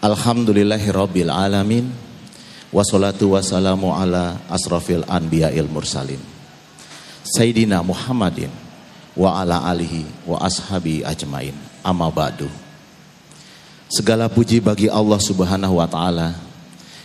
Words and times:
Alhamdulillahirabbil 0.00 1.28
alamin. 1.28 1.92
Wassalatu 2.72 3.36
wassalamu 3.36 3.92
ala 3.92 4.40
asrafil 4.48 5.04
anbiya'il 5.04 5.68
mursalin. 5.68 6.16
Sayyidina 7.20 7.84
Muhammadin 7.84 8.48
wa 9.12 9.36
ala 9.36 9.60
alihi 9.68 10.08
wa 10.24 10.40
ashabi 10.40 11.04
ajmain. 11.04 11.52
Amma 11.84 12.08
ba'du. 12.08 12.48
Segala 13.92 14.32
puji 14.32 14.64
bagi 14.64 14.88
Allah 14.88 15.20
Subhanahu 15.20 15.76
wa 15.76 15.84
taala 15.84 16.32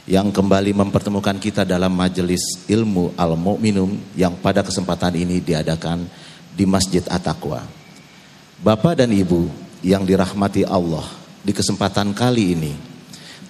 yang 0.08 0.32
kembali 0.32 0.72
mempertemukan 0.72 1.36
kita 1.36 1.68
dalam 1.68 1.92
majelis 1.92 2.64
ilmu 2.72 3.12
Al-Mu'minum 3.20 4.16
yang 4.16 4.40
pada 4.40 4.64
kesempatan 4.64 5.20
ini 5.20 5.44
diadakan 5.44 6.08
di 6.56 6.64
Masjid 6.64 7.04
At-Taqwa. 7.12 7.60
Bapak 8.64 9.04
dan 9.04 9.12
Ibu 9.12 9.52
yang 9.84 10.08
dirahmati 10.08 10.64
Allah, 10.64 11.04
di 11.46 11.54
kesempatan 11.54 12.18
kali 12.18 12.58
ini 12.58 12.74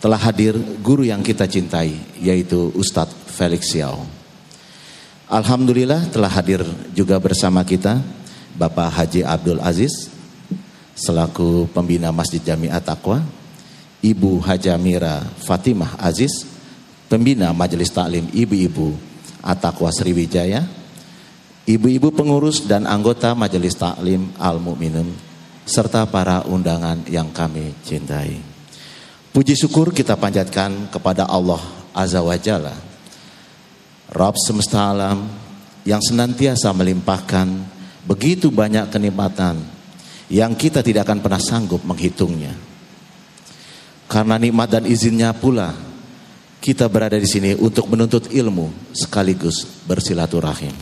telah 0.03 0.19
hadir 0.19 0.59
guru 0.83 1.07
yang 1.07 1.23
kita 1.23 1.47
cintai 1.47 1.95
yaitu 2.19 2.75
Ustadz 2.75 3.15
Felix 3.31 3.71
Xiao. 3.71 4.03
Alhamdulillah 5.31 6.11
telah 6.11 6.29
hadir 6.29 6.61
juga 6.91 7.15
bersama 7.17 7.63
kita 7.63 8.03
Bapak 8.59 8.91
Haji 8.91 9.23
Abdul 9.23 9.63
Aziz 9.63 10.11
selaku 10.93 11.71
pembina 11.71 12.11
Masjid 12.11 12.39
Jami 12.39 12.71
At-Taqwa, 12.71 13.23
Ibu 13.99 14.43
Hajamira 14.43 15.25
Fatimah 15.43 15.99
Aziz, 15.99 16.47
pembina 17.11 17.51
Majelis 17.51 17.91
Taklim 17.91 18.31
Ibu-ibu 18.31 18.95
At-Taqwa 19.43 19.91
Sriwijaya, 19.91 20.63
ibu-ibu 21.67 22.13
pengurus 22.13 22.63
dan 22.63 22.87
anggota 22.87 23.33
Majelis 23.33 23.75
Taklim 23.75 24.31
Al-Mu'minun 24.37 25.24
serta 25.65 26.05
para 26.05 26.45
undangan 26.45 27.01
yang 27.09 27.33
kami 27.33 27.73
cintai. 27.81 28.37
Puji 29.33 29.57
syukur 29.57 29.91
kita 29.91 30.15
panjatkan 30.15 30.87
kepada 30.93 31.27
Allah 31.27 31.59
Azza 31.91 32.21
wa 32.23 32.37
Jalla, 32.37 32.71
Rabb 34.13 34.37
semesta 34.39 34.93
alam 34.93 35.27
yang 35.83 35.99
senantiasa 35.99 36.71
melimpahkan 36.71 37.49
begitu 38.05 38.53
banyak 38.53 38.87
kenikmatan 38.93 39.59
yang 40.29 40.53
kita 40.55 40.85
tidak 40.85 41.09
akan 41.09 41.19
pernah 41.19 41.41
sanggup 41.41 41.81
menghitungnya. 41.83 42.53
Karena 44.05 44.37
nikmat 44.37 44.69
dan 44.69 44.85
izinnya 44.85 45.33
pula 45.33 45.73
kita 46.61 46.85
berada 46.89 47.17
di 47.17 47.25
sini 47.25 47.57
untuk 47.57 47.89
menuntut 47.89 48.29
ilmu 48.29 48.93
sekaligus 48.93 49.65
bersilaturahim. 49.85 50.73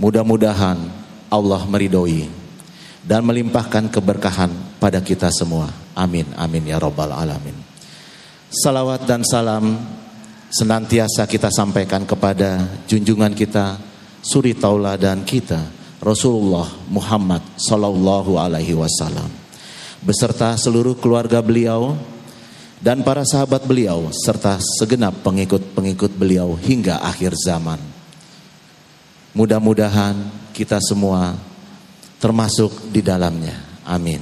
Mudah-mudahan 0.00 0.78
Allah 1.28 1.62
meridhoi 1.68 2.39
dan 3.10 3.26
melimpahkan 3.26 3.90
keberkahan 3.90 4.78
pada 4.78 5.02
kita 5.02 5.34
semua. 5.34 5.66
Amin, 5.98 6.30
amin 6.38 6.70
ya 6.70 6.78
robbal 6.78 7.10
alamin. 7.10 7.58
Salawat 8.54 9.02
dan 9.02 9.26
salam 9.26 9.82
senantiasa 10.46 11.26
kita 11.26 11.50
sampaikan 11.50 12.06
kepada 12.06 12.62
junjungan 12.86 13.34
kita, 13.34 13.82
suri 14.22 14.54
tauladan 14.54 15.26
kita, 15.26 15.58
Rasulullah 15.98 16.70
Muhammad 16.86 17.42
Sallallahu 17.58 18.38
Alaihi 18.38 18.78
Wasallam, 18.78 19.26
beserta 20.06 20.54
seluruh 20.54 20.94
keluarga 20.94 21.42
beliau 21.42 21.98
dan 22.78 23.02
para 23.02 23.26
sahabat 23.26 23.66
beliau 23.66 24.06
serta 24.14 24.62
segenap 24.62 25.18
pengikut-pengikut 25.26 26.14
beliau 26.14 26.54
hingga 26.54 27.02
akhir 27.02 27.34
zaman. 27.34 27.82
Mudah-mudahan 29.34 30.14
kita 30.54 30.78
semua 30.78 31.49
termasuk 32.20 32.92
di 32.92 33.00
dalamnya. 33.00 33.82
Amin. 33.88 34.20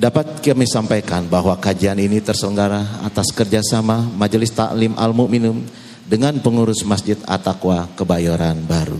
Dapat 0.00 0.40
kami 0.40 0.64
sampaikan 0.64 1.28
bahwa 1.28 1.52
kajian 1.60 2.00
ini 2.00 2.24
terselenggara 2.24 3.04
atas 3.04 3.28
kerjasama 3.36 4.00
Majelis 4.16 4.48
Taklim 4.48 4.96
Al-Mu'minum 4.96 5.60
dengan 6.08 6.40
pengurus 6.40 6.80
Masjid 6.88 7.20
At-Taqwa 7.28 7.92
Kebayoran 7.94 8.64
Baru. 8.64 8.96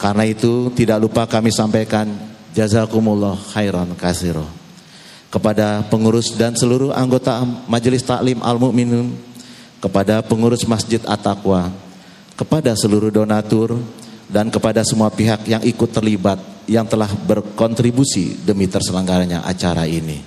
Karena 0.00 0.24
itu 0.24 0.72
tidak 0.72 1.04
lupa 1.04 1.28
kami 1.28 1.52
sampaikan 1.52 2.08
jazakumullah 2.56 3.36
khairan 3.52 3.92
kasiro 3.92 4.48
kepada 5.28 5.84
pengurus 5.92 6.32
dan 6.32 6.56
seluruh 6.56 6.96
anggota 6.96 7.44
Majelis 7.68 8.00
Taklim 8.00 8.40
Al-Mu'minun, 8.40 9.12
kepada 9.84 10.24
pengurus 10.24 10.64
Masjid 10.64 11.02
At-Taqwa, 11.04 11.68
kepada 12.32 12.72
seluruh 12.72 13.12
donatur, 13.12 13.76
dan 14.26 14.50
kepada 14.50 14.82
semua 14.82 15.10
pihak 15.10 15.46
yang 15.46 15.62
ikut 15.62 15.90
terlibat 15.90 16.38
yang 16.66 16.86
telah 16.86 17.06
berkontribusi 17.06 18.42
demi 18.42 18.66
terselenggaranya 18.66 19.46
acara 19.46 19.86
ini. 19.86 20.18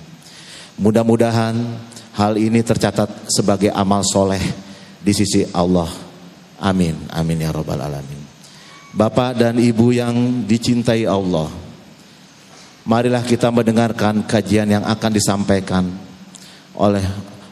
Mudah-mudahan 0.80 1.54
hal 2.16 2.40
ini 2.40 2.64
tercatat 2.64 3.28
sebagai 3.28 3.68
amal 3.76 4.00
soleh 4.00 4.40
di 5.00 5.12
sisi 5.12 5.44
Allah. 5.52 5.88
Amin, 6.60 6.96
amin 7.12 7.44
ya 7.44 7.52
robbal 7.52 7.80
alamin. 7.80 8.20
Bapak 8.90 9.38
dan 9.38 9.60
ibu 9.60 9.92
yang 9.92 10.44
dicintai 10.48 11.06
Allah, 11.06 11.52
marilah 12.88 13.22
kita 13.22 13.52
mendengarkan 13.52 14.24
kajian 14.24 14.66
yang 14.66 14.84
akan 14.84 15.12
disampaikan 15.12 15.84
oleh 16.74 17.04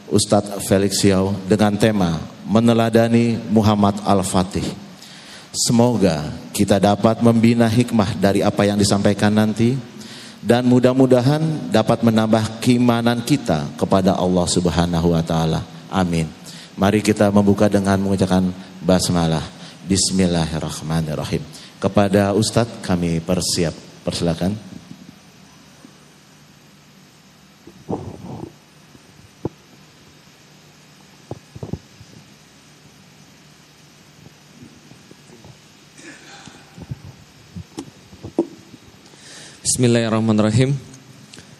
Ustadz 0.09 0.65
Felix 0.65 0.99
Xiao 0.99 1.37
dengan 1.45 1.77
tema 1.77 2.17
meneladani 2.49 3.37
Muhammad 3.53 4.01
Al-Fatih. 4.01 4.88
Semoga 5.49 6.29
kita 6.53 6.77
dapat 6.77 7.25
membina 7.25 7.65
hikmah 7.65 8.13
dari 8.21 8.45
apa 8.45 8.69
yang 8.69 8.77
disampaikan 8.77 9.33
nanti 9.33 9.73
dan 10.45 10.61
mudah-mudahan 10.69 11.73
dapat 11.73 12.05
menambah 12.05 12.61
keimanan 12.61 13.25
kita 13.25 13.65
kepada 13.73 14.13
Allah 14.13 14.45
Subhanahu 14.45 15.17
wa 15.17 15.23
taala. 15.25 15.65
Amin. 15.89 16.29
Mari 16.77 17.01
kita 17.01 17.33
membuka 17.33 17.65
dengan 17.65 17.97
mengucapkan 17.97 18.45
basmalah. 18.79 19.43
Bismillahirrahmanirrahim. 19.89 21.41
Kepada 21.81 22.37
Ustadz 22.37 22.85
kami 22.85 23.17
persiap. 23.17 23.73
Persilakan. 24.05 24.68
Bismillahirrahmanirrahim. 39.79 40.75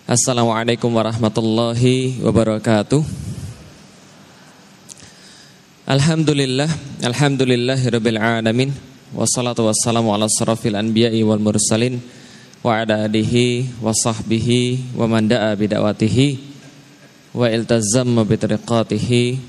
Assalamualaikum 0.03 0.91
warahmatullahi 0.91 2.19
wabarakatuh. 2.19 2.99
Alhamdulillah 5.87 6.67
Alhamdulillahirabbil 6.99 8.19
alamin. 8.19 8.75
Wassalatu 9.15 9.71
wassalamu 9.71 10.11
ala 10.11 10.27
sarafil 10.27 10.75
anbiya'i 10.75 11.23
wal 11.23 11.39
mursalin 11.39 12.03
Wa 12.59 12.83
ala 12.83 13.07
alihi 13.07 13.71
wa 13.79 13.95
sahbihi 13.95 14.99
Wa 14.99 15.07
man 15.07 15.31
da'a 15.31 15.55
bida'watihi 15.55 16.27
Wa 17.31 17.47
iltazamma 17.47 18.27
bitriqatihi 18.27 19.39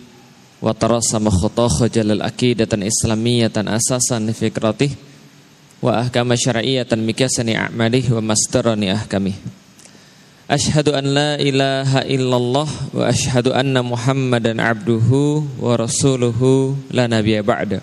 Wa 0.62 0.70
tarasama 0.78 1.34
khutah 1.34 1.91
jalal 1.91 2.22
akidatan 2.22 2.86
islamiyatan 2.86 3.66
asasan 3.66 4.30
fikratih 4.30 5.09
wa 5.80 6.04
ahkama 6.04 6.36
syar'iyyatan 6.36 7.00
mikasani 7.00 7.56
a'malih 7.56 8.04
wa 8.12 8.32
mastarani 8.32 8.92
ahkamih 8.92 9.36
Ashhadu 10.50 10.98
an 10.98 11.14
la 11.14 11.38
ilaha 11.38 12.02
illallah 12.10 12.66
wa 12.91 13.06
ashhadu 13.06 13.54
anna 13.54 13.86
Muhammadan 13.86 14.58
abduhu 14.58 15.46
wa 15.62 15.78
rasuluhu 15.78 16.74
la 16.91 17.06
nabiyya 17.06 17.46
ba'da. 17.46 17.78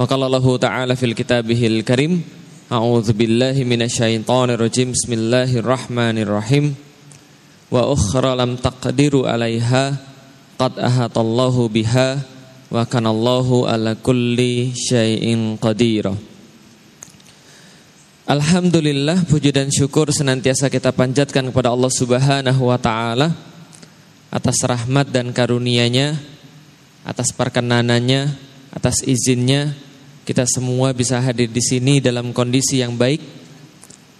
Wa 0.00 0.08
qala 0.08 0.32
ta'ala 0.40 0.96
fil 0.96 1.12
kitabihil 1.12 1.84
karim 1.84 2.24
A'udzu 2.72 3.12
billahi 3.12 3.68
minasyaitonir 3.68 4.56
rajim. 4.56 4.96
Bismillahirrahmanirrahim. 4.96 6.72
Wa 7.68 7.84
ukhra 7.92 8.32
lam 8.32 8.56
taqdiru 8.56 9.28
'alaiha 9.28 9.92
qad 10.56 10.72
ahatallahu 10.76 11.68
biha 11.68 12.24
wa 12.68 12.84
kanallahu 12.84 13.64
ala 13.64 13.96
kulli 13.96 14.76
syai'in 14.76 15.56
qadir. 15.56 16.12
Alhamdulillah 18.28 19.24
puji 19.24 19.56
dan 19.56 19.72
syukur 19.72 20.12
senantiasa 20.12 20.68
kita 20.68 20.92
panjatkan 20.92 21.48
kepada 21.48 21.72
Allah 21.72 21.88
Subhanahu 21.88 22.68
wa 22.68 22.76
taala 22.76 23.32
atas 24.28 24.60
rahmat 24.68 25.08
dan 25.08 25.32
karunia-Nya, 25.32 26.12
atas 27.08 27.32
perkenanannya, 27.32 28.28
atas 28.68 29.00
izinnya 29.08 29.72
kita 30.28 30.44
semua 30.44 30.92
bisa 30.92 31.16
hadir 31.24 31.48
di 31.48 31.64
sini 31.64 32.04
dalam 32.04 32.36
kondisi 32.36 32.84
yang 32.84 33.00
baik. 33.00 33.40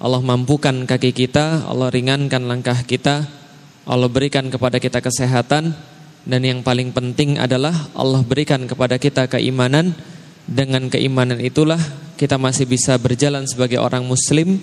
Allah 0.00 0.24
mampukan 0.24 0.88
kaki 0.88 1.12
kita, 1.12 1.68
Allah 1.68 1.92
ringankan 1.92 2.48
langkah 2.48 2.80
kita, 2.88 3.28
Allah 3.84 4.08
berikan 4.08 4.48
kepada 4.48 4.80
kita 4.80 5.04
kesehatan 5.04 5.76
dan 6.28 6.44
yang 6.44 6.60
paling 6.60 6.92
penting 6.92 7.40
adalah 7.40 7.72
Allah 7.96 8.20
berikan 8.20 8.68
kepada 8.68 9.00
kita 9.00 9.24
keimanan 9.32 9.96
dengan 10.44 10.92
keimanan 10.92 11.40
itulah 11.40 11.80
kita 12.20 12.36
masih 12.36 12.68
bisa 12.68 12.94
berjalan 13.00 13.48
sebagai 13.48 13.80
orang 13.80 14.04
muslim 14.04 14.60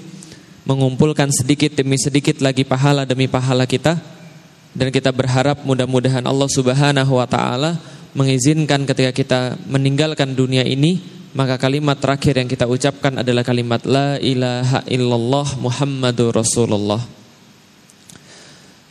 mengumpulkan 0.69 1.33
sedikit 1.33 1.73
demi 1.73 1.97
sedikit 1.97 2.37
lagi 2.45 2.61
pahala 2.61 3.03
demi 3.09 3.25
pahala 3.25 3.65
kita 3.65 3.97
dan 4.77 4.93
kita 4.93 5.09
berharap 5.09 5.65
mudah-mudahan 5.65 6.21
Allah 6.21 6.49
Subhanahu 6.53 7.17
wa 7.17 7.25
taala 7.25 7.81
mengizinkan 8.13 8.85
ketika 8.85 9.11
kita 9.11 9.39
meninggalkan 9.65 10.37
dunia 10.37 10.61
ini 10.61 11.01
maka 11.35 11.59
kalimat 11.59 11.99
terakhir 11.99 12.39
yang 12.39 12.47
kita 12.47 12.63
ucapkan 12.63 13.19
adalah 13.19 13.43
kalimat 13.43 13.83
la 13.83 14.15
ilaha 14.23 14.87
illallah 14.87 15.59
Muhammadur 15.59 16.31
Rasulullah. 16.31 17.24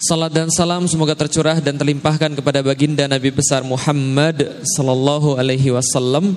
Salat 0.05 0.37
dan 0.37 0.53
salam 0.53 0.85
semoga 0.85 1.17
tercurah 1.17 1.65
dan 1.65 1.81
terlimpahkan 1.81 2.37
kepada 2.37 2.61
baginda 2.61 3.09
Nabi 3.09 3.33
besar 3.33 3.65
Muhammad 3.65 4.61
sallallahu 4.77 5.41
alaihi 5.41 5.73
wasallam 5.73 6.37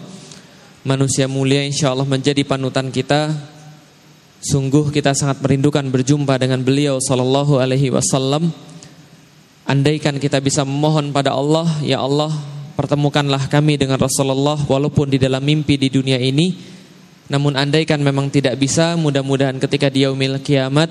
manusia 0.88 1.28
mulia 1.28 1.68
insya 1.68 1.92
Allah 1.92 2.08
menjadi 2.08 2.48
panutan 2.48 2.88
kita 2.88 3.36
Sungguh 4.40 4.88
kita 4.96 5.12
sangat 5.12 5.44
merindukan 5.44 5.84
berjumpa 5.84 6.40
dengan 6.40 6.64
beliau 6.64 7.04
sallallahu 7.04 7.60
alaihi 7.60 7.92
wasallam. 7.92 8.56
Andaikan 9.68 10.16
kita 10.16 10.40
bisa 10.40 10.64
memohon 10.64 11.12
pada 11.12 11.36
Allah, 11.36 11.68
ya 11.84 12.00
Allah, 12.00 12.32
pertemukanlah 12.80 13.52
kami 13.52 13.76
dengan 13.76 14.00
Rasulullah 14.00 14.56
walaupun 14.56 15.12
di 15.12 15.20
dalam 15.20 15.44
mimpi 15.44 15.76
di 15.76 15.92
dunia 15.92 16.16
ini. 16.22 16.56
Namun 17.28 17.60
andaikan 17.60 18.00
memang 18.00 18.32
tidak 18.32 18.56
bisa, 18.56 18.96
mudah-mudahan 18.96 19.60
ketika 19.60 19.92
di 19.92 20.08
yaumil 20.08 20.40
kiamat 20.40 20.88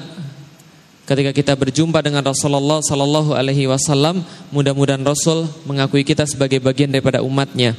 ketika 1.07 1.31
kita 1.31 1.53
berjumpa 1.55 2.03
dengan 2.03 2.27
Rasulullah 2.27 2.83
sallallahu 2.83 3.33
alaihi 3.33 3.71
wasallam, 3.71 4.27
mudah-mudahan 4.51 5.07
Rasul 5.07 5.47
mengakui 5.65 6.03
kita 6.03 6.27
sebagai 6.27 6.59
bagian 6.59 6.91
daripada 6.91 7.23
umatnya. 7.23 7.79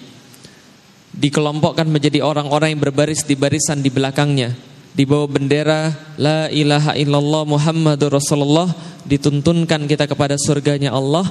Dikelompokkan 1.11 1.85
menjadi 1.85 2.23
orang-orang 2.23 2.73
yang 2.73 2.81
berbaris 2.81 3.27
di 3.27 3.35
barisan 3.35 3.83
di 3.83 3.91
belakangnya 3.91 4.55
di 4.97 5.05
bawah 5.05 5.29
bendera 5.29 5.93
La 6.17 6.49
ilaha 6.49 6.97
illallah 6.97 7.45
Muhammadur 7.45 8.17
Rasulullah 8.17 8.65
dituntunkan 9.05 9.85
kita 9.85 10.09
kepada 10.09 10.33
surganya 10.41 10.89
Allah 10.89 11.29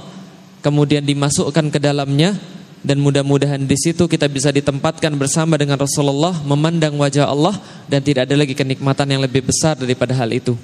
kemudian 0.63 1.03
dimasukkan 1.03 1.75
ke 1.75 1.83
dalamnya 1.83 2.39
dan 2.87 3.03
mudah-mudahan 3.03 3.67
di 3.67 3.75
situ 3.75 4.07
kita 4.07 4.31
bisa 4.31 4.55
ditempatkan 4.55 5.11
bersama 5.19 5.59
dengan 5.59 5.83
Rasulullah 5.83 6.39
memandang 6.47 6.95
wajah 6.95 7.27
Allah 7.27 7.59
dan 7.91 8.07
tidak 8.07 8.31
ada 8.31 8.39
lagi 8.39 8.55
kenikmatan 8.55 9.11
yang 9.11 9.23
lebih 9.27 9.43
besar 9.43 9.75
daripada 9.75 10.15
hal 10.15 10.31
itu 10.31 10.55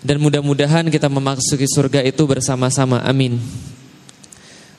dan 0.00 0.16
mudah-mudahan 0.20 0.88
kita 0.88 1.08
memasuki 1.08 1.68
surga 1.68 2.04
itu 2.04 2.22
bersama-sama 2.24 3.00
amin 3.04 3.40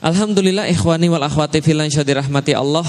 Alhamdulillah 0.02 0.66
ikhwani 0.74 1.14
wal 1.14 1.22
akhwati 1.22 1.62
filan 1.62 1.90
rahmati 1.94 2.58
Allah 2.58 2.86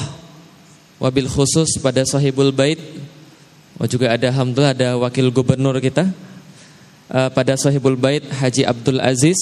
wabil 0.97 1.29
khusus 1.29 1.77
pada 1.77 2.09
sahibul 2.09 2.49
bait 2.53 2.81
Oh 3.83 3.89
juga 3.91 4.15
ada 4.15 4.31
alhamdulillah 4.31 4.79
ada 4.79 4.89
wakil 4.95 5.27
gubernur 5.35 5.75
kita 5.83 6.07
uh, 7.11 7.29
pada 7.35 7.59
Sahibul 7.59 7.99
Bait 7.99 8.23
Haji 8.23 8.63
Abdul 8.63 9.03
Aziz. 9.03 9.39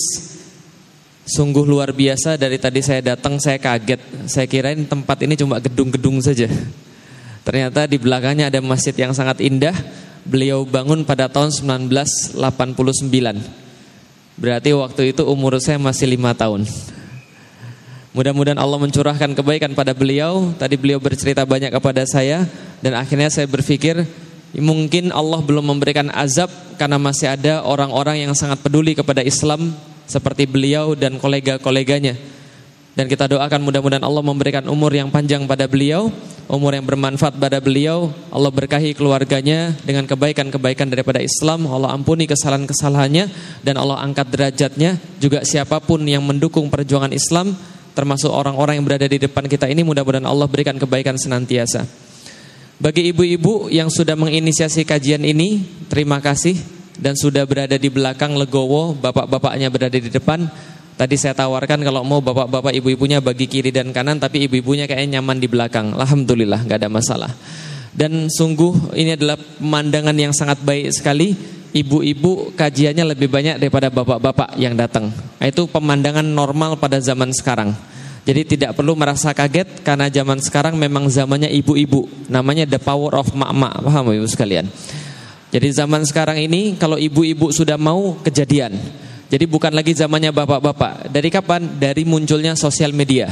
Sungguh 1.28 1.62
luar 1.68 1.92
biasa 1.92 2.40
dari 2.40 2.56
tadi 2.56 2.80
saya 2.80 3.04
datang 3.04 3.36
saya 3.36 3.60
kaget. 3.60 4.00
Saya 4.26 4.48
kirain 4.48 4.80
tempat 4.88 5.20
ini 5.28 5.36
cuma 5.36 5.60
gedung-gedung 5.60 6.24
saja. 6.24 6.48
Ternyata 7.44 7.84
di 7.84 8.00
belakangnya 8.00 8.48
ada 8.48 8.64
masjid 8.64 8.96
yang 8.96 9.12
sangat 9.12 9.44
indah. 9.44 9.76
Beliau 10.30 10.62
bangun 10.62 11.02
pada 11.02 11.26
tahun 11.26 11.50
1989. 11.50 12.38
Berarti 14.38 14.70
waktu 14.70 15.10
itu 15.10 15.26
umur 15.26 15.58
saya 15.58 15.82
masih 15.82 16.06
lima 16.06 16.30
tahun. 16.38 16.70
Mudah-mudahan 18.14 18.58
Allah 18.58 18.78
mencurahkan 18.78 19.34
kebaikan 19.34 19.74
pada 19.74 19.90
beliau. 19.90 20.54
Tadi 20.54 20.78
beliau 20.78 21.02
bercerita 21.02 21.42
banyak 21.42 21.74
kepada 21.74 22.06
saya 22.06 22.46
dan 22.78 22.94
akhirnya 22.94 23.26
saya 23.26 23.50
berpikir 23.50 24.06
mungkin 24.54 25.10
Allah 25.10 25.42
belum 25.42 25.66
memberikan 25.66 26.10
azab 26.14 26.50
karena 26.74 26.98
masih 26.98 27.34
ada 27.34 27.66
orang-orang 27.66 28.26
yang 28.26 28.32
sangat 28.34 28.62
peduli 28.62 28.94
kepada 28.94 29.26
Islam 29.26 29.74
seperti 30.06 30.46
beliau 30.46 30.94
dan 30.94 31.18
kolega-koleganya. 31.18 32.14
Dan 32.98 33.06
kita 33.06 33.30
doakan 33.30 33.62
mudah-mudahan 33.62 34.02
Allah 34.02 34.22
memberikan 34.22 34.66
umur 34.66 34.90
yang 34.90 35.10
panjang 35.10 35.46
pada 35.46 35.70
beliau, 35.70 36.10
umur 36.50 36.74
yang 36.74 36.82
bermanfaat 36.82 37.38
pada 37.38 37.62
beliau. 37.62 38.10
Allah 38.34 38.50
berkahi 38.50 38.92
keluarganya 38.98 39.72
dengan 39.86 40.04
kebaikan-kebaikan 40.10 40.90
daripada 40.90 41.22
Islam. 41.22 41.70
Allah 41.70 41.94
ampuni 41.94 42.26
kesalahan-kesalahannya 42.26 43.30
dan 43.62 43.74
Allah 43.78 44.02
angkat 44.02 44.26
derajatnya. 44.34 44.98
Juga 45.22 45.46
siapa 45.46 45.78
pun 45.78 46.02
yang 46.02 46.26
mendukung 46.26 46.66
perjuangan 46.66 47.14
Islam 47.14 47.54
termasuk 47.94 48.30
orang-orang 48.30 48.78
yang 48.78 48.86
berada 48.86 49.06
di 49.06 49.18
depan 49.18 49.46
kita 49.46 49.66
ini 49.66 49.82
mudah-mudahan 49.82 50.26
Allah 50.26 50.46
berikan 50.50 50.78
kebaikan 50.78 51.18
senantiasa. 51.18 51.86
Bagi 52.80 53.12
ibu-ibu 53.12 53.68
yang 53.68 53.92
sudah 53.92 54.16
menginisiasi 54.16 54.88
kajian 54.88 55.20
ini, 55.20 55.60
terima 55.92 56.16
kasih 56.18 56.56
dan 56.96 57.12
sudah 57.16 57.44
berada 57.44 57.76
di 57.76 57.88
belakang 57.92 58.36
legowo, 58.36 58.96
bapak-bapaknya 58.96 59.68
berada 59.68 59.96
di 60.00 60.08
depan. 60.08 60.48
Tadi 61.00 61.16
saya 61.16 61.32
tawarkan 61.32 61.80
kalau 61.80 62.04
mau 62.04 62.20
bapak-bapak 62.20 62.76
ibu-ibunya 62.76 63.24
bagi 63.24 63.48
kiri 63.48 63.72
dan 63.72 63.88
kanan, 63.88 64.20
tapi 64.20 64.44
ibu-ibunya 64.44 64.84
kayaknya 64.84 65.16
nyaman 65.16 65.40
di 65.40 65.48
belakang. 65.48 65.96
Alhamdulillah, 65.96 66.68
nggak 66.68 66.76
ada 66.76 66.92
masalah. 66.92 67.32
Dan 67.96 68.28
sungguh 68.28 68.92
ini 68.92 69.16
adalah 69.16 69.40
pemandangan 69.40 70.12
yang 70.12 70.36
sangat 70.36 70.60
baik 70.60 70.92
sekali. 70.92 71.32
Ibu-ibu 71.72 72.52
kajiannya 72.52 73.16
lebih 73.16 73.32
banyak 73.32 73.56
daripada 73.56 73.88
bapak-bapak 73.88 74.60
yang 74.60 74.76
datang. 74.76 75.08
Nah, 75.08 75.46
itu 75.48 75.64
pemandangan 75.72 76.26
normal 76.26 76.76
pada 76.76 77.00
zaman 77.00 77.32
sekarang. 77.32 77.72
Jadi 78.28 78.44
tidak 78.44 78.76
perlu 78.76 78.92
merasa 78.92 79.32
kaget 79.32 79.80
karena 79.80 80.12
zaman 80.12 80.36
sekarang 80.44 80.76
memang 80.76 81.08
zamannya 81.08 81.48
ibu-ibu. 81.48 82.28
Namanya 82.28 82.68
the 82.68 82.76
power 82.76 83.16
of 83.16 83.32
mak-mak. 83.32 83.80
Paham 83.80 84.12
Ibu 84.12 84.28
sekalian? 84.28 84.68
Jadi 85.48 85.68
zaman 85.72 86.04
sekarang 86.04 86.36
ini 86.36 86.76
kalau 86.76 87.00
ibu-ibu 87.00 87.48
sudah 87.48 87.80
mau 87.80 88.20
kejadian. 88.20 88.76
Jadi 89.30 89.46
bukan 89.46 89.70
lagi 89.70 89.94
zamannya 89.94 90.34
bapak-bapak. 90.34 91.06
Dari 91.06 91.30
kapan? 91.30 91.78
Dari 91.78 92.02
munculnya 92.02 92.58
sosial 92.58 92.90
media. 92.90 93.30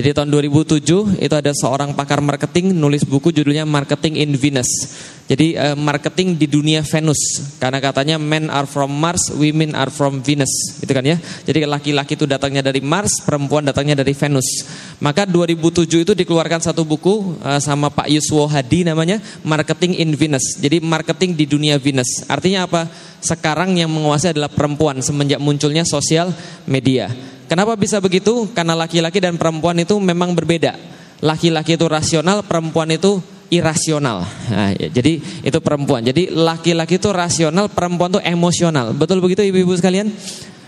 Jadi 0.00 0.16
tahun 0.16 0.32
2007 0.32 1.20
itu 1.20 1.34
ada 1.36 1.52
seorang 1.52 1.92
pakar 1.92 2.24
marketing 2.24 2.72
nulis 2.72 3.04
buku 3.04 3.36
judulnya 3.36 3.68
Marketing 3.68 4.16
in 4.16 4.32
Venus. 4.32 4.96
Jadi 5.28 5.60
uh, 5.60 5.76
marketing 5.76 6.40
di 6.40 6.48
dunia 6.48 6.80
Venus 6.80 7.20
karena 7.60 7.84
katanya 7.84 8.16
men 8.16 8.48
are 8.48 8.64
from 8.64 8.88
Mars, 8.88 9.28
women 9.36 9.76
are 9.76 9.92
from 9.92 10.24
Venus, 10.24 10.48
gitu 10.80 10.88
kan 10.88 11.04
ya. 11.04 11.20
Jadi 11.20 11.68
laki-laki 11.68 12.16
itu 12.16 12.24
datangnya 12.24 12.64
dari 12.64 12.80
Mars, 12.80 13.20
perempuan 13.20 13.68
datangnya 13.68 14.00
dari 14.00 14.16
Venus. 14.16 14.64
Maka 15.04 15.28
2007 15.28 16.08
itu 16.08 16.12
dikeluarkan 16.16 16.64
satu 16.64 16.80
buku 16.88 17.36
uh, 17.44 17.60
sama 17.60 17.92
Pak 17.92 18.08
Yuswo 18.08 18.48
Hadi 18.48 18.88
namanya 18.88 19.20
Marketing 19.44 20.00
in 20.00 20.16
Venus. 20.16 20.56
Jadi 20.64 20.80
marketing 20.80 21.36
di 21.36 21.44
dunia 21.44 21.76
Venus. 21.76 22.24
Artinya 22.24 22.64
apa? 22.64 22.88
Sekarang 23.20 23.76
yang 23.76 23.92
menguasai 23.92 24.32
adalah 24.32 24.48
perempuan 24.48 25.04
semenjak 25.04 25.44
munculnya 25.44 25.84
sosial 25.84 26.32
media. 26.64 27.12
Kenapa 27.50 27.74
bisa 27.74 27.98
begitu? 27.98 28.46
Karena 28.54 28.78
laki-laki 28.78 29.18
dan 29.18 29.34
perempuan 29.34 29.74
itu 29.82 29.98
memang 29.98 30.38
berbeda. 30.38 30.78
Laki-laki 31.18 31.74
itu 31.74 31.90
rasional, 31.90 32.46
perempuan 32.46 32.94
itu 32.94 33.18
irasional. 33.50 34.22
Nah, 34.54 34.70
ya, 34.78 34.86
jadi 34.86 35.18
itu 35.18 35.58
perempuan. 35.58 36.06
Jadi 36.06 36.30
laki-laki 36.30 37.02
itu 37.02 37.10
rasional, 37.10 37.66
perempuan 37.66 38.14
itu 38.14 38.22
emosional. 38.22 38.94
Betul 38.94 39.18
begitu 39.18 39.42
ibu-ibu 39.42 39.74
sekalian? 39.74 40.14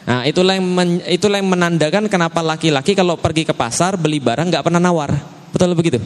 Nah, 0.03 0.27
itulah 0.27 0.59
yang 0.59 0.67
men, 0.67 0.99
itulah 1.07 1.39
yang 1.39 1.55
menandakan 1.55 2.11
kenapa 2.11 2.43
laki-laki 2.43 2.99
kalau 2.99 3.15
pergi 3.15 3.47
ke 3.47 3.55
pasar 3.55 3.95
beli 3.95 4.19
barang 4.19 4.51
nggak 4.51 4.67
pernah 4.67 4.83
nawar. 4.83 5.15
Betul 5.55 5.79
begitu? 5.79 6.03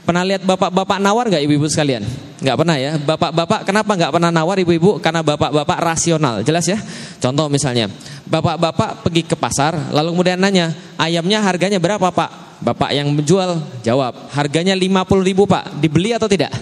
Pernah 0.00 0.24
lihat 0.24 0.42
bapak-bapak 0.48 0.96
nawar 0.96 1.28
nggak 1.28 1.44
ibu-ibu 1.44 1.68
sekalian? 1.68 2.02
Nggak 2.40 2.56
pernah 2.56 2.76
ya. 2.80 2.96
Bapak-bapak 2.96 3.68
kenapa 3.68 3.92
nggak 3.94 4.12
pernah 4.16 4.30
nawar 4.32 4.56
ibu-ibu? 4.56 4.96
Karena 4.98 5.20
bapak-bapak 5.20 5.78
rasional, 5.78 6.40
jelas 6.40 6.64
ya. 6.64 6.80
Contoh 7.20 7.52
misalnya, 7.52 7.92
bapak-bapak 8.24 9.04
pergi 9.04 9.22
ke 9.28 9.36
pasar, 9.36 9.92
lalu 9.92 10.16
kemudian 10.16 10.40
nanya, 10.40 10.72
ayamnya 10.96 11.44
harganya 11.44 11.76
berapa 11.76 12.08
pak? 12.08 12.30
Bapak 12.60 12.92
yang 12.92 13.08
menjual 13.12 13.60
jawab, 13.80 14.28
harganya 14.32 14.72
50 14.76 15.24
ribu 15.24 15.44
pak, 15.44 15.76
dibeli 15.80 16.16
atau 16.16 16.28
tidak? 16.28 16.52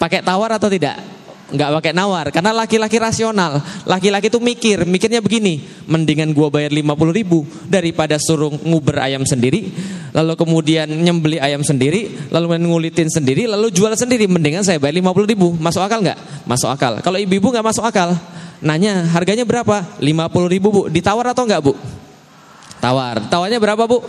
Pakai 0.00 0.24
tawar 0.24 0.56
atau 0.56 0.72
tidak? 0.72 1.17
Nggak 1.48 1.70
pakai 1.80 1.92
nawar 1.96 2.28
karena 2.28 2.52
laki-laki 2.52 3.00
rasional. 3.00 3.64
Laki-laki 3.88 4.28
tuh 4.28 4.40
mikir 4.40 4.84
mikirnya 4.84 5.24
begini 5.24 5.64
mendingan 5.88 6.36
gua 6.36 6.52
bayar 6.52 6.68
50 6.68 6.84
ribu 7.12 7.48
daripada 7.64 8.20
suruh 8.20 8.52
nguber 8.52 9.00
ayam 9.00 9.24
sendiri 9.24 9.72
lalu 10.12 10.36
kemudian 10.36 10.88
nyembeli 10.88 11.40
ayam 11.40 11.64
sendiri 11.64 12.28
lalu 12.28 12.60
ngulitin 12.68 13.08
sendiri 13.08 13.48
lalu 13.48 13.72
jual 13.72 13.92
sendiri. 13.96 14.28
Mendingan 14.28 14.64
saya 14.64 14.76
bayar 14.76 15.00
50 15.00 15.32
ribu. 15.32 15.56
Masuk 15.56 15.80
akal 15.80 16.04
nggak? 16.04 16.18
Masuk 16.44 16.68
akal. 16.68 17.00
Kalau 17.00 17.16
ibu-ibu 17.16 17.48
nggak 17.48 17.64
masuk 17.64 17.84
akal 17.84 18.12
nanya 18.60 19.08
harganya 19.14 19.48
berapa? 19.48 19.86
50 20.00 20.54
ribu 20.54 20.68
bu. 20.68 20.82
Ditawar 20.92 21.32
atau 21.32 21.48
nggak 21.48 21.62
bu? 21.64 21.72
Tawar. 22.78 23.24
Tawarnya 23.26 23.58
berapa 23.58 23.88
bu 23.88 24.04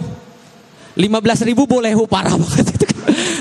15 0.99 1.47
ribu 1.47 1.63
boleh 1.63 1.95
bu 1.95 2.03
parah 2.03 2.35
banget 2.35 2.89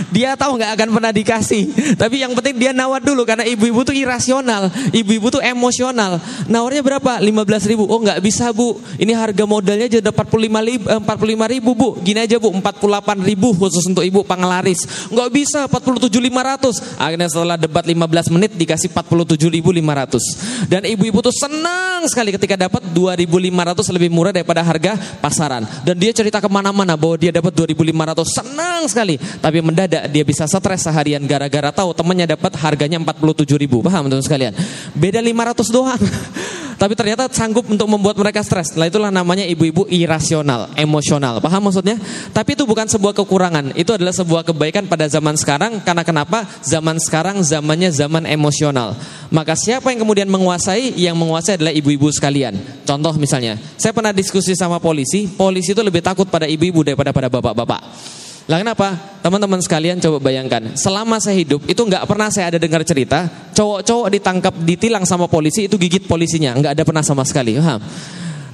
Dia 0.09 0.35
tahu 0.35 0.57
nggak 0.59 0.73
akan 0.75 0.89
pernah 0.99 1.13
dikasih. 1.13 1.63
Tapi 2.01 2.25
yang 2.25 2.33
penting 2.33 2.57
dia 2.57 2.73
nawar 2.73 3.05
dulu 3.05 3.29
karena 3.29 3.45
ibu-ibu 3.45 3.85
tuh 3.85 3.95
irasional, 3.95 4.73
ibu-ibu 4.91 5.29
tuh 5.29 5.43
emosional. 5.45 6.19
Nawarnya 6.49 6.83
berapa? 6.83 7.21
15 7.21 7.71
ribu. 7.71 7.85
Oh 7.87 8.01
nggak 8.01 8.25
bisa 8.25 8.51
bu. 8.51 8.81
Ini 8.97 9.13
harga 9.15 9.45
modalnya 9.45 9.87
aja 9.87 9.99
udah 10.01 10.15
45 10.17 10.69
ribu, 10.69 10.85
45 10.91 11.55
ribu 11.55 11.71
bu. 11.77 11.89
Gini 12.01 12.19
aja 12.25 12.37
bu, 12.41 12.49
48 12.51 13.29
ribu 13.29 13.49
khusus 13.55 13.85
untuk 13.87 14.03
ibu 14.03 14.25
panglaris. 14.25 15.09
Nggak 15.13 15.29
bisa 15.31 15.61
47 15.69 16.09
500. 16.09 16.99
Akhirnya 16.99 17.29
setelah 17.29 17.57
debat 17.61 17.85
15 17.85 18.35
menit 18.35 18.51
dikasih 18.57 18.91
47 18.91 19.39
500. 19.55 20.67
Dan 20.67 20.83
ibu-ibu 20.89 21.21
tuh 21.21 21.35
senang 21.37 22.09
sekali 22.09 22.33
ketika 22.33 22.57
dapat 22.57 22.83
2.500 22.91 23.95
lebih 23.95 24.11
murah 24.11 24.33
daripada 24.33 24.65
harga 24.65 24.97
pasaran. 25.21 25.69
Dan 25.85 26.01
dia 26.01 26.11
cerita 26.17 26.41
ke 26.41 26.49
mana-mana 26.49 26.97
bahwa 26.97 27.15
dia 27.21 27.31
dapat 27.31 27.48
2.500 27.51 28.25
senang 28.29 28.83
sekali. 28.87 29.17
Tapi 29.19 29.59
mendadak 29.65 30.09
dia 30.09 30.25
bisa 30.25 30.45
stres 30.49 30.85
seharian 30.85 31.23
gara-gara 31.25 31.71
tahu 31.73 31.97
temannya 31.97 32.35
dapat 32.35 32.53
harganya 32.61 33.01
47 33.01 33.59
ribu. 33.59 33.81
Paham 33.83 34.09
teman 34.09 34.25
sekalian? 34.25 34.53
Beda 34.93 35.21
500 35.21 35.75
doang. 35.75 36.01
Tapi 36.79 36.95
ternyata 36.95 37.27
sanggup 37.27 37.67
untuk 37.67 37.91
membuat 37.91 38.15
mereka 38.15 38.39
stres. 38.47 38.79
Nah 38.79 38.87
itulah 38.87 39.11
namanya 39.11 39.43
ibu-ibu 39.43 39.91
irasional, 39.91 40.71
emosional. 40.79 41.43
Paham 41.43 41.67
maksudnya? 41.67 41.99
Tapi 42.31 42.55
itu 42.55 42.63
bukan 42.63 42.87
sebuah 42.87 43.19
kekurangan. 43.19 43.75
Itu 43.75 43.99
adalah 43.99 44.15
sebuah 44.15 44.47
kebaikan 44.47 44.87
pada 44.87 45.11
zaman 45.11 45.35
sekarang. 45.35 45.83
Karena 45.83 46.07
kenapa? 46.07 46.47
Zaman 46.63 47.03
sekarang 47.03 47.43
zamannya 47.43 47.91
zaman 47.91 48.31
emosional. 48.31 48.95
Maka 49.35 49.59
siapa 49.59 49.91
yang 49.91 50.07
kemudian 50.07 50.31
menguasai? 50.31 50.95
Yang 50.95 51.17
menguasai 51.19 51.59
adalah 51.59 51.75
ibu-ibu 51.75 52.07
sekalian. 52.15 52.55
Contoh 52.87 53.11
misalnya, 53.19 53.59
saya 53.75 53.91
pernah 53.91 54.15
diskusi 54.15 54.55
sama 54.55 54.79
polisi. 54.79 55.27
Polisi 55.27 55.75
itu 55.75 55.83
lebih 55.83 56.01
takut 56.01 56.31
pada 56.31 56.47
ibu-ibu 56.47 56.87
daripada 56.87 57.11
pada 57.11 57.27
bapak-bapak. 57.27 57.83
Lah 58.49 58.65
kenapa? 58.65 58.97
Teman-teman 59.21 59.61
sekalian 59.61 60.01
coba 60.01 60.25
bayangkan, 60.25 60.73
selama 60.73 61.21
saya 61.21 61.37
hidup 61.37 61.69
itu 61.69 61.77
nggak 61.77 62.09
pernah 62.09 62.33
saya 62.33 62.49
ada 62.49 62.57
dengar 62.57 62.81
cerita 62.81 63.29
cowok-cowok 63.53 64.09
ditangkap 64.09 64.55
ditilang 64.65 65.05
sama 65.05 65.29
polisi 65.29 65.69
itu 65.69 65.77
gigit 65.77 66.09
polisinya, 66.09 66.57
nggak 66.57 66.73
ada 66.73 66.83
pernah 66.89 67.05
sama 67.05 67.29
sekali. 67.29 67.61
Paham? 67.61 67.77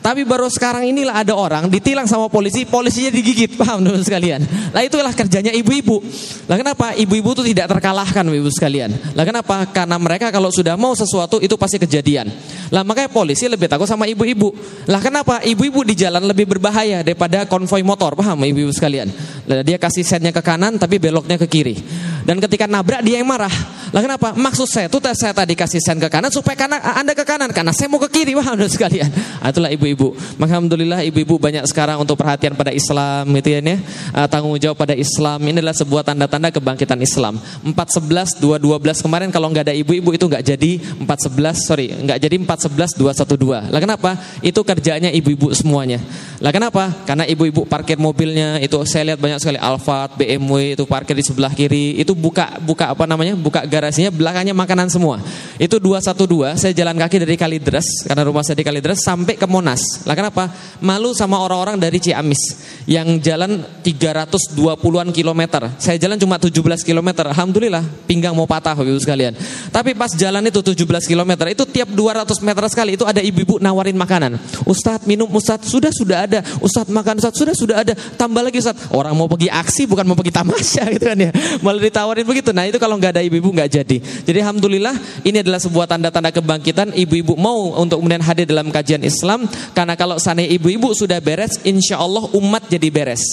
Tapi 0.05 0.21
baru 0.29 0.53
sekarang 0.53 0.85
inilah 0.85 1.25
ada 1.25 1.33
orang 1.33 1.65
ditilang 1.73 2.05
sama 2.05 2.29
polisi, 2.29 2.69
polisinya 2.69 3.09
digigit, 3.09 3.57
paham 3.61 3.81
teman 3.81 4.05
sekalian? 4.05 4.45
Lah 4.77 4.85
itulah 4.85 5.17
kerjanya 5.17 5.49
ibu-ibu. 5.57 6.05
Lah 6.45 6.61
kenapa 6.61 6.93
ibu-ibu 6.93 7.33
itu 7.33 7.43
tidak 7.49 7.73
terkalahkan 7.73 8.21
ibu 8.29 8.53
sekalian? 8.53 8.93
Lah 9.17 9.25
kenapa? 9.25 9.65
Karena 9.73 9.97
mereka 9.97 10.29
kalau 10.29 10.53
sudah 10.53 10.77
mau 10.77 10.93
sesuatu 10.93 11.41
itu 11.41 11.57
pasti 11.57 11.81
kejadian. 11.81 12.29
Lah 12.69 12.85
makanya 12.85 13.09
polisi 13.09 13.49
lebih 13.49 13.65
takut 13.65 13.89
sama 13.89 14.05
ibu-ibu. 14.05 14.53
Lah 14.93 15.01
kenapa? 15.01 15.41
Ibu-ibu 15.41 15.81
di 15.89 15.97
jalan 15.97 16.21
lebih 16.29 16.53
berbahaya 16.53 17.01
daripada 17.01 17.49
konvoi 17.49 17.81
motor, 17.81 18.13
paham 18.13 18.45
ibu-ibu 18.45 18.77
sekalian? 18.77 19.09
Lah 19.49 19.65
dia 19.65 19.81
kasih 19.81 20.05
sennya 20.05 20.37
ke 20.37 20.45
kanan 20.45 20.77
tapi 20.77 21.01
beloknya 21.01 21.41
ke 21.41 21.49
kiri. 21.49 21.81
Dan 22.29 22.45
ketika 22.45 22.69
nabrak 22.69 23.01
dia 23.01 23.25
yang 23.25 23.29
marah. 23.33 23.53
Lah 23.95 24.03
kenapa? 24.03 24.35
Maksud 24.35 24.67
saya 24.67 24.91
itu 24.91 24.99
saya 25.15 25.31
tadi 25.31 25.55
kasih 25.55 25.79
sen 25.79 26.03
ke 26.03 26.11
kanan 26.11 26.27
supaya 26.27 26.59
kanan, 26.59 26.83
Anda 26.83 27.15
ke 27.15 27.23
kanan 27.23 27.55
karena 27.55 27.71
saya 27.71 27.87
mau 27.87 28.03
ke 28.03 28.11
kiri, 28.11 28.35
paham 28.43 28.59
sekalian? 28.67 29.07
Nah, 29.39 29.55
itulah 29.55 29.71
ibu-ibu 29.71 30.19
ibu 30.19 30.43
Alhamdulillah 30.43 31.07
ibu-ibu 31.07 31.39
banyak 31.39 31.63
sekarang 31.71 32.03
untuk 32.03 32.19
perhatian 32.19 32.59
pada 32.59 32.75
Islam 32.75 33.31
gitu 33.39 33.55
ya, 33.55 33.63
uh, 33.63 34.27
tanggung 34.27 34.59
jawab 34.59 34.83
pada 34.83 34.99
Islam. 34.99 35.39
Ini 35.47 35.63
adalah 35.63 35.79
sebuah 35.79 36.03
tanda-tanda 36.03 36.51
kebangkitan 36.51 36.99
Islam. 36.99 37.39
411 37.63 38.43
212 38.43 39.05
kemarin 39.07 39.29
kalau 39.31 39.47
nggak 39.55 39.71
ada 39.71 39.75
ibu-ibu 39.79 40.11
itu 40.11 40.27
nggak 40.27 40.43
jadi 40.43 40.71
411 41.07 41.55
sorry 41.55 41.87
nggak 41.95 42.19
jadi 42.19 42.35
411 42.43 42.99
212. 42.99 43.71
Lah 43.71 43.79
kenapa? 43.79 44.11
Itu 44.43 44.67
kerjanya 44.67 45.15
ibu-ibu 45.15 45.55
semuanya. 45.55 46.03
Lah 46.43 46.51
kenapa? 46.51 46.91
Karena 47.07 47.23
ibu-ibu 47.31 47.63
parkir 47.63 47.95
mobilnya 47.95 48.59
itu 48.59 48.75
saya 48.91 49.15
lihat 49.15 49.23
banyak 49.23 49.39
sekali 49.39 49.59
Alphard, 49.63 50.19
BMW 50.19 50.75
itu 50.75 50.83
parkir 50.83 51.15
di 51.15 51.23
sebelah 51.23 51.55
kiri. 51.55 51.95
Itu 51.95 52.19
buka 52.19 52.59
buka 52.59 52.91
apa 52.91 53.07
namanya? 53.07 53.39
Buka 53.39 53.63
garasinya 53.85 54.09
belakangnya 54.09 54.57
makanan 54.57 54.89
semua. 54.89 55.21
Itu 55.61 55.77
212 55.77 56.57
saya 56.57 56.73
jalan 56.73 56.97
kaki 56.97 57.21
dari 57.21 57.37
Kalideres 57.37 58.09
karena 58.09 58.25
rumah 58.25 58.41
saya 58.41 58.57
di 58.57 58.65
Kalideres 58.65 59.05
sampai 59.05 59.37
ke 59.37 59.45
Monas. 59.45 60.09
Lah 60.09 60.17
kenapa? 60.17 60.49
Malu 60.81 61.13
sama 61.13 61.37
orang-orang 61.45 61.77
dari 61.77 62.01
Ciamis 62.01 62.41
yang 62.89 63.21
jalan 63.21 63.61
320-an 63.85 65.13
kilometer. 65.13 65.77
Saya 65.77 66.01
jalan 66.01 66.17
cuma 66.17 66.41
17 66.41 66.81
kilometer. 66.81 67.29
Alhamdulillah, 67.29 67.85
pinggang 68.09 68.33
mau 68.33 68.49
patah 68.49 68.73
Ibu 68.73 68.97
sekalian. 68.97 69.37
Tapi 69.69 69.93
pas 69.93 70.09
jalan 70.17 70.41
itu 70.49 70.65
17 70.65 71.05
kilometer, 71.05 71.53
itu 71.53 71.69
tiap 71.69 71.93
200 71.93 72.41
meter 72.41 72.65
sekali 72.73 72.97
itu 72.97 73.05
ada 73.05 73.21
ibu-ibu 73.21 73.61
nawarin 73.61 73.97
makanan. 73.97 74.41
Ustadz 74.65 75.05
minum, 75.05 75.29
Ustadz 75.29 75.69
sudah 75.69 75.93
sudah 75.93 76.25
ada. 76.25 76.41
Ustadz 76.65 76.89
makan, 76.89 77.21
Ustadz 77.21 77.37
sudah 77.37 77.55
sudah 77.57 77.77
ada. 77.85 77.93
Tambah 78.17 78.41
lagi 78.41 78.65
Ustadz, 78.65 78.89
orang 78.97 79.13
mau 79.13 79.29
pergi 79.29 79.53
aksi 79.53 79.85
bukan 79.85 80.09
mau 80.09 80.17
pergi 80.17 80.33
tamasya 80.33 80.85
gitu 80.97 81.05
kan 81.05 81.19
ya. 81.19 81.31
Malah 81.61 81.83
ditawarin 81.85 82.25
begitu. 82.25 82.51
Nah 82.55 82.65
itu 82.65 82.81
kalau 82.81 82.97
nggak 82.97 83.19
ada 83.19 83.23
ibu-ibu 83.25 83.51
nggak 83.53 83.69
jadi. 83.75 83.99
Jadi 83.99 84.39
Alhamdulillah 84.39 84.95
ini 85.27 85.43
adalah 85.43 85.59
sebuah 85.59 85.91
tanda-tanda 85.91 86.31
kebangkitan 86.31 86.95
ibu-ibu 86.95 87.35
mau 87.35 87.75
untuk 87.75 87.99
kemudian 87.99 88.23
hadir 88.23 88.47
dalam 88.47 88.71
kajian 88.71 89.03
Islam 89.03 89.51
karena 89.75 89.99
kalau 89.99 90.23
sana 90.23 90.47
ibu-ibu 90.47 90.95
sudah 90.95 91.19
beres, 91.19 91.59
insya 91.67 91.99
Allah 91.99 92.31
umat 92.39 92.71
jadi 92.71 92.87
beres. 92.95 93.25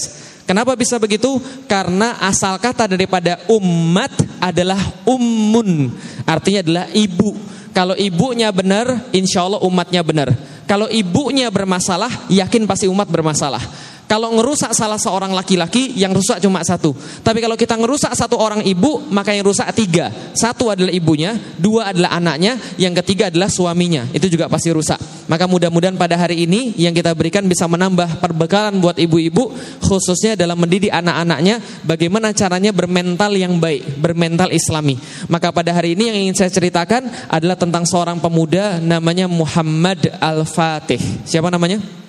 Kenapa 0.49 0.73
bisa 0.73 0.97
begitu? 0.97 1.37
Karena 1.69 2.17
asal 2.19 2.57
kata 2.57 2.89
daripada 2.89 3.39
umat 3.47 4.11
adalah 4.41 4.81
ummun. 5.05 5.93
Artinya 6.25 6.65
adalah 6.65 6.85
ibu. 6.91 7.37
Kalau 7.71 7.95
ibunya 7.95 8.51
benar, 8.51 9.07
insya 9.15 9.47
Allah 9.47 9.63
umatnya 9.63 10.03
benar. 10.03 10.35
Kalau 10.67 10.91
ibunya 10.91 11.47
bermasalah, 11.47 12.27
yakin 12.27 12.67
pasti 12.67 12.87
umat 12.91 13.07
bermasalah. 13.07 13.63
Kalau 14.11 14.27
ngerusak 14.35 14.75
salah 14.75 14.99
seorang 14.99 15.31
laki-laki, 15.31 15.95
yang 15.95 16.11
rusak 16.11 16.43
cuma 16.43 16.59
satu. 16.67 16.91
Tapi 17.23 17.39
kalau 17.39 17.55
kita 17.55 17.79
ngerusak 17.79 18.11
satu 18.11 18.35
orang 18.35 18.59
ibu, 18.67 19.07
maka 19.07 19.31
yang 19.31 19.47
rusak 19.47 19.71
tiga. 19.71 20.11
Satu 20.35 20.67
adalah 20.67 20.91
ibunya, 20.91 21.39
dua 21.55 21.95
adalah 21.95 22.19
anaknya, 22.19 22.59
yang 22.75 22.91
ketiga 22.99 23.31
adalah 23.31 23.47
suaminya. 23.47 24.03
Itu 24.11 24.27
juga 24.27 24.51
pasti 24.51 24.67
rusak. 24.67 24.99
Maka 25.31 25.47
mudah-mudahan 25.47 25.95
pada 25.95 26.19
hari 26.19 26.43
ini 26.43 26.75
yang 26.75 26.91
kita 26.91 27.15
berikan 27.15 27.47
bisa 27.47 27.71
menambah 27.71 28.19
perbekalan 28.19 28.83
buat 28.83 28.99
ibu-ibu, 28.99 29.55
khususnya 29.79 30.35
dalam 30.35 30.59
mendidik 30.59 30.91
anak-anaknya, 30.91 31.63
bagaimana 31.87 32.35
caranya 32.35 32.75
bermental 32.75 33.31
yang 33.31 33.63
baik, 33.63 33.95
bermental 33.95 34.51
islami. 34.51 34.99
Maka 35.31 35.55
pada 35.55 35.71
hari 35.71 35.95
ini 35.95 36.11
yang 36.11 36.17
ingin 36.27 36.35
saya 36.35 36.51
ceritakan 36.51 37.31
adalah 37.31 37.55
tentang 37.55 37.87
seorang 37.87 38.19
pemuda 38.19 38.75
namanya 38.83 39.31
Muhammad 39.31 40.19
Al-Fatih. 40.19 40.99
Siapa 41.23 41.47
namanya? 41.47 42.01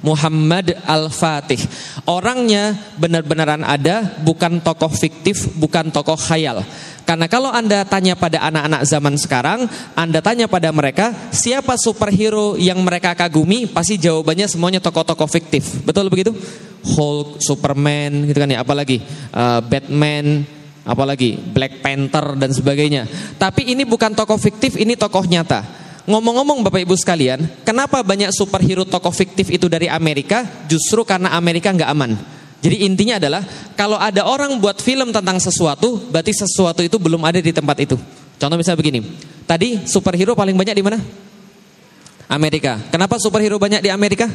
Muhammad 0.00 0.78
Al-Fatih. 0.86 1.58
Orangnya 2.06 2.76
benar-benaran 2.96 3.66
ada, 3.66 4.18
bukan 4.22 4.62
tokoh 4.62 4.90
fiktif, 4.90 5.50
bukan 5.58 5.90
tokoh 5.90 6.16
khayal. 6.16 6.62
Karena 7.08 7.24
kalau 7.24 7.48
Anda 7.48 7.88
tanya 7.88 8.12
pada 8.20 8.44
anak-anak 8.52 8.82
zaman 8.84 9.16
sekarang, 9.16 9.64
Anda 9.96 10.20
tanya 10.20 10.44
pada 10.44 10.68
mereka, 10.68 11.10
siapa 11.32 11.80
superhero 11.80 12.52
yang 12.60 12.84
mereka 12.84 13.16
kagumi, 13.16 13.64
pasti 13.64 13.96
jawabannya 13.96 14.44
semuanya 14.44 14.80
tokoh-tokoh 14.84 15.24
fiktif. 15.24 15.80
Betul 15.88 16.12
begitu? 16.12 16.36
Hulk, 16.84 17.40
Superman, 17.40 18.28
gitu 18.28 18.38
kan 18.38 18.52
ya, 18.52 18.60
apalagi 18.60 19.00
uh, 19.32 19.64
Batman, 19.64 20.44
apalagi 20.84 21.36
Black 21.36 21.80
Panther 21.80 22.36
dan 22.36 22.52
sebagainya. 22.52 23.08
Tapi 23.40 23.72
ini 23.72 23.88
bukan 23.88 24.12
tokoh 24.12 24.36
fiktif, 24.36 24.76
ini 24.76 24.92
tokoh 24.92 25.24
nyata. 25.24 25.87
Ngomong-ngomong 26.08 26.64
Bapak 26.64 26.80
Ibu 26.88 26.96
sekalian, 26.96 27.44
kenapa 27.68 28.00
banyak 28.00 28.32
superhero 28.32 28.88
tokoh 28.88 29.12
fiktif 29.12 29.52
itu 29.52 29.68
dari 29.68 29.92
Amerika? 29.92 30.40
Justru 30.64 31.04
karena 31.04 31.36
Amerika 31.36 31.68
nggak 31.68 31.90
aman. 31.92 32.16
Jadi 32.64 32.88
intinya 32.88 33.20
adalah 33.20 33.44
kalau 33.76 34.00
ada 34.00 34.24
orang 34.24 34.56
buat 34.56 34.80
film 34.80 35.12
tentang 35.12 35.36
sesuatu, 35.36 36.00
berarti 36.08 36.32
sesuatu 36.32 36.80
itu 36.80 36.96
belum 36.96 37.20
ada 37.28 37.44
di 37.44 37.52
tempat 37.52 37.76
itu. 37.84 38.00
Contoh 38.40 38.56
misalnya 38.56 38.80
begini, 38.80 39.04
tadi 39.44 39.84
superhero 39.84 40.32
paling 40.32 40.56
banyak 40.56 40.74
di 40.74 40.82
mana? 40.82 40.96
Amerika. 42.24 42.80
Kenapa 42.88 43.20
superhero 43.20 43.60
banyak 43.60 43.84
di 43.84 43.92
Amerika? 43.92 44.32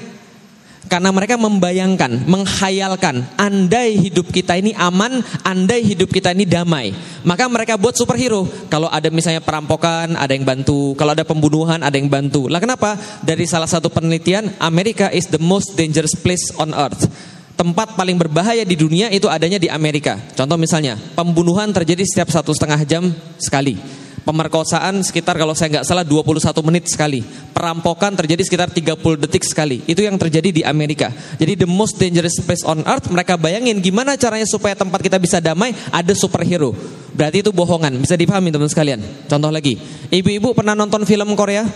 Karena 0.91 1.15
mereka 1.15 1.39
membayangkan, 1.39 2.27
menghayalkan, 2.27 3.23
andai 3.39 3.95
hidup 3.97 4.29
kita 4.29 4.59
ini 4.59 4.75
aman, 4.75 5.23
andai 5.41 5.79
hidup 5.79 6.11
kita 6.11 6.35
ini 6.35 6.43
damai. 6.43 6.91
Maka 7.23 7.47
mereka 7.47 7.79
buat 7.79 7.95
superhero. 7.95 8.43
Kalau 8.67 8.91
ada 8.91 9.07
misalnya 9.07 9.39
perampokan, 9.39 10.19
ada 10.19 10.35
yang 10.35 10.43
bantu. 10.43 10.91
Kalau 10.99 11.15
ada 11.15 11.23
pembunuhan, 11.23 11.79
ada 11.79 11.95
yang 11.95 12.11
bantu. 12.11 12.51
Lah 12.51 12.59
kenapa? 12.59 12.99
Dari 13.23 13.47
salah 13.47 13.67
satu 13.67 13.87
penelitian, 13.87 14.59
Amerika 14.59 15.07
is 15.07 15.31
the 15.31 15.39
most 15.39 15.79
dangerous 15.79 16.13
place 16.19 16.51
on 16.59 16.75
earth 16.75 17.07
tempat 17.53 17.93
paling 17.93 18.17
berbahaya 18.17 18.65
di 18.65 18.73
dunia 18.73 19.13
itu 19.13 19.29
adanya 19.29 19.61
di 19.61 19.69
Amerika. 19.69 20.17
Contoh 20.33 20.57
misalnya, 20.57 20.97
pembunuhan 21.13 21.69
terjadi 21.69 22.01
setiap 22.01 22.33
satu 22.33 22.49
setengah 22.51 22.81
jam 22.83 23.13
sekali. 23.37 24.02
Pemerkosaan 24.23 25.03
sekitar 25.03 25.35
kalau 25.35 25.51
saya 25.51 25.79
nggak 25.79 25.85
salah 25.87 26.07
21 26.07 26.55
menit 26.63 26.87
sekali. 26.87 27.19
Perampokan 27.51 28.15
terjadi 28.15 28.39
sekitar 28.39 28.71
30 28.71 29.19
detik 29.19 29.43
sekali. 29.43 29.83
Itu 29.83 29.99
yang 29.99 30.15
terjadi 30.15 30.47
di 30.47 30.61
Amerika. 30.63 31.11
Jadi 31.35 31.67
the 31.67 31.67
most 31.67 31.99
dangerous 31.99 32.39
place 32.39 32.63
on 32.63 32.87
earth, 32.87 33.11
mereka 33.11 33.35
bayangin 33.35 33.83
gimana 33.83 34.15
caranya 34.15 34.47
supaya 34.47 34.79
tempat 34.79 35.03
kita 35.03 35.19
bisa 35.19 35.43
damai, 35.43 35.75
ada 35.91 36.15
superhero. 36.15 36.71
Berarti 37.11 37.43
itu 37.43 37.51
bohongan, 37.51 37.99
bisa 37.99 38.15
dipahami 38.15 38.47
teman 38.47 38.71
sekalian. 38.71 39.03
Contoh 39.27 39.51
lagi, 39.51 39.75
ibu-ibu 40.07 40.55
pernah 40.55 40.71
nonton 40.71 41.03
film 41.03 41.35
Korea? 41.35 41.67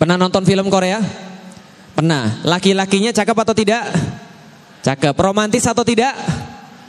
Pernah 0.00 0.16
nonton 0.16 0.48
film 0.48 0.66
Korea? 0.72 0.98
Pernah. 1.92 2.40
Laki-lakinya 2.48 3.12
cakep 3.12 3.36
atau 3.36 3.52
tidak? 3.52 3.84
Cakep. 4.80 5.12
Romantis 5.12 5.68
atau 5.68 5.84
tidak? 5.84 6.16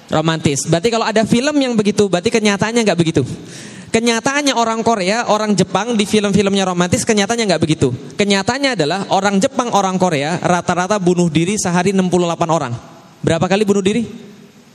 Romantis. 0.07 0.63
Berarti 0.63 0.87
kalau 0.87 1.03
ada 1.03 1.27
film 1.27 1.59
yang 1.59 1.75
begitu, 1.75 2.07
berarti 2.07 2.31
kenyataannya 2.31 2.87
nggak 2.87 2.99
begitu. 2.99 3.21
Kenyataannya 3.93 4.57
orang 4.57 4.81
Korea, 4.81 5.29
orang 5.29 5.53
Jepang 5.53 5.93
di 5.93 6.09
film-filmnya 6.09 6.65
romantis 6.65 7.05
kenyataannya 7.05 7.45
nggak 7.45 7.61
begitu. 7.61 7.93
Kenyataannya 8.17 8.73
adalah 8.73 9.05
orang 9.13 9.37
Jepang, 9.37 9.69
orang 9.69 10.01
Korea 10.01 10.41
rata-rata 10.41 10.97
bunuh 10.97 11.29
diri 11.29 11.61
sehari 11.61 11.93
68 11.93 12.09
orang. 12.49 12.73
Berapa 13.21 13.45
kali 13.45 13.61
bunuh 13.61 13.85
diri? 13.85 14.01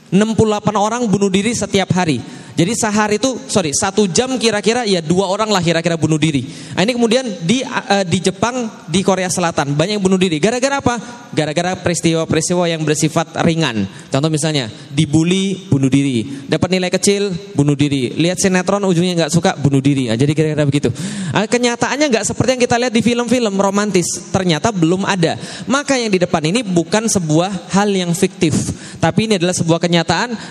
68 0.09 0.73
orang 0.73 1.05
bunuh 1.05 1.29
diri 1.29 1.53
setiap 1.53 1.93
hari. 1.93 2.21
Jadi 2.59 2.75
sehari 2.75 3.15
itu, 3.15 3.39
sorry, 3.47 3.71
satu 3.71 4.03
jam 4.11 4.35
kira-kira 4.35 4.83
ya 4.83 4.99
dua 4.99 5.31
orang 5.31 5.47
lah 5.47 5.63
kira-kira 5.63 5.95
bunuh 5.95 6.19
diri. 6.19 6.43
Nah, 6.75 6.83
ini 6.83 6.91
kemudian 6.91 7.23
di 7.47 7.63
uh, 7.63 8.03
di 8.03 8.19
Jepang, 8.19 8.83
di 8.83 8.99
Korea 8.99 9.31
Selatan 9.31 9.79
banyak 9.79 9.95
yang 9.95 10.03
bunuh 10.03 10.19
diri. 10.19 10.43
Gara-gara 10.43 10.83
apa? 10.83 10.99
Gara-gara 11.31 11.79
peristiwa-peristiwa 11.79 12.67
yang 12.67 12.83
bersifat 12.83 13.31
ringan. 13.47 13.87
Contoh 14.11 14.27
misalnya 14.27 14.67
dibully, 14.91 15.71
bunuh 15.71 15.87
diri. 15.87 16.27
Dapat 16.51 16.67
nilai 16.75 16.91
kecil, 16.91 17.31
bunuh 17.55 17.79
diri. 17.79 18.11
Lihat 18.19 18.43
sinetron 18.43 18.83
ujungnya 18.83 19.23
nggak 19.23 19.31
suka, 19.31 19.55
bunuh 19.55 19.79
diri. 19.79 20.11
Nah, 20.11 20.19
jadi 20.19 20.35
kira-kira 20.35 20.67
begitu. 20.67 20.91
Nah, 21.31 21.47
kenyataannya 21.47 22.11
nggak 22.11 22.27
seperti 22.27 22.59
yang 22.59 22.63
kita 22.67 22.75
lihat 22.75 22.91
di 22.91 22.99
film-film 22.99 23.55
romantis. 23.55 24.35
Ternyata 24.35 24.75
belum 24.75 25.07
ada. 25.07 25.39
Maka 25.63 25.95
yang 25.95 26.11
di 26.11 26.19
depan 26.19 26.43
ini 26.43 26.67
bukan 26.67 27.07
sebuah 27.07 27.71
hal 27.71 27.87
yang 27.87 28.11
fiktif, 28.11 28.51
tapi 28.99 29.31
ini 29.31 29.39
adalah 29.39 29.55
sebuah 29.55 29.79
kenyataan. 29.79 29.98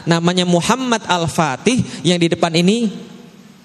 Namanya 0.09 0.49
Muhammad 0.49 1.05
Al-Fatih 1.05 2.03
yang 2.03 2.19
di 2.19 2.33
depan 2.33 2.53
ini 2.57 2.89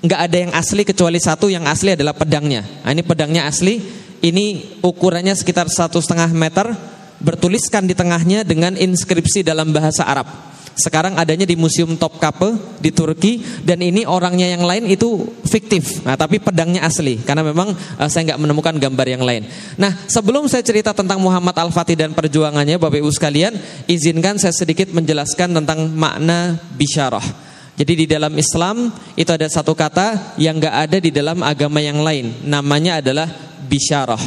nggak 0.03 0.19
ada 0.19 0.37
yang 0.37 0.51
asli 0.51 0.83
kecuali 0.83 1.15
satu 1.15 1.47
yang 1.47 1.63
asli 1.63 1.95
adalah 1.95 2.11
pedangnya. 2.11 2.61
Nah, 2.83 2.91
ini 2.91 3.03
pedangnya 3.07 3.47
asli. 3.47 3.79
Ini 4.23 4.79
ukurannya 4.79 5.35
sekitar 5.35 5.67
satu 5.67 5.99
setengah 5.99 6.31
meter, 6.31 6.71
bertuliskan 7.19 7.83
di 7.83 7.91
tengahnya 7.91 8.47
dengan 8.47 8.79
inskripsi 8.79 9.43
dalam 9.43 9.75
bahasa 9.75 10.07
Arab. 10.07 10.27
Sekarang 10.73 11.13
adanya 11.21 11.45
di 11.45 11.53
Museum 11.53 11.93
Topkapi 11.93 12.81
di 12.81 12.89
Turki 12.89 13.39
dan 13.61 13.77
ini 13.81 14.09
orangnya 14.09 14.49
yang 14.49 14.65
lain 14.65 14.89
itu 14.89 15.21
fiktif. 15.45 16.01
Nah, 16.01 16.17
tapi 16.17 16.41
pedangnya 16.41 16.81
asli 16.81 17.21
karena 17.21 17.45
memang 17.45 17.73
uh, 17.73 18.09
saya 18.09 18.33
nggak 18.33 18.41
menemukan 18.41 18.75
gambar 18.81 19.07
yang 19.07 19.21
lain. 19.21 19.45
Nah, 19.77 19.93
sebelum 20.09 20.49
saya 20.49 20.65
cerita 20.65 20.89
tentang 20.91 21.21
Muhammad 21.21 21.53
Al-Fatih 21.53 21.93
dan 21.93 22.17
perjuangannya 22.17 22.81
Bapak 22.81 22.97
Ibu 22.97 23.13
sekalian, 23.13 23.53
izinkan 23.85 24.41
saya 24.41 24.53
sedikit 24.53 24.89
menjelaskan 24.89 25.53
tentang 25.61 25.93
makna 25.93 26.57
bisyarah. 26.73 27.53
Jadi 27.73 28.05
di 28.05 28.07
dalam 28.09 28.33
Islam 28.37 28.93
itu 29.17 29.29
ada 29.33 29.49
satu 29.49 29.73
kata 29.73 30.37
yang 30.37 30.61
gak 30.61 30.89
ada 30.89 30.97
di 31.01 31.09
dalam 31.09 31.41
agama 31.41 31.81
yang 31.81 32.01
lain. 32.01 32.45
Namanya 32.45 33.01
adalah 33.01 33.25
bisyarah. 33.65 34.21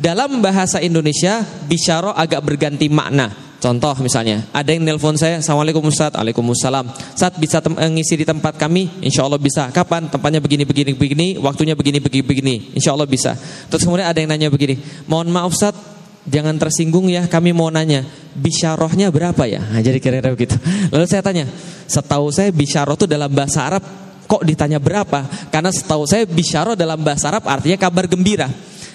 Dalam 0.00 0.40
bahasa 0.40 0.80
Indonesia, 0.80 1.44
bisyarah 1.68 2.16
agak 2.16 2.40
berganti 2.40 2.88
makna. 2.88 3.49
Contoh 3.60 3.92
misalnya, 4.00 4.48
ada 4.56 4.72
yang 4.72 4.88
nelpon 4.88 5.20
saya, 5.20 5.44
Assalamualaikum 5.44 5.84
Ustaz, 5.84 6.16
Waalaikumsalam. 6.16 6.96
Saat 7.12 7.36
bisa 7.36 7.60
ngisi 7.60 8.16
di 8.16 8.24
tempat 8.24 8.56
kami, 8.56 8.88
insya 9.04 9.28
Allah 9.28 9.36
bisa. 9.36 9.68
Kapan? 9.68 10.08
Tempatnya 10.08 10.40
begini, 10.40 10.64
begini, 10.64 10.96
begini, 10.96 11.26
waktunya 11.36 11.76
begini, 11.76 12.00
begini, 12.00 12.24
begini. 12.24 12.54
Insya 12.72 12.96
Allah 12.96 13.04
bisa. 13.04 13.36
Terus 13.68 13.84
kemudian 13.84 14.08
ada 14.08 14.16
yang 14.16 14.32
nanya 14.32 14.48
begini, 14.48 14.80
mohon 15.04 15.28
maaf 15.28 15.52
Ustaz, 15.52 15.76
jangan 16.24 16.56
tersinggung 16.56 17.12
ya, 17.12 17.28
kami 17.28 17.52
mau 17.52 17.68
nanya, 17.68 18.00
bisyarohnya 18.32 19.12
berapa 19.12 19.44
ya? 19.44 19.60
Nah, 19.60 19.84
jadi 19.84 20.00
kira-kira 20.00 20.32
begitu. 20.32 20.56
Lalu 20.96 21.04
saya 21.04 21.20
tanya, 21.20 21.44
setahu 21.84 22.32
saya 22.32 22.48
bisyaroh 22.56 22.96
itu 22.96 23.04
dalam 23.04 23.28
bahasa 23.28 23.68
Arab 23.68 23.84
kok 24.24 24.40
ditanya 24.40 24.80
berapa? 24.80 25.28
Karena 25.52 25.68
setahu 25.68 26.08
saya 26.08 26.24
bisyaroh 26.24 26.80
dalam 26.80 26.96
bahasa 27.04 27.28
Arab 27.28 27.44
artinya 27.44 27.76
kabar 27.76 28.08
gembira. 28.08 28.48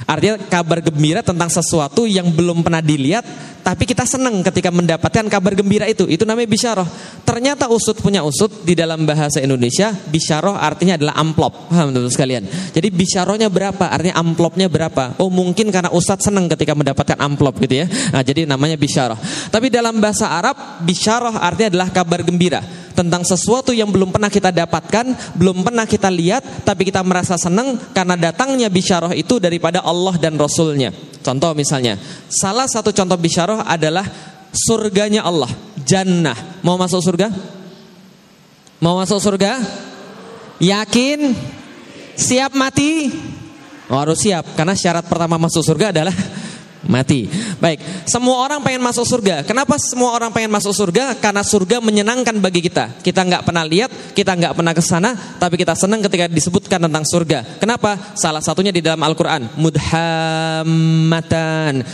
Artinya 0.06 0.38
kabar 0.38 0.82
gembira 0.86 1.22
tentang 1.26 1.50
sesuatu 1.50 2.06
yang 2.06 2.30
belum 2.30 2.62
pernah 2.62 2.82
dilihat 2.82 3.26
tapi 3.66 3.90
kita 3.90 4.06
senang 4.06 4.46
ketika 4.46 4.70
mendapatkan 4.70 5.26
kabar 5.26 5.58
gembira 5.58 5.90
itu. 5.90 6.06
Itu 6.06 6.22
namanya 6.22 6.46
bisyarah. 6.46 6.86
Ternyata 7.26 7.66
usut 7.66 7.98
punya 7.98 8.22
usut 8.22 8.62
di 8.62 8.78
dalam 8.78 9.10
bahasa 9.10 9.42
Indonesia, 9.42 9.90
bisyarah 9.90 10.62
artinya 10.62 10.94
adalah 11.02 11.18
amplop. 11.18 11.74
Paham 11.74 11.90
teman 11.90 12.14
sekalian? 12.14 12.46
Jadi 12.46 12.94
bisyarahnya 12.94 13.50
berapa? 13.50 13.90
Artinya 13.90 14.22
amplopnya 14.22 14.70
berapa? 14.70 15.18
Oh, 15.18 15.34
mungkin 15.34 15.74
karena 15.74 15.90
ustadz 15.90 16.30
senang 16.30 16.46
ketika 16.46 16.78
mendapatkan 16.78 17.18
amplop 17.18 17.58
gitu 17.58 17.82
ya. 17.82 17.90
Nah, 18.14 18.22
jadi 18.22 18.46
namanya 18.46 18.78
bisyarah. 18.78 19.18
Tapi 19.50 19.74
dalam 19.74 19.98
bahasa 19.98 20.30
Arab, 20.30 20.86
bisyarah 20.86 21.42
artinya 21.42 21.74
adalah 21.74 21.90
kabar 21.90 22.22
gembira 22.22 22.62
tentang 22.96 23.28
sesuatu 23.28 23.76
yang 23.76 23.92
belum 23.92 24.14
pernah 24.14 24.32
kita 24.32 24.56
dapatkan, 24.56 25.36
belum 25.36 25.66
pernah 25.68 25.84
kita 25.84 26.08
lihat, 26.08 26.64
tapi 26.64 26.88
kita 26.88 27.04
merasa 27.04 27.36
senang 27.36 27.76
karena 27.92 28.16
datangnya 28.16 28.72
bisyarah 28.72 29.12
itu 29.18 29.42
daripada 29.42 29.84
Allah 29.84 30.16
dan 30.16 30.40
Rasulnya. 30.40 30.94
Contoh 31.26 31.58
misalnya, 31.58 31.98
salah 32.30 32.70
satu 32.70 32.94
contoh 32.94 33.18
bisyarah 33.18 33.55
adalah 33.64 34.04
surganya 34.52 35.24
Allah, 35.24 35.52
jannah. 35.84 36.60
Mau 36.66 36.76
masuk 36.76 37.00
surga? 37.00 37.32
Mau 38.84 39.00
masuk 39.00 39.20
surga? 39.20 39.60
Yakin? 40.60 41.32
Siap 42.16 42.56
mati? 42.56 43.12
Oh, 43.86 44.00
harus 44.02 44.18
siap 44.18 44.58
karena 44.58 44.74
syarat 44.74 45.06
pertama 45.06 45.38
masuk 45.38 45.62
surga 45.62 45.94
adalah 45.94 46.16
mati. 46.88 47.28
Baik, 47.58 47.80
semua 48.06 48.46
orang 48.46 48.62
pengen 48.62 48.82
masuk 48.82 49.06
surga. 49.06 49.44
Kenapa 49.44 49.78
semua 49.82 50.14
orang 50.14 50.32
pengen 50.32 50.52
masuk 50.54 50.74
surga? 50.74 51.18
Karena 51.18 51.42
surga 51.42 51.82
menyenangkan 51.82 52.38
bagi 52.40 52.62
kita. 52.62 53.02
Kita 53.02 53.26
nggak 53.26 53.44
pernah 53.46 53.66
lihat, 53.66 53.92
kita 54.14 54.36
nggak 54.38 54.54
pernah 54.56 54.74
ke 54.74 54.82
sana, 54.82 55.16
tapi 55.38 55.58
kita 55.58 55.74
senang 55.76 56.02
ketika 56.06 56.30
disebutkan 56.30 56.80
tentang 56.86 57.04
surga. 57.06 57.58
Kenapa? 57.58 57.98
Salah 58.14 58.42
satunya 58.42 58.72
di 58.72 58.82
dalam 58.82 59.02
Al-Qur'an, 59.02 59.50
mudhammatan. 59.58 60.64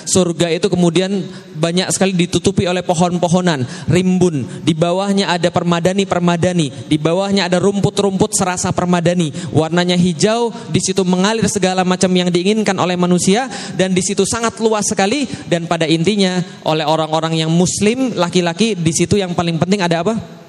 Surga 0.06 0.52
itu 0.52 0.68
kemudian 0.68 1.24
banyak 1.56 1.88
sekali 1.94 2.14
ditutupi 2.16 2.68
oleh 2.68 2.84
pohon-pohonan, 2.84 3.66
rimbun. 3.88 4.66
Di 4.66 4.74
bawahnya 4.74 5.30
ada 5.32 5.52
permadani-permadani, 5.54 6.90
di 6.90 6.98
bawahnya 6.98 7.46
ada 7.48 7.60
rumput-rumput 7.62 8.34
serasa 8.36 8.72
permadani. 8.74 9.32
Warnanya 9.54 9.96
hijau, 9.96 10.52
di 10.74 10.80
situ 10.82 11.06
mengalir 11.06 11.46
segala 11.48 11.84
macam 11.86 12.10
yang 12.12 12.34
diinginkan 12.34 12.76
oleh 12.80 12.98
manusia 12.98 13.48
dan 13.78 13.94
di 13.94 14.02
situ 14.02 14.26
sangat 14.26 14.58
luas 14.60 14.81
luas 14.82 14.90
sekali 14.90 15.30
dan 15.46 15.70
pada 15.70 15.86
intinya 15.86 16.42
oleh 16.66 16.82
orang-orang 16.82 17.46
yang 17.46 17.54
muslim 17.54 18.18
laki-laki 18.18 18.74
di 18.74 18.90
situ 18.90 19.22
yang 19.22 19.38
paling 19.38 19.62
penting 19.62 19.86
ada 19.86 20.02
apa? 20.02 20.41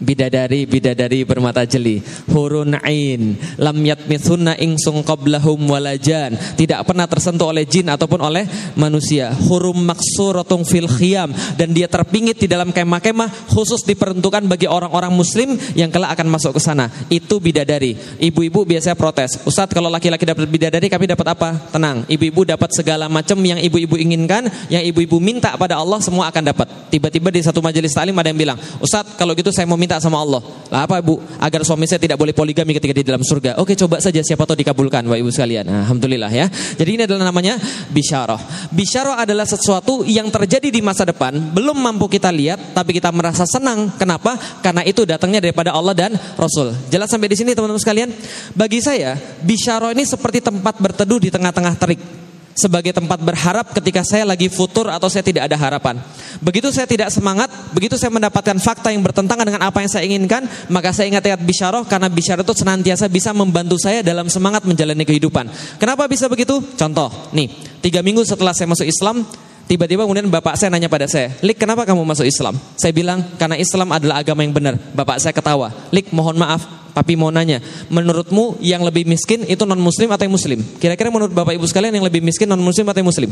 Bidadari 0.00 0.66
bidadari 0.66 1.22
bermata 1.22 1.62
jeli. 1.66 2.02
Hurun 2.30 2.78
ain. 2.82 3.38
Lam 3.60 3.78
yatmithunna 3.78 4.58
insung 4.58 5.06
qablahum 5.06 5.70
walajan 5.70 6.34
tidak 6.54 6.86
pernah 6.86 7.06
tersentuh 7.06 7.50
oleh 7.50 7.66
jin 7.66 7.90
ataupun 7.90 8.20
oleh 8.22 8.44
manusia. 8.78 9.30
Hurum 9.34 9.84
maksuratun 9.84 10.66
fil 10.66 10.88
khiyam. 10.88 11.30
Dan 11.54 11.76
dia 11.76 11.86
terpingit 11.90 12.40
di 12.40 12.48
dalam 12.50 12.70
kemah-kemah 12.70 13.50
khusus 13.52 13.82
diperuntukkan 13.86 14.46
bagi 14.46 14.66
orang-orang 14.70 15.12
muslim 15.14 15.54
yang 15.78 15.90
kelak 15.90 16.16
akan 16.18 16.28
masuk 16.30 16.56
ke 16.56 16.60
sana. 16.62 16.90
Itu 17.10 17.38
bidadari. 17.38 17.94
Ibu-ibu 18.18 18.66
biasanya 18.66 18.96
protes. 18.98 19.38
Ustadz 19.44 19.74
kalau 19.74 19.90
laki-laki 19.92 20.24
dapat 20.26 20.46
bidadari 20.48 20.86
kami 20.88 21.10
dapat 21.10 21.26
apa? 21.34 21.70
Tenang. 21.70 22.06
Ibu-ibu 22.08 22.46
dapat 22.48 22.70
segala 22.74 23.06
macam 23.10 23.38
yang 23.44 23.60
ibu-ibu 23.60 23.98
inginkan 23.98 24.48
yang 24.70 24.82
ibu-ibu 24.84 25.18
minta 25.20 25.54
pada 25.54 25.78
Allah 25.78 26.00
semua 26.00 26.30
akan 26.30 26.42
dapat. 26.54 26.68
Tiba-tiba 26.90 27.28
di 27.30 27.40
satu 27.42 27.58
majelis 27.58 27.90
talim 27.90 28.14
ada 28.14 28.30
yang 28.30 28.38
bilang 28.38 28.58
Ustadz 28.78 29.18
kalau 29.18 29.34
gitu 29.34 29.50
saya 29.50 29.66
mau 29.66 29.78
minta 29.84 30.00
sama 30.00 30.24
Allah. 30.24 30.40
Lah 30.72 30.88
apa 30.88 31.04
Bu? 31.04 31.20
Agar 31.36 31.60
suami 31.62 31.84
saya 31.84 32.00
tidak 32.00 32.16
boleh 32.16 32.32
poligami 32.32 32.72
ketika 32.72 32.96
di 32.96 33.04
dalam 33.04 33.20
surga. 33.20 33.60
Oke, 33.60 33.76
coba 33.76 34.00
saja 34.00 34.24
siapa 34.24 34.48
tahu 34.48 34.56
dikabulkan 34.56 35.04
Bapak 35.04 35.20
Ibu 35.20 35.30
sekalian. 35.30 35.68
Nah, 35.68 35.84
alhamdulillah 35.84 36.32
ya. 36.32 36.48
Jadi 36.48 36.90
ini 36.96 37.02
adalah 37.04 37.28
namanya 37.28 37.60
bisyarah. 37.92 38.72
Bisyarah 38.72 39.20
adalah 39.20 39.44
sesuatu 39.44 40.02
yang 40.08 40.32
terjadi 40.32 40.72
di 40.72 40.80
masa 40.80 41.04
depan, 41.04 41.36
belum 41.52 41.76
mampu 41.76 42.08
kita 42.08 42.32
lihat 42.32 42.72
tapi 42.72 42.96
kita 42.96 43.12
merasa 43.12 43.44
senang. 43.44 43.92
Kenapa? 44.00 44.40
Karena 44.64 44.80
itu 44.82 45.04
datangnya 45.04 45.44
daripada 45.44 45.76
Allah 45.76 45.92
dan 45.92 46.16
Rasul. 46.40 46.72
Jelas 46.88 47.12
sampai 47.12 47.28
di 47.28 47.36
sini 47.36 47.52
teman-teman 47.52 47.78
sekalian? 47.78 48.08
Bagi 48.56 48.80
saya, 48.80 49.14
bisyarah 49.44 49.92
ini 49.92 50.08
seperti 50.08 50.40
tempat 50.40 50.80
berteduh 50.80 51.20
di 51.20 51.28
tengah-tengah 51.28 51.76
terik 51.76 52.24
sebagai 52.54 52.94
tempat 52.94 53.18
berharap 53.20 53.74
ketika 53.74 54.06
saya 54.06 54.22
lagi 54.24 54.46
futur 54.46 54.86
atau 54.88 55.10
saya 55.10 55.26
tidak 55.26 55.50
ada 55.50 55.58
harapan. 55.58 55.98
Begitu 56.38 56.70
saya 56.70 56.86
tidak 56.86 57.10
semangat, 57.10 57.50
begitu 57.74 57.98
saya 57.98 58.14
mendapatkan 58.14 58.56
fakta 58.62 58.94
yang 58.94 59.02
bertentangan 59.02 59.44
dengan 59.44 59.62
apa 59.66 59.82
yang 59.82 59.90
saya 59.90 60.02
inginkan, 60.06 60.46
maka 60.70 60.94
saya 60.94 61.10
ingat 61.10 61.26
ayat 61.26 61.42
bisyarah 61.42 61.82
karena 61.84 62.08
bisyarah 62.08 62.42
itu 62.46 62.54
senantiasa 62.54 63.10
bisa 63.10 63.34
membantu 63.34 63.76
saya 63.76 64.00
dalam 64.00 64.30
semangat 64.30 64.62
menjalani 64.64 65.02
kehidupan. 65.02 65.50
Kenapa 65.76 66.06
bisa 66.06 66.30
begitu? 66.30 66.62
Contoh, 66.78 67.10
nih, 67.34 67.50
tiga 67.82 68.00
minggu 68.00 68.22
setelah 68.22 68.54
saya 68.54 68.70
masuk 68.70 68.86
Islam, 68.86 69.26
Tiba-tiba 69.64 70.04
kemudian 70.04 70.28
bapak 70.28 70.60
saya 70.60 70.68
nanya 70.68 70.92
pada 70.92 71.08
saya, 71.08 71.32
Lik 71.40 71.56
kenapa 71.56 71.88
kamu 71.88 72.04
masuk 72.04 72.28
Islam? 72.28 72.52
Saya 72.76 72.92
bilang, 72.92 73.24
karena 73.40 73.56
Islam 73.56 73.88
adalah 73.96 74.20
agama 74.20 74.44
yang 74.44 74.52
benar. 74.52 74.76
Bapak 74.76 75.16
saya 75.24 75.32
ketawa, 75.32 75.72
Lik 75.88 76.12
mohon 76.12 76.36
maaf, 76.36 76.84
Papi 76.94 77.18
mau 77.18 77.32
nanya, 77.34 77.58
menurutmu 77.90 78.62
yang 78.62 78.86
lebih 78.86 79.02
miskin 79.02 79.42
itu 79.50 79.66
non 79.66 79.82
muslim 79.82 80.06
atau 80.14 80.30
yang 80.30 80.34
muslim? 80.36 80.62
Kira-kira 80.78 81.10
menurut 81.10 81.34
Bapak 81.34 81.58
Ibu 81.58 81.66
sekalian 81.66 81.90
yang 81.90 82.06
lebih 82.06 82.22
miskin 82.22 82.46
non 82.46 82.62
muslim 82.62 82.86
atau 82.86 83.02
yang 83.02 83.10
muslim? 83.10 83.30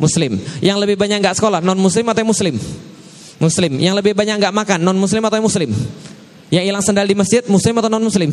Muslim. 0.00 0.32
Yang 0.64 0.78
lebih 0.80 0.96
banyak 0.96 1.20
nggak 1.20 1.36
sekolah 1.36 1.60
non 1.60 1.76
muslim 1.76 2.08
atau 2.08 2.24
yang 2.24 2.30
muslim? 2.32 2.54
Muslim. 3.36 3.72
Yang 3.76 3.94
lebih 4.00 4.12
banyak 4.16 4.40
nggak 4.40 4.54
makan 4.56 4.78
non 4.80 4.96
muslim 4.96 5.20
atau 5.20 5.36
yang 5.36 5.44
muslim? 5.44 5.70
Yang 6.52 6.64
hilang 6.68 6.84
sendal 6.84 7.08
di 7.08 7.16
masjid 7.16 7.40
muslim 7.48 7.80
atau 7.80 7.88
non 7.88 8.04
muslim? 8.04 8.28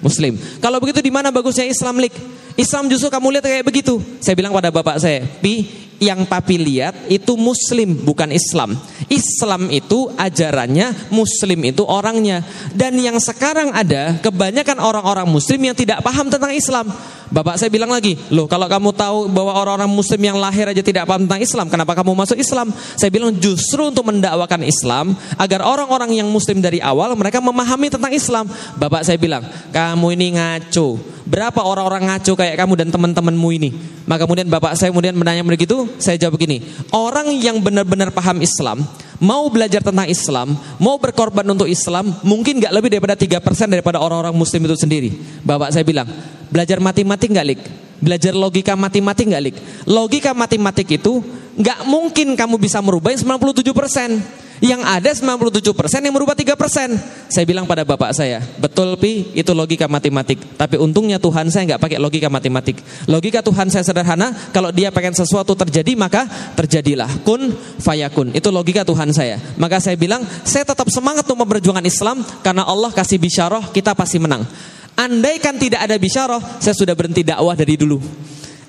Muslim. 0.00 0.32
Kalau 0.64 0.80
begitu 0.80 1.04
di 1.04 1.12
mana 1.12 1.28
bagusnya 1.28 1.68
Islam 1.68 2.00
lik? 2.00 2.16
Islam 2.56 2.88
justru 2.88 3.12
kamu 3.12 3.36
lihat 3.36 3.44
kayak 3.44 3.68
begitu. 3.68 4.00
Saya 4.24 4.32
bilang 4.32 4.56
pada 4.56 4.72
bapak 4.72 4.96
saya, 4.96 5.20
Pi, 5.44 5.68
yang 6.00 6.24
papi 6.24 6.56
lihat 6.56 7.12
itu 7.12 7.36
muslim 7.36 8.00
bukan 8.00 8.32
Islam. 8.32 8.72
Islam 9.12 9.68
itu 9.68 10.08
ajarannya, 10.16 11.12
muslim 11.12 11.60
itu 11.68 11.84
orangnya. 11.84 12.40
Dan 12.72 12.96
yang 12.96 13.20
sekarang 13.20 13.76
ada 13.76 14.16
kebanyakan 14.24 14.80
orang-orang 14.80 15.28
muslim 15.28 15.60
yang 15.60 15.76
tidak 15.76 16.00
paham 16.00 16.32
tentang 16.32 16.56
Islam. 16.56 16.88
Bapak 17.30 17.62
saya 17.62 17.70
bilang 17.70 17.94
lagi, 17.94 18.18
loh 18.34 18.50
kalau 18.50 18.66
kamu 18.66 18.90
tahu 18.90 19.18
bahwa 19.30 19.54
orang-orang 19.54 19.86
muslim 19.86 20.18
yang 20.18 20.34
lahir 20.34 20.66
aja 20.66 20.82
tidak 20.82 21.06
paham 21.06 21.30
tentang 21.30 21.38
Islam, 21.38 21.66
kenapa 21.70 21.94
kamu 21.94 22.18
masuk 22.18 22.34
Islam? 22.34 22.74
Saya 22.98 23.10
bilang 23.14 23.30
justru 23.38 23.86
untuk 23.86 24.02
mendakwakan 24.10 24.66
Islam 24.66 25.14
agar 25.38 25.62
orang-orang 25.62 26.18
yang 26.18 26.26
muslim 26.26 26.58
dari 26.58 26.82
awal 26.82 27.14
mereka 27.14 27.38
memahami 27.38 27.86
tentang 27.86 28.10
Islam. 28.10 28.50
Bapak 28.74 29.06
saya 29.06 29.14
bilang, 29.14 29.46
kamu 29.70 30.06
ini 30.18 30.26
ngaco. 30.34 30.98
Berapa 31.30 31.62
orang-orang 31.62 32.10
ngaco 32.10 32.34
kayak 32.34 32.58
kamu 32.58 32.74
dan 32.74 32.88
teman-temanmu 32.90 33.48
ini? 33.54 33.70
Maka 34.10 34.26
kemudian 34.26 34.50
bapak 34.50 34.74
saya 34.74 34.90
kemudian 34.90 35.14
menanya 35.14 35.46
begitu, 35.46 35.86
saya 36.02 36.18
jawab 36.18 36.34
begini, 36.34 36.66
orang 36.90 37.30
yang 37.38 37.62
benar-benar 37.62 38.10
paham 38.10 38.42
Islam, 38.42 38.82
mau 39.20 39.46
belajar 39.52 39.84
tentang 39.84 40.08
Islam, 40.08 40.56
mau 40.80 40.96
berkorban 40.96 41.44
untuk 41.44 41.68
Islam, 41.68 42.16
mungkin 42.24 42.58
nggak 42.58 42.72
lebih 42.72 42.88
daripada 42.96 43.14
3% 43.14 43.68
daripada 43.68 44.00
orang-orang 44.00 44.32
muslim 44.34 44.64
itu 44.64 44.74
sendiri. 44.80 45.12
Bapak 45.44 45.70
saya 45.70 45.84
bilang, 45.84 46.08
belajar 46.48 46.80
matematik 46.80 47.28
nggak 47.30 47.46
lik? 47.46 47.60
Belajar 48.00 48.32
logika 48.32 48.72
matematik 48.74 49.28
nggak 49.28 49.44
lik? 49.44 49.56
Logika 49.84 50.32
matematik 50.32 50.88
itu 50.96 51.20
nggak 51.60 51.84
mungkin 51.84 52.32
kamu 52.32 52.56
bisa 52.56 52.80
merubah 52.80 53.12
yang 53.12 53.20
97%. 53.20 54.49
Yang 54.60 54.82
ada 54.84 55.10
97% 55.16 56.04
yang 56.04 56.12
merubah 56.12 56.36
3%. 56.36 57.32
Saya 57.32 57.44
bilang 57.48 57.64
pada 57.64 57.80
bapak 57.80 58.12
saya, 58.12 58.44
betul 58.60 58.92
Pi, 59.00 59.32
itu 59.32 59.56
logika 59.56 59.88
matematik. 59.88 60.36
Tapi 60.60 60.76
untungnya 60.76 61.16
Tuhan 61.16 61.48
saya 61.48 61.74
nggak 61.74 61.80
pakai 61.80 61.96
logika 61.96 62.28
matematik. 62.28 62.76
Logika 63.08 63.40
Tuhan 63.40 63.72
saya 63.72 63.80
sederhana, 63.80 64.36
kalau 64.52 64.68
dia 64.68 64.92
pengen 64.92 65.16
sesuatu 65.16 65.56
terjadi 65.56 65.96
maka 65.96 66.28
terjadilah. 66.60 67.08
Kun 67.24 67.56
fayakun. 67.80 68.36
Itu 68.36 68.52
logika 68.52 68.84
Tuhan 68.84 69.16
saya. 69.16 69.40
Maka 69.56 69.80
saya 69.80 69.96
bilang, 69.96 70.20
saya 70.44 70.68
tetap 70.68 70.92
semangat 70.92 71.24
untuk 71.24 71.40
memperjuangkan 71.48 71.86
Islam 71.88 72.20
karena 72.44 72.68
Allah 72.68 72.92
kasih 72.92 73.16
bisyarah, 73.16 73.72
kita 73.72 73.96
pasti 73.96 74.20
menang. 74.20 74.44
Andaikan 74.92 75.56
tidak 75.56 75.88
ada 75.88 75.96
bisyarah, 75.96 76.60
saya 76.60 76.76
sudah 76.76 76.92
berhenti 76.92 77.24
dakwah 77.24 77.56
dari 77.56 77.80
dulu. 77.80 77.96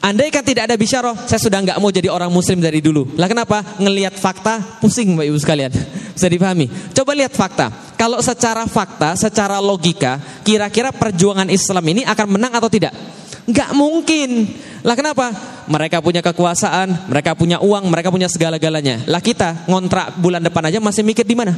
Andai 0.01 0.33
kan 0.33 0.41
tidak 0.41 0.65
ada 0.65 0.73
bisyarah, 0.73 1.13
saya 1.29 1.37
sudah 1.37 1.61
nggak 1.61 1.77
mau 1.77 1.93
jadi 1.93 2.09
orang 2.09 2.33
muslim 2.33 2.57
dari 2.57 2.81
dulu. 2.81 3.13
Lah 3.21 3.29
kenapa? 3.29 3.61
Ngelihat 3.77 4.17
fakta 4.17 4.81
pusing 4.81 5.13
Bapak 5.13 5.29
Ibu 5.29 5.37
sekalian. 5.37 5.71
Bisa 6.17 6.25
dipahami? 6.25 6.65
Coba 6.97 7.13
lihat 7.13 7.37
fakta. 7.37 7.69
Kalau 8.01 8.17
secara 8.17 8.65
fakta, 8.65 9.13
secara 9.13 9.61
logika, 9.61 10.17
kira-kira 10.41 10.89
perjuangan 10.89 11.45
Islam 11.53 11.85
ini 11.93 12.01
akan 12.01 12.27
menang 12.33 12.49
atau 12.57 12.65
tidak? 12.65 12.97
Nggak 13.45 13.69
mungkin. 13.77 14.49
Lah 14.81 14.97
kenapa? 14.97 15.29
Mereka 15.69 16.01
punya 16.01 16.25
kekuasaan, 16.25 17.05
mereka 17.05 17.37
punya 17.37 17.61
uang, 17.61 17.85
mereka 17.85 18.09
punya 18.09 18.25
segala-galanya. 18.25 19.05
Lah 19.05 19.21
kita 19.21 19.69
ngontrak 19.69 20.17
bulan 20.17 20.41
depan 20.41 20.65
aja 20.65 20.81
masih 20.81 21.05
mikir 21.05 21.29
di 21.29 21.37
mana? 21.37 21.53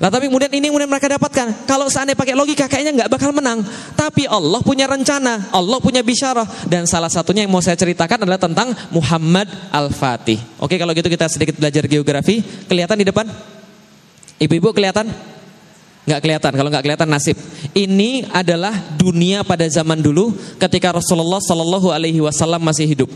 Nah 0.00 0.08
tapi 0.08 0.32
kemudian 0.32 0.48
ini 0.48 0.72
kemudian 0.72 0.88
mereka 0.88 1.12
dapatkan. 1.12 1.68
Kalau 1.68 1.92
seandainya 1.92 2.16
pakai 2.16 2.32
logika 2.32 2.64
kayaknya 2.64 3.04
nggak 3.04 3.10
bakal 3.12 3.36
menang. 3.36 3.60
Tapi 3.92 4.24
Allah 4.24 4.64
punya 4.64 4.88
rencana, 4.88 5.52
Allah 5.52 5.76
punya 5.76 6.00
bisyarah. 6.00 6.48
Dan 6.64 6.88
salah 6.88 7.12
satunya 7.12 7.44
yang 7.44 7.52
mau 7.52 7.60
saya 7.60 7.76
ceritakan 7.76 8.24
adalah 8.24 8.40
tentang 8.40 8.72
Muhammad 8.96 9.52
Al-Fatih. 9.68 10.40
Oke 10.56 10.80
kalau 10.80 10.96
gitu 10.96 11.12
kita 11.12 11.28
sedikit 11.28 11.60
belajar 11.60 11.84
geografi. 11.84 12.40
Kelihatan 12.40 12.96
di 12.96 13.06
depan? 13.12 13.28
Ibu-ibu 14.40 14.72
kelihatan? 14.72 15.12
Nggak 16.08 16.20
kelihatan, 16.24 16.52
kalau 16.56 16.68
nggak 16.72 16.84
kelihatan 16.88 17.08
nasib. 17.12 17.36
Ini 17.76 18.32
adalah 18.32 18.72
dunia 18.96 19.44
pada 19.44 19.68
zaman 19.68 20.00
dulu 20.00 20.32
ketika 20.56 20.96
Rasulullah 20.96 21.44
Shallallahu 21.44 21.92
Alaihi 21.92 22.24
Wasallam 22.24 22.64
masih 22.64 22.88
hidup. 22.88 23.12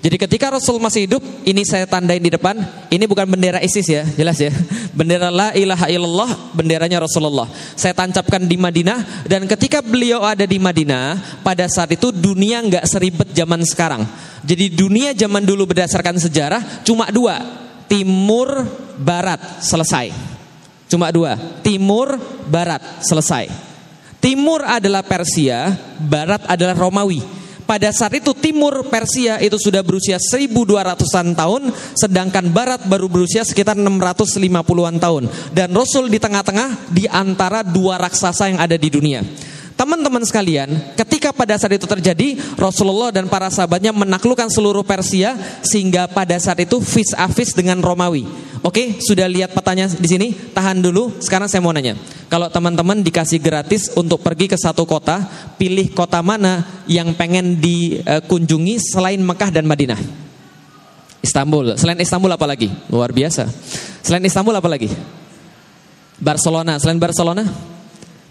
Jadi 0.00 0.16
ketika 0.16 0.48
Rasul 0.48 0.80
masih 0.80 1.04
hidup, 1.04 1.20
ini 1.44 1.60
saya 1.60 1.84
tandain 1.84 2.24
di 2.24 2.32
depan, 2.32 2.56
ini 2.88 3.04
bukan 3.04 3.28
bendera 3.28 3.60
ISIS 3.60 3.84
ya, 3.84 4.02
jelas 4.16 4.40
ya. 4.40 4.48
Bendera 4.96 5.28
la 5.28 5.52
ilaha 5.52 5.92
illallah, 5.92 6.56
benderanya 6.56 7.04
Rasulullah. 7.04 7.44
Saya 7.76 7.92
tancapkan 7.92 8.48
di 8.48 8.56
Madinah 8.56 9.28
dan 9.28 9.44
ketika 9.44 9.84
beliau 9.84 10.24
ada 10.24 10.48
di 10.48 10.56
Madinah, 10.56 11.40
pada 11.44 11.68
saat 11.68 11.92
itu 11.92 12.08
dunia 12.16 12.64
nggak 12.64 12.88
seribet 12.88 13.28
zaman 13.36 13.60
sekarang. 13.60 14.08
Jadi 14.40 14.72
dunia 14.72 15.12
zaman 15.12 15.44
dulu 15.44 15.68
berdasarkan 15.68 16.16
sejarah 16.16 16.80
cuma 16.80 17.04
dua, 17.12 17.36
timur, 17.84 18.64
barat, 18.96 19.60
selesai. 19.60 20.16
Cuma 20.88 21.12
dua, 21.12 21.36
timur, 21.60 22.16
barat, 22.48 23.04
selesai. 23.04 23.52
Timur 24.16 24.64
adalah 24.64 25.04
Persia, 25.04 25.76
barat 26.00 26.40
adalah 26.48 26.72
Romawi 26.72 27.39
pada 27.70 27.94
saat 27.94 28.18
itu 28.18 28.34
timur 28.34 28.82
Persia 28.90 29.38
itu 29.38 29.54
sudah 29.54 29.86
berusia 29.86 30.18
1200-an 30.18 31.38
tahun, 31.38 31.62
sedangkan 31.94 32.50
barat 32.50 32.82
baru 32.82 33.06
berusia 33.06 33.46
sekitar 33.46 33.78
650-an 33.78 34.98
tahun. 34.98 35.30
Dan 35.54 35.70
Rasul 35.70 36.10
di 36.10 36.18
tengah-tengah 36.18 36.90
di 36.90 37.06
antara 37.06 37.62
dua 37.62 38.02
raksasa 38.02 38.50
yang 38.50 38.58
ada 38.58 38.74
di 38.74 38.90
dunia. 38.90 39.22
Teman-teman 39.80 40.20
sekalian, 40.28 40.92
ketika 40.92 41.32
pada 41.32 41.56
saat 41.56 41.72
itu 41.72 41.88
terjadi, 41.88 42.36
Rasulullah 42.60 43.08
dan 43.08 43.32
para 43.32 43.48
sahabatnya 43.48 43.96
menaklukkan 43.96 44.52
seluruh 44.52 44.84
Persia 44.84 45.32
sehingga 45.64 46.04
pada 46.04 46.36
saat 46.36 46.60
itu 46.60 46.84
vis 46.84 47.16
a 47.16 47.24
vis 47.32 47.56
dengan 47.56 47.80
Romawi. 47.80 48.28
Oke, 48.60 49.00
sudah 49.00 49.24
lihat 49.24 49.56
petanya 49.56 49.88
di 49.88 50.04
sini? 50.04 50.36
Tahan 50.36 50.84
dulu. 50.84 51.16
Sekarang 51.24 51.48
saya 51.48 51.64
mau 51.64 51.72
nanya. 51.72 51.96
Kalau 52.28 52.52
teman-teman 52.52 53.00
dikasih 53.00 53.40
gratis 53.40 53.88
untuk 53.96 54.20
pergi 54.20 54.52
ke 54.52 54.60
satu 54.60 54.84
kota, 54.84 55.24
pilih 55.56 55.96
kota 55.96 56.20
mana 56.20 56.84
yang 56.84 57.16
pengen 57.16 57.56
dikunjungi 57.56 58.76
selain 58.84 59.24
Mekah 59.24 59.48
dan 59.48 59.64
Madinah? 59.64 59.96
Istanbul. 61.24 61.80
Selain 61.80 61.96
Istanbul 61.96 62.36
apa 62.36 62.44
lagi? 62.44 62.68
Luar 62.92 63.16
biasa. 63.16 63.48
Selain 64.04 64.20
Istanbul 64.28 64.60
apa 64.60 64.68
lagi? 64.68 64.92
Barcelona. 66.20 66.76
Selain 66.76 67.00
Barcelona? 67.00 67.48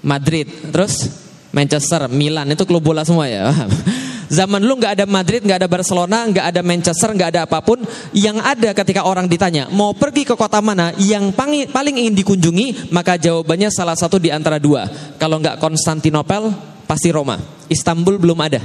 Madrid. 0.05 0.45
Terus? 0.69 1.25
Manchester, 1.59 2.07
Milan 2.07 2.47
itu 2.55 2.63
klub 2.63 2.79
bola 2.79 3.03
semua 3.03 3.27
ya. 3.27 3.51
Zaman 4.29 4.63
dulu 4.63 4.79
nggak 4.79 4.93
ada 4.95 5.05
Madrid, 5.09 5.41
nggak 5.43 5.65
ada 5.65 5.67
Barcelona, 5.67 6.23
nggak 6.29 6.45
ada 6.53 6.61
Manchester, 6.63 7.09
nggak 7.11 7.29
ada 7.35 7.41
apa 7.43 7.59
pun. 7.59 7.83
Yang 8.15 8.37
ada 8.45 8.69
ketika 8.71 9.01
orang 9.03 9.27
ditanya 9.27 9.67
mau 9.67 9.91
pergi 9.91 10.23
ke 10.23 10.39
kota 10.39 10.63
mana 10.63 10.95
yang 11.01 11.35
paling 11.35 11.99
ingin 11.99 12.15
dikunjungi, 12.15 12.93
maka 12.95 13.19
jawabannya 13.19 13.67
salah 13.73 13.97
satu 13.97 14.21
di 14.21 14.31
antara 14.31 14.55
dua. 14.55 14.87
Kalau 15.19 15.41
nggak 15.41 15.59
Konstantinopel, 15.59 16.53
pasti 16.87 17.11
Roma. 17.11 17.35
Istanbul 17.67 18.21
belum 18.21 18.39
ada. 18.39 18.61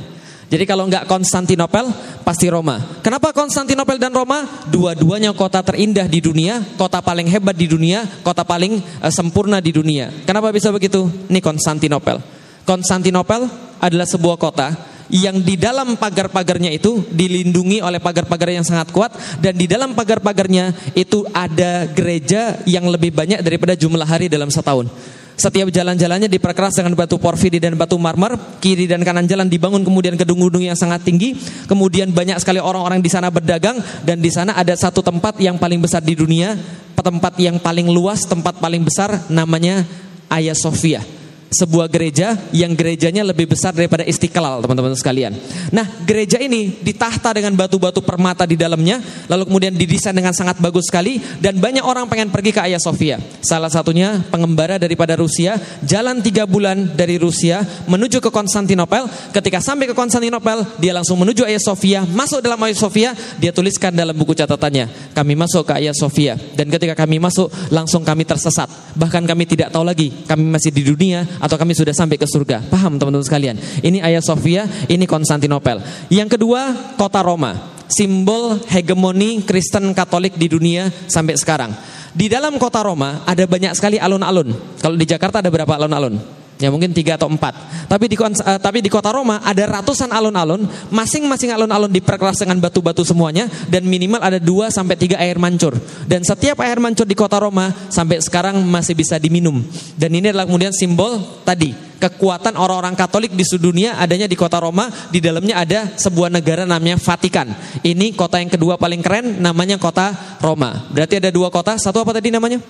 Jadi 0.52 0.68
kalau 0.68 0.85
nggak 0.87 1.09
Konstantinopel, 1.09 1.88
pasti 2.22 2.46
Roma. 2.52 3.00
Kenapa 3.00 3.33
Konstantinopel 3.33 3.96
dan 3.96 4.12
Roma? 4.12 4.44
Dua-duanya 4.68 5.33
kota 5.33 5.64
terindah 5.64 6.04
di 6.04 6.20
dunia, 6.20 6.61
kota 6.76 7.00
paling 7.00 7.26
hebat 7.26 7.57
di 7.57 7.66
dunia, 7.66 8.04
kota 8.20 8.44
paling 8.44 8.78
uh, 9.00 9.09
sempurna 9.09 9.59
di 9.59 9.72
dunia. 9.72 10.12
Kenapa 10.28 10.52
bisa 10.52 10.68
begitu? 10.68 11.09
Ini 11.33 11.40
Konstantinopel. 11.40 12.43
Konstantinopel 12.64 13.44
adalah 13.81 14.09
sebuah 14.09 14.40
kota 14.40 14.72
yang 15.12 15.37
di 15.44 15.61
dalam 15.61 16.00
pagar-pagarnya 16.00 16.72
itu 16.72 17.05
dilindungi 17.12 17.85
oleh 17.85 18.00
pagar-pagar 18.00 18.57
yang 18.57 18.64
sangat 18.64 18.88
kuat 18.88 19.12
dan 19.37 19.53
di 19.53 19.68
dalam 19.68 19.92
pagar-pagarnya 19.92 20.96
itu 20.96 21.29
ada 21.37 21.85
gereja 21.92 22.64
yang 22.64 22.88
lebih 22.88 23.12
banyak 23.12 23.44
daripada 23.44 23.77
jumlah 23.77 24.09
hari 24.09 24.33
dalam 24.33 24.48
setahun. 24.48 24.88
Setiap 25.35 25.66
jalan-jalannya 25.66 26.31
diperkeras 26.31 26.79
dengan 26.79 26.94
batu 26.94 27.18
porfiri 27.18 27.59
dan 27.59 27.74
batu 27.74 27.98
marmer, 27.98 28.38
kiri 28.62 28.87
dan 28.87 29.03
kanan 29.03 29.27
jalan 29.27 29.50
dibangun 29.50 29.83
kemudian 29.83 30.14
gedung-gedung 30.14 30.62
yang 30.62 30.79
sangat 30.79 31.03
tinggi, 31.03 31.35
kemudian 31.66 32.14
banyak 32.14 32.38
sekali 32.38 32.62
orang-orang 32.62 33.03
di 33.03 33.11
sana 33.11 33.35
berdagang 33.35 33.83
dan 34.07 34.22
di 34.22 34.31
sana 34.31 34.55
ada 34.55 34.72
satu 34.79 35.03
tempat 35.03 35.42
yang 35.42 35.59
paling 35.59 35.83
besar 35.83 36.07
di 36.07 36.14
dunia, 36.14 36.55
tempat 36.94 37.35
yang 37.42 37.59
paling 37.59 37.90
luas, 37.90 38.22
tempat 38.22 38.62
paling 38.62 38.87
besar 38.87 39.27
namanya 39.27 39.83
Hagia 40.31 40.55
Sophia 40.55 41.23
sebuah 41.54 41.86
gereja 41.86 42.34
yang 42.50 42.74
gerejanya 42.74 43.22
lebih 43.22 43.46
besar 43.46 43.70
daripada 43.70 44.02
Istiqlal, 44.02 44.60
teman-teman 44.66 44.98
sekalian. 44.98 45.32
Nah, 45.70 45.86
gereja 46.02 46.42
ini 46.42 46.74
ditahta 46.82 47.30
dengan 47.30 47.54
batu-batu 47.54 48.02
permata 48.02 48.42
di 48.44 48.58
dalamnya, 48.58 48.98
lalu 49.30 49.46
kemudian 49.46 49.72
didesain 49.72 50.12
dengan 50.12 50.34
sangat 50.34 50.58
bagus 50.58 50.90
sekali 50.90 51.22
dan 51.38 51.62
banyak 51.62 51.86
orang 51.86 52.10
pengen 52.10 52.34
pergi 52.34 52.50
ke 52.50 52.60
Hagia 52.60 52.82
Sophia. 52.82 53.16
Salah 53.40 53.70
satunya 53.70 54.20
pengembara 54.28 54.76
daripada 54.76 55.14
Rusia, 55.14 55.56
jalan 55.86 56.18
tiga 56.20 56.44
bulan 56.44 56.98
dari 56.98 57.16
Rusia 57.16 57.62
menuju 57.86 58.18
ke 58.18 58.34
Konstantinopel. 58.34 59.06
Ketika 59.30 59.62
sampai 59.62 59.86
ke 59.86 59.94
Konstantinopel, 59.94 60.66
dia 60.82 60.90
langsung 60.90 61.16
menuju 61.22 61.46
Hagia 61.46 61.62
Sophia, 61.62 62.00
masuk 62.02 62.42
dalam 62.42 62.58
Hagia 62.58 62.76
Sophia, 62.76 63.10
dia 63.38 63.54
tuliskan 63.54 63.94
dalam 63.94 64.12
buku 64.18 64.34
catatannya, 64.34 65.14
kami 65.14 65.38
masuk 65.38 65.62
ke 65.70 65.72
Hagia 65.78 65.94
Sophia 65.94 66.34
dan 66.58 66.66
ketika 66.66 66.98
kami 66.98 67.22
masuk 67.22 67.48
langsung 67.70 68.02
kami 68.02 68.26
tersesat. 68.26 68.66
Bahkan 68.94 69.22
kami 69.26 69.46
tidak 69.46 69.70
tahu 69.70 69.86
lagi 69.86 70.10
kami 70.26 70.46
masih 70.48 70.70
di 70.74 70.82
dunia 70.82 71.26
atau 71.44 71.61
kami 71.61 71.76
sudah 71.76 71.92
sampai 71.92 72.16
ke 72.16 72.24
surga. 72.24 72.64
Paham 72.72 72.96
teman-teman 72.96 73.20
sekalian? 73.20 73.61
Ini 73.85 74.00
Hagia 74.00 74.24
Sophia, 74.24 74.64
ini 74.88 75.04
Konstantinopel. 75.04 75.85
Yang 76.09 76.40
kedua, 76.40 76.72
kota 76.96 77.20
Roma. 77.20 77.76
Simbol 77.85 78.64
hegemoni 78.72 79.44
Kristen 79.44 79.92
Katolik 79.92 80.40
di 80.40 80.48
dunia 80.48 80.88
sampai 81.04 81.37
sekarang. 81.37 81.76
Di 82.16 82.33
dalam 82.33 82.57
kota 82.57 82.80
Roma 82.80 83.28
ada 83.28 83.44
banyak 83.44 83.76
sekali 83.76 84.00
alun-alun. 84.00 84.57
Kalau 84.80 84.96
di 84.96 85.04
Jakarta 85.04 85.44
ada 85.44 85.52
berapa 85.52 85.76
alun-alun? 85.76 86.43
Ya 86.62 86.70
mungkin 86.70 86.94
tiga 86.94 87.18
atau 87.18 87.26
empat. 87.26 87.50
Tapi 87.90 88.06
di 88.06 88.14
uh, 88.14 88.30
tapi 88.62 88.78
di 88.78 88.86
kota 88.86 89.10
Roma 89.10 89.42
ada 89.42 89.80
ratusan 89.80 90.06
alun-alun, 90.14 90.70
masing-masing 90.86 91.50
alun-alun 91.50 91.90
diperkeras 91.90 92.38
dengan 92.38 92.62
batu-batu 92.62 93.02
semuanya 93.02 93.50
dan 93.66 93.82
minimal 93.82 94.22
ada 94.22 94.38
dua 94.38 94.70
sampai 94.70 94.94
tiga 94.94 95.18
air 95.18 95.34
mancur. 95.34 95.74
Dan 96.06 96.22
setiap 96.22 96.62
air 96.62 96.78
mancur 96.78 97.10
di 97.10 97.18
kota 97.18 97.42
Roma 97.42 97.74
sampai 97.90 98.22
sekarang 98.22 98.62
masih 98.62 98.94
bisa 98.94 99.18
diminum. 99.18 99.66
Dan 99.98 100.14
ini 100.14 100.30
adalah 100.30 100.46
kemudian 100.46 100.70
simbol 100.70 101.18
tadi 101.42 101.74
kekuatan 101.98 102.54
orang-orang 102.60 102.94
Katolik 102.94 103.32
di 103.32 103.42
seluruh 103.42 103.74
dunia 103.74 103.98
adanya 103.98 104.30
di 104.30 104.38
kota 104.38 104.62
Roma. 104.62 104.86
Di 105.10 105.18
dalamnya 105.18 105.58
ada 105.58 105.80
sebuah 105.98 106.30
negara 106.30 106.62
namanya 106.62 107.02
Vatikan. 107.02 107.50
Ini 107.82 108.14
kota 108.14 108.38
yang 108.38 108.52
kedua 108.52 108.78
paling 108.78 109.02
keren 109.02 109.42
namanya 109.42 109.74
kota 109.80 110.38
Roma. 110.38 110.86
Berarti 110.94 111.18
ada 111.18 111.34
dua 111.34 111.50
kota. 111.50 111.74
Satu 111.80 112.04
apa 112.04 112.14
tadi 112.14 112.30
namanya? 112.30 112.62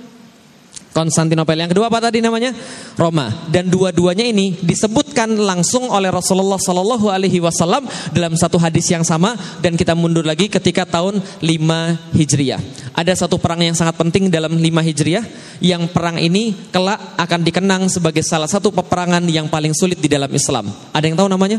Konstantinopel. 0.94 1.58
Yang 1.58 1.74
kedua 1.74 1.90
apa 1.90 1.98
tadi 1.98 2.22
namanya? 2.22 2.54
Roma. 2.94 3.26
Dan 3.50 3.66
dua-duanya 3.66 4.22
ini 4.22 4.54
disebutkan 4.62 5.34
langsung 5.34 5.90
oleh 5.90 6.06
Rasulullah 6.06 6.54
Shallallahu 6.54 7.10
Alaihi 7.10 7.42
Wasallam 7.42 7.90
dalam 8.14 8.38
satu 8.38 8.62
hadis 8.62 8.86
yang 8.94 9.02
sama. 9.02 9.34
Dan 9.58 9.74
kita 9.74 9.98
mundur 9.98 10.22
lagi 10.22 10.46
ketika 10.46 10.86
tahun 10.86 11.18
5 11.42 12.14
Hijriah. 12.14 12.62
Ada 12.94 13.26
satu 13.26 13.42
perang 13.42 13.66
yang 13.66 13.74
sangat 13.74 13.98
penting 13.98 14.30
dalam 14.30 14.54
5 14.54 14.62
Hijriah. 14.62 15.26
Yang 15.58 15.90
perang 15.90 16.22
ini 16.22 16.54
kelak 16.70 17.18
akan 17.18 17.40
dikenang 17.42 17.90
sebagai 17.90 18.22
salah 18.22 18.46
satu 18.46 18.70
peperangan 18.70 19.26
yang 19.26 19.50
paling 19.50 19.74
sulit 19.74 19.98
di 19.98 20.06
dalam 20.06 20.30
Islam. 20.30 20.70
Ada 20.94 21.10
yang 21.10 21.18
tahu 21.18 21.26
namanya? 21.26 21.58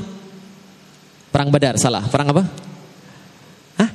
Perang 1.36 1.52
Badar. 1.52 1.76
Salah. 1.76 2.08
Perang 2.08 2.32
apa? 2.32 2.44
Hah? 3.84 3.90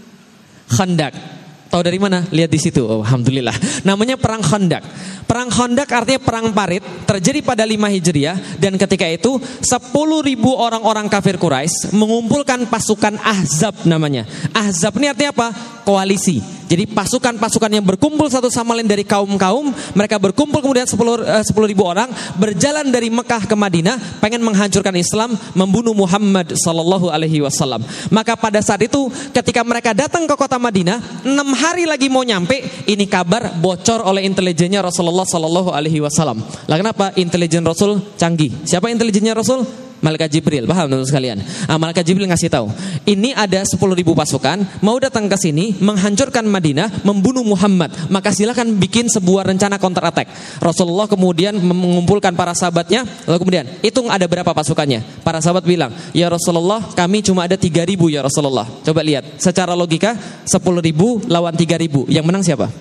Khandak. 0.68 1.39
Tahu 1.70 1.86
dari 1.86 2.02
mana? 2.02 2.26
Lihat 2.34 2.50
di 2.50 2.58
situ. 2.58 2.82
Oh, 2.82 3.06
Alhamdulillah. 3.06 3.54
Namanya 3.86 4.18
perang 4.18 4.42
Khandak. 4.42 4.82
Perang 5.22 5.46
Khandak 5.46 5.86
artinya 5.86 6.18
perang 6.18 6.50
parit 6.50 6.82
terjadi 7.06 7.46
pada 7.46 7.62
5 7.62 7.78
Hijriah 7.94 8.58
dan 8.58 8.74
ketika 8.74 9.06
itu 9.06 9.38
10 9.38 10.26
ribu 10.26 10.50
orang-orang 10.50 11.06
kafir 11.06 11.38
Quraisy 11.38 11.94
mengumpulkan 11.94 12.66
pasukan 12.66 13.14
Ahzab 13.22 13.86
namanya. 13.86 14.26
Ahzab 14.50 14.98
ini 14.98 15.14
artinya 15.14 15.30
apa? 15.30 15.48
Koalisi. 15.86 16.60
Jadi 16.70 16.86
pasukan-pasukan 16.86 17.66
yang 17.66 17.82
berkumpul 17.82 18.30
satu 18.30 18.46
sama 18.46 18.78
lain 18.78 18.86
dari 18.86 19.02
kaum-kaum, 19.02 19.74
mereka 19.90 20.22
berkumpul 20.22 20.62
kemudian 20.62 20.86
10, 20.86 21.26
uh, 21.26 21.42
10 21.42 21.66
ribu 21.66 21.82
orang 21.82 22.06
berjalan 22.38 22.86
dari 22.94 23.10
Mekah 23.10 23.42
ke 23.50 23.58
Madinah, 23.58 24.22
pengen 24.22 24.38
menghancurkan 24.46 24.94
Islam, 24.94 25.34
membunuh 25.58 25.98
Muhammad 25.98 26.54
Sallallahu 26.54 27.10
Alaihi 27.10 27.42
Wasallam. 27.42 27.82
Maka 28.14 28.38
pada 28.38 28.62
saat 28.62 28.86
itu, 28.86 29.10
ketika 29.34 29.66
mereka 29.66 29.90
datang 29.90 30.30
ke 30.30 30.34
kota 30.38 30.62
Madinah, 30.62 31.26
enam 31.26 31.58
hari 31.60 31.84
lagi 31.84 32.08
mau 32.08 32.24
nyampe, 32.24 32.88
ini 32.88 33.04
kabar 33.04 33.52
bocor 33.60 34.00
oleh 34.08 34.24
intelijennya 34.24 34.80
Rasulullah 34.80 35.28
Sallallahu 35.28 35.68
Alaihi 35.76 36.00
Wasallam. 36.00 36.40
Lah 36.40 36.76
kenapa? 36.80 37.12
Intelijen 37.20 37.60
Rasul 37.60 38.00
canggih. 38.16 38.64
Siapa 38.64 38.88
intelijennya 38.88 39.36
Rasul? 39.36 39.89
Malaikat 40.00 40.32
Jibril, 40.32 40.64
paham 40.64 40.88
teman 40.88 41.04
sekalian? 41.04 41.44
Ah, 41.68 41.76
Malaikat 41.76 42.08
Jibril 42.08 42.24
ngasih 42.24 42.48
tahu, 42.48 42.72
ini 43.04 43.36
ada 43.36 43.60
10 43.60 43.76
ribu 43.92 44.16
pasukan 44.16 44.80
mau 44.80 44.96
datang 44.96 45.28
ke 45.28 45.36
sini 45.36 45.76
menghancurkan 45.76 46.48
Madinah, 46.48 47.04
membunuh 47.04 47.44
Muhammad. 47.44 47.92
Maka 48.08 48.32
silakan 48.32 48.80
bikin 48.80 49.12
sebuah 49.12 49.44
rencana 49.44 49.76
counter 49.76 50.00
attack. 50.08 50.32
Rasulullah 50.56 51.04
kemudian 51.04 51.52
mengumpulkan 51.60 52.32
para 52.32 52.56
sahabatnya, 52.56 53.04
lalu 53.28 53.38
kemudian 53.44 53.64
hitung 53.84 54.08
ada 54.08 54.24
berapa 54.24 54.48
pasukannya. 54.56 55.04
Para 55.20 55.44
sahabat 55.44 55.68
bilang, 55.68 55.92
ya 56.16 56.32
Rasulullah 56.32 56.80
kami 56.96 57.20
cuma 57.20 57.44
ada 57.44 57.60
3 57.60 57.84
ribu 57.84 58.08
ya 58.08 58.24
Rasulullah. 58.24 58.64
Coba 58.80 59.04
lihat, 59.04 59.36
secara 59.36 59.76
logika 59.76 60.16
10 60.48 60.80
ribu 60.80 61.20
lawan 61.28 61.52
3 61.52 61.76
ribu, 61.76 62.08
yang 62.08 62.24
menang 62.24 62.40
siapa? 62.40 62.72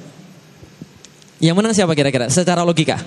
Yang 1.43 1.55
menang 1.55 1.73
siapa 1.75 1.91
kira-kira? 1.95 2.31
Secara 2.31 2.63
logika. 2.63 2.99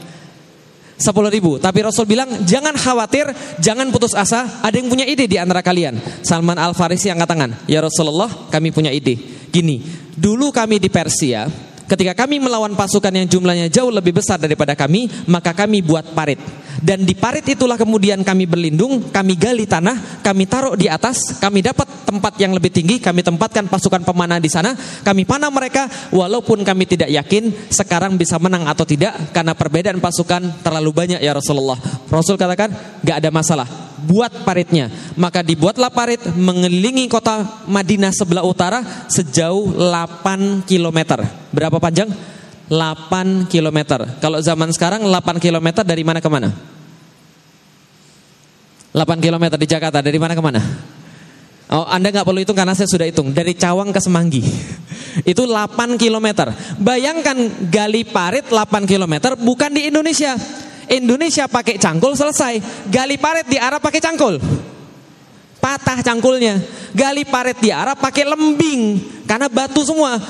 10 1.03 1.35
ribu. 1.35 1.59
Tapi 1.59 1.83
Rasul 1.83 2.07
bilang 2.07 2.47
jangan 2.47 2.79
khawatir, 2.79 3.27
jangan 3.59 3.91
putus 3.91 4.15
asa. 4.15 4.63
Ada 4.63 4.79
yang 4.79 4.87
punya 4.87 5.03
ide 5.03 5.27
di 5.27 5.37
antara 5.37 5.61
kalian. 5.61 5.99
Salman 6.23 6.57
Al 6.57 6.79
Farisi 6.79 7.11
angkat 7.11 7.27
tangan. 7.27 7.51
Ya 7.67 7.83
Rasulullah, 7.83 8.31
kami 8.49 8.71
punya 8.71 8.95
ide. 8.95 9.19
Gini, 9.51 9.83
dulu 10.15 10.55
kami 10.55 10.79
di 10.79 10.87
Persia, 10.89 11.51
ketika 11.91 12.25
kami 12.25 12.39
melawan 12.39 12.73
pasukan 12.73 13.13
yang 13.13 13.27
jumlahnya 13.29 13.69
jauh 13.69 13.91
lebih 13.93 14.17
besar 14.17 14.39
daripada 14.39 14.73
kami, 14.79 15.11
maka 15.27 15.53
kami 15.53 15.83
buat 15.83 16.15
parit. 16.15 16.41
Dan 16.83 17.07
di 17.07 17.15
parit 17.15 17.47
itulah 17.47 17.79
kemudian 17.79 18.27
kami 18.27 18.51
berlindung, 18.51 19.15
kami 19.15 19.39
gali 19.39 19.71
tanah, 19.71 20.19
kami 20.19 20.51
taruh 20.51 20.75
di 20.75 20.91
atas, 20.91 21.39
kami 21.39 21.63
dapat 21.63 21.87
tempat 22.03 22.35
yang 22.43 22.51
lebih 22.51 22.75
tinggi, 22.75 22.99
kami 22.99 23.23
tempatkan 23.23 23.71
pasukan 23.71 24.03
pemanah 24.03 24.43
di 24.43 24.51
sana, 24.51 24.75
kami 25.07 25.23
panah 25.23 25.47
mereka, 25.55 25.87
walaupun 26.11 26.67
kami 26.67 26.91
tidak 26.91 27.07
yakin 27.07 27.55
sekarang 27.71 28.19
bisa 28.19 28.35
menang 28.43 28.67
atau 28.67 28.83
tidak, 28.83 29.15
karena 29.31 29.55
perbedaan 29.55 30.03
pasukan 30.03 30.59
terlalu 30.67 30.91
banyak 30.91 31.21
ya 31.23 31.31
Rasulullah. 31.31 31.79
Rasul 32.11 32.35
katakan, 32.35 32.75
gak 33.07 33.23
ada 33.23 33.31
masalah, 33.31 33.71
buat 34.03 34.43
paritnya. 34.43 34.91
Maka 35.15 35.47
dibuatlah 35.47 35.95
parit 35.95 36.19
mengelilingi 36.35 37.07
kota 37.07 37.63
Madinah 37.71 38.11
sebelah 38.11 38.43
utara 38.43 39.07
sejauh 39.07 39.71
8 39.79 40.67
km. 40.67 41.23
Berapa 41.55 41.79
panjang? 41.79 42.11
8 42.67 43.47
km. 43.47 43.79
Kalau 44.19 44.43
zaman 44.43 44.75
sekarang 44.75 45.07
8 45.07 45.39
km 45.39 45.87
dari 45.87 46.03
mana 46.03 46.19
ke 46.19 46.27
mana? 46.27 46.72
8 48.93 49.25
km 49.25 49.57
di 49.57 49.65
Jakarta, 49.65 50.05
dari 50.05 50.21
mana 50.21 50.37
ke 50.37 50.43
mana? 50.45 50.61
Oh, 51.73 51.89
Anda 51.89 52.13
nggak 52.13 52.29
perlu 52.29 52.45
hitung 52.45 52.53
karena 52.53 52.77
saya 52.77 52.85
sudah 52.85 53.09
hitung. 53.09 53.33
Dari 53.33 53.57
Cawang 53.57 53.97
ke 53.97 54.01
Semanggi. 54.05 54.45
Itu 55.33 55.49
8 55.49 55.97
km. 55.97 56.53
Bayangkan 56.77 57.37
gali 57.73 58.05
parit 58.05 58.45
8 58.53 58.85
km 58.85 59.33
bukan 59.41 59.73
di 59.73 59.89
Indonesia. 59.89 60.37
Indonesia 60.93 61.49
pakai 61.49 61.81
cangkul 61.81 62.13
selesai. 62.13 62.61
Gali 62.93 63.17
parit 63.17 63.49
di 63.49 63.57
Arab 63.57 63.81
pakai 63.81 64.05
cangkul. 64.05 64.37
Patah 65.57 66.05
cangkulnya. 66.05 66.61
Gali 66.93 67.25
parit 67.25 67.57
di 67.57 67.73
Arab 67.73 67.97
pakai 67.97 68.29
lembing 68.29 68.81
karena 69.25 69.49
batu 69.49 69.81
semua 69.81 70.21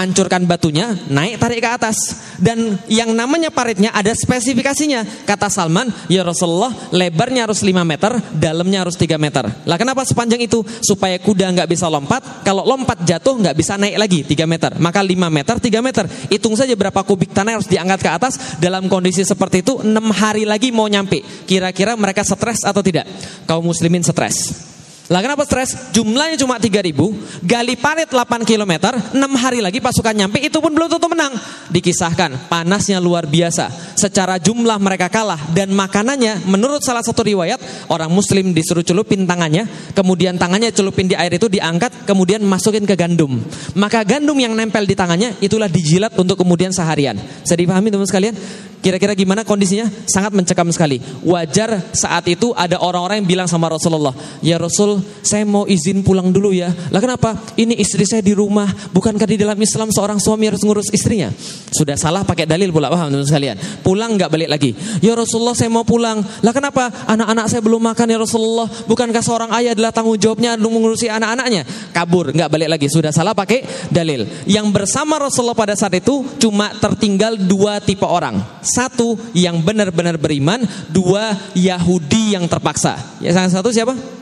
hancurkan 0.00 0.48
batunya, 0.48 0.96
naik 1.08 1.36
tarik 1.36 1.60
ke 1.60 1.70
atas. 1.70 1.98
Dan 2.40 2.80
yang 2.88 3.12
namanya 3.12 3.52
paritnya 3.52 3.92
ada 3.92 4.10
spesifikasinya. 4.16 5.28
Kata 5.28 5.52
Salman, 5.52 5.92
ya 6.08 6.24
Rasulullah, 6.24 6.72
lebarnya 6.90 7.44
harus 7.44 7.60
5 7.60 7.84
meter, 7.84 8.16
dalamnya 8.32 8.82
harus 8.82 8.96
3 8.96 9.20
meter. 9.20 9.44
Lah 9.68 9.76
kenapa 9.76 10.02
sepanjang 10.08 10.40
itu? 10.40 10.64
Supaya 10.80 11.20
kuda 11.20 11.52
nggak 11.52 11.68
bisa 11.68 11.86
lompat, 11.92 12.42
kalau 12.42 12.64
lompat 12.64 13.04
jatuh 13.04 13.36
nggak 13.36 13.56
bisa 13.56 13.76
naik 13.76 13.96
lagi 14.00 14.20
3 14.24 14.48
meter. 14.48 14.70
Maka 14.80 15.04
5 15.04 15.28
meter, 15.28 15.56
3 15.60 15.84
meter. 15.84 16.04
Hitung 16.32 16.56
saja 16.56 16.72
berapa 16.72 17.00
kubik 17.04 17.36
tanah 17.36 17.60
harus 17.60 17.68
diangkat 17.68 18.00
ke 18.00 18.10
atas. 18.10 18.34
Dalam 18.56 18.88
kondisi 18.88 19.20
seperti 19.22 19.60
itu, 19.60 19.84
6 19.84 19.92
hari 20.10 20.48
lagi 20.48 20.72
mau 20.72 20.88
nyampe. 20.88 21.20
Kira-kira 21.44 21.94
mereka 21.94 22.24
stres 22.24 22.64
atau 22.64 22.80
tidak? 22.80 23.04
Kaum 23.44 23.68
muslimin 23.68 24.00
stres. 24.00 24.70
Lah 25.10 25.18
kenapa 25.26 25.42
stres? 25.42 25.90
Jumlahnya 25.90 26.38
cuma 26.38 26.54
3000, 26.62 26.94
gali 27.42 27.74
parit 27.74 28.06
8 28.06 28.46
km, 28.46 28.94
6 29.10 29.18
hari 29.42 29.58
lagi 29.58 29.82
pasukan 29.82 30.14
nyampe 30.14 30.38
itu 30.38 30.62
pun 30.62 30.70
belum 30.70 30.86
tentu 30.86 31.10
menang. 31.10 31.34
Dikisahkan 31.66 32.46
panasnya 32.46 33.02
luar 33.02 33.26
biasa. 33.26 33.98
Secara 33.98 34.38
jumlah 34.38 34.78
mereka 34.78 35.10
kalah 35.10 35.50
dan 35.50 35.74
makanannya 35.74 36.46
menurut 36.46 36.78
salah 36.86 37.02
satu 37.02 37.26
riwayat 37.26 37.58
orang 37.90 38.06
muslim 38.06 38.54
disuruh 38.54 38.86
celupin 38.86 39.26
tangannya, 39.26 39.66
kemudian 39.98 40.38
tangannya 40.38 40.70
celupin 40.70 41.10
di 41.10 41.18
air 41.18 41.34
itu 41.34 41.50
diangkat, 41.50 42.06
kemudian 42.06 42.46
masukin 42.46 42.86
ke 42.86 42.94
gandum. 42.94 43.42
Maka 43.74 44.06
gandum 44.06 44.38
yang 44.38 44.54
nempel 44.54 44.86
di 44.86 44.94
tangannya 44.94 45.34
itulah 45.42 45.66
dijilat 45.66 46.14
untuk 46.14 46.38
kemudian 46.38 46.70
seharian. 46.70 47.18
Bisa 47.18 47.58
dipahami 47.58 47.90
teman 47.90 48.06
sekalian? 48.06 48.38
Kira-kira 48.80 49.12
gimana 49.12 49.44
kondisinya? 49.44 49.84
Sangat 50.08 50.32
mencekam 50.32 50.64
sekali. 50.72 51.04
Wajar 51.20 51.92
saat 51.92 52.24
itu 52.32 52.56
ada 52.56 52.80
orang-orang 52.80 53.20
yang 53.20 53.28
bilang 53.28 53.48
sama 53.50 53.68
Rasulullah, 53.68 54.16
"Ya 54.40 54.56
Rasul, 54.56 54.99
saya 55.20 55.44
mau 55.44 55.64
izin 55.66 56.04
pulang 56.04 56.30
dulu 56.30 56.54
ya." 56.54 56.72
Lah 56.92 57.00
kenapa? 57.02 57.36
Ini 57.56 57.76
istri 57.76 58.06
saya 58.06 58.24
di 58.24 58.32
rumah. 58.32 58.68
Bukankah 58.92 59.26
di 59.26 59.36
dalam 59.40 59.56
Islam 59.58 59.90
seorang 59.92 60.18
suami 60.20 60.48
harus 60.48 60.62
ngurus 60.64 60.92
istrinya? 60.94 61.32
Sudah 61.70 61.96
salah 61.98 62.22
pakai 62.22 62.44
dalil 62.46 62.70
pula, 62.70 62.90
paham 62.90 63.10
teman 63.10 63.26
sekalian. 63.26 63.56
Pulang 63.84 64.16
nggak 64.16 64.30
balik 64.30 64.48
lagi. 64.48 64.70
"Ya 65.04 65.14
Rasulullah, 65.16 65.56
saya 65.56 65.70
mau 65.70 65.84
pulang." 65.86 66.22
Lah 66.42 66.52
kenapa? 66.54 66.88
Anak-anak 67.08 67.46
saya 67.50 67.60
belum 67.64 67.82
makan 67.92 68.06
ya 68.10 68.18
Rasulullah. 68.20 68.68
Bukankah 68.86 69.22
seorang 69.22 69.50
ayah 69.60 69.72
adalah 69.74 69.90
tanggung 69.94 70.18
jawabnya 70.18 70.56
mengurusi 70.60 71.08
anak-anaknya? 71.10 71.64
Kabur, 71.94 72.32
nggak 72.32 72.48
balik 72.50 72.68
lagi. 72.70 72.86
Sudah 72.90 73.10
salah 73.14 73.32
pakai 73.32 73.64
dalil. 73.90 74.26
Yang 74.46 74.66
bersama 74.70 75.16
Rasulullah 75.16 75.56
pada 75.56 75.74
saat 75.74 75.94
itu 75.96 76.22
cuma 76.38 76.72
tertinggal 76.76 77.36
dua 77.36 77.78
tipe 77.80 78.04
orang 78.04 78.42
satu 78.60 79.16
yang 79.32 79.60
benar-benar 79.64 80.16
beriman, 80.20 80.62
dua 80.88 81.36
Yahudi 81.56 82.36
yang 82.36 82.46
terpaksa. 82.46 83.18
Ya, 83.18 83.32
yang 83.32 83.50
satu 83.50 83.72
siapa? 83.72 84.19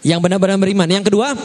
Yang 0.00 0.20
benar-benar 0.24 0.56
beriman. 0.56 0.88
Yang 0.88 1.12
kedua, 1.12 1.36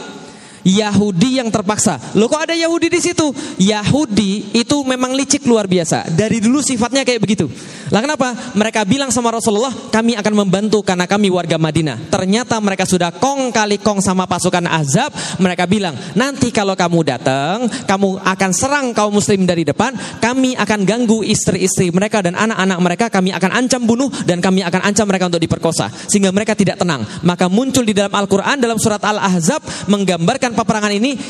Yahudi 0.66 1.38
yang 1.38 1.46
terpaksa. 1.54 2.02
Loh 2.18 2.26
kok 2.26 2.42
ada 2.42 2.58
Yahudi 2.58 2.90
di 2.90 2.98
situ? 2.98 3.30
Yahudi 3.62 4.50
itu 4.50 4.82
memang 4.82 5.14
licik 5.14 5.46
luar 5.46 5.70
biasa. 5.70 6.10
Dari 6.10 6.42
dulu 6.42 6.58
sifatnya 6.58 7.06
kayak 7.06 7.22
begitu. 7.22 7.46
Lah 7.94 8.02
kenapa? 8.02 8.34
Mereka 8.58 8.82
bilang 8.82 9.14
sama 9.14 9.30
Rasulullah, 9.30 9.70
kami 9.94 10.18
akan 10.18 10.34
membantu 10.34 10.82
karena 10.82 11.06
kami 11.06 11.30
warga 11.30 11.54
Madinah. 11.54 12.10
Ternyata 12.10 12.58
mereka 12.58 12.82
sudah 12.82 13.14
kong 13.14 13.54
kali 13.54 13.78
kong 13.78 14.02
sama 14.02 14.26
pasukan 14.26 14.66
Azab. 14.66 15.14
Mereka 15.38 15.70
bilang, 15.70 15.94
nanti 16.18 16.50
kalau 16.50 16.74
kamu 16.74 17.06
datang, 17.06 17.70
kamu 17.86 18.18
akan 18.26 18.50
serang 18.50 18.86
kaum 18.90 19.14
muslim 19.14 19.46
dari 19.46 19.62
depan, 19.62 19.94
kami 20.18 20.58
akan 20.58 20.82
ganggu 20.82 21.22
istri-istri 21.22 21.94
mereka 21.94 22.26
dan 22.26 22.34
anak-anak 22.34 22.78
mereka, 22.82 23.06
kami 23.06 23.30
akan 23.30 23.54
ancam 23.54 23.86
bunuh 23.86 24.10
dan 24.26 24.42
kami 24.42 24.66
akan 24.66 24.82
ancam 24.82 25.06
mereka 25.06 25.30
untuk 25.30 25.42
diperkosa. 25.46 25.86
Sehingga 26.10 26.34
mereka 26.34 26.58
tidak 26.58 26.82
tenang. 26.82 27.06
Maka 27.22 27.46
muncul 27.46 27.86
di 27.86 27.94
dalam 27.94 28.10
Al-Quran, 28.10 28.58
dalam 28.58 28.82
surat 28.82 28.98
Al-Ahzab, 29.06 29.62
menggambarkan 29.86 30.55
peperangan 30.56 30.92
ini, 30.96 31.20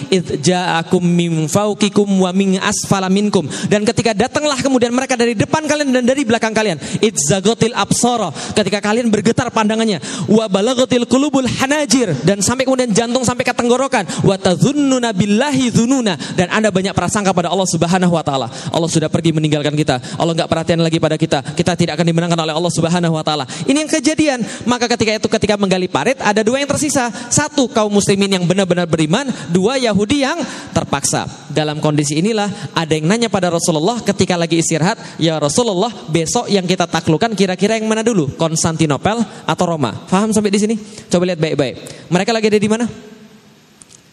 wa 2.07 2.31
min 2.31 2.59
asfala 2.63 3.09
minkum. 3.11 3.49
Dan 3.67 3.83
ketika 3.83 4.13
datanglah 4.15 4.59
kemudian 4.61 4.93
mereka 4.93 5.19
dari 5.19 5.35
depan 5.35 5.65
kalian 5.67 5.91
dan 5.91 6.05
dari 6.05 6.23
belakang 6.23 6.53
kalian. 6.53 6.79
Itzagotil 7.01 7.73
absara. 7.73 8.31
Ketika 8.55 8.83
kalian 8.83 9.09
bergetar 9.09 9.49
pandangannya. 9.51 9.99
Wa 10.29 10.47
balagatil 10.51 11.09
kulubul 11.09 11.49
hanajir. 11.49 12.13
Dan 12.27 12.43
sampai 12.45 12.69
kemudian 12.69 12.91
jantung 12.93 13.23
sampai 13.25 13.47
ke 13.47 13.55
tenggorokan. 13.55 14.05
Wa 14.27 14.37
tadhunnuna 14.37 15.15
billahi 15.17 15.73
dhununa. 15.73 16.19
Dan 16.37 16.53
anda 16.53 16.69
banyak 16.69 16.93
prasangka 16.93 17.33
pada 17.33 17.49
Allah 17.49 17.69
subhanahu 17.69 18.13
wa 18.13 18.25
ta'ala. 18.25 18.47
Allah 18.73 18.91
sudah 18.91 19.09
pergi 19.09 19.33
meninggalkan 19.33 19.73
kita. 19.73 20.19
Allah 20.19 20.35
nggak 20.37 20.51
perhatian 20.51 20.81
lagi 20.83 20.99
pada 21.01 21.17
kita. 21.17 21.43
Kita 21.55 21.73
tidak 21.79 21.97
akan 21.97 22.07
dimenangkan 22.07 22.39
oleh 22.43 22.55
Allah 22.55 22.73
subhanahu 22.73 23.15
wa 23.17 23.25
ta'ala. 23.25 23.45
Ini 23.65 23.87
yang 23.87 23.91
kejadian. 23.91 24.39
Maka 24.69 24.91
ketika 24.93 25.13
itu 25.17 25.29
ketika 25.31 25.55
menggali 25.57 25.89
parit 25.89 26.19
ada 26.21 26.43
dua 26.43 26.61
yang 26.61 26.69
tersisa. 26.69 27.09
Satu 27.33 27.71
kaum 27.71 27.91
muslimin 27.91 28.29
yang 28.37 28.45
benar-benar 28.45 28.85
beriman. 28.85 29.06
Dua 29.51 29.79
Yahudi 29.81 30.27
yang 30.27 30.39
terpaksa. 30.75 31.27
Dalam 31.51 31.81
kondisi 31.81 32.19
inilah 32.19 32.75
ada 32.77 32.93
yang 32.93 33.07
nanya 33.09 33.29
pada 33.33 33.49
Rasulullah 33.49 34.03
ketika 34.03 34.37
lagi 34.37 34.61
istirahat. 34.61 34.99
Ya 35.17 35.39
Rasulullah 35.41 35.91
besok 36.11 36.51
yang 36.51 36.67
kita 36.69 36.85
taklukkan 36.85 37.33
kira-kira 37.39 37.79
yang 37.79 37.89
mana 37.89 38.05
dulu? 38.05 38.29
Konstantinopel 38.37 39.23
atau 39.47 39.65
Roma? 39.65 40.07
Faham 40.11 40.35
sampai 40.35 40.53
di 40.53 40.61
sini? 40.61 40.75
Coba 41.09 41.31
lihat 41.31 41.41
baik-baik. 41.41 41.75
Mereka 42.13 42.31
lagi 42.35 42.47
ada 42.51 42.61
di 42.61 42.71
mana? 42.71 42.85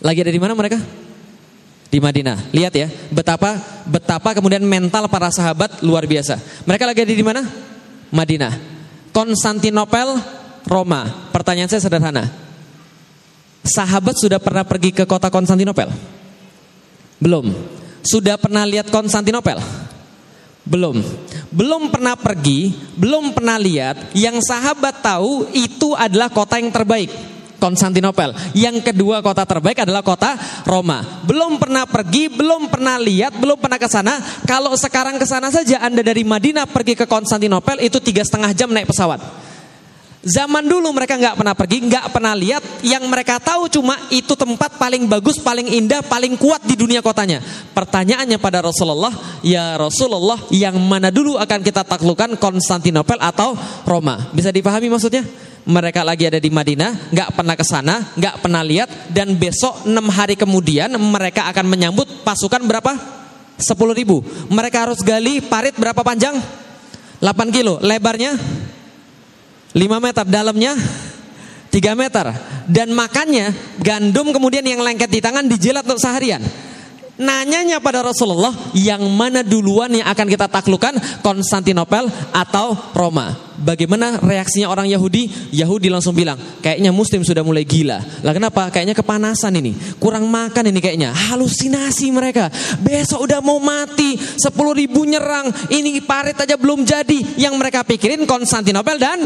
Lagi 0.03 0.19
ada 0.19 0.31
di 0.31 0.41
mana 0.41 0.53
mereka? 0.55 0.77
Di 1.93 2.01
Madinah. 2.01 2.49
Lihat 2.49 2.73
ya, 2.73 2.87
betapa 3.13 3.55
betapa 3.85 4.33
kemudian 4.33 4.65
mental 4.65 5.05
para 5.07 5.29
sahabat 5.29 5.85
luar 5.85 6.09
biasa. 6.09 6.41
Mereka 6.65 6.83
lagi 6.89 7.05
ada 7.05 7.13
di 7.13 7.25
mana? 7.25 7.41
Madinah. 8.09 8.53
Konstantinopel, 9.13 10.17
Roma. 10.65 11.29
Pertanyaan 11.29 11.69
saya 11.69 11.85
sederhana. 11.85 12.29
Sahabat 13.63 14.19
sudah 14.19 14.43
pernah 14.43 14.67
pergi 14.67 14.91
ke 14.91 15.07
kota 15.07 15.31
Konstantinopel? 15.31 15.87
Belum. 17.17 17.47
Sudah 18.03 18.35
pernah 18.35 18.67
lihat 18.67 18.91
Konstantinopel? 18.91 19.63
Belum. 20.67 20.99
Belum 21.47 21.87
pernah 21.87 22.19
pergi, 22.19 22.75
belum 22.99 23.31
pernah 23.31 23.55
lihat, 23.55 24.15
yang 24.15 24.39
sahabat 24.43 24.99
tahu 24.99 25.47
itu 25.55 25.95
adalah 25.95 26.27
kota 26.27 26.59
yang 26.59 26.71
terbaik. 26.75 27.11
Konstantinopel. 27.63 28.35
Yang 28.51 28.91
kedua 28.91 29.23
kota 29.23 29.47
terbaik 29.47 29.87
adalah 29.87 30.03
kota 30.03 30.35
Roma. 30.67 31.23
Belum 31.23 31.55
pernah 31.55 31.87
pergi, 31.87 32.27
belum 32.27 32.67
pernah 32.67 32.99
lihat, 32.99 33.39
belum 33.39 33.55
pernah 33.55 33.79
ke 33.79 33.87
sana. 33.87 34.19
Kalau 34.43 34.75
sekarang 34.75 35.15
ke 35.15 35.23
sana 35.23 35.47
saja 35.47 35.79
Anda 35.79 36.03
dari 36.03 36.27
Madinah 36.27 36.67
pergi 36.67 36.99
ke 36.99 37.07
Konstantinopel 37.07 37.79
itu 37.79 38.03
tiga 38.03 38.27
setengah 38.27 38.51
jam 38.51 38.67
naik 38.67 38.91
pesawat. 38.91 39.23
Zaman 40.23 40.63
dulu 40.63 40.87
mereka 40.95 41.19
nggak 41.19 41.35
pernah 41.35 41.51
pergi, 41.51 41.83
nggak 41.83 42.15
pernah 42.15 42.31
lihat. 42.31 42.63
Yang 42.79 43.03
mereka 43.11 43.43
tahu 43.43 43.67
cuma 43.67 43.99
itu 44.07 44.31
tempat 44.39 44.79
paling 44.79 45.03
bagus, 45.03 45.35
paling 45.35 45.67
indah, 45.67 45.99
paling 45.99 46.39
kuat 46.39 46.63
di 46.63 46.79
dunia 46.79 47.03
kotanya. 47.03 47.43
Pertanyaannya 47.75 48.39
pada 48.39 48.63
Rasulullah, 48.63 49.11
ya 49.43 49.75
Rasulullah, 49.75 50.39
yang 50.47 50.79
mana 50.79 51.11
dulu 51.11 51.35
akan 51.35 51.59
kita 51.59 51.83
taklukkan 51.83 52.39
Konstantinopel 52.39 53.19
atau 53.19 53.51
Roma? 53.83 54.31
Bisa 54.31 54.47
dipahami 54.47 54.87
maksudnya? 54.87 55.27
Mereka 55.67 56.07
lagi 56.07 56.23
ada 56.23 56.39
di 56.39 56.47
Madinah, 56.47 57.11
nggak 57.11 57.29
pernah 57.35 57.55
ke 57.59 57.65
sana, 57.67 58.15
nggak 58.15 58.39
pernah 58.39 58.63
lihat, 58.63 59.11
dan 59.11 59.35
besok 59.35 59.83
enam 59.83 60.07
hari 60.07 60.39
kemudian 60.39 60.91
mereka 60.95 61.51
akan 61.51 61.67
menyambut 61.67 62.23
pasukan 62.23 62.63
berapa? 62.63 62.95
Sepuluh 63.59 63.91
ribu. 63.91 64.23
Mereka 64.47 64.87
harus 64.87 65.03
gali 65.03 65.43
parit 65.43 65.75
berapa 65.75 65.99
panjang? 65.99 66.39
8 67.19 67.55
kilo. 67.55 67.79
Lebarnya 67.79 68.35
5 69.73 69.97
meter, 69.97 70.25
dalamnya 70.29 70.73
3 71.73 71.97
meter. 71.97 72.25
Dan 72.69 72.93
makannya 72.93 73.77
gandum 73.81 74.29
kemudian 74.29 74.63
yang 74.63 74.85
lengket 74.85 75.09
di 75.09 75.19
tangan 75.19 75.49
dijilat 75.49 75.83
untuk 75.83 75.99
seharian. 75.99 76.41
Nanyanya 77.13 77.77
pada 77.77 78.01
Rasulullah, 78.01 78.73
yang 78.73 79.05
mana 79.13 79.45
duluan 79.45 79.93
yang 79.93 80.09
akan 80.09 80.25
kita 80.25 80.49
taklukkan, 80.49 81.21
Konstantinopel 81.21 82.09
atau 82.33 82.73
Roma? 82.89 83.53
Bagaimana 83.53 84.17
reaksinya 84.17 84.65
orang 84.65 84.89
Yahudi? 84.89 85.53
Yahudi 85.53 85.93
langsung 85.93 86.17
bilang, 86.17 86.41
kayaknya 86.65 86.89
Muslim 86.89 87.21
sudah 87.21 87.45
mulai 87.45 87.69
gila. 87.69 88.01
Lah 88.25 88.33
kenapa? 88.33 88.73
Kayaknya 88.73 88.97
kepanasan 88.97 89.53
ini, 89.61 89.77
kurang 90.01 90.25
makan 90.25 90.73
ini 90.73 90.81
kayaknya, 90.81 91.13
halusinasi 91.13 92.09
mereka. 92.09 92.49
Besok 92.81 93.29
udah 93.29 93.45
mau 93.45 93.61
mati, 93.61 94.17
10 94.17 94.49
ribu 94.73 95.05
nyerang, 95.05 95.53
ini 95.69 96.01
parit 96.01 96.41
aja 96.41 96.57
belum 96.57 96.81
jadi. 96.81 97.37
Yang 97.37 97.53
mereka 97.61 97.85
pikirin 97.85 98.25
Konstantinopel 98.25 98.97
dan 98.97 99.21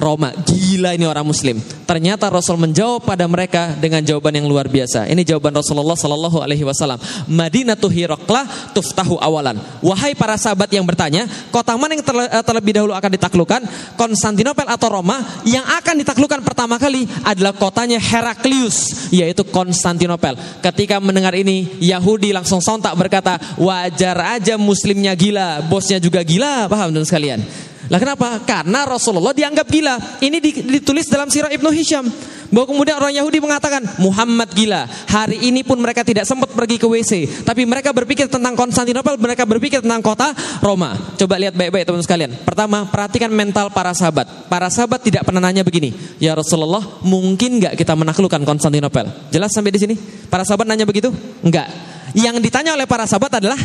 Roma. 0.00 0.32
Gila 0.32 0.96
ini 0.96 1.04
orang 1.04 1.28
muslim. 1.28 1.60
Ternyata 1.84 2.32
Rasul 2.32 2.56
menjawab 2.56 3.04
pada 3.04 3.28
mereka 3.28 3.76
dengan 3.76 4.00
jawaban 4.00 4.32
yang 4.32 4.48
luar 4.48 4.66
biasa. 4.66 5.04
Ini 5.12 5.20
jawaban 5.28 5.52
Rasulullah 5.52 5.94
Sallallahu 5.94 6.40
alaihi 6.40 6.64
wasallam. 6.64 6.96
Madinatu 7.28 7.92
Hiraqlah 7.92 8.72
tuftahu 8.72 9.20
awalan. 9.20 9.60
Wahai 9.84 10.16
para 10.16 10.40
sahabat 10.40 10.72
yang 10.72 10.88
bertanya, 10.88 11.28
kota 11.52 11.76
mana 11.76 12.00
yang 12.00 12.02
eh, 12.02 12.40
terlebih 12.40 12.72
dahulu 12.80 12.96
akan 12.96 13.10
ditaklukkan? 13.20 13.60
Konstantinopel 14.00 14.64
atau 14.64 14.88
Roma? 14.88 15.20
Yang 15.44 15.66
akan 15.68 15.94
ditaklukkan 16.00 16.40
pertama 16.40 16.80
kali 16.80 17.04
adalah 17.20 17.52
kotanya 17.52 18.00
Heraklius, 18.00 19.12
yaitu 19.12 19.44
Konstantinopel. 19.44 20.38
Ketika 20.64 20.96
mendengar 20.96 21.36
ini, 21.36 21.76
Yahudi 21.82 22.32
langsung 22.32 22.64
sontak 22.64 22.96
berkata, 22.96 23.36
"Wajar 23.60 24.40
aja 24.40 24.56
muslimnya 24.56 25.12
gila, 25.12 25.60
bosnya 25.68 26.00
juga 26.00 26.24
gila." 26.24 26.70
Paham 26.70 26.94
teman 26.94 27.04
sekalian? 27.04 27.42
Lah 27.88 27.96
kenapa? 27.96 28.44
Karena 28.44 28.84
Rasulullah 28.84 29.32
dianggap 29.32 29.64
gila. 29.64 30.20
Ini 30.20 30.36
ditulis 30.68 31.08
dalam 31.08 31.32
sirah 31.32 31.48
Ibnu 31.48 31.70
Hisham. 31.72 32.04
Bahwa 32.50 32.66
kemudian 32.66 32.98
orang 32.98 33.14
Yahudi 33.14 33.38
mengatakan 33.38 33.78
Muhammad 34.02 34.50
gila. 34.50 34.82
Hari 35.06 35.38
ini 35.46 35.62
pun 35.62 35.78
mereka 35.78 36.02
tidak 36.02 36.26
sempat 36.26 36.50
pergi 36.50 36.82
ke 36.82 36.86
WC. 36.90 37.46
Tapi 37.46 37.62
mereka 37.62 37.94
berpikir 37.94 38.26
tentang 38.26 38.58
Konstantinopel, 38.58 39.14
mereka 39.22 39.46
berpikir 39.46 39.78
tentang 39.78 40.02
kota 40.02 40.34
Roma. 40.58 40.98
Coba 41.14 41.38
lihat 41.38 41.54
baik-baik 41.54 41.86
teman 41.86 42.02
sekalian. 42.02 42.34
Pertama, 42.42 42.90
perhatikan 42.90 43.30
mental 43.30 43.70
para 43.70 43.94
sahabat. 43.94 44.50
Para 44.50 44.66
sahabat 44.66 44.98
tidak 44.98 45.22
pernah 45.22 45.38
nanya 45.38 45.62
begini. 45.62 45.94
Ya 46.18 46.34
Rasulullah, 46.34 46.82
mungkin 47.06 47.62
nggak 47.62 47.78
kita 47.78 47.94
menaklukkan 47.94 48.42
Konstantinopel? 48.42 49.30
Jelas 49.30 49.54
sampai 49.54 49.70
di 49.70 49.78
sini? 49.78 49.94
Para 50.26 50.42
sahabat 50.42 50.66
nanya 50.66 50.82
begitu? 50.82 51.14
Enggak. 51.46 51.70
Yang 52.18 52.50
ditanya 52.50 52.74
oleh 52.74 52.90
para 52.90 53.06
sahabat 53.06 53.38
adalah 53.38 53.58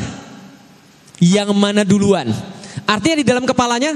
yang 1.18 1.50
mana 1.58 1.82
duluan? 1.82 2.30
Artinya 2.86 3.18
di 3.22 3.26
dalam 3.26 3.44
kepalanya 3.44 3.94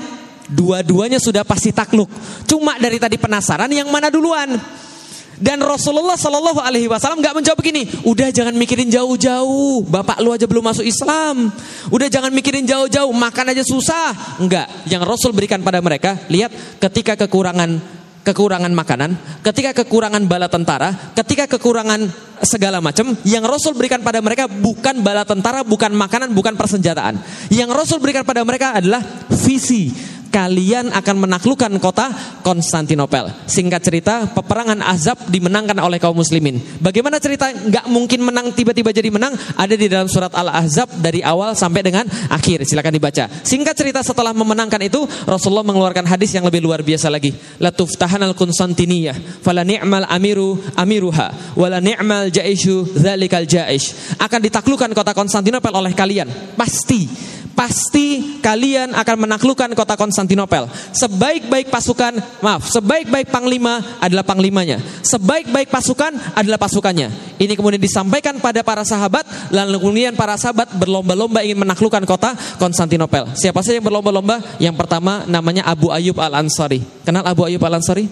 dua-duanya 0.50 1.22
sudah 1.22 1.46
pasti 1.46 1.70
takluk. 1.70 2.10
Cuma 2.50 2.76
dari 2.82 2.98
tadi 2.98 3.16
penasaran 3.22 3.70
yang 3.70 3.88
mana 3.94 4.10
duluan. 4.10 4.58
Dan 5.40 5.64
Rasulullah 5.64 6.20
Shallallahu 6.20 6.60
Alaihi 6.60 6.92
Wasallam 6.92 7.24
nggak 7.24 7.32
menjawab 7.32 7.58
begini. 7.64 7.88
Udah 8.04 8.28
jangan 8.28 8.52
mikirin 8.60 8.92
jauh-jauh. 8.92 9.88
Bapak 9.88 10.20
lu 10.20 10.36
aja 10.36 10.44
belum 10.44 10.68
masuk 10.68 10.84
Islam. 10.84 11.48
Udah 11.88 12.12
jangan 12.12 12.28
mikirin 12.36 12.68
jauh-jauh. 12.68 13.08
Makan 13.16 13.56
aja 13.56 13.64
susah. 13.64 14.36
Enggak. 14.44 14.68
Yang 14.92 15.08
Rasul 15.08 15.32
berikan 15.32 15.64
pada 15.64 15.80
mereka. 15.80 16.20
Lihat 16.28 16.82
ketika 16.84 17.16
kekurangan 17.16 17.99
kekurangan 18.30 18.70
makanan, 18.70 19.42
ketika 19.42 19.74
kekurangan 19.82 20.30
bala 20.30 20.46
tentara, 20.46 20.94
ketika 21.18 21.50
kekurangan 21.58 22.06
segala 22.46 22.78
macam, 22.78 23.18
yang 23.26 23.42
Rasul 23.42 23.74
berikan 23.74 24.06
pada 24.06 24.22
mereka 24.22 24.46
bukan 24.46 25.02
bala 25.02 25.26
tentara, 25.26 25.66
bukan 25.66 25.90
makanan, 25.98 26.30
bukan 26.38 26.54
persenjataan. 26.54 27.18
Yang 27.50 27.70
Rasul 27.74 27.98
berikan 27.98 28.22
pada 28.22 28.46
mereka 28.46 28.78
adalah 28.78 29.02
visi, 29.34 29.90
kalian 30.30 30.94
akan 30.94 31.16
menaklukkan 31.28 31.74
kota 31.82 32.10
Konstantinopel. 32.46 33.30
Singkat 33.50 33.82
cerita, 33.84 34.16
peperangan 34.32 34.80
Azab 34.86 35.28
dimenangkan 35.28 35.78
oleh 35.82 36.00
kaum 36.00 36.16
muslimin. 36.16 36.62
Bagaimana 36.80 37.20
cerita 37.20 37.52
nggak 37.52 37.86
mungkin 37.92 38.24
menang 38.24 38.54
tiba-tiba 38.56 38.94
jadi 38.94 39.10
menang? 39.12 39.36
Ada 39.58 39.76
di 39.76 39.90
dalam 39.92 40.08
surat 40.08 40.32
Al-Ahzab 40.32 41.02
dari 41.04 41.20
awal 41.20 41.54
sampai 41.58 41.82
dengan 41.84 42.06
akhir. 42.32 42.64
Silakan 42.64 42.96
dibaca. 42.96 43.28
Singkat 43.44 43.76
cerita 43.76 44.00
setelah 44.06 44.32
memenangkan 44.32 44.80
itu, 44.86 45.04
Rasulullah 45.28 45.66
mengeluarkan 45.66 46.06
hadis 46.08 46.32
yang 46.34 46.46
lebih 46.48 46.64
luar 46.64 46.86
biasa 46.86 47.12
lagi. 47.12 47.34
Latuf 47.60 47.98
tahan 48.00 48.24
al 48.24 48.38
Konstantiniyah, 48.38 49.44
fala 49.44 49.66
ni'mal 49.66 50.08
amiru 50.08 50.62
amiruha, 50.78 51.58
wala 51.58 51.82
ni'mal 51.84 52.32
jaishu 52.32 52.88
zalikal 52.96 53.44
jaish. 53.44 54.16
Akan 54.22 54.40
ditaklukkan 54.40 54.94
kota 54.94 55.12
Konstantinopel 55.12 55.74
oleh 55.74 55.92
kalian. 55.98 56.30
Pasti 56.54 57.10
pasti 57.60 58.40
kalian 58.40 58.96
akan 58.96 59.28
menaklukkan 59.28 59.68
kota 59.76 60.00
Konstantinopel. 60.00 60.72
Sebaik-baik 60.96 61.68
pasukan, 61.68 62.16
maaf, 62.40 62.72
sebaik-baik 62.72 63.28
panglima 63.28 64.00
adalah 64.00 64.24
panglimanya. 64.24 64.80
Sebaik-baik 65.04 65.68
pasukan 65.68 66.16
adalah 66.40 66.56
pasukannya. 66.56 67.12
Ini 67.36 67.60
kemudian 67.60 67.84
disampaikan 67.84 68.40
pada 68.40 68.64
para 68.64 68.88
sahabat, 68.88 69.28
lalu 69.52 69.76
kemudian 69.76 70.16
para 70.16 70.40
sahabat 70.40 70.72
berlomba-lomba 70.72 71.44
ingin 71.44 71.60
menaklukkan 71.60 72.08
kota 72.08 72.32
Konstantinopel. 72.56 73.36
Siapa 73.36 73.60
saja 73.60 73.84
yang 73.84 73.92
berlomba-lomba? 73.92 74.40
Yang 74.56 74.80
pertama 74.80 75.28
namanya 75.28 75.68
Abu 75.68 75.92
Ayyub 75.92 76.16
Al-Ansari. 76.16 76.80
Kenal 77.04 77.28
Abu 77.28 77.44
Ayyub 77.44 77.60
Al-Ansari? 77.60 78.08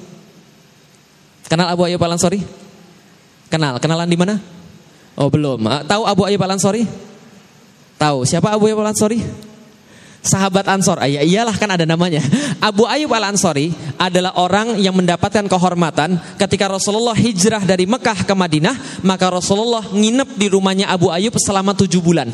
Kenal 1.47 1.71
Abu 1.71 1.87
Ayyub 1.87 2.03
Al-Ansari? 2.03 2.43
Kenal. 3.47 3.79
Kenalan 3.79 4.11
di 4.11 4.19
mana? 4.19 4.43
Oh, 5.15 5.31
belum. 5.31 5.63
Ah, 5.71 5.87
tahu 5.87 6.03
Abu 6.03 6.27
Ayyub 6.27 6.43
Al-Ansari? 6.43 7.07
Tahu 7.97 8.27
siapa 8.27 8.51
Abu 8.51 8.67
Ayyub 8.67 8.83
Al-Ansori? 8.83 9.46
Sahabat 10.27 10.67
Ansor, 10.67 10.99
ya 11.07 11.23
iyalah 11.23 11.55
kan 11.55 11.71
ada 11.71 11.87
namanya. 11.87 12.19
Abu 12.59 12.83
Ayyub 12.83 13.09
Al 13.15 13.31
Ansori 13.31 13.71
adalah 13.95 14.35
orang 14.35 14.75
yang 14.75 14.91
mendapatkan 14.93 15.47
kehormatan 15.47 16.19
ketika 16.35 16.67
Rasulullah 16.67 17.15
hijrah 17.15 17.63
dari 17.63 17.87
Mekah 17.87 18.27
ke 18.27 18.33
Madinah, 18.35 19.01
maka 19.07 19.31
Rasulullah 19.31 19.87
nginep 19.87 20.35
di 20.35 20.47
rumahnya 20.51 20.91
Abu 20.91 21.07
Ayyub 21.07 21.39
selama 21.39 21.71
tujuh 21.71 22.03
bulan. 22.03 22.27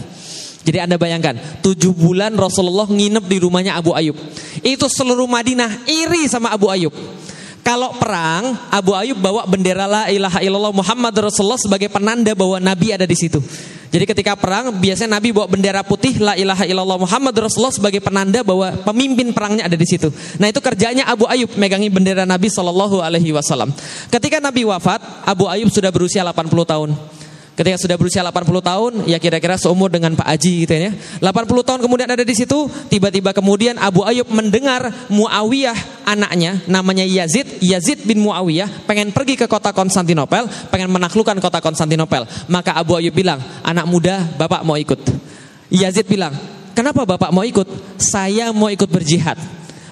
Jadi 0.64 0.80
anda 0.80 0.96
bayangkan, 0.96 1.62
tujuh 1.62 1.92
bulan 1.92 2.34
Rasulullah 2.34 2.88
nginep 2.88 3.26
di 3.28 3.38
rumahnya 3.38 3.76
Abu 3.78 3.92
Ayyub. 3.94 4.16
Itu 4.64 4.88
seluruh 4.88 5.28
Madinah 5.28 5.86
iri 5.86 6.26
sama 6.32 6.56
Abu 6.56 6.72
Ayyub. 6.72 6.96
Kalau 7.64 7.96
perang, 7.96 8.72
Abu 8.72 8.92
Ayyub 8.92 9.20
bawa 9.24 9.48
bendera 9.48 9.88
la 9.88 10.04
ilaha 10.12 10.44
illallah 10.44 10.76
Muhammad 10.76 11.16
Rasulullah 11.16 11.60
sebagai 11.60 11.88
penanda 11.88 12.36
bahwa 12.36 12.60
Nabi 12.60 12.92
ada 12.92 13.08
di 13.08 13.16
situ. 13.16 13.40
Jadi 13.94 14.10
ketika 14.10 14.34
perang 14.34 14.74
biasanya 14.74 15.22
Nabi 15.22 15.30
bawa 15.30 15.46
bendera 15.46 15.86
putih 15.86 16.18
la 16.18 16.34
ilaha 16.34 16.66
illallah 16.66 16.98
Muhammad 16.98 17.30
Rasulullah 17.38 17.70
sebagai 17.70 18.02
penanda 18.02 18.42
bahwa 18.42 18.74
pemimpin 18.82 19.30
perangnya 19.30 19.70
ada 19.70 19.78
di 19.78 19.86
situ. 19.86 20.10
Nah 20.42 20.50
itu 20.50 20.58
kerjanya 20.58 21.06
Abu 21.06 21.30
Ayub 21.30 21.54
megangi 21.62 21.94
bendera 21.94 22.26
Nabi 22.26 22.50
Shallallahu 22.50 23.06
Alaihi 23.06 23.30
Wasallam. 23.30 23.70
Ketika 24.10 24.42
Nabi 24.42 24.66
wafat, 24.66 24.98
Abu 25.30 25.46
Ayub 25.46 25.70
sudah 25.70 25.94
berusia 25.94 26.26
80 26.26 26.66
tahun. 26.66 26.90
Ketika 27.54 27.78
sudah 27.78 27.96
berusia 28.02 28.26
80 28.26 28.66
tahun, 28.66 28.92
ya 29.06 29.22
kira-kira 29.22 29.62
seumur 29.62 29.94
dengan 29.94 30.18
Pak 30.18 30.26
Aji 30.26 30.66
gitu 30.66 30.74
ya. 30.74 30.90
80 31.22 31.62
tahun 31.62 31.80
kemudian 31.86 32.10
ada 32.10 32.26
di 32.26 32.34
situ, 32.34 32.66
tiba-tiba 32.90 33.30
kemudian 33.30 33.78
Abu 33.78 34.02
Ayub 34.02 34.26
mendengar 34.34 34.90
Muawiyah 35.14 35.78
anaknya 36.02 36.66
namanya 36.66 37.06
Yazid, 37.06 37.62
Yazid 37.62 38.10
bin 38.10 38.26
Muawiyah 38.26 38.90
pengen 38.90 39.14
pergi 39.14 39.38
ke 39.38 39.46
kota 39.46 39.70
Konstantinopel, 39.70 40.50
pengen 40.74 40.90
menaklukkan 40.90 41.38
kota 41.38 41.62
Konstantinopel. 41.62 42.26
Maka 42.50 42.74
Abu 42.74 42.98
Ayub 42.98 43.14
bilang, 43.14 43.38
"Anak 43.62 43.86
muda, 43.86 44.26
Bapak 44.34 44.66
mau 44.66 44.74
ikut." 44.74 44.98
Yazid 45.70 46.10
bilang, 46.10 46.34
"Kenapa 46.74 47.06
Bapak 47.06 47.30
mau 47.30 47.46
ikut? 47.46 47.70
Saya 48.02 48.50
mau 48.50 48.74
ikut 48.74 48.90
berjihad." 48.90 49.38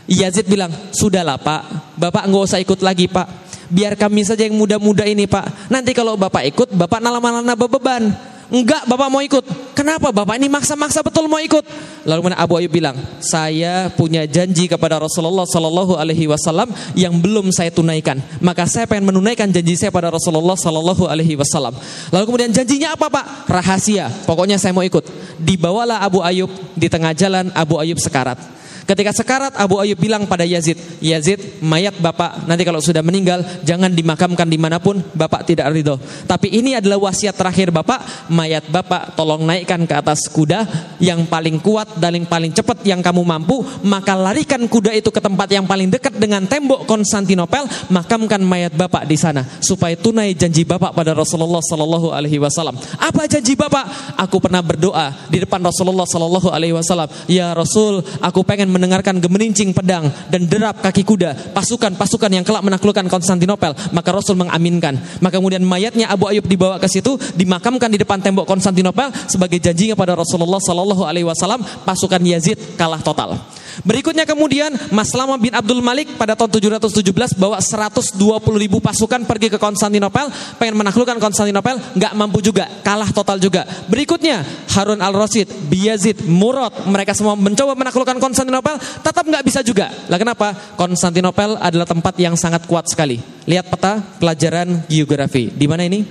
Yazid 0.10 0.50
bilang, 0.50 0.74
"Sudahlah, 0.98 1.38
Pak. 1.38 1.94
Bapak 1.94 2.26
nggak 2.26 2.42
usah 2.42 2.58
ikut 2.58 2.82
lagi, 2.82 3.06
Pak 3.06 3.42
biar 3.72 3.96
kami 3.96 4.28
saja 4.28 4.44
yang 4.44 4.60
muda-muda 4.60 5.08
ini 5.08 5.26
pak. 5.26 5.72
Nanti 5.72 5.96
kalau 5.96 6.20
bapak 6.20 6.44
ikut, 6.52 6.70
bapak 6.76 7.00
nalama-nalama 7.00 7.56
beban. 7.56 8.12
Enggak, 8.52 8.84
bapak 8.84 9.08
mau 9.08 9.24
ikut. 9.24 9.48
Kenapa 9.72 10.12
bapak 10.12 10.36
ini 10.36 10.52
maksa-maksa 10.52 11.00
betul 11.00 11.32
mau 11.32 11.40
ikut? 11.40 11.64
Lalu 12.04 12.20
kemudian 12.20 12.42
Abu 12.44 12.60
Ayyub 12.60 12.74
bilang, 12.76 13.00
saya 13.24 13.88
punya 13.96 14.28
janji 14.28 14.68
kepada 14.68 15.00
Rasulullah 15.00 15.48
Sallallahu 15.48 15.96
Alaihi 15.96 16.28
Wasallam 16.28 16.68
yang 16.92 17.16
belum 17.16 17.48
saya 17.56 17.72
tunaikan. 17.72 18.20
Maka 18.44 18.68
saya 18.68 18.92
pengen 18.92 19.08
menunaikan 19.08 19.48
janji 19.48 19.80
saya 19.80 19.88
pada 19.88 20.12
Rasulullah 20.12 20.60
Sallallahu 20.60 21.08
Alaihi 21.08 21.40
Wasallam. 21.40 21.80
Lalu 22.12 22.24
kemudian 22.28 22.52
janjinya 22.52 23.00
apa 23.00 23.08
pak? 23.08 23.48
Rahasia. 23.48 24.12
Pokoknya 24.28 24.60
saya 24.60 24.76
mau 24.76 24.84
ikut. 24.84 25.08
Dibawalah 25.40 26.04
Abu 26.04 26.20
Ayyub 26.20 26.52
di 26.76 26.92
tengah 26.92 27.16
jalan 27.16 27.56
Abu 27.56 27.80
Ayyub 27.80 28.04
sekarat. 28.04 28.61
Ketika 28.86 29.14
sekarat 29.14 29.54
Abu 29.56 29.78
Ayub 29.78 29.98
bilang 29.98 30.26
pada 30.26 30.44
Yazid, 30.44 30.76
Yazid 31.00 31.62
mayat 31.62 31.96
bapak 32.02 32.50
nanti 32.50 32.66
kalau 32.66 32.82
sudah 32.82 33.06
meninggal 33.06 33.46
jangan 33.62 33.94
dimakamkan 33.94 34.48
di 34.50 34.58
mana 34.58 34.82
pun 34.82 35.00
bapak 35.14 35.46
tidak 35.48 35.70
ridho. 35.72 36.02
Tapi 36.26 36.50
ini 36.52 36.76
adalah 36.76 36.98
wasiat 36.98 37.38
terakhir 37.38 37.70
bapak, 37.70 38.28
mayat 38.34 38.66
bapak 38.68 39.14
tolong 39.14 39.46
naikkan 39.46 39.86
ke 39.86 39.94
atas 39.94 40.26
kuda 40.28 40.66
yang 40.98 41.30
paling 41.30 41.62
kuat 41.62 41.98
dan 42.02 42.18
yang 42.18 42.28
paling 42.28 42.52
cepat 42.52 42.82
yang 42.84 43.00
kamu 43.06 43.22
mampu, 43.22 43.62
maka 43.86 44.18
larikan 44.18 44.66
kuda 44.66 44.92
itu 44.92 45.14
ke 45.14 45.22
tempat 45.22 45.48
yang 45.54 45.70
paling 45.70 45.88
dekat 45.88 46.18
dengan 46.18 46.44
tembok 46.50 46.84
Konstantinopel, 46.90 47.70
makamkan 47.94 48.42
mayat 48.42 48.74
bapak 48.74 49.06
di 49.06 49.16
sana 49.16 49.46
supaya 49.62 49.94
tunai 49.96 50.34
janji 50.34 50.66
bapak 50.66 50.92
pada 50.92 51.14
Rasulullah 51.14 51.62
Sallallahu 51.62 52.10
Alaihi 52.12 52.42
Wasallam. 52.42 52.76
Apa 52.98 53.30
janji 53.30 53.54
bapak? 53.54 54.18
Aku 54.18 54.42
pernah 54.42 54.60
berdoa 54.60 55.14
di 55.30 55.40
depan 55.40 55.62
Rasulullah 55.62 56.10
Sallallahu 56.10 56.50
Alaihi 56.50 56.74
Wasallam, 56.74 57.08
ya 57.30 57.54
Rasul, 57.54 58.02
aku 58.20 58.42
pengen 58.42 58.74
mendengarkan 58.82 59.22
gemerincing 59.22 59.78
pedang 59.78 60.10
dan 60.34 60.50
derap 60.50 60.82
kaki 60.82 61.06
kuda 61.06 61.54
pasukan-pasukan 61.54 62.34
yang 62.34 62.42
kelak 62.42 62.66
menaklukkan 62.66 63.06
Konstantinopel. 63.06 63.78
Maka 63.94 64.10
Rasul 64.10 64.42
mengaminkan. 64.42 64.98
Maka 65.22 65.38
kemudian 65.38 65.62
mayatnya 65.62 66.10
Abu 66.10 66.26
Ayub 66.26 66.50
dibawa 66.50 66.82
ke 66.82 66.90
situ 66.90 67.22
dimakamkan 67.38 67.94
di 67.94 68.02
depan 68.02 68.18
tembok 68.18 68.50
Konstantinopel 68.50 69.14
sebagai 69.30 69.62
janjinya 69.62 69.94
pada 69.94 70.18
Rasulullah 70.18 70.58
Sallallahu 70.58 71.06
Alaihi 71.06 71.30
Wasallam 71.30 71.62
pasukan 71.86 72.26
Yazid 72.26 72.58
kalah 72.74 73.06
total 73.06 73.38
Berikutnya 73.82 74.28
kemudian 74.28 74.74
Maslama 74.92 75.40
bin 75.40 75.56
Abdul 75.56 75.80
Malik 75.80 76.16
pada 76.20 76.36
tahun 76.36 76.52
717 76.80 77.40
bawa 77.40 77.58
120 77.60 78.18
ribu 78.60 78.78
pasukan 78.84 79.24
pergi 79.24 79.48
ke 79.54 79.58
Konstantinopel, 79.58 80.30
pengen 80.60 80.76
menaklukkan 80.80 81.18
Konstantinopel, 81.18 81.80
nggak 81.96 82.14
mampu 82.14 82.44
juga, 82.44 82.68
kalah 82.84 83.10
total 83.10 83.40
juga. 83.40 83.64
Berikutnya 83.88 84.44
Harun 84.76 85.00
al 85.00 85.16
Rasid, 85.16 85.48
Biyazid, 85.68 86.28
Murad, 86.28 86.86
mereka 86.88 87.16
semua 87.16 87.40
mencoba 87.40 87.74
menaklukkan 87.78 88.18
Konstantinopel, 88.20 88.78
tetap 89.02 89.24
nggak 89.24 89.44
bisa 89.46 89.60
juga. 89.62 89.90
Lah 90.12 90.20
kenapa? 90.20 90.54
Konstantinopel 90.76 91.58
adalah 91.58 91.88
tempat 91.88 92.18
yang 92.20 92.36
sangat 92.36 92.66
kuat 92.66 92.90
sekali. 92.90 93.20
Lihat 93.48 93.68
peta 93.70 94.02
pelajaran 94.20 94.86
geografi. 94.88 95.50
Di 95.52 95.66
mana 95.68 95.88
ini? 95.88 96.04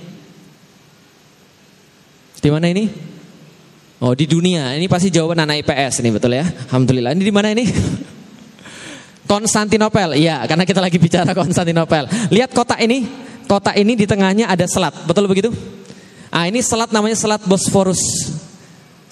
Di 2.40 2.48
mana 2.48 2.72
ini? 2.72 3.09
Oh 4.00 4.16
di 4.16 4.24
dunia, 4.24 4.72
ini 4.80 4.88
pasti 4.88 5.12
jawaban 5.12 5.44
anak 5.44 5.60
IPS 5.60 6.00
ini 6.00 6.08
betul 6.08 6.32
ya. 6.32 6.48
Alhamdulillah. 6.72 7.12
Ini 7.12 7.20
di 7.20 7.34
mana 7.34 7.52
ini? 7.52 7.68
Konstantinopel, 9.30 10.16
iya 10.16 10.40
karena 10.48 10.64
kita 10.64 10.80
lagi 10.80 10.96
bicara 10.96 11.36
Konstantinopel. 11.36 12.08
Lihat 12.32 12.56
kota 12.56 12.80
ini, 12.80 13.04
kota 13.44 13.76
ini 13.76 13.94
di 13.94 14.08
tengahnya 14.08 14.48
ada 14.48 14.64
selat, 14.64 14.96
betul 15.04 15.28
begitu? 15.28 15.52
Ah 16.32 16.48
ini 16.48 16.64
selat 16.64 16.88
namanya 16.96 17.18
Selat 17.18 17.44
Bosforus. 17.44 18.00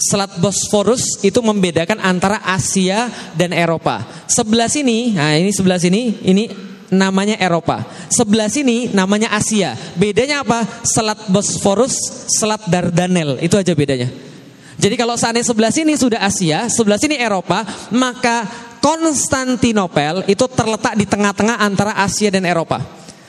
Selat 0.00 0.40
Bosforus 0.40 1.20
itu 1.20 1.36
membedakan 1.44 2.00
antara 2.00 2.40
Asia 2.40 3.12
dan 3.36 3.52
Eropa. 3.52 4.08
Sebelah 4.24 4.72
sini, 4.72 5.12
nah 5.12 5.36
ini 5.36 5.52
sebelah 5.52 5.76
sini, 5.76 6.16
ini 6.24 6.48
namanya 6.88 7.36
Eropa. 7.36 7.84
Sebelah 8.08 8.48
sini 8.48 8.88
namanya 8.94 9.36
Asia. 9.36 9.76
Bedanya 10.00 10.46
apa? 10.46 10.64
Selat 10.80 11.28
Bosforus, 11.28 11.92
Selat 12.30 12.64
Dardanel, 12.70 13.36
itu 13.44 13.52
aja 13.58 13.74
bedanya. 13.76 14.08
Jadi 14.78 14.94
kalau 14.94 15.18
seandainya 15.18 15.50
sebelah 15.50 15.72
sini 15.74 15.98
sudah 15.98 16.22
Asia, 16.22 16.70
sebelah 16.70 16.96
sini 17.02 17.18
Eropa, 17.18 17.66
maka 17.90 18.46
Konstantinopel 18.78 20.22
itu 20.30 20.46
terletak 20.46 20.94
di 20.94 21.02
tengah-tengah 21.02 21.58
antara 21.58 21.98
Asia 21.98 22.30
dan 22.30 22.46
Eropa. 22.46 22.78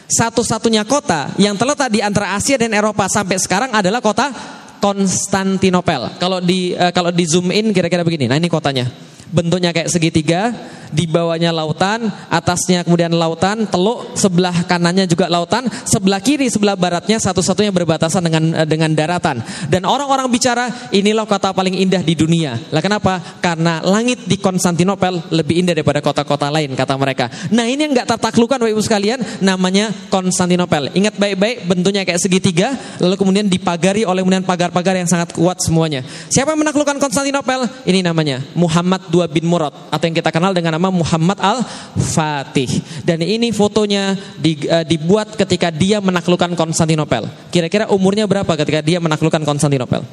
Satu-satunya 0.06 0.86
kota 0.86 1.34
yang 1.42 1.58
terletak 1.58 1.90
di 1.90 2.06
antara 2.06 2.38
Asia 2.38 2.54
dan 2.58 2.70
Eropa 2.74 3.10
sampai 3.10 3.42
sekarang 3.42 3.74
adalah 3.74 3.98
kota 3.98 4.30
Konstantinopel. 4.78 6.22
Kalau 6.22 6.38
di 6.38 6.78
uh, 6.78 6.94
kalau 6.94 7.10
di 7.10 7.26
zoom 7.26 7.50
in 7.50 7.74
kira-kira 7.74 8.06
begini. 8.06 8.30
Nah, 8.30 8.38
ini 8.38 8.46
kotanya. 8.46 9.09
Bentuknya 9.30 9.70
kayak 9.70 9.90
segitiga, 9.94 10.54
di 10.90 11.06
bawahnya 11.06 11.54
lautan, 11.54 12.10
atasnya 12.30 12.82
kemudian 12.82 13.14
lautan, 13.14 13.70
teluk, 13.70 14.18
sebelah 14.18 14.66
kanannya 14.66 15.06
juga 15.06 15.30
lautan, 15.30 15.70
sebelah 15.86 16.18
kiri, 16.22 16.50
sebelah 16.50 16.74
baratnya 16.74 17.22
satu-satunya 17.22 17.70
berbatasan 17.70 18.26
dengan 18.26 18.44
eh, 18.58 18.68
dengan 18.68 18.92
daratan. 18.94 19.42
Dan 19.70 19.86
orang-orang 19.86 20.26
bicara 20.30 20.70
inilah 20.90 21.30
kota 21.30 21.54
paling 21.54 21.78
indah 21.78 22.02
di 22.02 22.18
dunia. 22.18 22.58
Lah 22.74 22.82
kenapa? 22.82 23.22
Karena 23.42 23.82
langit 23.86 24.26
di 24.26 24.42
Konstantinopel 24.42 25.30
lebih 25.34 25.62
indah 25.62 25.74
daripada 25.78 26.02
kota-kota 26.02 26.50
lain 26.50 26.74
kata 26.74 26.98
mereka. 26.98 27.30
Nah 27.54 27.70
ini 27.70 27.86
yang 27.86 27.94
nggak 27.94 28.10
tertaklukan 28.18 28.58
Bapak 28.60 28.74
Ibu 28.74 28.82
sekalian 28.84 29.20
namanya 29.46 29.94
Konstantinopel. 30.10 30.92
Ingat 30.98 31.16
baik-baik 31.22 31.70
bentuknya 31.70 32.02
kayak 32.04 32.22
segitiga, 32.22 32.74
lalu 32.98 33.16
kemudian 33.16 33.46
dipagari 33.46 34.04
oleh 34.04 34.26
kemudian 34.26 34.44
pagar-pagar 34.44 34.98
yang 34.98 35.08
sangat 35.08 35.32
kuat 35.38 35.62
semuanya. 35.62 36.02
Siapa 36.34 36.54
yang 36.54 36.66
menaklukkan 36.66 36.98
Konstantinopel? 36.98 37.70
Ini 37.86 38.02
namanya 38.02 38.42
Muhammad 38.58 39.06
bin 39.28 39.50
Murad 39.50 39.74
atau 39.92 40.06
yang 40.06 40.16
kita 40.16 40.32
kenal 40.32 40.56
dengan 40.56 40.78
nama 40.78 40.88
Muhammad 40.88 41.36
Al-Fatih. 41.42 43.04
Dan 43.04 43.20
ini 43.26 43.52
fotonya 43.52 44.16
di, 44.40 44.56
uh, 44.70 44.86
dibuat 44.86 45.36
ketika 45.36 45.74
dia 45.74 46.00
menaklukkan 46.00 46.56
Konstantinopel. 46.56 47.28
Kira-kira 47.52 47.92
umurnya 47.92 48.30
berapa 48.30 48.54
ketika 48.56 48.80
dia 48.80 49.02
menaklukkan 49.02 49.44
Konstantinopel? 49.44 50.06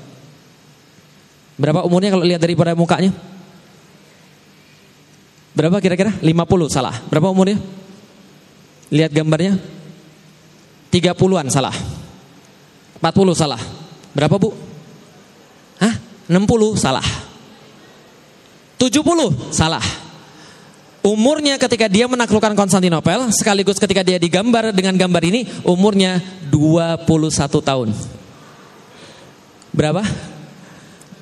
Berapa 1.56 1.84
umurnya 1.84 2.10
kalau 2.12 2.24
lihat 2.24 2.40
dari 2.40 2.56
pada 2.56 2.74
mukanya? 2.74 3.12
Berapa 5.56 5.80
kira-kira? 5.80 6.12
50 6.20 6.68
salah. 6.68 7.00
Berapa 7.08 7.32
umurnya? 7.32 7.56
Lihat 8.92 9.08
gambarnya. 9.12 9.56
30-an 10.92 11.48
salah. 11.48 11.72
40 13.00 13.32
salah. 13.32 13.60
Berapa 14.12 14.36
bu? 14.36 14.52
Hah? 15.80 15.94
60 16.28 16.76
salah. 16.76 17.25
70 18.76 19.52
salah. 19.52 19.82
Umurnya 21.06 21.54
ketika 21.54 21.86
dia 21.86 22.10
menaklukkan 22.10 22.58
Konstantinopel 22.58 23.30
sekaligus 23.30 23.78
ketika 23.78 24.02
dia 24.02 24.18
digambar 24.18 24.74
dengan 24.74 24.98
gambar 24.98 25.22
ini 25.22 25.46
umurnya 25.62 26.18
21 26.50 27.06
tahun. 27.62 27.88
Berapa? 29.70 30.02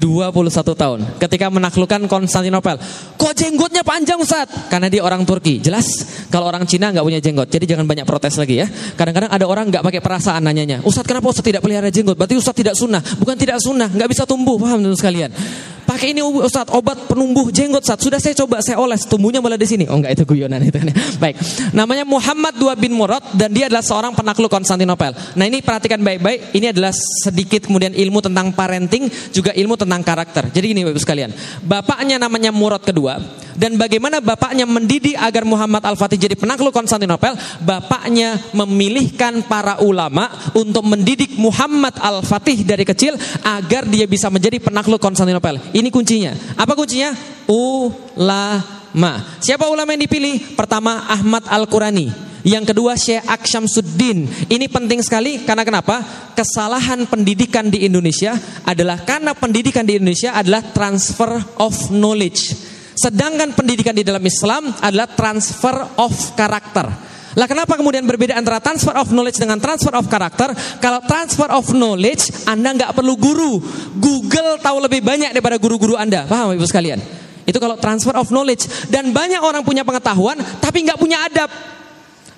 21 0.04 0.52
tahun 0.76 1.00
ketika 1.16 1.48
menaklukkan 1.48 2.04
Konstantinopel. 2.04 2.76
Kok 3.16 3.32
jenggotnya 3.32 3.80
panjang 3.80 4.20
Ustaz? 4.20 4.52
Karena 4.68 4.92
dia 4.92 5.00
orang 5.00 5.24
Turki. 5.24 5.64
Jelas 5.64 6.04
kalau 6.28 6.44
orang 6.44 6.68
Cina 6.68 6.92
nggak 6.92 7.00
punya 7.00 7.20
jenggot. 7.24 7.48
Jadi 7.48 7.64
jangan 7.64 7.88
banyak 7.88 8.04
protes 8.04 8.36
lagi 8.36 8.60
ya. 8.60 8.68
Kadang-kadang 8.68 9.32
ada 9.32 9.44
orang 9.48 9.72
nggak 9.72 9.80
pakai 9.80 10.04
perasaan 10.04 10.44
nanyanya. 10.44 10.84
Ustaz 10.84 11.08
kenapa 11.08 11.32
Ustaz 11.32 11.48
tidak 11.48 11.64
pelihara 11.64 11.88
jenggot? 11.88 12.20
Berarti 12.20 12.36
Ustaz 12.36 12.52
tidak 12.52 12.76
sunnah. 12.76 13.00
Bukan 13.00 13.40
tidak 13.40 13.64
sunnah, 13.64 13.88
nggak 13.88 14.08
bisa 14.12 14.28
tumbuh. 14.28 14.60
Paham 14.60 14.84
teman 14.84 14.98
sekalian? 14.98 15.32
Pakai 15.84 16.16
ini 16.16 16.24
Ustaz, 16.24 16.64
obat 16.72 16.96
penumbuh 17.04 17.52
jenggot 17.52 17.84
Ustaz. 17.84 18.00
Sudah 18.00 18.16
saya 18.16 18.32
coba, 18.32 18.64
saya 18.64 18.80
oles, 18.80 19.04
tumbuhnya 19.04 19.44
malah 19.44 19.60
di 19.60 19.68
sini. 19.68 19.84
Oh 19.84 20.00
enggak 20.00 20.16
itu 20.16 20.24
guyonan 20.24 20.64
itu. 20.64 20.80
Baik. 21.22 21.36
Namanya 21.76 22.08
Muhammad 22.08 22.56
II 22.56 22.72
bin 22.80 22.96
Murad 22.96 23.20
dan 23.36 23.52
dia 23.52 23.68
adalah 23.68 23.84
seorang 23.84 24.16
penakluk 24.16 24.48
Konstantinopel. 24.48 25.12
Nah, 25.36 25.44
ini 25.44 25.60
perhatikan 25.60 26.00
baik-baik. 26.00 26.56
Ini 26.56 26.72
adalah 26.72 26.90
sedikit 26.96 27.68
kemudian 27.68 27.92
ilmu 27.92 28.24
tentang 28.24 28.56
parenting, 28.56 29.12
juga 29.30 29.52
ilmu 29.52 29.76
tentang 29.76 29.93
karakter. 30.02 30.50
Jadi 30.50 30.74
gini 30.74 30.82
Bapak 30.82 31.02
sekalian. 31.04 31.30
Bapaknya 31.62 32.16
namanya 32.16 32.50
Murad 32.50 32.82
kedua 32.82 33.44
dan 33.54 33.78
bagaimana 33.78 34.18
bapaknya 34.18 34.66
mendidik 34.66 35.14
agar 35.14 35.46
Muhammad 35.46 35.82
Al-Fatih 35.86 36.18
jadi 36.18 36.34
penakluk 36.34 36.74
Konstantinopel? 36.74 37.38
Bapaknya 37.62 38.38
memilihkan 38.50 39.46
para 39.46 39.78
ulama 39.80 40.26
untuk 40.58 40.82
mendidik 40.82 41.38
Muhammad 41.38 41.94
Al-Fatih 42.02 42.66
dari 42.66 42.82
kecil 42.82 43.14
agar 43.46 43.86
dia 43.86 44.10
bisa 44.10 44.28
menjadi 44.28 44.58
penakluk 44.58 44.98
Konstantinopel. 44.98 45.62
Ini 45.70 45.88
kuncinya. 45.94 46.34
Apa 46.58 46.74
kuncinya? 46.74 47.14
Ulama. 47.46 49.38
Siapa 49.38 49.70
ulama 49.70 49.94
yang 49.94 50.02
dipilih? 50.02 50.58
Pertama 50.58 51.06
Ahmad 51.06 51.46
Al-Qurani. 51.46 52.33
Yang 52.44 52.76
kedua 52.76 52.92
Syekh 52.92 53.24
Aksyamsuddin. 53.24 54.28
Ini 54.52 54.68
penting 54.68 55.00
sekali 55.00 55.48
karena 55.48 55.64
kenapa? 55.64 56.04
Kesalahan 56.36 57.08
pendidikan 57.08 57.72
di 57.72 57.88
Indonesia 57.88 58.36
adalah 58.68 59.00
karena 59.00 59.32
pendidikan 59.32 59.88
di 59.88 59.96
Indonesia 59.96 60.36
adalah 60.36 60.60
transfer 60.60 61.40
of 61.56 61.72
knowledge. 61.88 62.52
Sedangkan 62.94 63.56
pendidikan 63.56 63.96
di 63.96 64.04
dalam 64.04 64.20
Islam 64.20 64.76
adalah 64.84 65.08
transfer 65.08 65.72
of 65.96 66.12
karakter. 66.36 66.86
Lah 67.34 67.50
kenapa 67.50 67.74
kemudian 67.74 68.06
berbeda 68.06 68.38
antara 68.38 68.62
transfer 68.62 68.94
of 68.94 69.10
knowledge 69.10 69.40
dengan 69.40 69.58
transfer 69.58 69.90
of 69.96 70.06
karakter? 70.06 70.54
Kalau 70.78 71.00
transfer 71.02 71.48
of 71.50 71.66
knowledge, 71.72 72.30
Anda 72.46 72.76
nggak 72.76 72.92
perlu 72.94 73.18
guru. 73.18 73.58
Google 73.98 74.60
tahu 74.62 74.84
lebih 74.84 75.02
banyak 75.02 75.34
daripada 75.34 75.58
guru-guru 75.58 75.98
Anda. 75.98 76.28
Paham 76.28 76.54
Ibu 76.54 76.62
sekalian? 76.68 77.00
Itu 77.48 77.56
kalau 77.58 77.80
transfer 77.80 78.14
of 78.14 78.30
knowledge. 78.30 78.68
Dan 78.86 79.10
banyak 79.10 79.42
orang 79.42 79.66
punya 79.66 79.82
pengetahuan, 79.82 80.38
tapi 80.60 80.86
nggak 80.86 81.00
punya 81.00 81.26
adab. 81.26 81.50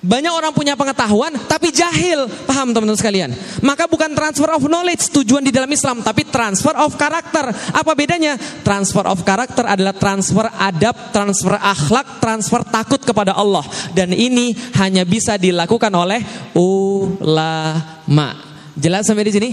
Banyak 0.07 0.31
orang 0.31 0.55
punya 0.55 0.79
pengetahuan 0.79 1.35
tapi 1.51 1.67
jahil. 1.75 2.31
Paham 2.47 2.71
teman-teman 2.71 2.95
sekalian? 2.95 3.35
Maka 3.59 3.91
bukan 3.91 4.15
transfer 4.15 4.47
of 4.55 4.63
knowledge 4.63 5.11
tujuan 5.11 5.43
di 5.43 5.51
dalam 5.51 5.67
Islam 5.67 5.99
tapi 5.99 6.23
transfer 6.23 6.71
of 6.79 6.95
karakter. 6.95 7.51
Apa 7.75 7.91
bedanya? 7.91 8.39
Transfer 8.63 9.03
of 9.03 9.19
karakter 9.27 9.67
adalah 9.67 9.91
transfer 9.91 10.47
adab, 10.47 11.11
transfer 11.11 11.59
akhlak, 11.59 12.23
transfer 12.23 12.63
takut 12.63 13.03
kepada 13.03 13.35
Allah 13.35 13.67
dan 13.91 14.15
ini 14.15 14.55
hanya 14.79 15.03
bisa 15.03 15.35
dilakukan 15.35 15.91
oleh 15.91 16.23
ulama. 16.55 18.29
Jelas 18.79 19.03
sampai 19.03 19.27
di 19.27 19.33
sini? 19.35 19.49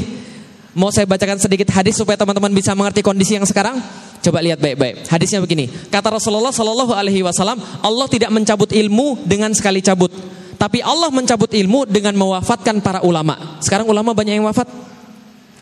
Mau 0.75 0.91
saya 0.91 1.07
bacakan 1.07 1.39
sedikit 1.39 1.71
hadis 1.71 1.99
supaya 1.99 2.19
teman-teman 2.19 2.51
bisa 2.51 2.75
mengerti 2.75 3.03
kondisi 3.03 3.39
yang 3.39 3.47
sekarang? 3.47 3.79
Coba 4.23 4.43
lihat 4.43 4.59
baik-baik. 4.59 5.07
Hadisnya 5.07 5.39
begini. 5.39 5.71
Kata 5.71 6.11
Rasulullah 6.11 6.51
Shallallahu 6.51 6.91
Alaihi 6.97 7.23
Wasallam, 7.23 7.63
Allah 7.79 8.07
tidak 8.11 8.35
mencabut 8.35 8.73
ilmu 8.75 9.23
dengan 9.23 9.55
sekali 9.55 9.79
cabut, 9.85 10.11
tapi 10.55 10.81
Allah 10.81 11.11
mencabut 11.11 11.51
ilmu 11.51 11.87
dengan 11.87 12.15
mewafatkan 12.17 12.81
para 12.81 13.03
ulama. 13.03 13.59
Sekarang 13.61 13.87
ulama 13.91 14.15
banyak 14.15 14.39
yang 14.39 14.47
wafat. 14.47 14.67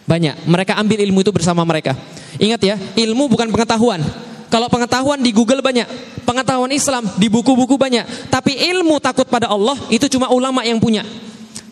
Banyak. 0.07 0.47
Mereka 0.47 0.77
ambil 0.77 0.99
ilmu 1.03 1.23
itu 1.23 1.33
bersama 1.33 1.63
mereka. 1.63 1.97
Ingat 2.37 2.61
ya, 2.63 2.77
ilmu 2.77 3.31
bukan 3.31 3.49
pengetahuan. 3.53 4.03
Kalau 4.53 4.69
pengetahuan 4.69 5.17
di 5.25 5.33
Google 5.33 5.65
banyak, 5.65 5.89
pengetahuan 6.29 6.69
Islam 6.77 7.09
di 7.17 7.33
buku-buku 7.33 7.81
banyak, 7.81 8.29
tapi 8.29 8.53
ilmu 8.53 9.01
takut 9.01 9.25
pada 9.25 9.49
Allah 9.49 9.79
itu 9.89 10.05
cuma 10.13 10.29
ulama 10.29 10.61
yang 10.61 10.77
punya. 10.77 11.09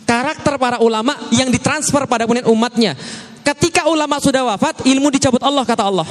Karakter 0.09 0.57
para 0.57 0.81
ulama 0.81 1.13
yang 1.29 1.53
ditransfer 1.53 2.09
pada 2.09 2.25
umatnya. 2.49 2.97
Ketika 3.45 3.85
ulama 3.85 4.17
sudah 4.17 4.43
wafat, 4.49 4.89
ilmu 4.89 5.13
dicabut 5.13 5.45
Allah 5.45 5.65
kata 5.69 5.85
Allah. 5.85 6.09